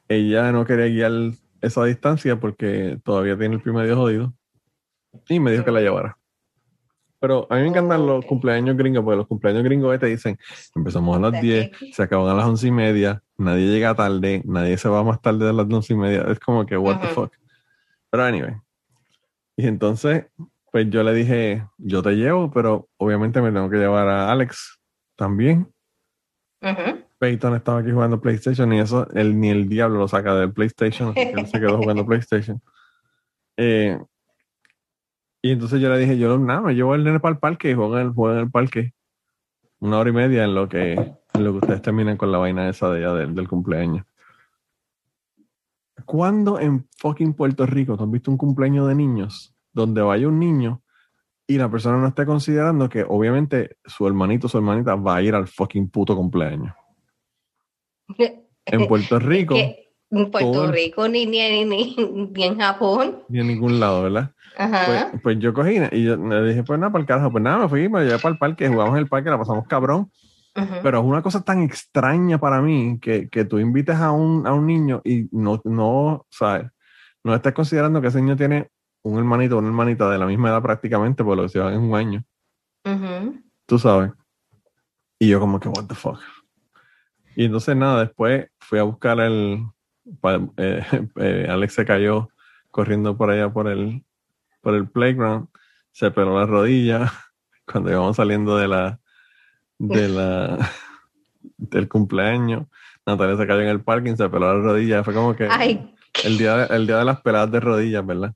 ella 0.08 0.52
no 0.52 0.66
quería 0.66 0.86
guiar 0.86 1.12
esa 1.60 1.84
distancia 1.84 2.38
porque 2.38 3.00
todavía 3.02 3.38
tiene 3.38 3.56
el 3.56 3.62
pie 3.62 3.72
medio 3.72 3.96
jodido. 3.96 4.34
Y 5.28 5.40
me 5.40 5.52
dijo 5.52 5.64
que 5.64 5.70
la 5.70 5.80
llevara. 5.80 6.18
Pero 7.24 7.46
a 7.48 7.54
mí 7.56 7.62
me 7.62 7.68
encantan 7.68 8.06
los 8.06 8.18
Ok. 8.18 8.26
cumpleaños 8.26 8.76
gringos, 8.76 9.02
porque 9.02 9.16
los 9.16 9.26
cumpleaños 9.26 9.62
gringos 9.64 9.98
te 9.98 10.04
dicen, 10.08 10.38
empezamos 10.74 11.16
a 11.16 11.20
las 11.20 11.32
De 11.32 11.40
10, 11.40 11.66
aquí. 11.68 11.90
se 11.94 12.02
acaban 12.02 12.28
a 12.28 12.34
las 12.34 12.44
11 12.44 12.66
y 12.66 12.70
media, 12.70 13.22
nadie 13.38 13.66
llega 13.66 13.94
tarde, 13.94 14.42
nadie 14.44 14.76
se 14.76 14.90
va 14.90 15.02
más 15.02 15.22
tarde 15.22 15.46
de 15.46 15.54
las 15.54 15.64
11 15.66 15.94
y 15.94 15.96
media. 15.96 16.20
Es 16.30 16.38
como 16.38 16.66
que, 16.66 16.76
what 16.76 17.00
the 17.00 17.06
fuck. 17.08 17.32
Pero 18.10 18.24
anyway. 18.24 18.52
Y 19.56 19.66
entonces, 19.68 20.26
pues 20.70 20.90
yo 20.90 21.02
le 21.02 21.14
dije, 21.14 21.66
yo 21.78 22.02
te 22.02 22.10
llevo, 22.10 22.50
pero 22.50 22.90
obviamente 22.98 23.40
me 23.40 23.50
tengo 23.52 23.70
que 23.70 23.78
llevar 23.78 24.06
a 24.06 24.30
Alex 24.30 24.78
también. 25.16 25.72
Peyton 27.18 27.54
estaba 27.56 27.78
aquí 27.78 27.90
jugando 27.90 28.20
PlayStation 28.20 28.70
y 28.74 28.80
eso, 28.80 29.08
él, 29.14 29.40
ni 29.40 29.48
el 29.48 29.66
diablo 29.66 29.98
lo 29.98 30.08
saca 30.08 30.34
del 30.34 30.52
PlayStation, 30.52 31.08
así 31.08 31.30
que 31.30 31.40
él 31.40 31.46
se 31.46 31.58
quedó 31.58 31.78
jugando 31.78 32.04
PlayStation. 32.06 32.60
Eh, 33.56 33.98
y 35.44 35.50
entonces 35.50 35.78
yo 35.78 35.90
le 35.90 35.98
dije, 35.98 36.16
yo 36.16 36.38
nada, 36.38 36.62
me 36.62 36.74
llevo 36.74 36.94
el 36.94 37.04
nene 37.04 37.20
para 37.20 37.34
el 37.34 37.38
parque 37.38 37.70
y 37.70 37.74
juega 37.74 38.00
en 38.00 38.06
el, 38.06 38.14
juega 38.14 38.36
en 38.36 38.44
el 38.44 38.50
parque 38.50 38.94
una 39.78 39.98
hora 39.98 40.08
y 40.08 40.12
media 40.14 40.42
en 40.42 40.54
lo 40.54 40.70
que, 40.70 40.94
en 40.94 41.44
lo 41.44 41.52
que 41.52 41.58
ustedes 41.58 41.82
terminan 41.82 42.16
con 42.16 42.32
la 42.32 42.38
vaina 42.38 42.66
esa 42.66 42.90
de 42.90 43.00
ella 43.00 43.12
del, 43.12 43.34
del 43.34 43.46
cumpleaños. 43.46 44.06
¿Cuándo 46.06 46.58
en 46.58 46.88
fucking 46.96 47.34
Puerto 47.34 47.66
Rico 47.66 47.94
tú 47.94 48.04
has 48.04 48.10
visto 48.10 48.30
un 48.30 48.38
cumpleaños 48.38 48.88
de 48.88 48.94
niños 48.94 49.54
donde 49.70 50.00
vaya 50.00 50.28
un 50.28 50.38
niño 50.38 50.82
y 51.46 51.58
la 51.58 51.70
persona 51.70 51.98
no 51.98 52.08
esté 52.08 52.24
considerando 52.24 52.88
que 52.88 53.04
obviamente 53.06 53.76
su 53.84 54.06
hermanito 54.06 54.46
o 54.46 54.48
su 54.48 54.56
hermanita 54.56 54.94
va 54.94 55.16
a 55.16 55.22
ir 55.22 55.34
al 55.34 55.46
fucking 55.46 55.90
puto 55.90 56.16
cumpleaños? 56.16 56.74
En 58.64 58.88
Puerto 58.88 59.18
Rico, 59.18 59.56
en 59.56 60.30
Puerto 60.30 60.72
Rico 60.72 61.06
ni, 61.06 61.26
ni, 61.26 61.66
ni, 61.66 61.96
ni 62.32 62.44
en 62.44 62.58
Japón. 62.58 63.24
ni 63.28 63.40
en 63.40 63.48
ningún 63.48 63.78
lado, 63.78 64.04
¿verdad? 64.04 64.33
Ajá. 64.56 65.08
Pues, 65.10 65.22
pues 65.22 65.38
yo 65.38 65.52
cogí 65.52 65.78
y 65.92 66.04
yo 66.04 66.16
le 66.16 66.48
dije, 66.48 66.62
pues 66.62 66.78
nada, 66.78 66.92
para 66.92 67.02
el 67.02 67.06
carajo, 67.06 67.30
pues 67.30 67.42
nada, 67.42 67.58
me 67.58 67.68
fui, 67.68 67.88
me 67.88 68.04
llevé 68.04 68.18
para 68.18 68.32
el 68.32 68.38
parque, 68.38 68.68
jugamos 68.68 68.94
en 68.94 69.00
el 69.00 69.08
parque, 69.08 69.30
la 69.30 69.38
pasamos 69.38 69.66
cabrón, 69.66 70.10
pero 70.82 71.00
es 71.00 71.04
una 71.04 71.22
cosa 71.22 71.42
tan 71.42 71.62
extraña 71.62 72.38
para 72.38 72.62
mí 72.62 72.98
que, 73.00 73.28
que 73.28 73.44
tú 73.44 73.58
invites 73.58 73.96
a 73.96 74.12
un, 74.12 74.46
a 74.46 74.52
un 74.52 74.66
niño 74.66 75.00
y 75.04 75.28
no, 75.32 75.60
no, 75.64 76.26
¿sabes? 76.30 76.70
No 77.24 77.34
estés 77.34 77.52
considerando 77.52 78.00
que 78.00 78.08
ese 78.08 78.20
niño 78.20 78.36
tiene 78.36 78.68
un 79.02 79.18
hermanito 79.18 79.56
o 79.56 79.58
una 79.58 79.68
hermanita 79.68 80.08
de 80.08 80.18
la 80.18 80.26
misma 80.26 80.50
edad 80.50 80.62
prácticamente, 80.62 81.24
por 81.24 81.36
lo 81.36 81.42
que 81.44 81.48
se 81.48 81.58
van 81.58 81.74
en 81.74 81.80
un 81.80 81.96
año, 81.96 82.24
tú 83.66 83.78
sabes. 83.78 84.12
Y 85.18 85.28
yo 85.28 85.40
como 85.40 85.58
que, 85.58 85.68
what 85.68 85.86
the 85.86 85.94
fuck. 85.94 86.20
Y 87.36 87.46
entonces 87.46 87.76
nada, 87.76 88.00
después 88.04 88.46
fui 88.60 88.78
a 88.78 88.84
buscar 88.84 89.18
el, 89.20 89.64
eh, 90.56 90.82
eh, 91.16 91.46
Alex 91.48 91.74
se 91.74 91.84
cayó 91.84 92.28
corriendo 92.70 93.16
por 93.16 93.30
allá 93.30 93.52
por 93.52 93.68
el, 93.68 94.04
por 94.64 94.74
el 94.74 94.88
playground, 94.88 95.46
se 95.92 96.10
peló 96.10 96.36
la 96.40 96.46
rodilla 96.46 97.12
cuando 97.70 97.90
íbamos 97.92 98.16
saliendo 98.16 98.56
de 98.56 98.66
la, 98.66 98.98
de 99.78 100.08
la, 100.08 100.70
del 101.56 101.88
cumpleaños. 101.88 102.66
Natalia 103.06 103.36
se 103.36 103.46
cayó 103.46 103.60
en 103.60 103.68
el 103.68 103.82
parking, 103.84 104.16
se 104.16 104.28
peló 104.28 104.52
la 104.56 104.60
rodilla, 104.64 105.04
fue 105.04 105.14
como 105.14 105.36
que 105.36 105.46
Ay, 105.50 105.94
el 106.24 106.36
día, 106.38 106.56
de- 106.66 106.74
el 106.76 106.86
día 106.86 106.98
de 106.98 107.04
las 107.04 107.20
peladas 107.20 107.52
de 107.52 107.60
rodillas, 107.60 108.04
¿verdad? 108.04 108.34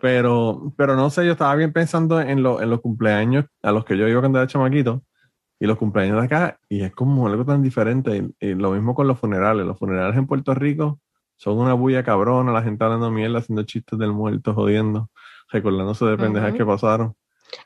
Pero, 0.00 0.72
pero 0.76 0.96
no 0.96 1.08
sé, 1.10 1.24
yo 1.24 1.32
estaba 1.32 1.54
bien 1.54 1.72
pensando 1.72 2.20
en, 2.20 2.42
lo- 2.42 2.60
en 2.60 2.68
los 2.70 2.80
cumpleaños 2.80 3.46
a 3.62 3.72
los 3.72 3.84
que 3.84 3.96
yo 3.96 4.08
iba 4.08 4.20
cuando 4.20 4.38
era 4.38 4.46
chamaquito 4.48 5.02
y 5.60 5.66
los 5.66 5.78
cumpleaños 5.78 6.18
de 6.18 6.24
acá, 6.26 6.58
y 6.68 6.82
es 6.82 6.92
como 6.92 7.26
algo 7.28 7.44
tan 7.44 7.62
diferente. 7.62 8.28
Y, 8.40 8.48
y 8.48 8.54
lo 8.54 8.72
mismo 8.72 8.94
con 8.94 9.06
los 9.06 9.18
funerales. 9.18 9.64
Los 9.64 9.78
funerales 9.78 10.16
en 10.16 10.26
Puerto 10.26 10.52
Rico 10.52 11.00
son 11.36 11.58
una 11.58 11.72
bulla 11.74 12.02
cabrona, 12.02 12.52
la 12.52 12.62
gente 12.62 12.84
hablando 12.84 13.10
mierda, 13.10 13.38
haciendo 13.38 13.62
chistes 13.62 13.98
del 13.98 14.12
muerto, 14.12 14.52
jodiendo, 14.52 15.10
recordándose 15.54 16.04
de 16.04 16.16
pendejas 16.18 16.50
Ujú. 16.50 16.58
que 16.58 16.66
pasaron. 16.66 17.14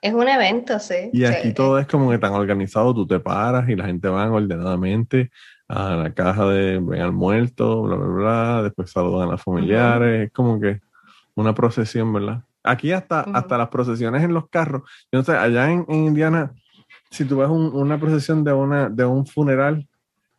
es 0.02 0.12
un 0.12 0.28
evento, 0.28 0.78
sí. 0.78 1.10
Y 1.12 1.24
aquí 1.24 1.52
todo 1.54 1.78
es 1.78 1.86
como 1.86 2.10
que 2.10 2.18
tan 2.18 2.32
organizado, 2.34 2.94
tú 2.94 3.06
te 3.06 3.18
paras 3.18 3.68
y 3.68 3.74
la 3.76 3.86
gente 3.86 4.08
va 4.08 4.30
ordenadamente 4.30 5.30
a 5.68 5.96
la 5.96 6.12
caja 6.14 6.46
de 6.46 6.78
ven 6.78 7.00
al 7.00 7.12
muerto, 7.12 7.82
bla, 7.82 7.96
bla, 7.96 8.06
bla, 8.06 8.62
después 8.62 8.90
saludan 8.90 9.28
a 9.28 9.32
los 9.32 9.42
familiares, 9.42 10.26
es 10.26 10.32
como 10.32 10.60
que 10.60 10.80
una 11.34 11.54
procesión, 11.54 12.12
¿verdad? 12.12 12.42
Aquí 12.62 12.92
hasta, 12.92 13.20
hasta 13.22 13.56
las 13.56 13.68
procesiones 13.68 14.22
en 14.22 14.34
los 14.34 14.48
carros, 14.50 14.82
yo 15.10 15.18
no 15.20 15.24
sé, 15.24 15.32
allá 15.36 15.70
en, 15.70 15.86
en 15.88 16.04
Indiana, 16.06 16.52
si 17.10 17.24
tú 17.24 17.38
ves 17.38 17.48
un- 17.48 17.72
una 17.74 17.98
procesión 17.98 18.44
de, 18.44 18.52
una, 18.52 18.88
de 18.90 19.04
un 19.06 19.26
funeral 19.26 19.88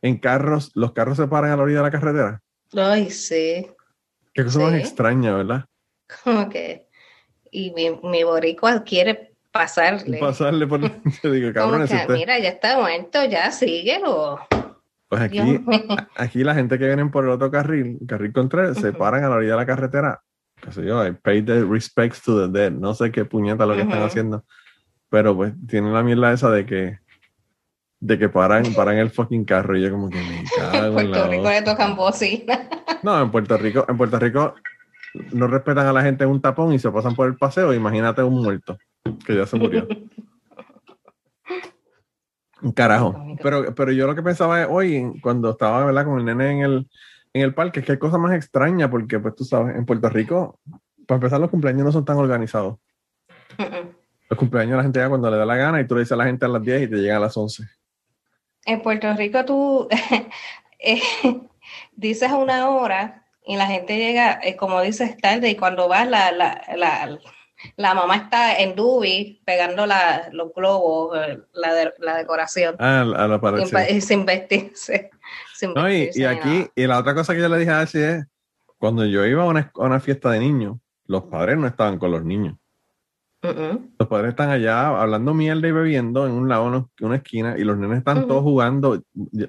en 0.01 0.17
carros, 0.17 0.71
los 0.75 0.91
carros 0.91 1.17
se 1.17 1.27
paran 1.27 1.51
a 1.51 1.55
la 1.57 1.63
orilla 1.63 1.79
de 1.79 1.83
la 1.83 1.91
carretera. 1.91 2.41
Ay, 2.75 3.09
sí. 3.09 3.67
Qué 4.33 4.43
cosa 4.43 4.59
más 4.59 4.73
extraña, 4.75 5.35
¿verdad? 5.35 5.65
Como 6.23 6.47
que. 6.49 6.87
Y 7.51 7.71
mi, 7.71 7.89
mi 8.03 8.23
boricua 8.23 8.83
quiere 8.83 9.33
pasarle. 9.51 10.17
Pasarle 10.19 10.67
por... 10.67 10.81
Yo 11.23 11.31
digo, 11.31 11.51
cabrones, 11.53 11.89
que, 11.89 11.95
usted- 11.97 12.13
mira, 12.13 12.39
ya 12.39 12.49
está 12.49 12.79
muerto, 12.79 13.25
ya 13.25 13.51
síguelo. 13.51 14.39
Pues 15.07 15.21
aquí, 15.23 15.59
aquí 16.15 16.43
la 16.43 16.53
gente 16.53 16.77
que 16.77 16.85
vienen 16.85 17.09
por 17.09 17.23
el 17.25 17.31
otro 17.31 17.49
carril, 17.49 17.97
el 17.99 18.07
carril 18.07 18.31
contrario, 18.31 18.75
se 18.75 18.93
paran 18.93 19.23
a 19.23 19.29
la 19.29 19.35
orilla 19.37 19.53
de 19.53 19.57
la 19.57 19.65
carretera. 19.65 20.21
Qué 20.61 20.71
sé 20.71 20.85
yo, 20.85 21.03
I 21.07 21.13
pay 21.13 21.41
the 21.41 21.63
respects 21.63 22.21
to 22.21 22.39
the 22.47 22.59
dead. 22.59 22.71
No 22.71 22.93
sé 22.93 23.11
qué 23.11 23.25
puñeta 23.25 23.65
lo 23.65 23.75
que 23.75 23.81
están 23.81 24.03
haciendo. 24.03 24.45
Pero 25.09 25.35
pues 25.35 25.53
tienen 25.67 25.93
la 25.93 26.03
mierda 26.03 26.31
esa 26.31 26.51
de 26.51 26.65
que 26.67 26.99
de 28.01 28.17
que 28.19 28.29
paran, 28.29 28.63
paran 28.75 28.97
el 28.97 29.09
fucking 29.09 29.43
carro 29.45 29.75
y 29.75 29.81
yo 29.81 29.89
como 29.91 30.09
que 30.09 30.17
me 30.21 30.43
cago 30.57 30.99
en 30.99 31.11
la 31.11 31.17
Puerto 31.17 31.27
Rico 31.29 31.43
hostia. 31.43 31.59
le 31.59 31.65
tocan 31.65 31.95
bocina. 31.95 32.69
No, 33.01 33.21
en 33.21 33.31
Puerto 33.31 33.57
Rico, 33.57 33.85
en 33.89 33.97
Puerto 33.97 34.19
Rico 34.19 34.53
no 35.13 35.47
respetan 35.47 35.87
a 35.87 35.93
la 35.93 36.01
gente 36.01 36.23
en 36.23 36.29
un 36.29 36.41
tapón 36.41 36.73
y 36.73 36.79
se 36.79 36.91
pasan 36.91 37.15
por 37.15 37.27
el 37.27 37.37
paseo. 37.37 37.73
Imagínate 37.73 38.23
un 38.23 38.41
muerto 38.41 38.77
que 39.25 39.35
ya 39.35 39.45
se 39.45 39.57
murió. 39.57 39.87
Un 42.61 42.71
carajo. 42.73 43.15
Pero, 43.41 43.73
pero 43.73 43.91
yo 43.91 44.07
lo 44.07 44.15
que 44.15 44.23
pensaba 44.23 44.67
hoy, 44.67 45.19
cuando 45.21 45.51
estaba 45.51 45.85
¿verdad? 45.85 46.05
con 46.05 46.19
el 46.19 46.25
nene 46.25 46.51
en 46.51 46.61
el, 46.61 46.89
en 47.33 47.41
el 47.41 47.53
parque, 47.53 47.79
es 47.79 47.85
que 47.85 47.93
hay 47.93 47.99
cosa 47.99 48.17
más 48.17 48.33
extraña, 48.35 48.89
porque 48.89 49.19
pues 49.19 49.35
tú 49.35 49.43
sabes, 49.43 49.75
en 49.75 49.85
Puerto 49.85 50.09
Rico, 50.09 50.59
para 51.07 51.17
empezar, 51.17 51.39
los 51.39 51.49
cumpleaños 51.49 51.85
no 51.85 51.91
son 51.91 52.05
tan 52.05 52.17
organizados. 52.17 52.77
Los 54.29 54.37
cumpleaños 54.37 54.77
la 54.77 54.83
gente 54.83 54.99
llega 54.99 55.09
cuando 55.09 55.31
le 55.31 55.37
da 55.37 55.45
la 55.45 55.55
gana 55.55 55.81
y 55.81 55.87
tú 55.87 55.95
le 55.95 56.01
dices 56.01 56.11
a 56.11 56.17
la 56.17 56.25
gente 56.25 56.45
a 56.45 56.49
las 56.49 56.61
10 56.61 56.83
y 56.83 56.87
te 56.87 56.97
llegan 56.97 57.17
a 57.17 57.21
las 57.21 57.35
11. 57.35 57.63
En 58.65 58.81
Puerto 58.83 59.11
Rico 59.15 59.43
tú 59.43 59.87
eh, 60.79 61.01
dices 61.95 62.31
una 62.31 62.69
hora 62.69 63.25
y 63.49 63.57
la 63.57 63.67
gente 63.67 63.97
llega, 63.97 64.39
eh, 64.43 64.55
como 64.55 64.79
dices, 64.81 65.17
tarde 65.17 65.49
y 65.49 65.55
cuando 65.55 65.87
vas 65.87 66.07
la, 66.07 66.31
la, 66.31 66.61
la, 66.77 67.19
la 67.75 67.93
mamá 67.93 68.15
está 68.15 68.57
en 68.59 68.75
Dubi 68.75 69.41
pegando 69.45 69.85
la, 69.85 70.29
los 70.31 70.53
globos, 70.53 71.17
eh, 71.17 71.39
la, 71.53 71.73
de- 71.73 71.93
la 71.99 72.17
decoración, 72.17 72.75
Ah, 72.79 73.01
a 73.01 73.27
la 73.27 73.41
pared, 73.41 73.65
sin, 73.65 73.97
y 73.97 74.01
sin 74.01 74.25
vestirse. 74.25 75.09
sin 75.55 75.73
No, 75.73 75.89
y, 75.89 76.05
vestirse 76.05 76.19
y 76.19 76.21
ni 76.21 76.27
aquí, 76.39 76.49
nada. 76.59 76.71
y 76.75 76.87
la 76.87 76.99
otra 76.99 77.13
cosa 77.15 77.33
que 77.33 77.41
yo 77.41 77.49
le 77.49 77.57
dije 77.57 77.71
a 77.71 77.81
Ashley 77.81 78.03
es, 78.03 78.25
cuando 78.77 79.03
yo 79.05 79.25
iba 79.25 79.43
a 79.43 79.47
una, 79.47 79.71
a 79.75 79.79
una 79.83 79.99
fiesta 79.99 80.29
de 80.31 80.39
niños, 80.39 80.77
los 81.05 81.23
padres 81.23 81.57
no 81.57 81.67
estaban 81.67 81.97
con 81.97 82.11
los 82.11 82.23
niños. 82.23 82.55
Los 83.41 84.07
padres 84.09 84.31
están 84.31 84.49
allá 84.49 84.87
hablando 85.01 85.33
mierda 85.33 85.67
y 85.67 85.71
bebiendo 85.71 86.27
en 86.27 86.33
un 86.33 86.49
lado, 86.49 86.89
en 86.99 87.05
una 87.05 87.15
esquina, 87.15 87.57
y 87.57 87.63
los 87.63 87.77
nenes 87.77 87.99
están 87.99 88.27
todos 88.27 88.43
jugando. 88.43 89.01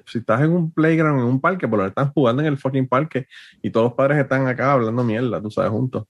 Si 0.05 0.19
estás 0.19 0.41
en 0.41 0.51
un 0.51 0.71
playground, 0.71 1.19
en 1.19 1.25
un 1.25 1.41
parque, 1.41 1.67
por 1.67 1.77
lo 1.77 1.83
menos 1.83 1.91
están 1.91 2.13
jugando 2.13 2.41
en 2.41 2.47
el 2.47 2.57
fucking 2.57 2.87
parque, 2.87 3.27
y 3.61 3.69
todos 3.69 3.87
los 3.87 3.93
padres 3.93 4.17
están 4.17 4.47
acá 4.47 4.73
hablando 4.73 5.03
mierda, 5.03 5.41
tú 5.41 5.51
sabes, 5.51 5.71
juntos. 5.71 6.05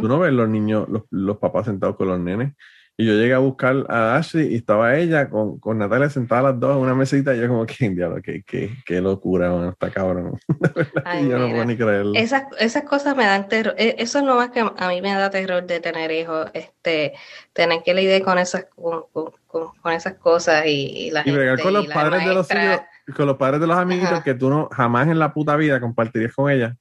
Tú 0.00 0.08
no 0.08 0.18
ves 0.18 0.32
los 0.32 0.48
niños, 0.48 0.88
los, 0.88 1.02
los 1.10 1.36
papás 1.36 1.66
sentados 1.66 1.96
con 1.96 2.08
los 2.08 2.18
nenes. 2.18 2.54
Y 3.00 3.06
yo 3.06 3.12
llegué 3.12 3.32
a 3.32 3.38
buscar 3.38 3.86
a 3.88 4.16
Ashley 4.16 4.48
y 4.52 4.56
estaba 4.56 4.96
ella 4.96 5.30
con, 5.30 5.60
con 5.60 5.78
Natalia 5.78 6.10
sentada 6.10 6.42
las 6.50 6.58
dos 6.58 6.72
en 6.76 6.82
una 6.82 6.96
mesita 6.96 7.32
y 7.32 7.40
yo 7.40 7.46
como 7.46 7.64
que, 7.64 7.90
diablo, 7.90 8.20
qué, 8.20 8.42
qué, 8.42 8.72
qué 8.84 9.00
locura, 9.00 9.50
man, 9.50 9.68
está 9.68 9.88
cabrón. 9.88 10.36
Ay, 11.04 11.28
yo 11.28 11.38
no 11.38 11.48
puedo 11.48 11.64
ni 11.64 11.76
creerlo. 11.76 12.12
Esas, 12.16 12.42
esas 12.58 12.82
cosas 12.82 13.16
me 13.16 13.24
dan 13.24 13.46
terror. 13.46 13.76
Eh, 13.78 13.94
Eso 13.98 14.18
es 14.18 14.24
lo 14.24 14.34
más 14.34 14.50
que 14.50 14.60
a 14.76 14.88
mí 14.88 15.00
me 15.00 15.14
da 15.14 15.30
terror 15.30 15.64
de 15.64 15.78
tener 15.78 16.10
hijos, 16.10 16.50
este, 16.54 17.12
tener 17.52 17.84
que 17.84 17.94
lidiar 17.94 18.22
con 18.22 18.36
esas, 18.36 18.64
con, 18.74 19.04
con- 19.12 19.30
con- 19.46 19.76
con 19.80 19.92
esas 19.92 20.14
cosas 20.14 20.66
y, 20.66 21.06
y 21.06 21.10
la 21.12 21.20
Y 21.20 21.30
gente 21.30 21.62
con 21.62 21.72
los 21.74 21.86
padres 21.86 22.24
de 22.26 22.34
los 22.34 22.50
hijos, 22.50 22.80
con 23.16 23.26
los 23.26 23.36
padres 23.36 23.60
de 23.60 23.66
los 23.68 23.76
amiguitos 23.76 24.12
Ajá. 24.12 24.24
que 24.24 24.34
tú 24.34 24.50
no 24.50 24.68
jamás 24.72 25.06
en 25.06 25.20
la 25.20 25.32
puta 25.32 25.54
vida 25.54 25.78
compartirías 25.80 26.34
con 26.34 26.50
ella, 26.50 26.76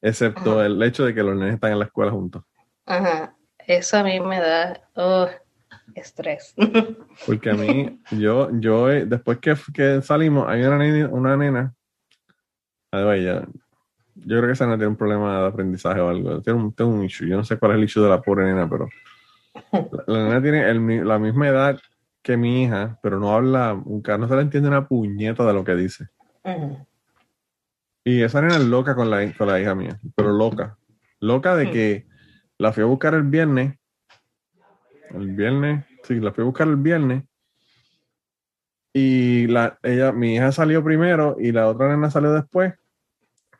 excepto 0.00 0.52
Ajá. 0.60 0.66
el 0.66 0.80
hecho 0.84 1.04
de 1.04 1.12
que 1.12 1.24
los 1.24 1.34
nenes 1.34 1.54
están 1.54 1.72
en 1.72 1.80
la 1.80 1.86
escuela 1.86 2.12
juntos. 2.12 2.44
Ajá. 2.86 3.34
Eso 3.66 3.96
a 3.98 4.04
mí 4.04 4.20
me 4.20 4.38
da 4.38 4.80
oh, 4.94 5.28
estrés. 5.94 6.54
Porque 7.26 7.50
a 7.50 7.54
mí, 7.54 8.00
yo, 8.10 8.50
yo, 8.60 8.90
eh, 8.90 9.04
después 9.06 9.38
que, 9.38 9.54
que 9.72 10.02
salimos, 10.02 10.46
hay 10.48 10.62
una 10.62 10.78
nena, 10.78 11.08
una 11.08 11.36
nena, 11.36 11.74
ella, 12.92 13.46
yo 14.14 14.36
creo 14.38 14.46
que 14.46 14.52
esa 14.52 14.66
no 14.66 14.74
tiene 14.76 14.88
un 14.88 14.96
problema 14.96 15.40
de 15.42 15.46
aprendizaje 15.48 16.00
o 16.00 16.08
algo, 16.08 16.40
tiene 16.40 16.58
un, 16.60 16.72
tiene 16.72 16.92
un 16.92 17.04
issue, 17.04 17.28
yo 17.28 17.36
no 17.36 17.44
sé 17.44 17.58
cuál 17.58 17.72
es 17.72 17.78
el 17.78 17.84
issue 17.84 18.02
de 18.02 18.08
la 18.08 18.22
pobre 18.22 18.44
nena, 18.46 18.68
pero 18.68 18.88
la, 19.90 20.04
la 20.06 20.24
nena 20.24 20.42
tiene 20.42 20.68
el 20.70 21.06
la 21.06 21.18
misma 21.18 21.48
edad 21.48 21.78
que 22.22 22.36
mi 22.36 22.64
hija, 22.64 22.98
pero 23.02 23.20
no 23.20 23.34
habla, 23.34 23.74
un 23.74 24.00
ca- 24.02 24.18
no 24.18 24.26
se 24.28 24.34
le 24.34 24.42
entiende 24.42 24.68
una 24.68 24.88
puñeta 24.88 25.44
de 25.46 25.52
lo 25.52 25.62
que 25.64 25.74
dice. 25.76 26.08
Y 28.04 28.22
esa 28.22 28.40
nena 28.40 28.56
es 28.56 28.64
loca 28.64 28.94
con 28.94 29.10
la, 29.10 29.32
con 29.34 29.46
la 29.48 29.60
hija 29.60 29.74
mía, 29.74 29.98
pero 30.14 30.32
loca. 30.32 30.78
Loca 31.20 31.54
de 31.56 31.66
Mm. 31.66 31.72
que 31.72 32.06
la 32.58 32.72
fui 32.72 32.82
a 32.82 32.86
buscar 32.86 33.14
el 33.14 33.22
viernes. 33.24 33.74
El 35.14 35.28
viernes, 35.28 35.84
sí, 36.02 36.20
la 36.20 36.32
fui 36.32 36.42
a 36.42 36.46
buscar 36.46 36.68
el 36.68 36.76
viernes. 36.76 37.24
Y 38.92 39.46
la, 39.48 39.78
ella, 39.82 40.12
mi 40.12 40.34
hija 40.34 40.52
salió 40.52 40.82
primero 40.82 41.36
y 41.38 41.52
la 41.52 41.68
otra 41.68 41.88
nena 41.88 42.10
salió 42.10 42.32
después. 42.32 42.74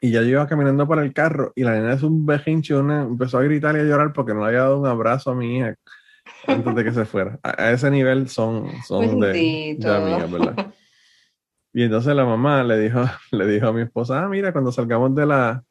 Y 0.01 0.11
ya 0.11 0.23
yo 0.23 0.29
iba 0.29 0.47
caminando 0.47 0.87
para 0.87 1.03
el 1.03 1.13
carro 1.13 1.53
y 1.55 1.63
la 1.63 1.73
nena 1.73 1.95
es 1.95 2.03
un 2.03 2.25
bejinche, 2.27 2.75
una, 2.75 3.03
empezó 3.03 3.39
a 3.39 3.43
gritar 3.43 3.77
y 3.77 3.81
a 3.81 3.85
llorar 3.85 4.13
porque 4.13 4.35
no 4.35 4.41
le 4.41 4.47
había 4.47 4.61
dado 4.61 4.81
un 4.81 4.87
abrazo 4.87 5.31
a 5.31 5.35
mi 5.35 5.59
hija 5.59 5.75
antes 6.47 6.75
de 6.75 6.85
que 6.85 6.93
se 6.93 7.05
fuera. 7.05 7.39
A, 7.43 7.63
a 7.65 7.73
ese 7.73 7.91
nivel 7.91 8.29
son, 8.29 8.71
son 8.87 9.21
de, 9.21 9.77
de 9.79 9.91
amigas, 9.91 10.31
¿verdad? 10.31 10.75
Y 11.77 11.83
entonces 11.83 12.15
la 12.15 12.25
mamá 12.25 12.65
le 12.65 12.79
dijo, 12.79 13.03
le 13.33 13.47
dijo 13.47 13.67
a 13.67 13.73
mi 13.75 13.83
esposa, 13.83 14.25
ah, 14.25 14.29
mira, 14.29 14.53
cuando 14.53 14.73
salgamos 14.73 15.15
de 15.15 15.27
la, 15.27 15.63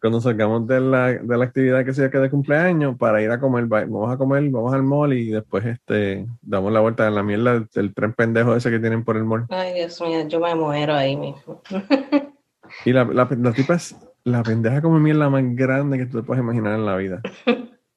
cuando 0.00 0.20
salgamos 0.20 0.66
de 0.66 0.80
la, 0.80 1.08
de 1.12 1.36
la 1.38 1.44
actividad 1.44 1.84
que 1.84 1.92
sea 1.92 2.10
que 2.10 2.18
de 2.18 2.30
cumpleaños, 2.30 2.96
para 2.96 3.20
ir 3.22 3.30
a 3.30 3.38
comer, 3.38 3.64
va- 3.72 3.80
vamos 3.84 4.12
a 4.12 4.16
comer, 4.16 4.48
vamos 4.50 4.72
al 4.72 4.82
mall 4.82 5.12
y 5.12 5.30
después 5.30 5.64
este, 5.66 6.26
damos 6.42 6.72
la 6.72 6.80
vuelta 6.80 7.06
en 7.06 7.14
la 7.14 7.22
mierda 7.22 7.64
del 7.74 7.94
tren 7.94 8.12
pendejo 8.14 8.56
ese 8.56 8.70
que 8.70 8.78
tienen 8.80 9.04
por 9.04 9.16
el 9.16 9.24
mall. 9.24 9.46
Ay, 9.50 9.74
Dios 9.74 10.00
mío, 10.00 10.26
yo 10.26 10.40
me 10.40 10.54
muero 10.54 10.94
ahí 10.94 11.16
mismo. 11.16 11.62
Y 12.84 12.92
la, 12.92 13.04
la, 13.04 13.28
la 13.28 13.52
tipa 13.52 13.74
es 13.74 13.96
la 14.22 14.44
pendeja 14.44 14.80
como 14.80 15.00
mierda 15.00 15.28
más 15.28 15.42
grande 15.56 15.98
que 15.98 16.06
tú 16.06 16.18
te 16.20 16.22
puedes 16.24 16.40
imaginar 16.42 16.74
en 16.74 16.86
la 16.86 16.96
vida. 16.96 17.20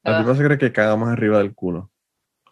La 0.03 0.17
Ah. 0.17 0.19
tipa 0.21 0.35
se 0.35 0.43
cree 0.43 0.57
que 0.57 0.71
caga 0.73 0.95
más 0.97 1.09
arriba 1.09 1.37
del 1.37 1.53
culo. 1.53 1.91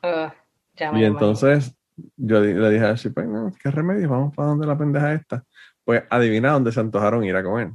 Ah, 0.03 0.32
ya 0.76 0.91
me 0.91 1.02
Y 1.02 1.06
entonces 1.06 1.76
yo 2.15 2.40
le 2.41 2.69
dije 2.69 2.86
así, 2.86 3.10
pues, 3.10 3.28
no, 3.28 3.52
¿qué 3.61 3.72
remedio? 3.72 4.07
Vamos 4.07 4.36
para 4.36 4.49
donde 4.49 4.68
la 4.68 4.78
pendeja 4.78 5.14
esta. 5.14 5.44
Pues 5.84 6.03
adivina 6.11 6.52
dónde 6.52 6.72
se 6.72 6.80
antojaron 6.80 7.23
ir 7.23 7.36
a 7.36 7.44
comer. 7.44 7.72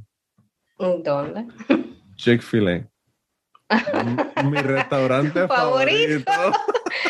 ¿Dónde? 0.77 1.45
Chick-fil-A. 2.15 2.87
Mi 4.43 4.57
restaurante 4.57 5.47
Favorito. 5.47 6.31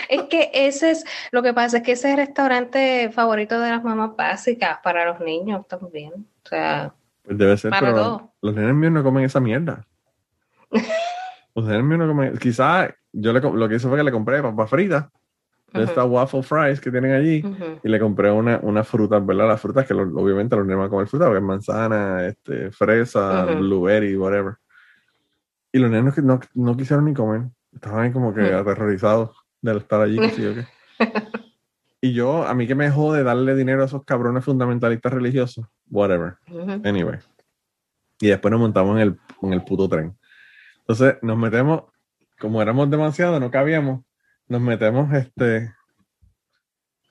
Es 0.10 0.23
que 0.23 0.49
ese 0.53 0.91
es, 0.91 1.06
lo 1.31 1.44
que 1.44 1.53
pasa 1.53 1.77
es 1.77 1.84
que 1.84 1.91
ese 1.94 2.07
es 2.07 2.14
el 2.18 2.26
restaurante 2.26 3.11
favorito 3.11 3.60
de 3.60 3.69
las 3.69 3.84
mamás 3.84 4.15
básicas 4.15 4.80
para 4.84 5.06
los 5.06 5.19
niños 5.19 5.68
también. 5.68 6.14
O 6.45 6.49
sea, 6.49 6.94
Pues 7.23 7.38
debe 7.38 7.57
ser, 7.57 7.72
Para 7.72 7.88
pero 7.91 7.95
todo. 7.95 8.34
los 8.41 8.56
nenes 8.56 8.73
míos 8.73 8.94
no 8.94 9.03
comen 9.03 9.26
esa 9.26 9.39
mierda. 9.39 9.85
Los 11.56 11.65
nenes 11.65 11.84
míos 11.84 11.99
no 11.99 12.07
comen. 12.07 12.38
Quizás 12.38 12.91
yo 13.11 13.34
le, 13.34 13.39
lo 13.41 13.68
que 13.68 13.76
hice 13.76 13.88
fue 13.88 13.98
que 13.98 14.03
le 14.03 14.11
compré 14.11 14.44
papas 14.44 14.69
fritas 14.69 15.07
de 15.73 15.81
ujú, 15.84 15.89
estas 15.91 16.06
waffle 16.07 16.44
fries 16.44 16.80
que 16.80 16.89
tienen 16.91 17.11
allí 17.14 17.44
ujú. 17.45 17.80
y 17.84 17.89
le 17.89 17.99
compré 17.99 18.31
una, 18.31 18.60
una 18.64 18.84
fruta, 18.84 19.19
¿verdad? 19.19 19.48
Las 19.48 19.61
frutas 19.61 19.85
que 19.85 19.94
lo- 19.94 20.03
obviamente 20.22 20.56
los 20.56 20.65
nenes 20.65 20.77
van 20.77 20.88
a 20.88 20.89
comer 20.89 21.07
fruta, 21.07 21.26
porque 21.26 21.39
es 21.39 21.44
manzana, 21.44 22.26
este, 22.26 22.72
fresa, 22.72 23.45
Ujú. 23.45 23.57
blueberry, 23.57 24.15
whatever. 24.18 24.56
Y 25.72 25.80
los 25.80 25.91
nenes 25.91 26.18
no, 26.23 26.39
no 26.56 26.77
quisieron 26.77 27.06
ni 27.06 27.14
comer. 27.14 27.44
Estaban 27.73 28.06
ahí 28.06 28.11
como 28.11 28.34
que 28.34 28.53
aterrorizados 28.53 29.35
de 29.61 29.77
estar 29.77 30.02
allí. 30.02 30.19
Y 31.99 32.14
yo, 32.14 32.45
a 32.45 32.53
mí 32.53 32.68
que 32.68 32.76
me 32.76 32.91
jode 32.91 33.23
darle 33.23 33.56
dinero 33.56 33.81
a 33.81 33.85
esos 33.85 34.03
cabrones 34.06 34.45
fundamentalistas 34.45 35.11
religiosos, 35.11 35.65
whatever. 35.89 36.35
Anyway. 36.85 37.18
Y 38.22 38.27
después 38.27 38.52
nos 38.52 38.60
montamos 38.61 38.95
en 38.98 39.02
el, 39.02 39.19
en 39.41 39.53
el 39.53 39.64
puto 39.64 39.89
tren. 39.89 40.15
Entonces 40.81 41.15
nos 41.23 41.38
metemos, 41.39 41.85
como 42.39 42.61
éramos 42.61 42.89
demasiado, 42.91 43.39
no 43.39 43.49
cabíamos, 43.49 44.02
nos 44.48 44.61
metemos 44.61 45.14
este. 45.14 45.74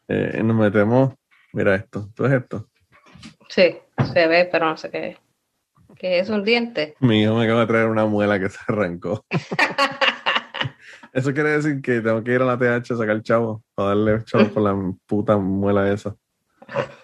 eh, 0.08 0.42
nos 0.42 0.56
metemos. 0.56 1.14
Mira 1.52 1.74
esto, 1.74 2.08
¿tú 2.14 2.26
es 2.26 2.32
esto? 2.32 2.68
Sí, 3.48 3.76
se 4.12 4.26
ve, 4.26 4.48
pero 4.50 4.66
no 4.66 4.76
sé 4.76 4.90
qué 4.90 5.08
es. 5.08 5.18
¿Qué 5.96 6.18
es 6.18 6.28
un 6.28 6.44
diente? 6.44 6.94
Mi 7.00 7.22
hijo 7.22 7.34
me 7.34 7.44
acaba 7.44 7.60
de 7.60 7.66
traer 7.68 7.86
una 7.88 8.04
muela 8.06 8.38
que 8.38 8.48
se 8.50 8.58
arrancó. 8.68 9.24
Eso 11.12 11.32
quiere 11.32 11.50
decir 11.50 11.80
que 11.80 12.02
tengo 12.02 12.22
que 12.22 12.32
ir 12.34 12.42
a 12.42 12.44
la 12.44 12.58
TH 12.58 12.92
a 12.92 12.96
sacar 12.96 13.22
chavo, 13.22 13.62
para 13.74 13.88
darle 13.90 14.24
chavo 14.24 14.48
por 14.48 14.62
la 14.62 14.76
puta 15.06 15.36
muela 15.38 15.90
esa. 15.92 16.14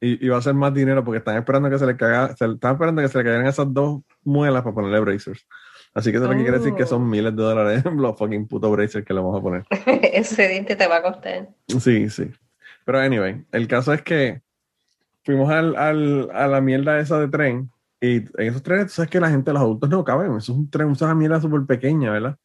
Y, 0.00 0.24
y 0.24 0.28
va 0.28 0.38
a 0.38 0.42
ser 0.42 0.54
más 0.54 0.72
dinero 0.74 1.04
porque 1.04 1.18
están 1.18 1.36
esperando 1.36 1.70
que 1.70 1.78
se 1.78 1.86
le 1.86 1.96
caiga, 1.96 2.34
se, 2.36 2.44
están 2.46 2.72
esperando 2.72 3.02
que 3.02 3.08
se 3.08 3.18
le 3.18 3.24
caigan 3.24 3.46
esas 3.46 3.72
dos 3.72 4.02
muelas 4.24 4.62
para 4.62 4.74
ponerle 4.74 5.00
bracers. 5.00 5.46
Así 5.94 6.10
que 6.10 6.16
eso 6.16 6.26
lo 6.26 6.32
que 6.32 6.42
quiere 6.42 6.58
decir 6.58 6.74
que 6.74 6.86
son 6.86 7.02
Oh. 7.02 7.06
miles 7.06 7.36
de 7.36 7.42
dólares 7.42 7.84
los 7.96 8.16
fucking 8.18 8.46
putos 8.48 8.70
bracers 8.72 9.04
que 9.04 9.12
le 9.12 9.20
vamos 9.20 9.38
a 9.38 9.42
poner. 9.42 9.64
Ese 10.12 10.48
diente 10.48 10.74
te 10.76 10.86
va 10.86 10.96
a 10.96 11.02
costar. 11.02 11.48
Sí, 11.68 12.08
sí. 12.08 12.30
Pero 12.84 12.98
anyway, 12.98 13.44
el 13.52 13.68
caso 13.68 13.92
es 13.92 14.02
que 14.02 14.40
fuimos 15.24 15.50
al, 15.50 15.76
al- 15.76 16.30
a 16.32 16.46
la 16.48 16.60
mierda 16.60 16.98
esa 16.98 17.18
de 17.20 17.28
tren 17.28 17.70
y 18.00 18.16
en 18.16 18.30
esos 18.48 18.62
trenes, 18.62 18.86
tú 18.86 18.92
sabes 18.94 19.10
que 19.10 19.20
la 19.20 19.30
gente, 19.30 19.52
los 19.52 19.60
adultos 19.62 19.88
no 19.90 20.02
caben. 20.02 20.28
Eso 20.28 20.38
es 20.38 20.48
un 20.58 20.68
tren, 20.70 20.90
es 20.90 21.02
una 21.02 21.14
mierda 21.14 21.40
súper 21.40 21.60
pequeña, 21.66 22.10
¿verdad? 22.10 22.36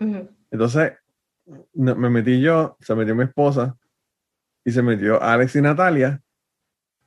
Ujú. 0.00 0.28
Entonces, 0.50 0.92
no- 1.74 1.94
me 1.96 2.08
metí 2.08 2.40
yo, 2.40 2.76
se 2.80 2.94
metió 2.94 3.14
mi 3.14 3.24
esposa 3.24 3.76
y 4.64 4.70
se 4.70 4.82
metió 4.82 5.20
Alex 5.22 5.56
y 5.56 5.60
Natalia 5.60 6.22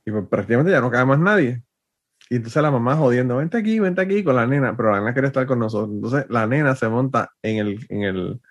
y 0.05 0.11
pues 0.11 0.27
prácticamente 0.27 0.71
ya 0.71 0.81
no 0.81 0.91
cabe 0.91 1.05
más 1.05 1.19
nadie. 1.19 1.63
Y 2.29 2.35
entonces 2.37 2.61
la 2.61 2.71
mamá 2.71 2.95
jodiendo, 2.95 3.37
vente 3.37 3.57
aquí, 3.57 3.79
vente 3.79 4.01
aquí 4.01 4.23
con 4.23 4.35
la 4.35 4.45
nena, 4.45 4.75
pero 4.75 4.91
la 4.91 4.99
nena 4.99 5.13
quiere 5.13 5.27
estar 5.27 5.45
con 5.45 5.59
nosotros. 5.59 5.95
Entonces 5.95 6.25
la 6.29 6.45
nena 6.47 6.75
se 6.75 6.89
monta 6.89 7.31
en 7.41 7.57
el, 7.57 7.85
en 7.89 8.03
el 8.03 8.41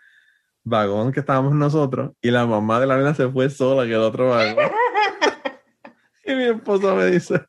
vagón 0.65 1.13
que 1.13 1.21
estábamos 1.21 1.55
nosotros 1.55 2.13
y 2.21 2.31
la 2.31 2.47
mamá 2.47 2.81
de 2.81 2.87
la 2.87 2.97
nena 2.97 3.15
se 3.15 3.29
fue 3.29 3.51
sola 3.51 3.85
que 3.85 3.93
el 3.95 4.01
otro 4.01 4.31
vagón. 4.31 4.65
y 6.25 6.35
mi 6.35 6.45
esposa 6.45 6.95
me 6.95 7.07
dice, 7.07 7.41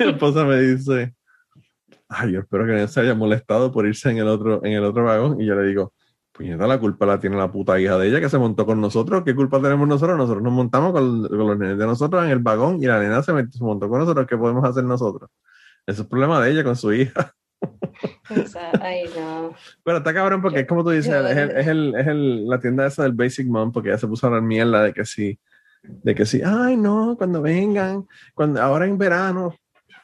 mi 0.00 0.06
esposa 0.10 0.44
me 0.44 0.60
dice, 0.60 1.14
ay, 2.08 2.32
yo 2.32 2.40
espero 2.40 2.66
que 2.66 2.72
no 2.72 2.88
se 2.88 3.00
haya 3.00 3.14
molestado 3.14 3.70
por 3.72 3.86
irse 3.86 4.10
en 4.10 4.18
el 4.18 4.28
otro, 4.28 4.64
en 4.64 4.72
el 4.72 4.84
otro 4.84 5.04
vagón. 5.04 5.40
Y 5.40 5.46
yo 5.46 5.54
le 5.54 5.66
digo, 5.68 5.92
puñeta, 6.32 6.66
la 6.66 6.78
culpa 6.80 7.06
la 7.06 7.20
tiene 7.20 7.36
la 7.36 7.50
puta 7.52 7.78
hija 7.80 7.96
de 7.98 8.08
ella 8.08 8.20
que 8.20 8.28
se 8.28 8.36
montó 8.38 8.66
con 8.66 8.80
nosotros. 8.80 9.22
¿Qué 9.24 9.34
culpa 9.34 9.60
tenemos 9.62 9.86
nosotros? 9.86 10.18
Nosotros 10.18 10.42
nos 10.42 10.52
montamos 10.52 10.92
con, 10.92 11.28
con 11.28 11.38
los 11.38 11.58
nenes 11.58 11.78
de 11.78 11.86
nosotros 11.86 12.24
en 12.24 12.30
el 12.30 12.40
vagón 12.40 12.82
y 12.82 12.86
la 12.86 12.98
nena 12.98 13.22
se, 13.22 13.32
met- 13.32 13.50
se 13.50 13.62
montó 13.62 13.88
con 13.88 14.00
nosotros. 14.00 14.26
¿Qué 14.26 14.36
podemos 14.36 14.64
hacer 14.64 14.84
nosotros? 14.84 15.30
Es 15.86 16.02
problema 16.04 16.40
de 16.42 16.50
ella 16.52 16.64
con 16.64 16.76
su 16.76 16.92
hija. 16.92 17.34
Ay, 18.80 19.04
no. 19.16 19.54
Pero 19.84 19.98
está 19.98 20.14
cabrón 20.14 20.40
porque 20.42 20.60
es 20.60 20.66
como 20.66 20.82
tú 20.84 20.90
dices, 20.90 21.10
Yo- 21.12 21.26
es, 21.28 21.36
el, 21.36 21.50
es, 21.56 21.66
el, 21.66 21.94
es 21.96 22.06
el- 22.06 22.48
la 22.48 22.58
tienda 22.60 22.86
esa 22.86 23.02
del 23.02 23.12
Basic 23.12 23.46
Mom 23.46 23.72
porque 23.72 23.90
ya 23.90 23.98
se 23.98 24.06
puso 24.06 24.26
a 24.26 24.28
hablar 24.28 24.42
mierda 24.42 24.82
de 24.84 24.92
que 24.92 25.04
sí, 25.04 25.38
de 25.82 26.14
que 26.14 26.24
sí, 26.24 26.40
ay 26.44 26.76
no, 26.76 27.16
cuando 27.18 27.42
vengan, 27.42 28.06
cuando 28.34 28.62
ahora 28.62 28.86
en 28.86 28.96
verano, 28.96 29.54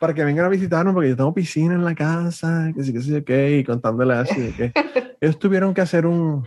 para 0.00 0.14
que 0.14 0.24
vengan 0.24 0.44
a 0.46 0.48
visitarnos 0.48 0.94
porque 0.94 1.10
yo 1.10 1.16
tengo 1.16 1.32
piscina 1.34 1.74
en 1.74 1.84
la 1.84 1.94
casa, 1.94 2.70
que 2.74 2.82
sí, 2.82 2.92
que 2.92 3.00
sí, 3.00 3.14
ok, 3.16 3.30
y 3.60 3.64
contándole 3.64 4.14
así 4.14 4.40
de 4.40 4.54
que 4.54 4.72
ellos 5.20 5.38
tuvieron 5.38 5.72
que 5.74 5.80
hacer 5.80 6.06
un, 6.06 6.46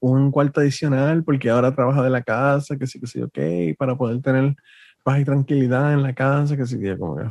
un 0.00 0.30
cuarto 0.30 0.60
adicional 0.60 1.22
porque 1.24 1.50
ahora 1.50 1.74
trabaja 1.74 2.02
de 2.02 2.10
la 2.10 2.22
casa, 2.22 2.76
que 2.76 2.86
sí, 2.86 3.00
que 3.00 3.06
sí, 3.06 3.20
ok, 3.22 3.76
para 3.78 3.96
poder 3.96 4.20
tener 4.22 4.54
paz 5.02 5.20
y 5.20 5.24
tranquilidad 5.24 5.92
en 5.92 6.02
la 6.02 6.14
casa, 6.14 6.56
que 6.56 6.66
sí, 6.66 6.78
que 6.80 6.96
como 6.96 7.16
que. 7.16 7.24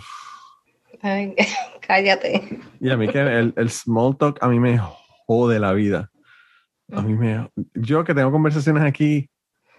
Ay, 1.02 1.36
cállate. 1.82 2.60
Y 2.80 2.90
a 2.90 2.98
mí 2.98 3.08
que 3.08 3.20
el, 3.20 3.54
el 3.56 3.70
small 3.70 4.18
talk 4.18 4.38
a 4.42 4.48
mí 4.48 4.60
me 4.60 4.80
jode 5.28 5.60
la 5.60 5.74
vida. 5.74 6.12
A 6.92 7.02
mí 7.02 7.14
me... 7.16 7.50
Yo 7.74 8.04
que 8.04 8.14
tengo 8.14 8.32
conversaciones 8.32 8.84
aquí 8.84 9.30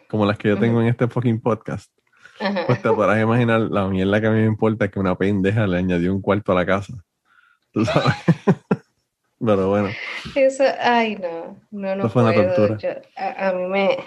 como 0.09 0.27
las 0.27 0.39
que 0.39 0.49
yo 0.49 0.59
tengo 0.59 0.81
en 0.81 0.89
este 0.89 1.09
fucking 1.09 1.41
podcast, 1.41 1.91
pues 2.67 2.81
te 2.83 2.89
podrás 2.91 3.21
imaginar 3.23 3.61
la 3.61 3.87
mierda 3.89 4.21
que 4.21 4.27
a 4.27 4.31
mí 4.31 4.41
me 4.41 4.47
importa 4.47 4.89
que 4.89 4.99
una 4.99 5.17
pendeja 5.17 5.67
le 5.67 5.79
añadió 5.79 6.13
un 6.15 6.21
cuarto 6.21 6.53
a 6.53 6.55
la 6.57 6.67
casa. 6.67 6.95
Tú 7.73 7.85
sabes. 7.85 8.15
Pero 9.39 9.69
bueno, 9.69 9.89
Eso, 10.35 10.65
ay, 10.81 11.17
no, 11.17 11.61
no, 11.71 11.95
no 11.95 12.01
Eso 12.05 12.09
fue 12.11 12.23
una 12.23 12.33
puedo. 12.33 12.55
tortura. 12.55 12.79
Yo- 12.79 13.03
a, 13.17 13.49
a 13.49 13.53
mí 13.53 13.67
me, 13.67 13.99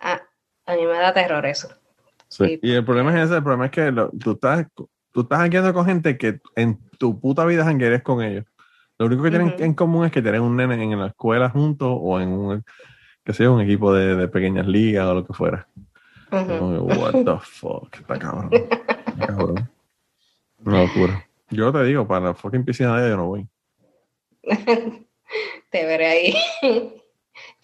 a, 0.00 0.20
a 0.66 0.74
mí 0.76 0.82
me 0.86 0.92
da 0.98 1.12
terror 1.14 1.44
eso. 1.46 1.68
sí. 2.28 2.46
Sí. 2.46 2.60
Y 2.62 2.72
el 2.74 2.84
problema 2.84 3.16
es 3.18 3.24
ese, 3.26 3.36
el 3.36 3.42
problema 3.42 3.66
es 3.66 3.70
que 3.72 3.90
lo- 3.90 4.10
tú 4.10 4.32
estás, 4.32 4.66
tú 5.18 5.22
estás 5.22 5.40
jangueando 5.40 5.74
con 5.74 5.84
gente 5.84 6.16
que 6.16 6.40
en 6.54 6.78
tu 6.96 7.18
puta 7.18 7.44
vida 7.44 7.64
jangueres 7.64 8.04
con 8.04 8.22
ellos. 8.22 8.44
Lo 8.98 9.06
único 9.06 9.24
que 9.24 9.30
tienen 9.30 9.52
en 9.58 9.74
común 9.74 10.06
es 10.06 10.12
que 10.12 10.22
tienen 10.22 10.42
un 10.42 10.54
nene 10.54 10.80
en 10.80 10.96
la 10.96 11.08
escuela 11.08 11.50
juntos 11.50 11.88
o 11.92 12.20
en 12.20 12.28
un, 12.28 12.64
que 13.24 13.32
sea 13.32 13.50
un 13.50 13.60
equipo 13.60 13.92
de, 13.92 14.14
de 14.14 14.28
pequeñas 14.28 14.68
ligas 14.68 15.06
o 15.06 15.14
lo 15.14 15.26
que 15.26 15.32
fuera. 15.32 15.66
Como 16.30 16.86
que, 16.86 16.94
What 16.94 17.24
the 17.24 17.38
fuck, 17.42 17.96
está 17.96 18.16
cabrón. 18.16 18.50
Está 18.52 19.26
cabrón. 19.26 19.68
Una 20.64 20.84
locura. 20.84 21.26
Yo 21.50 21.72
te 21.72 21.82
digo, 21.82 22.06
para 22.06 22.26
la 22.26 22.34
fucking 22.34 22.64
piscina 22.64 22.94
de 22.94 23.00
ella 23.00 23.10
yo 23.10 23.16
no 23.16 23.26
voy. 23.26 23.48
Te 25.70 25.84
veré 25.84 26.06
ahí 26.06 26.34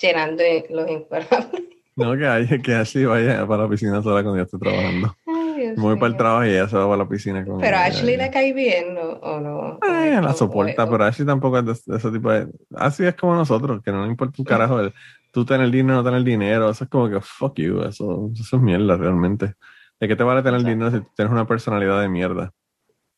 llenando 0.00 0.42
los 0.70 0.90
informales. 0.90 1.62
No, 1.94 2.16
que, 2.16 2.26
hay, 2.26 2.60
que 2.62 2.74
Ashley 2.74 3.04
vaya 3.04 3.46
para 3.46 3.62
la 3.62 3.68
piscina 3.68 4.02
sola 4.02 4.24
cuando 4.24 4.38
yo 4.38 4.42
esté 4.42 4.58
trabajando. 4.58 5.14
Dios 5.54 5.76
voy 5.76 5.94
para 5.96 6.08
el 6.08 6.16
trabajo 6.16 6.44
y 6.46 6.50
ella 6.50 6.68
se 6.68 6.76
va 6.76 6.84
para 6.84 6.96
la 6.98 7.08
piscina 7.08 7.44
con 7.44 7.60
Pero. 7.60 7.76
Ashley 7.76 8.16
le 8.16 8.30
cae 8.30 8.52
bien, 8.52 8.94
¿no? 8.94 9.00
¿O 9.00 9.40
no? 9.40 9.78
Eh, 9.86 10.20
la 10.20 10.32
soporta, 10.34 10.88
pero 10.88 11.04
Ashley 11.04 11.26
tampoco 11.26 11.58
es 11.58 11.64
de, 11.66 11.72
de 11.92 11.96
ese 11.98 12.10
tipo 12.10 12.30
de... 12.30 12.48
Así 12.76 13.04
es 13.04 13.14
como 13.14 13.34
nosotros, 13.34 13.82
que 13.82 13.92
no 13.92 14.04
le 14.04 14.10
importa 14.10 14.34
un 14.38 14.44
carajo 14.44 14.80
el, 14.80 14.92
tú 15.30 15.44
tener 15.44 15.70
dinero 15.70 15.98
o 16.00 16.02
no 16.02 16.04
tener 16.08 16.22
dinero. 16.22 16.70
Eso 16.70 16.84
es 16.84 16.90
como 16.90 17.08
que 17.08 17.20
fuck 17.20 17.56
you, 17.58 17.82
eso, 17.82 18.30
eso 18.34 18.56
es 18.56 18.62
mierda 18.62 18.96
realmente. 18.96 19.54
¿De 20.00 20.08
qué 20.08 20.16
te 20.16 20.22
vale 20.24 20.42
tener 20.42 20.60
Exacto. 20.60 20.70
dinero 20.74 20.90
si 20.90 21.14
tienes 21.16 21.32
una 21.32 21.46
personalidad 21.46 22.00
de 22.00 22.08
mierda? 22.08 22.52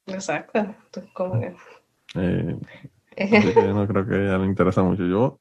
Exacto. 0.06 0.74
Como 1.14 1.40
que- 1.40 1.54
Eh, 2.14 2.56
no 3.74 3.86
creo 3.86 4.06
que 4.06 4.14
a 4.14 4.18
ella 4.18 4.38
le 4.38 4.46
interesa 4.46 4.82
mucho. 4.82 5.04
Yo, 5.04 5.40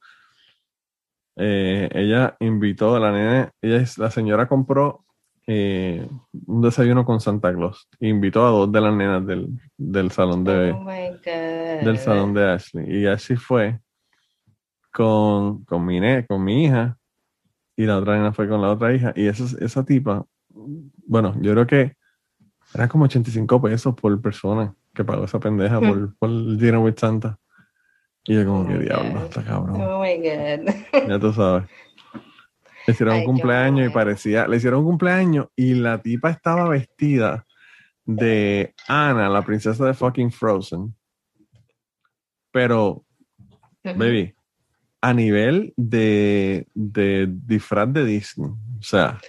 eh, 1.38 1.90
ella 1.94 2.36
invitó 2.40 2.96
a 2.96 3.00
la 3.00 3.12
nena, 3.12 3.52
ella, 3.62 3.84
la 3.98 4.10
señora 4.12 4.48
compró 4.48 5.05
eh, 5.48 6.08
un 6.48 6.62
desayuno 6.62 7.06
con 7.06 7.20
Santa 7.20 7.54
Claus. 7.54 7.88
Invitó 8.00 8.46
a 8.46 8.50
dos 8.50 8.72
de 8.72 8.82
las 8.82 8.94
nenas 8.94 9.26
del, 9.26 9.50
del 9.78 10.12
salón 10.12 10.44
de, 10.44 10.72
Oh 10.72 10.86
del 11.86 11.98
salón 11.98 12.34
de 12.34 12.52
Ashley. 12.52 13.02
Y 13.02 13.08
Ashley 13.08 13.38
fue 13.38 13.80
con, 14.92 15.64
con, 15.66 15.86
mi, 15.86 16.00
con 16.28 16.44
mi 16.44 16.66
hija 16.66 16.98
y 17.76 17.86
la 17.86 17.98
otra 17.98 18.16
nena 18.18 18.32
fue 18.34 18.48
con 18.48 18.62
la 18.62 18.72
otra 18.72 18.94
hija. 18.94 19.14
Y 19.16 19.28
esa, 19.28 19.44
esa 19.64 19.84
tipa, 19.84 20.26
bueno, 20.50 21.36
yo 21.42 21.52
creo 21.52 21.68
que 21.68 21.96
era 22.74 22.88
como 22.88 23.06
85 23.06 23.62
pesos 23.62 23.96
por 23.96 24.20
persona 24.22 24.74
que 24.94 25.04
pagó 25.04 25.26
esa 25.26 25.40
pendeja 25.40 25.80
por, 25.80 26.16
por 26.18 26.30
el 26.30 26.58
dinner 26.58 26.78
with 26.78 26.96
Santa. 26.98 27.38
Y 28.24 28.34
yo 28.36 28.46
como 28.46 28.62
Oh 28.62 28.68
que 28.68 28.80
diablo, 28.80 29.12
God. 29.20 29.24
está 29.26 29.44
cabrón. 29.44 29.82
Oh 29.82 30.02
my 30.02 30.18
God. 30.18 31.08
Ya 31.08 31.20
tú 31.20 31.32
sabes. 31.32 31.70
Le 32.88 32.94
hicieron 32.94 33.16
Ay, 33.16 33.20
un 33.22 33.26
yo 33.26 33.32
cumpleaños 33.32 33.90
y 33.90 33.94
parecía, 33.94 34.48
le 34.48 34.58
hicieron 34.58 34.80
un 34.80 34.86
cumpleaños 34.86 35.48
y 35.56 35.74
la 35.76 36.02
tipa 36.02 36.30
estaba 36.30 36.70
vestida 36.70 37.46
de 38.06 38.74
Anna, 38.88 39.30
la 39.30 39.44
princesa 39.44 39.86
de 39.86 39.94
fucking 39.94 40.32
Frozen. 40.32 40.96
Pero, 42.52 43.04
baby, 43.84 44.34
a 45.02 45.14
nivel 45.14 45.74
de, 45.76 46.68
de 46.74 47.28
disfraz 47.30 47.92
de 47.92 48.06
Disney. 48.06 48.50
O 48.80 48.84
sea, 48.84 49.20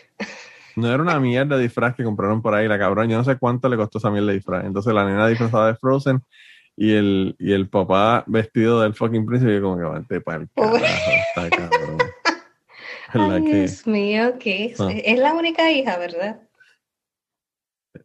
no 0.76 0.88
era 0.92 1.02
una 1.02 1.18
mierda 1.20 1.56
de 1.56 1.64
disfraz 1.64 1.94
que 1.94 2.04
compraron 2.04 2.40
por 2.40 2.54
ahí, 2.54 2.68
la 2.68 2.78
cabrón. 2.78 3.08
Yo 3.08 3.16
no 3.16 3.24
sé 3.24 3.36
cuánto 3.36 3.68
le 3.68 3.76
costó 3.76 3.98
esa 3.98 4.10
mierda 4.10 4.28
de 4.28 4.34
disfraz. 4.34 4.64
Entonces 4.64 4.94
la 4.94 5.04
nena 5.04 5.26
disfrazada 5.26 5.68
de 5.68 5.74
Frozen 5.76 6.22
y 6.76 6.92
el, 6.92 7.36
y 7.38 7.52
el 7.52 7.68
papá 7.68 8.24
vestido 8.26 8.80
del 8.82 8.94
fucking 8.94 9.26
príncipe, 9.26 9.54
yo 9.54 9.62
como 9.62 9.78
que 9.78 9.84
vente 9.84 10.20
para 10.20 10.42
el 10.42 10.50
carajo, 10.54 10.76
está 11.36 11.50
cabrón. 11.50 11.98
¿Verdad 13.18 13.36
Ay, 13.36 13.44
que 13.44 13.58
Dios 13.58 13.86
mío, 13.86 14.34
¿qué 14.38 14.64
es? 14.66 14.80
Ah. 14.80 14.90
Es 14.92 15.18
la 15.18 15.32
única 15.34 15.70
hija, 15.70 15.96
¿verdad? 15.98 16.40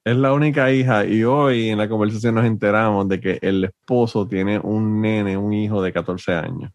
es 0.04 0.16
la 0.16 0.34
única 0.34 0.72
hija 0.72 1.06
y 1.06 1.24
hoy 1.24 1.70
en 1.70 1.78
la 1.78 1.88
conversación 1.90 2.36
nos 2.36 2.46
enteramos 2.46 3.08
de 3.08 3.20
que 3.20 3.38
el 3.42 3.66
esposo 3.66 4.28
tiene 4.28 4.58
un 4.58 5.02
nene, 5.02 5.38
un 5.38 5.54
hijo 5.54 5.82
de 5.82 5.92
14 5.94 6.34
años. 6.34 6.72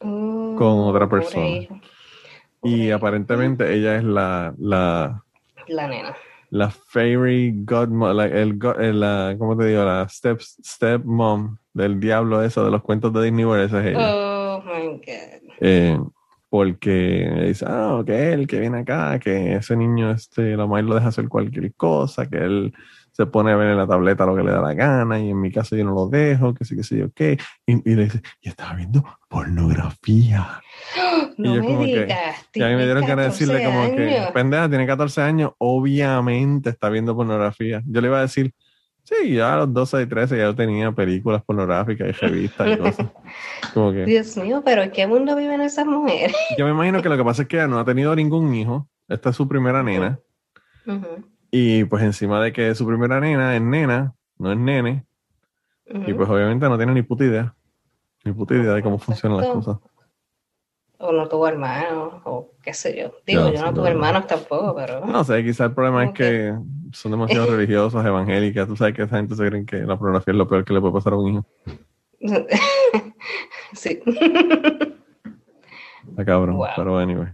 Mm, 0.00 0.56
Con 0.56 0.80
otra 0.80 1.08
pobre 1.08 1.22
persona. 1.24 1.80
Y 2.62 2.90
aparentemente 2.90 3.72
ella 3.72 3.96
es 3.96 4.04
la, 4.04 4.52
la, 4.58 5.24
La 5.68 5.86
nena. 5.88 6.14
la 6.50 6.70
fairy 6.70 7.54
godmother, 7.64 8.14
la, 8.16 8.24
el, 8.26 8.58
eh, 8.78 8.92
la, 8.92 9.34
¿cómo 9.38 9.56
te 9.56 9.66
digo? 9.66 9.82
La 9.84 10.06
step, 10.08 10.40
step 10.40 11.02
mom 11.04 11.56
del 11.72 11.98
diablo 12.00 12.42
eso 12.42 12.64
de 12.64 12.70
los 12.72 12.82
cuentos 12.82 13.12
de 13.12 13.22
Disney 13.22 13.44
World, 13.46 13.66
esa 13.66 13.80
es 13.80 13.86
ella. 13.94 14.14
Oh 14.14 14.62
my 14.66 14.88
God. 14.98 15.50
Eh, 15.60 15.98
porque 16.50 17.32
dice, 17.46 17.64
ah, 17.68 18.02
el 18.06 18.46
que 18.46 18.60
viene 18.60 18.80
acá, 18.80 19.18
que 19.18 19.54
ese 19.54 19.76
niño, 19.76 20.10
este, 20.10 20.56
la 20.56 20.66
madre 20.66 20.82
lo 20.82 20.94
deja 20.96 21.08
hacer 21.08 21.28
cualquier 21.28 21.72
cosa, 21.74 22.28
que 22.28 22.36
él 22.38 22.74
se 23.12 23.26
pone 23.26 23.52
a 23.52 23.56
ver 23.56 23.70
en 23.70 23.76
la 23.76 23.86
tableta 23.86 24.26
lo 24.26 24.34
que 24.36 24.42
le 24.42 24.50
da 24.50 24.60
la 24.60 24.74
gana, 24.74 25.18
y 25.20 25.30
en 25.30 25.40
mi 25.40 25.50
caso 25.52 25.76
yo 25.76 25.84
no 25.84 25.92
lo 25.94 26.08
dejo, 26.08 26.52
que 26.54 26.64
sí, 26.64 26.76
que 26.76 26.82
sí, 26.82 26.98
yo 26.98 27.10
qué. 27.12 27.38
Y, 27.66 27.90
y 27.90 27.94
le 27.94 28.04
dice, 28.04 28.20
y 28.40 28.48
estaba 28.48 28.74
viendo 28.74 29.04
pornografía. 29.28 30.60
No 31.36 31.54
yo 31.54 31.60
me 31.62 31.66
como 31.66 31.80
que- 31.84 31.86
digas. 32.04 32.48
Y 32.52 32.62
a 32.62 32.68
mí 32.68 32.74
me 32.74 32.84
dieron 32.84 33.06
ganas 33.06 33.38
de 33.38 33.46
14 33.46 33.46
decirle 33.46 33.64
como 33.64 33.96
que, 33.96 34.32
pendeja, 34.34 34.68
tiene 34.68 34.86
14 34.86 35.22
años, 35.22 35.52
obviamente 35.56 36.68
está 36.68 36.90
viendo 36.90 37.16
pornografía. 37.16 37.82
Yo 37.86 38.00
le 38.02 38.08
iba 38.08 38.18
a 38.18 38.22
decir, 38.22 38.52
sí, 39.10 39.34
ya 39.34 39.54
a 39.54 39.56
los 39.58 39.72
12 39.72 40.02
y 40.02 40.06
13 40.06 40.38
ya 40.38 40.54
tenía 40.54 40.92
películas 40.92 41.42
pornográficas 41.42 42.08
y 42.08 42.12
revistas 42.12 42.68
y 42.68 42.76
cosas. 42.76 43.06
Como 43.74 43.92
que, 43.92 44.04
Dios 44.04 44.36
mío, 44.36 44.62
pero 44.64 44.82
¿en 44.82 44.90
qué 44.90 45.06
mundo 45.06 45.36
viven 45.36 45.60
esas 45.60 45.86
mujeres? 45.86 46.34
yo 46.58 46.64
me 46.64 46.70
imagino 46.70 47.02
que 47.02 47.08
lo 47.08 47.16
que 47.16 47.24
pasa 47.24 47.42
es 47.42 47.48
que 47.48 47.56
ella 47.56 47.66
no 47.66 47.78
ha 47.78 47.84
tenido 47.84 48.14
ningún 48.14 48.54
hijo. 48.54 48.88
Esta 49.08 49.30
es 49.30 49.36
su 49.36 49.48
primera 49.48 49.82
nena. 49.82 50.20
Y 51.50 51.84
pues 51.84 52.02
encima 52.04 52.40
de 52.40 52.52
que 52.52 52.74
su 52.74 52.86
primera 52.86 53.20
nena 53.20 53.56
es 53.56 53.62
nena, 53.62 54.14
no 54.38 54.52
es 54.52 54.58
nene. 54.58 55.04
Y 55.84 56.14
pues 56.14 56.28
obviamente 56.28 56.68
no 56.68 56.76
tiene 56.76 56.94
ni 56.94 57.02
puta 57.02 57.24
idea. 57.24 57.54
Ni 58.24 58.32
puta 58.32 58.54
idea 58.54 58.74
de 58.74 58.82
cómo 58.82 58.98
funcionan 58.98 59.38
las 59.38 59.48
cosas. 59.48 59.78
O 61.02 61.12
no 61.12 61.28
tuvo 61.28 61.48
hermanos, 61.48 62.14
o 62.24 62.50
qué 62.62 62.74
sé 62.74 62.94
yo. 62.96 63.12
Digo, 63.26 63.44
No, 63.44 63.52
yo 63.52 63.62
no 63.62 63.72
tuve 63.72 63.84
no. 63.84 63.88
hermanos 63.96 64.26
tampoco, 64.26 64.74
pero. 64.76 65.06
No 65.06 65.24
sé, 65.24 65.42
quizás 65.42 65.68
el 65.68 65.74
problema 65.74 66.04
es 66.04 66.12
que 66.12 66.54
son 66.92 67.12
demasiado 67.12 67.46
religiosas, 67.56 68.04
evangélicas. 68.04 68.68
Tú 68.68 68.76
sabes 68.76 68.94
que 68.94 69.02
esa 69.04 69.16
gente 69.16 69.34
se 69.34 69.46
creen 69.46 69.64
que 69.64 69.78
la 69.78 69.96
pornografía 69.98 70.32
es 70.32 70.38
lo 70.38 70.46
peor 70.46 70.64
que 70.64 70.74
le 70.74 70.80
puede 70.80 70.92
pasar 70.92 71.14
a 71.14 71.16
un 71.16 71.28
hijo. 71.32 71.46
sí. 73.72 74.00
Está 76.10 76.24
cabrón. 76.24 76.56
Wow. 76.56 76.66
Pero 76.76 76.98
anyway. 76.98 77.28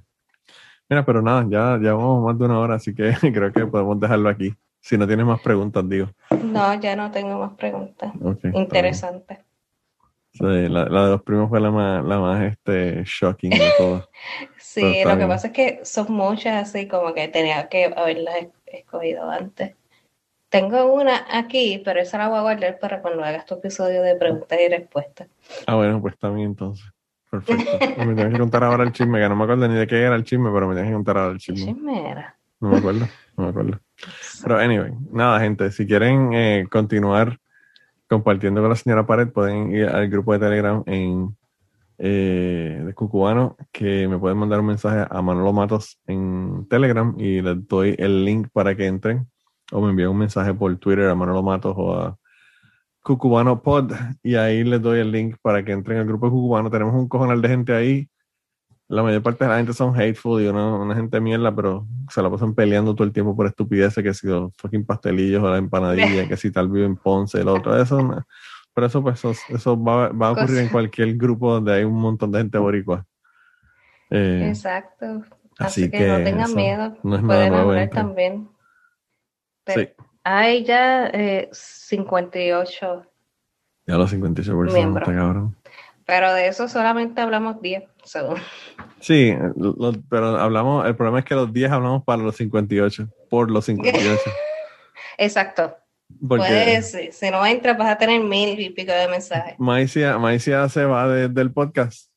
Mira, 0.89 1.05
pero 1.05 1.21
nada, 1.21 1.45
ya 1.49 1.77
llevamos 1.79 2.25
más 2.25 2.39
de 2.39 2.45
una 2.45 2.61
hora, 2.61 2.75
así 2.77 2.95
que 2.95 3.13
creo 3.33 3.53
que 3.53 3.67
podemos 3.67 3.99
dejarlo 3.99 4.29
aquí. 4.29 4.55
Si 4.81 4.97
no 4.97 5.07
tienes 5.09 5.27
más 5.27 5.41
preguntas, 5.41 5.89
digo. 5.89 6.09
No, 6.45 6.73
ya 6.81 6.95
no 6.95 7.11
tengo 7.11 7.41
más 7.41 7.55
preguntas. 7.55 8.13
Ok, 8.23 8.35
está 8.37 8.49
bien. 8.51 8.63
Interesante. 8.63 9.46
Sí, 10.39 10.69
la, 10.69 10.85
la 10.87 11.05
de 11.05 11.11
los 11.13 11.23
primos 11.23 11.49
fue 11.49 11.61
la 11.61 11.71
más, 11.71 12.05
la 12.05 12.19
más 12.19 12.43
este, 12.45 13.03
shocking 13.05 13.51
de 13.51 13.73
todas. 13.79 14.05
Sí, 14.59 15.03
lo 15.05 15.17
que 15.17 15.27
pasa 15.27 15.47
es 15.49 15.53
que 15.53 15.81
son 15.85 16.07
muchas 16.11 16.69
así 16.69 16.87
como 16.89 17.15
que 17.15 17.29
tenía 17.29 17.69
que 17.69 17.87
haberlas 17.97 18.35
es- 18.37 18.49
escogido 18.67 19.31
antes. 19.31 19.75
Tengo 20.49 20.93
una 20.93 21.27
aquí, 21.31 21.81
pero 21.85 22.01
esa 22.01 22.19
la 22.19 22.29
voy 22.29 22.39
a 22.39 22.43
guardar 22.43 22.79
para 22.79 23.03
cuando 23.03 23.25
hagas 23.25 23.47
tu 23.47 23.55
episodio 23.55 24.03
de 24.03 24.17
preguntas 24.17 24.59
y 24.61 24.69
respuestas. 24.69 25.29
Ah, 25.67 25.75
bueno, 25.77 26.01
pues 26.01 26.17
también 26.19 26.49
entonces. 26.51 26.87
Perfecto. 27.31 27.79
Me 28.05 28.15
tienes 28.15 28.33
que 28.33 28.39
contar 28.39 28.65
ahora 28.65 28.85
el 28.85 28.93
chisme, 28.93 29.19
que 29.21 29.29
no 29.29 29.37
me 29.37 29.45
acuerdo 29.45 29.69
ni 29.69 29.75
de 29.75 29.87
qué 29.87 30.03
era 30.03 30.15
el 30.17 30.25
chisme, 30.25 30.51
pero 30.53 30.69
me 30.69 30.75
tienes 30.75 30.91
que 30.91 30.95
contar 30.95 31.19
ahora 31.19 31.33
el 31.33 31.39
¿Qué 31.39 31.53
chisme. 31.55 31.75
chisme 31.75 32.11
era? 32.11 32.37
No 32.61 32.71
me 32.71 32.77
acuerdo, 32.79 33.09
no 33.37 33.45
me 33.45 33.49
acuerdo. 33.51 33.81
Pero 34.43 34.59
anyway, 34.59 34.93
nada, 35.11 35.41
gente, 35.41 35.71
si 35.73 35.87
quieren 35.87 36.33
eh, 36.33 36.67
continuar 36.71 37.39
compartiendo 38.09 38.61
con 38.61 38.71
la 38.71 38.77
señora 38.77 39.07
Pared, 39.07 39.29
pueden 39.29 39.73
ir 39.75 39.87
al 39.87 40.09
grupo 40.09 40.33
de 40.33 40.39
Telegram 40.39 40.83
en 40.87 41.37
eh, 41.99 42.83
de 42.85 42.95
Cucubano, 42.95 43.57
que 43.73 44.07
me 44.07 44.19
pueden 44.19 44.37
mandar 44.37 44.61
un 44.61 44.67
mensaje 44.67 45.07
a 45.09 45.23
Manolo 45.23 45.53
Matos 45.53 45.99
en 46.07 46.67
Telegram 46.69 47.15
y 47.19 47.41
les 47.41 47.67
doy 47.67 47.95
el 47.99 48.25
link 48.25 48.49
para 48.53 48.77
que 48.77 48.87
entren, 48.87 49.27
o 49.73 49.81
me 49.81 49.91
envíen 49.91 50.11
un 50.11 50.19
mensaje 50.19 50.53
por 50.53 50.77
Twitter 50.77 51.09
a 51.09 51.15
Manolo 51.15 51.43
Matos 51.43 51.75
o 51.77 51.95
a 51.95 52.19
Cucubano 53.03 53.63
Pod, 53.63 53.93
y 54.23 54.35
ahí 54.35 54.63
les 54.65 54.83
doy 54.83 55.01
el 55.01 55.11
link 55.11 55.37
para 55.41 55.65
que 55.65 55.73
entren 55.73 55.99
al 55.99 56.07
grupo 56.07 56.27
de 56.27 56.33
Cucubano. 56.33 56.71
Tenemos 56.71 56.95
un 56.95 57.09
cojonal 57.09 57.41
de 57.41 57.49
gente 57.49 57.75
ahí. 57.75 58.09
La 58.89 59.03
mayor 59.03 59.23
parte 59.23 59.45
de 59.45 59.51
la 59.51 59.57
gente 59.57 59.73
son 59.73 59.95
hateful 60.01 60.41
y 60.41 60.47
una, 60.47 60.75
una 60.77 60.95
gente 60.95 61.21
mierda, 61.21 61.55
pero 61.55 61.87
se 62.09 62.23
la 62.23 62.31
pasan 62.31 62.55
peleando 62.55 62.95
todo 62.95 63.05
el 63.05 63.13
tiempo 63.13 63.35
por 63.35 63.47
estupideces, 63.47 64.03
que 64.03 64.15
si 64.15 64.29
los 64.29 64.55
fucking 64.57 64.87
pastelillos 64.87 65.43
o 65.43 65.51
la 65.51 65.59
empanadilla, 65.59 66.29
que 66.29 66.37
si 66.37 66.53
tal 66.53 66.69
vive 66.69 66.87
en 66.87 66.97
Ponce, 66.97 67.41
el 67.41 67.49
otro, 67.49 67.81
eso 67.81 68.01
no. 68.01 68.25
Pero 68.75 68.87
eso, 68.87 69.03
pues, 69.03 69.19
eso, 69.19 69.33
eso 69.49 69.83
va, 69.83 70.11
va 70.11 70.29
a 70.29 70.33
ocurrir 70.33 70.59
en 70.59 70.69
cualquier 70.69 71.17
grupo 71.17 71.55
donde 71.55 71.73
hay 71.73 71.85
un 71.85 71.99
montón 71.99 72.31
de 72.31 72.39
gente 72.39 72.59
boricua. 72.59 73.05
Eh, 74.11 74.45
Exacto. 74.49 75.23
así 75.59 75.83
Así, 75.83 75.91
que, 75.91 75.99
que 75.99 76.07
no 76.07 76.23
tengan 76.23 76.55
miedo. 76.55 76.97
no 77.03 77.17
es 77.17 77.23
nada 77.23 77.39
Pueden 77.41 77.53
nuevo, 77.53 77.71
hablar 77.71 77.91
también. 77.91 78.49
Pero 79.65 79.81
sí, 79.81 79.89
hay 80.23 80.65
ya 80.65 81.07
eh, 81.09 81.49
58 81.53 83.07
Ya 83.87 83.97
los 83.97 84.11
58 84.11 84.59
personas, 84.59 85.05
cabrón. 85.05 85.57
Pero 86.05 86.33
de 86.35 86.49
eso 86.49 86.69
solamente 86.69 87.21
hablamos 87.21 87.61
10. 87.61 87.83
So. 88.07 88.35
Sí, 89.01 89.35
lo- 89.57 89.93
pero 90.09 90.39
hablamos, 90.39 90.87
el 90.87 90.97
problema 90.97 91.19
es 91.21 91.25
que 91.25 91.35
los 91.35 91.53
10 91.53 91.71
hablamos 91.71 92.05
para 92.05 92.23
los 92.23 92.37
58, 92.37 93.09
por 93.29 93.51
los 93.51 93.65
58. 93.67 94.19
Exacto. 95.19 95.77
Porque 96.29 96.47
Puedes, 96.47 96.93
si, 96.93 97.11
si 97.13 97.31
no 97.31 97.45
entras, 97.45 97.77
vas 97.77 97.89
a 97.91 97.99
tener 97.99 98.21
mil 98.21 98.59
y 98.61 98.71
pico 98.71 98.93
de 98.93 99.09
mensajes. 99.09 99.55
Maicia, 99.59 100.19
Maicia 100.19 100.69
se 100.69 100.85
va 100.85 101.09
de- 101.09 101.29
del 101.29 101.53
podcast, 101.53 102.11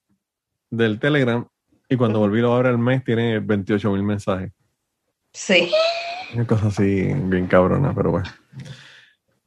del 0.69 0.99
Telegram, 0.99 1.47
y 1.89 1.95
cuando 1.95 2.19
volví 2.19 2.39
lo 2.39 2.53
abre 2.53 2.69
el 2.69 2.77
mes 2.77 3.03
tiene 3.03 3.39
28 3.39 3.91
mil 3.91 4.03
mensajes. 4.03 4.51
Sí. 5.33 5.71
Una 6.35 6.45
cosa 6.45 6.67
así 6.67 7.11
bien 7.13 7.47
cabrona, 7.47 7.93
pero 7.95 8.11
bueno. 8.11 8.29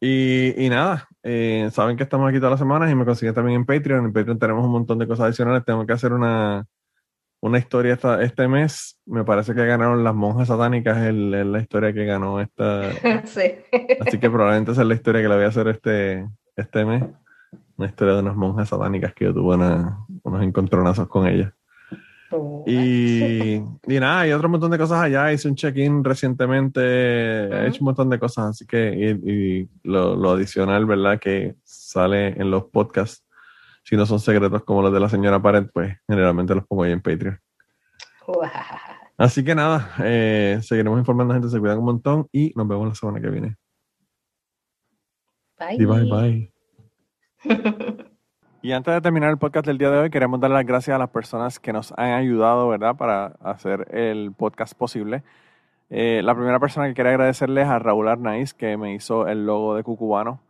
Y, 0.01 0.64
y 0.64 0.69
nada, 0.69 1.09
eh, 1.23 1.69
saben 1.73 1.97
que 1.97 2.03
estamos 2.03 2.28
aquí 2.28 2.39
todas 2.39 2.53
las 2.53 2.61
semanas 2.61 2.90
y 2.90 2.94
me 2.94 3.05
consiguen 3.05 3.35
también 3.35 3.57
en 3.61 3.66
Patreon. 3.66 4.07
En 4.07 4.12
Patreon 4.12 4.39
tenemos 4.39 4.65
un 4.65 4.73
montón 4.73 4.99
de 4.99 5.07
cosas 5.07 5.27
adicionales. 5.27 5.65
Tengo 5.65 5.86
que 5.86 5.93
hacer 5.93 6.12
una, 6.12 6.66
una 7.40 7.59
historia 7.59 7.94
esta- 7.94 8.23
este 8.23 8.49
mes. 8.49 8.99
Me 9.07 9.24
parece 9.24 9.55
que 9.55 9.65
ganaron 9.66 10.03
las 10.05 10.15
monjas 10.15 10.49
satánicas, 10.49 10.99
el, 10.99 11.32
el- 11.35 11.53
la 11.53 11.61
historia 11.61 11.93
que 11.93 12.05
ganó 12.05 12.40
esta. 12.40 12.90
sí. 13.27 13.55
Así 14.01 14.19
que 14.19 14.31
probablemente 14.31 14.73
esa 14.73 14.82
es 14.82 14.89
la 14.89 14.94
historia 14.94 15.23
que 15.23 15.28
la 15.28 15.36
voy 15.36 15.44
a 15.44 15.49
hacer 15.49 15.69
este, 15.69 16.28
este 16.57 16.85
mes. 16.85 17.05
Una 17.77 17.89
historia 17.89 18.15
de 18.15 18.20
unas 18.20 18.36
monjas 18.36 18.69
satánicas 18.69 19.15
que 19.15 19.24
yo 19.27 19.32
tuve 19.35 19.55
una- 19.57 19.99
unos 20.23 20.43
encontronazos 20.43 21.09
con 21.09 21.27
ellas. 21.27 21.53
Y, 22.66 23.54
y 23.56 24.00
nada, 24.00 24.20
hay 24.20 24.32
otro 24.32 24.48
montón 24.48 24.70
de 24.70 24.78
cosas 24.78 25.02
allá. 25.02 25.32
Hice 25.32 25.48
un 25.48 25.54
check-in 25.54 26.02
recientemente, 26.04 26.80
he 26.80 27.68
hecho 27.68 27.80
un 27.80 27.86
montón 27.86 28.09
de 28.09 28.18
cosas, 28.18 28.46
así 28.46 28.66
que 28.66 29.18
y, 29.24 29.30
y 29.30 29.68
lo, 29.82 30.16
lo 30.16 30.30
adicional, 30.30 30.86
¿verdad? 30.86 31.18
Que 31.18 31.56
sale 31.64 32.28
en 32.28 32.50
los 32.50 32.64
podcasts, 32.64 33.24
si 33.82 33.96
no 33.96 34.06
son 34.06 34.20
secretos 34.20 34.62
como 34.64 34.82
los 34.82 34.92
de 34.92 35.00
la 35.00 35.09
señora 35.09 35.42
Pared, 35.42 35.66
pues 35.72 35.96
generalmente 36.09 36.54
los 36.54 36.66
pongo 36.66 36.84
ahí 36.84 36.92
en 36.92 37.02
Patreon. 37.02 37.38
Así 39.18 39.44
que 39.44 39.54
nada, 39.54 39.94
eh, 40.02 40.59
seguiremos 40.62 40.98
informando, 40.98 41.34
gente, 41.34 41.48
se 41.48 41.60
cuidan 41.60 41.78
un 41.78 41.84
montón 41.84 42.28
y 42.32 42.52
nos 42.56 42.66
vemos 42.66 42.88
la 42.88 42.94
semana 42.94 43.20
que 43.20 43.30
viene. 43.30 43.56
Bye. 45.59 45.76
Y 45.78 45.84
bye 45.84 46.50
bye. 47.44 48.02
Y 48.62 48.72
antes 48.72 48.94
de 48.94 49.01
terminar 49.01 49.30
el 49.30 49.39
podcast 49.39 49.66
del 49.66 49.76
día 49.78 49.90
de 49.90 49.98
hoy, 49.98 50.10
queremos 50.10 50.39
dar 50.40 50.51
las 50.52 50.64
gracias 50.64 50.94
a 50.94 50.98
las 50.98 51.10
personas 51.10 51.59
que 51.59 51.72
nos 51.72 51.93
han 51.97 52.12
ayudado, 52.12 52.68
¿verdad?, 52.68 52.94
para 52.97 53.32
hacer 53.43 53.89
el 53.93 54.32
podcast 54.36 54.74
posible. 54.74 55.24
Eh, 55.90 56.20
la 56.22 56.34
primera 56.34 56.60
persona 56.60 56.86
que 56.86 56.94
quería 56.94 57.10
agradecerles 57.10 57.66
a 57.66 57.78
Raúl 57.80 58.06
Arnaiz, 58.09 58.55
que 58.55 58.76
me 58.76 58.94
hizo 58.94 59.26
el 59.26 59.47
logo 59.47 59.74
de 59.74 59.82
Cucubano. 59.82 60.40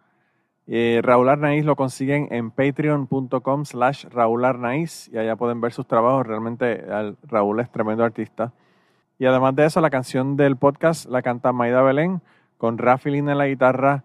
Eh, 0.66 1.01
Raúl 1.02 1.28
Arnaiz 1.30 1.64
lo 1.64 1.74
consiguen 1.74 2.28
en 2.30 2.51
patreon.com 2.51 3.64
slash 3.64 4.05
Raúl 4.10 4.44
Arnaiz 4.44 5.09
y 5.09 5.16
allá 5.18 5.34
pueden 5.36 5.60
ver 5.60 5.72
sus 5.72 5.86
trabajos. 5.86 6.26
Realmente 6.26 6.84
al- 6.90 7.16
Raúl 7.26 7.60
es 7.60 7.70
tremendo 7.70 8.05
artista. 8.05 8.52
Y 9.18 9.24
además 9.24 9.56
de 9.56 9.64
eso, 9.64 9.80
la 9.80 9.90
canción 9.90 10.36
del 10.36 10.56
podcast 10.56 11.09
la 11.09 11.22
canta 11.22 11.52
Maida 11.52 11.80
Belén 11.82 12.20
con 12.59 12.76
Rafi 12.78 13.10
Lina 13.10 13.32
en 13.32 13.39
la 13.39 13.47
guitarra 13.47 14.05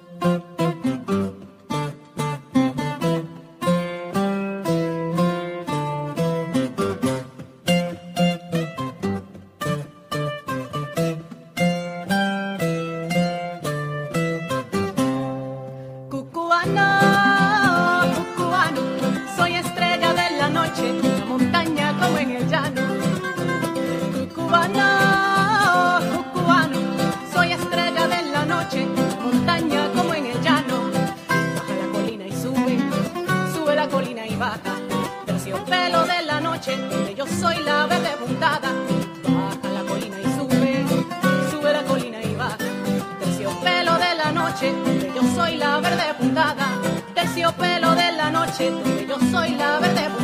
Yo 49.07 49.17
soy 49.31 49.55
la 49.55 49.79
verde 49.79 50.20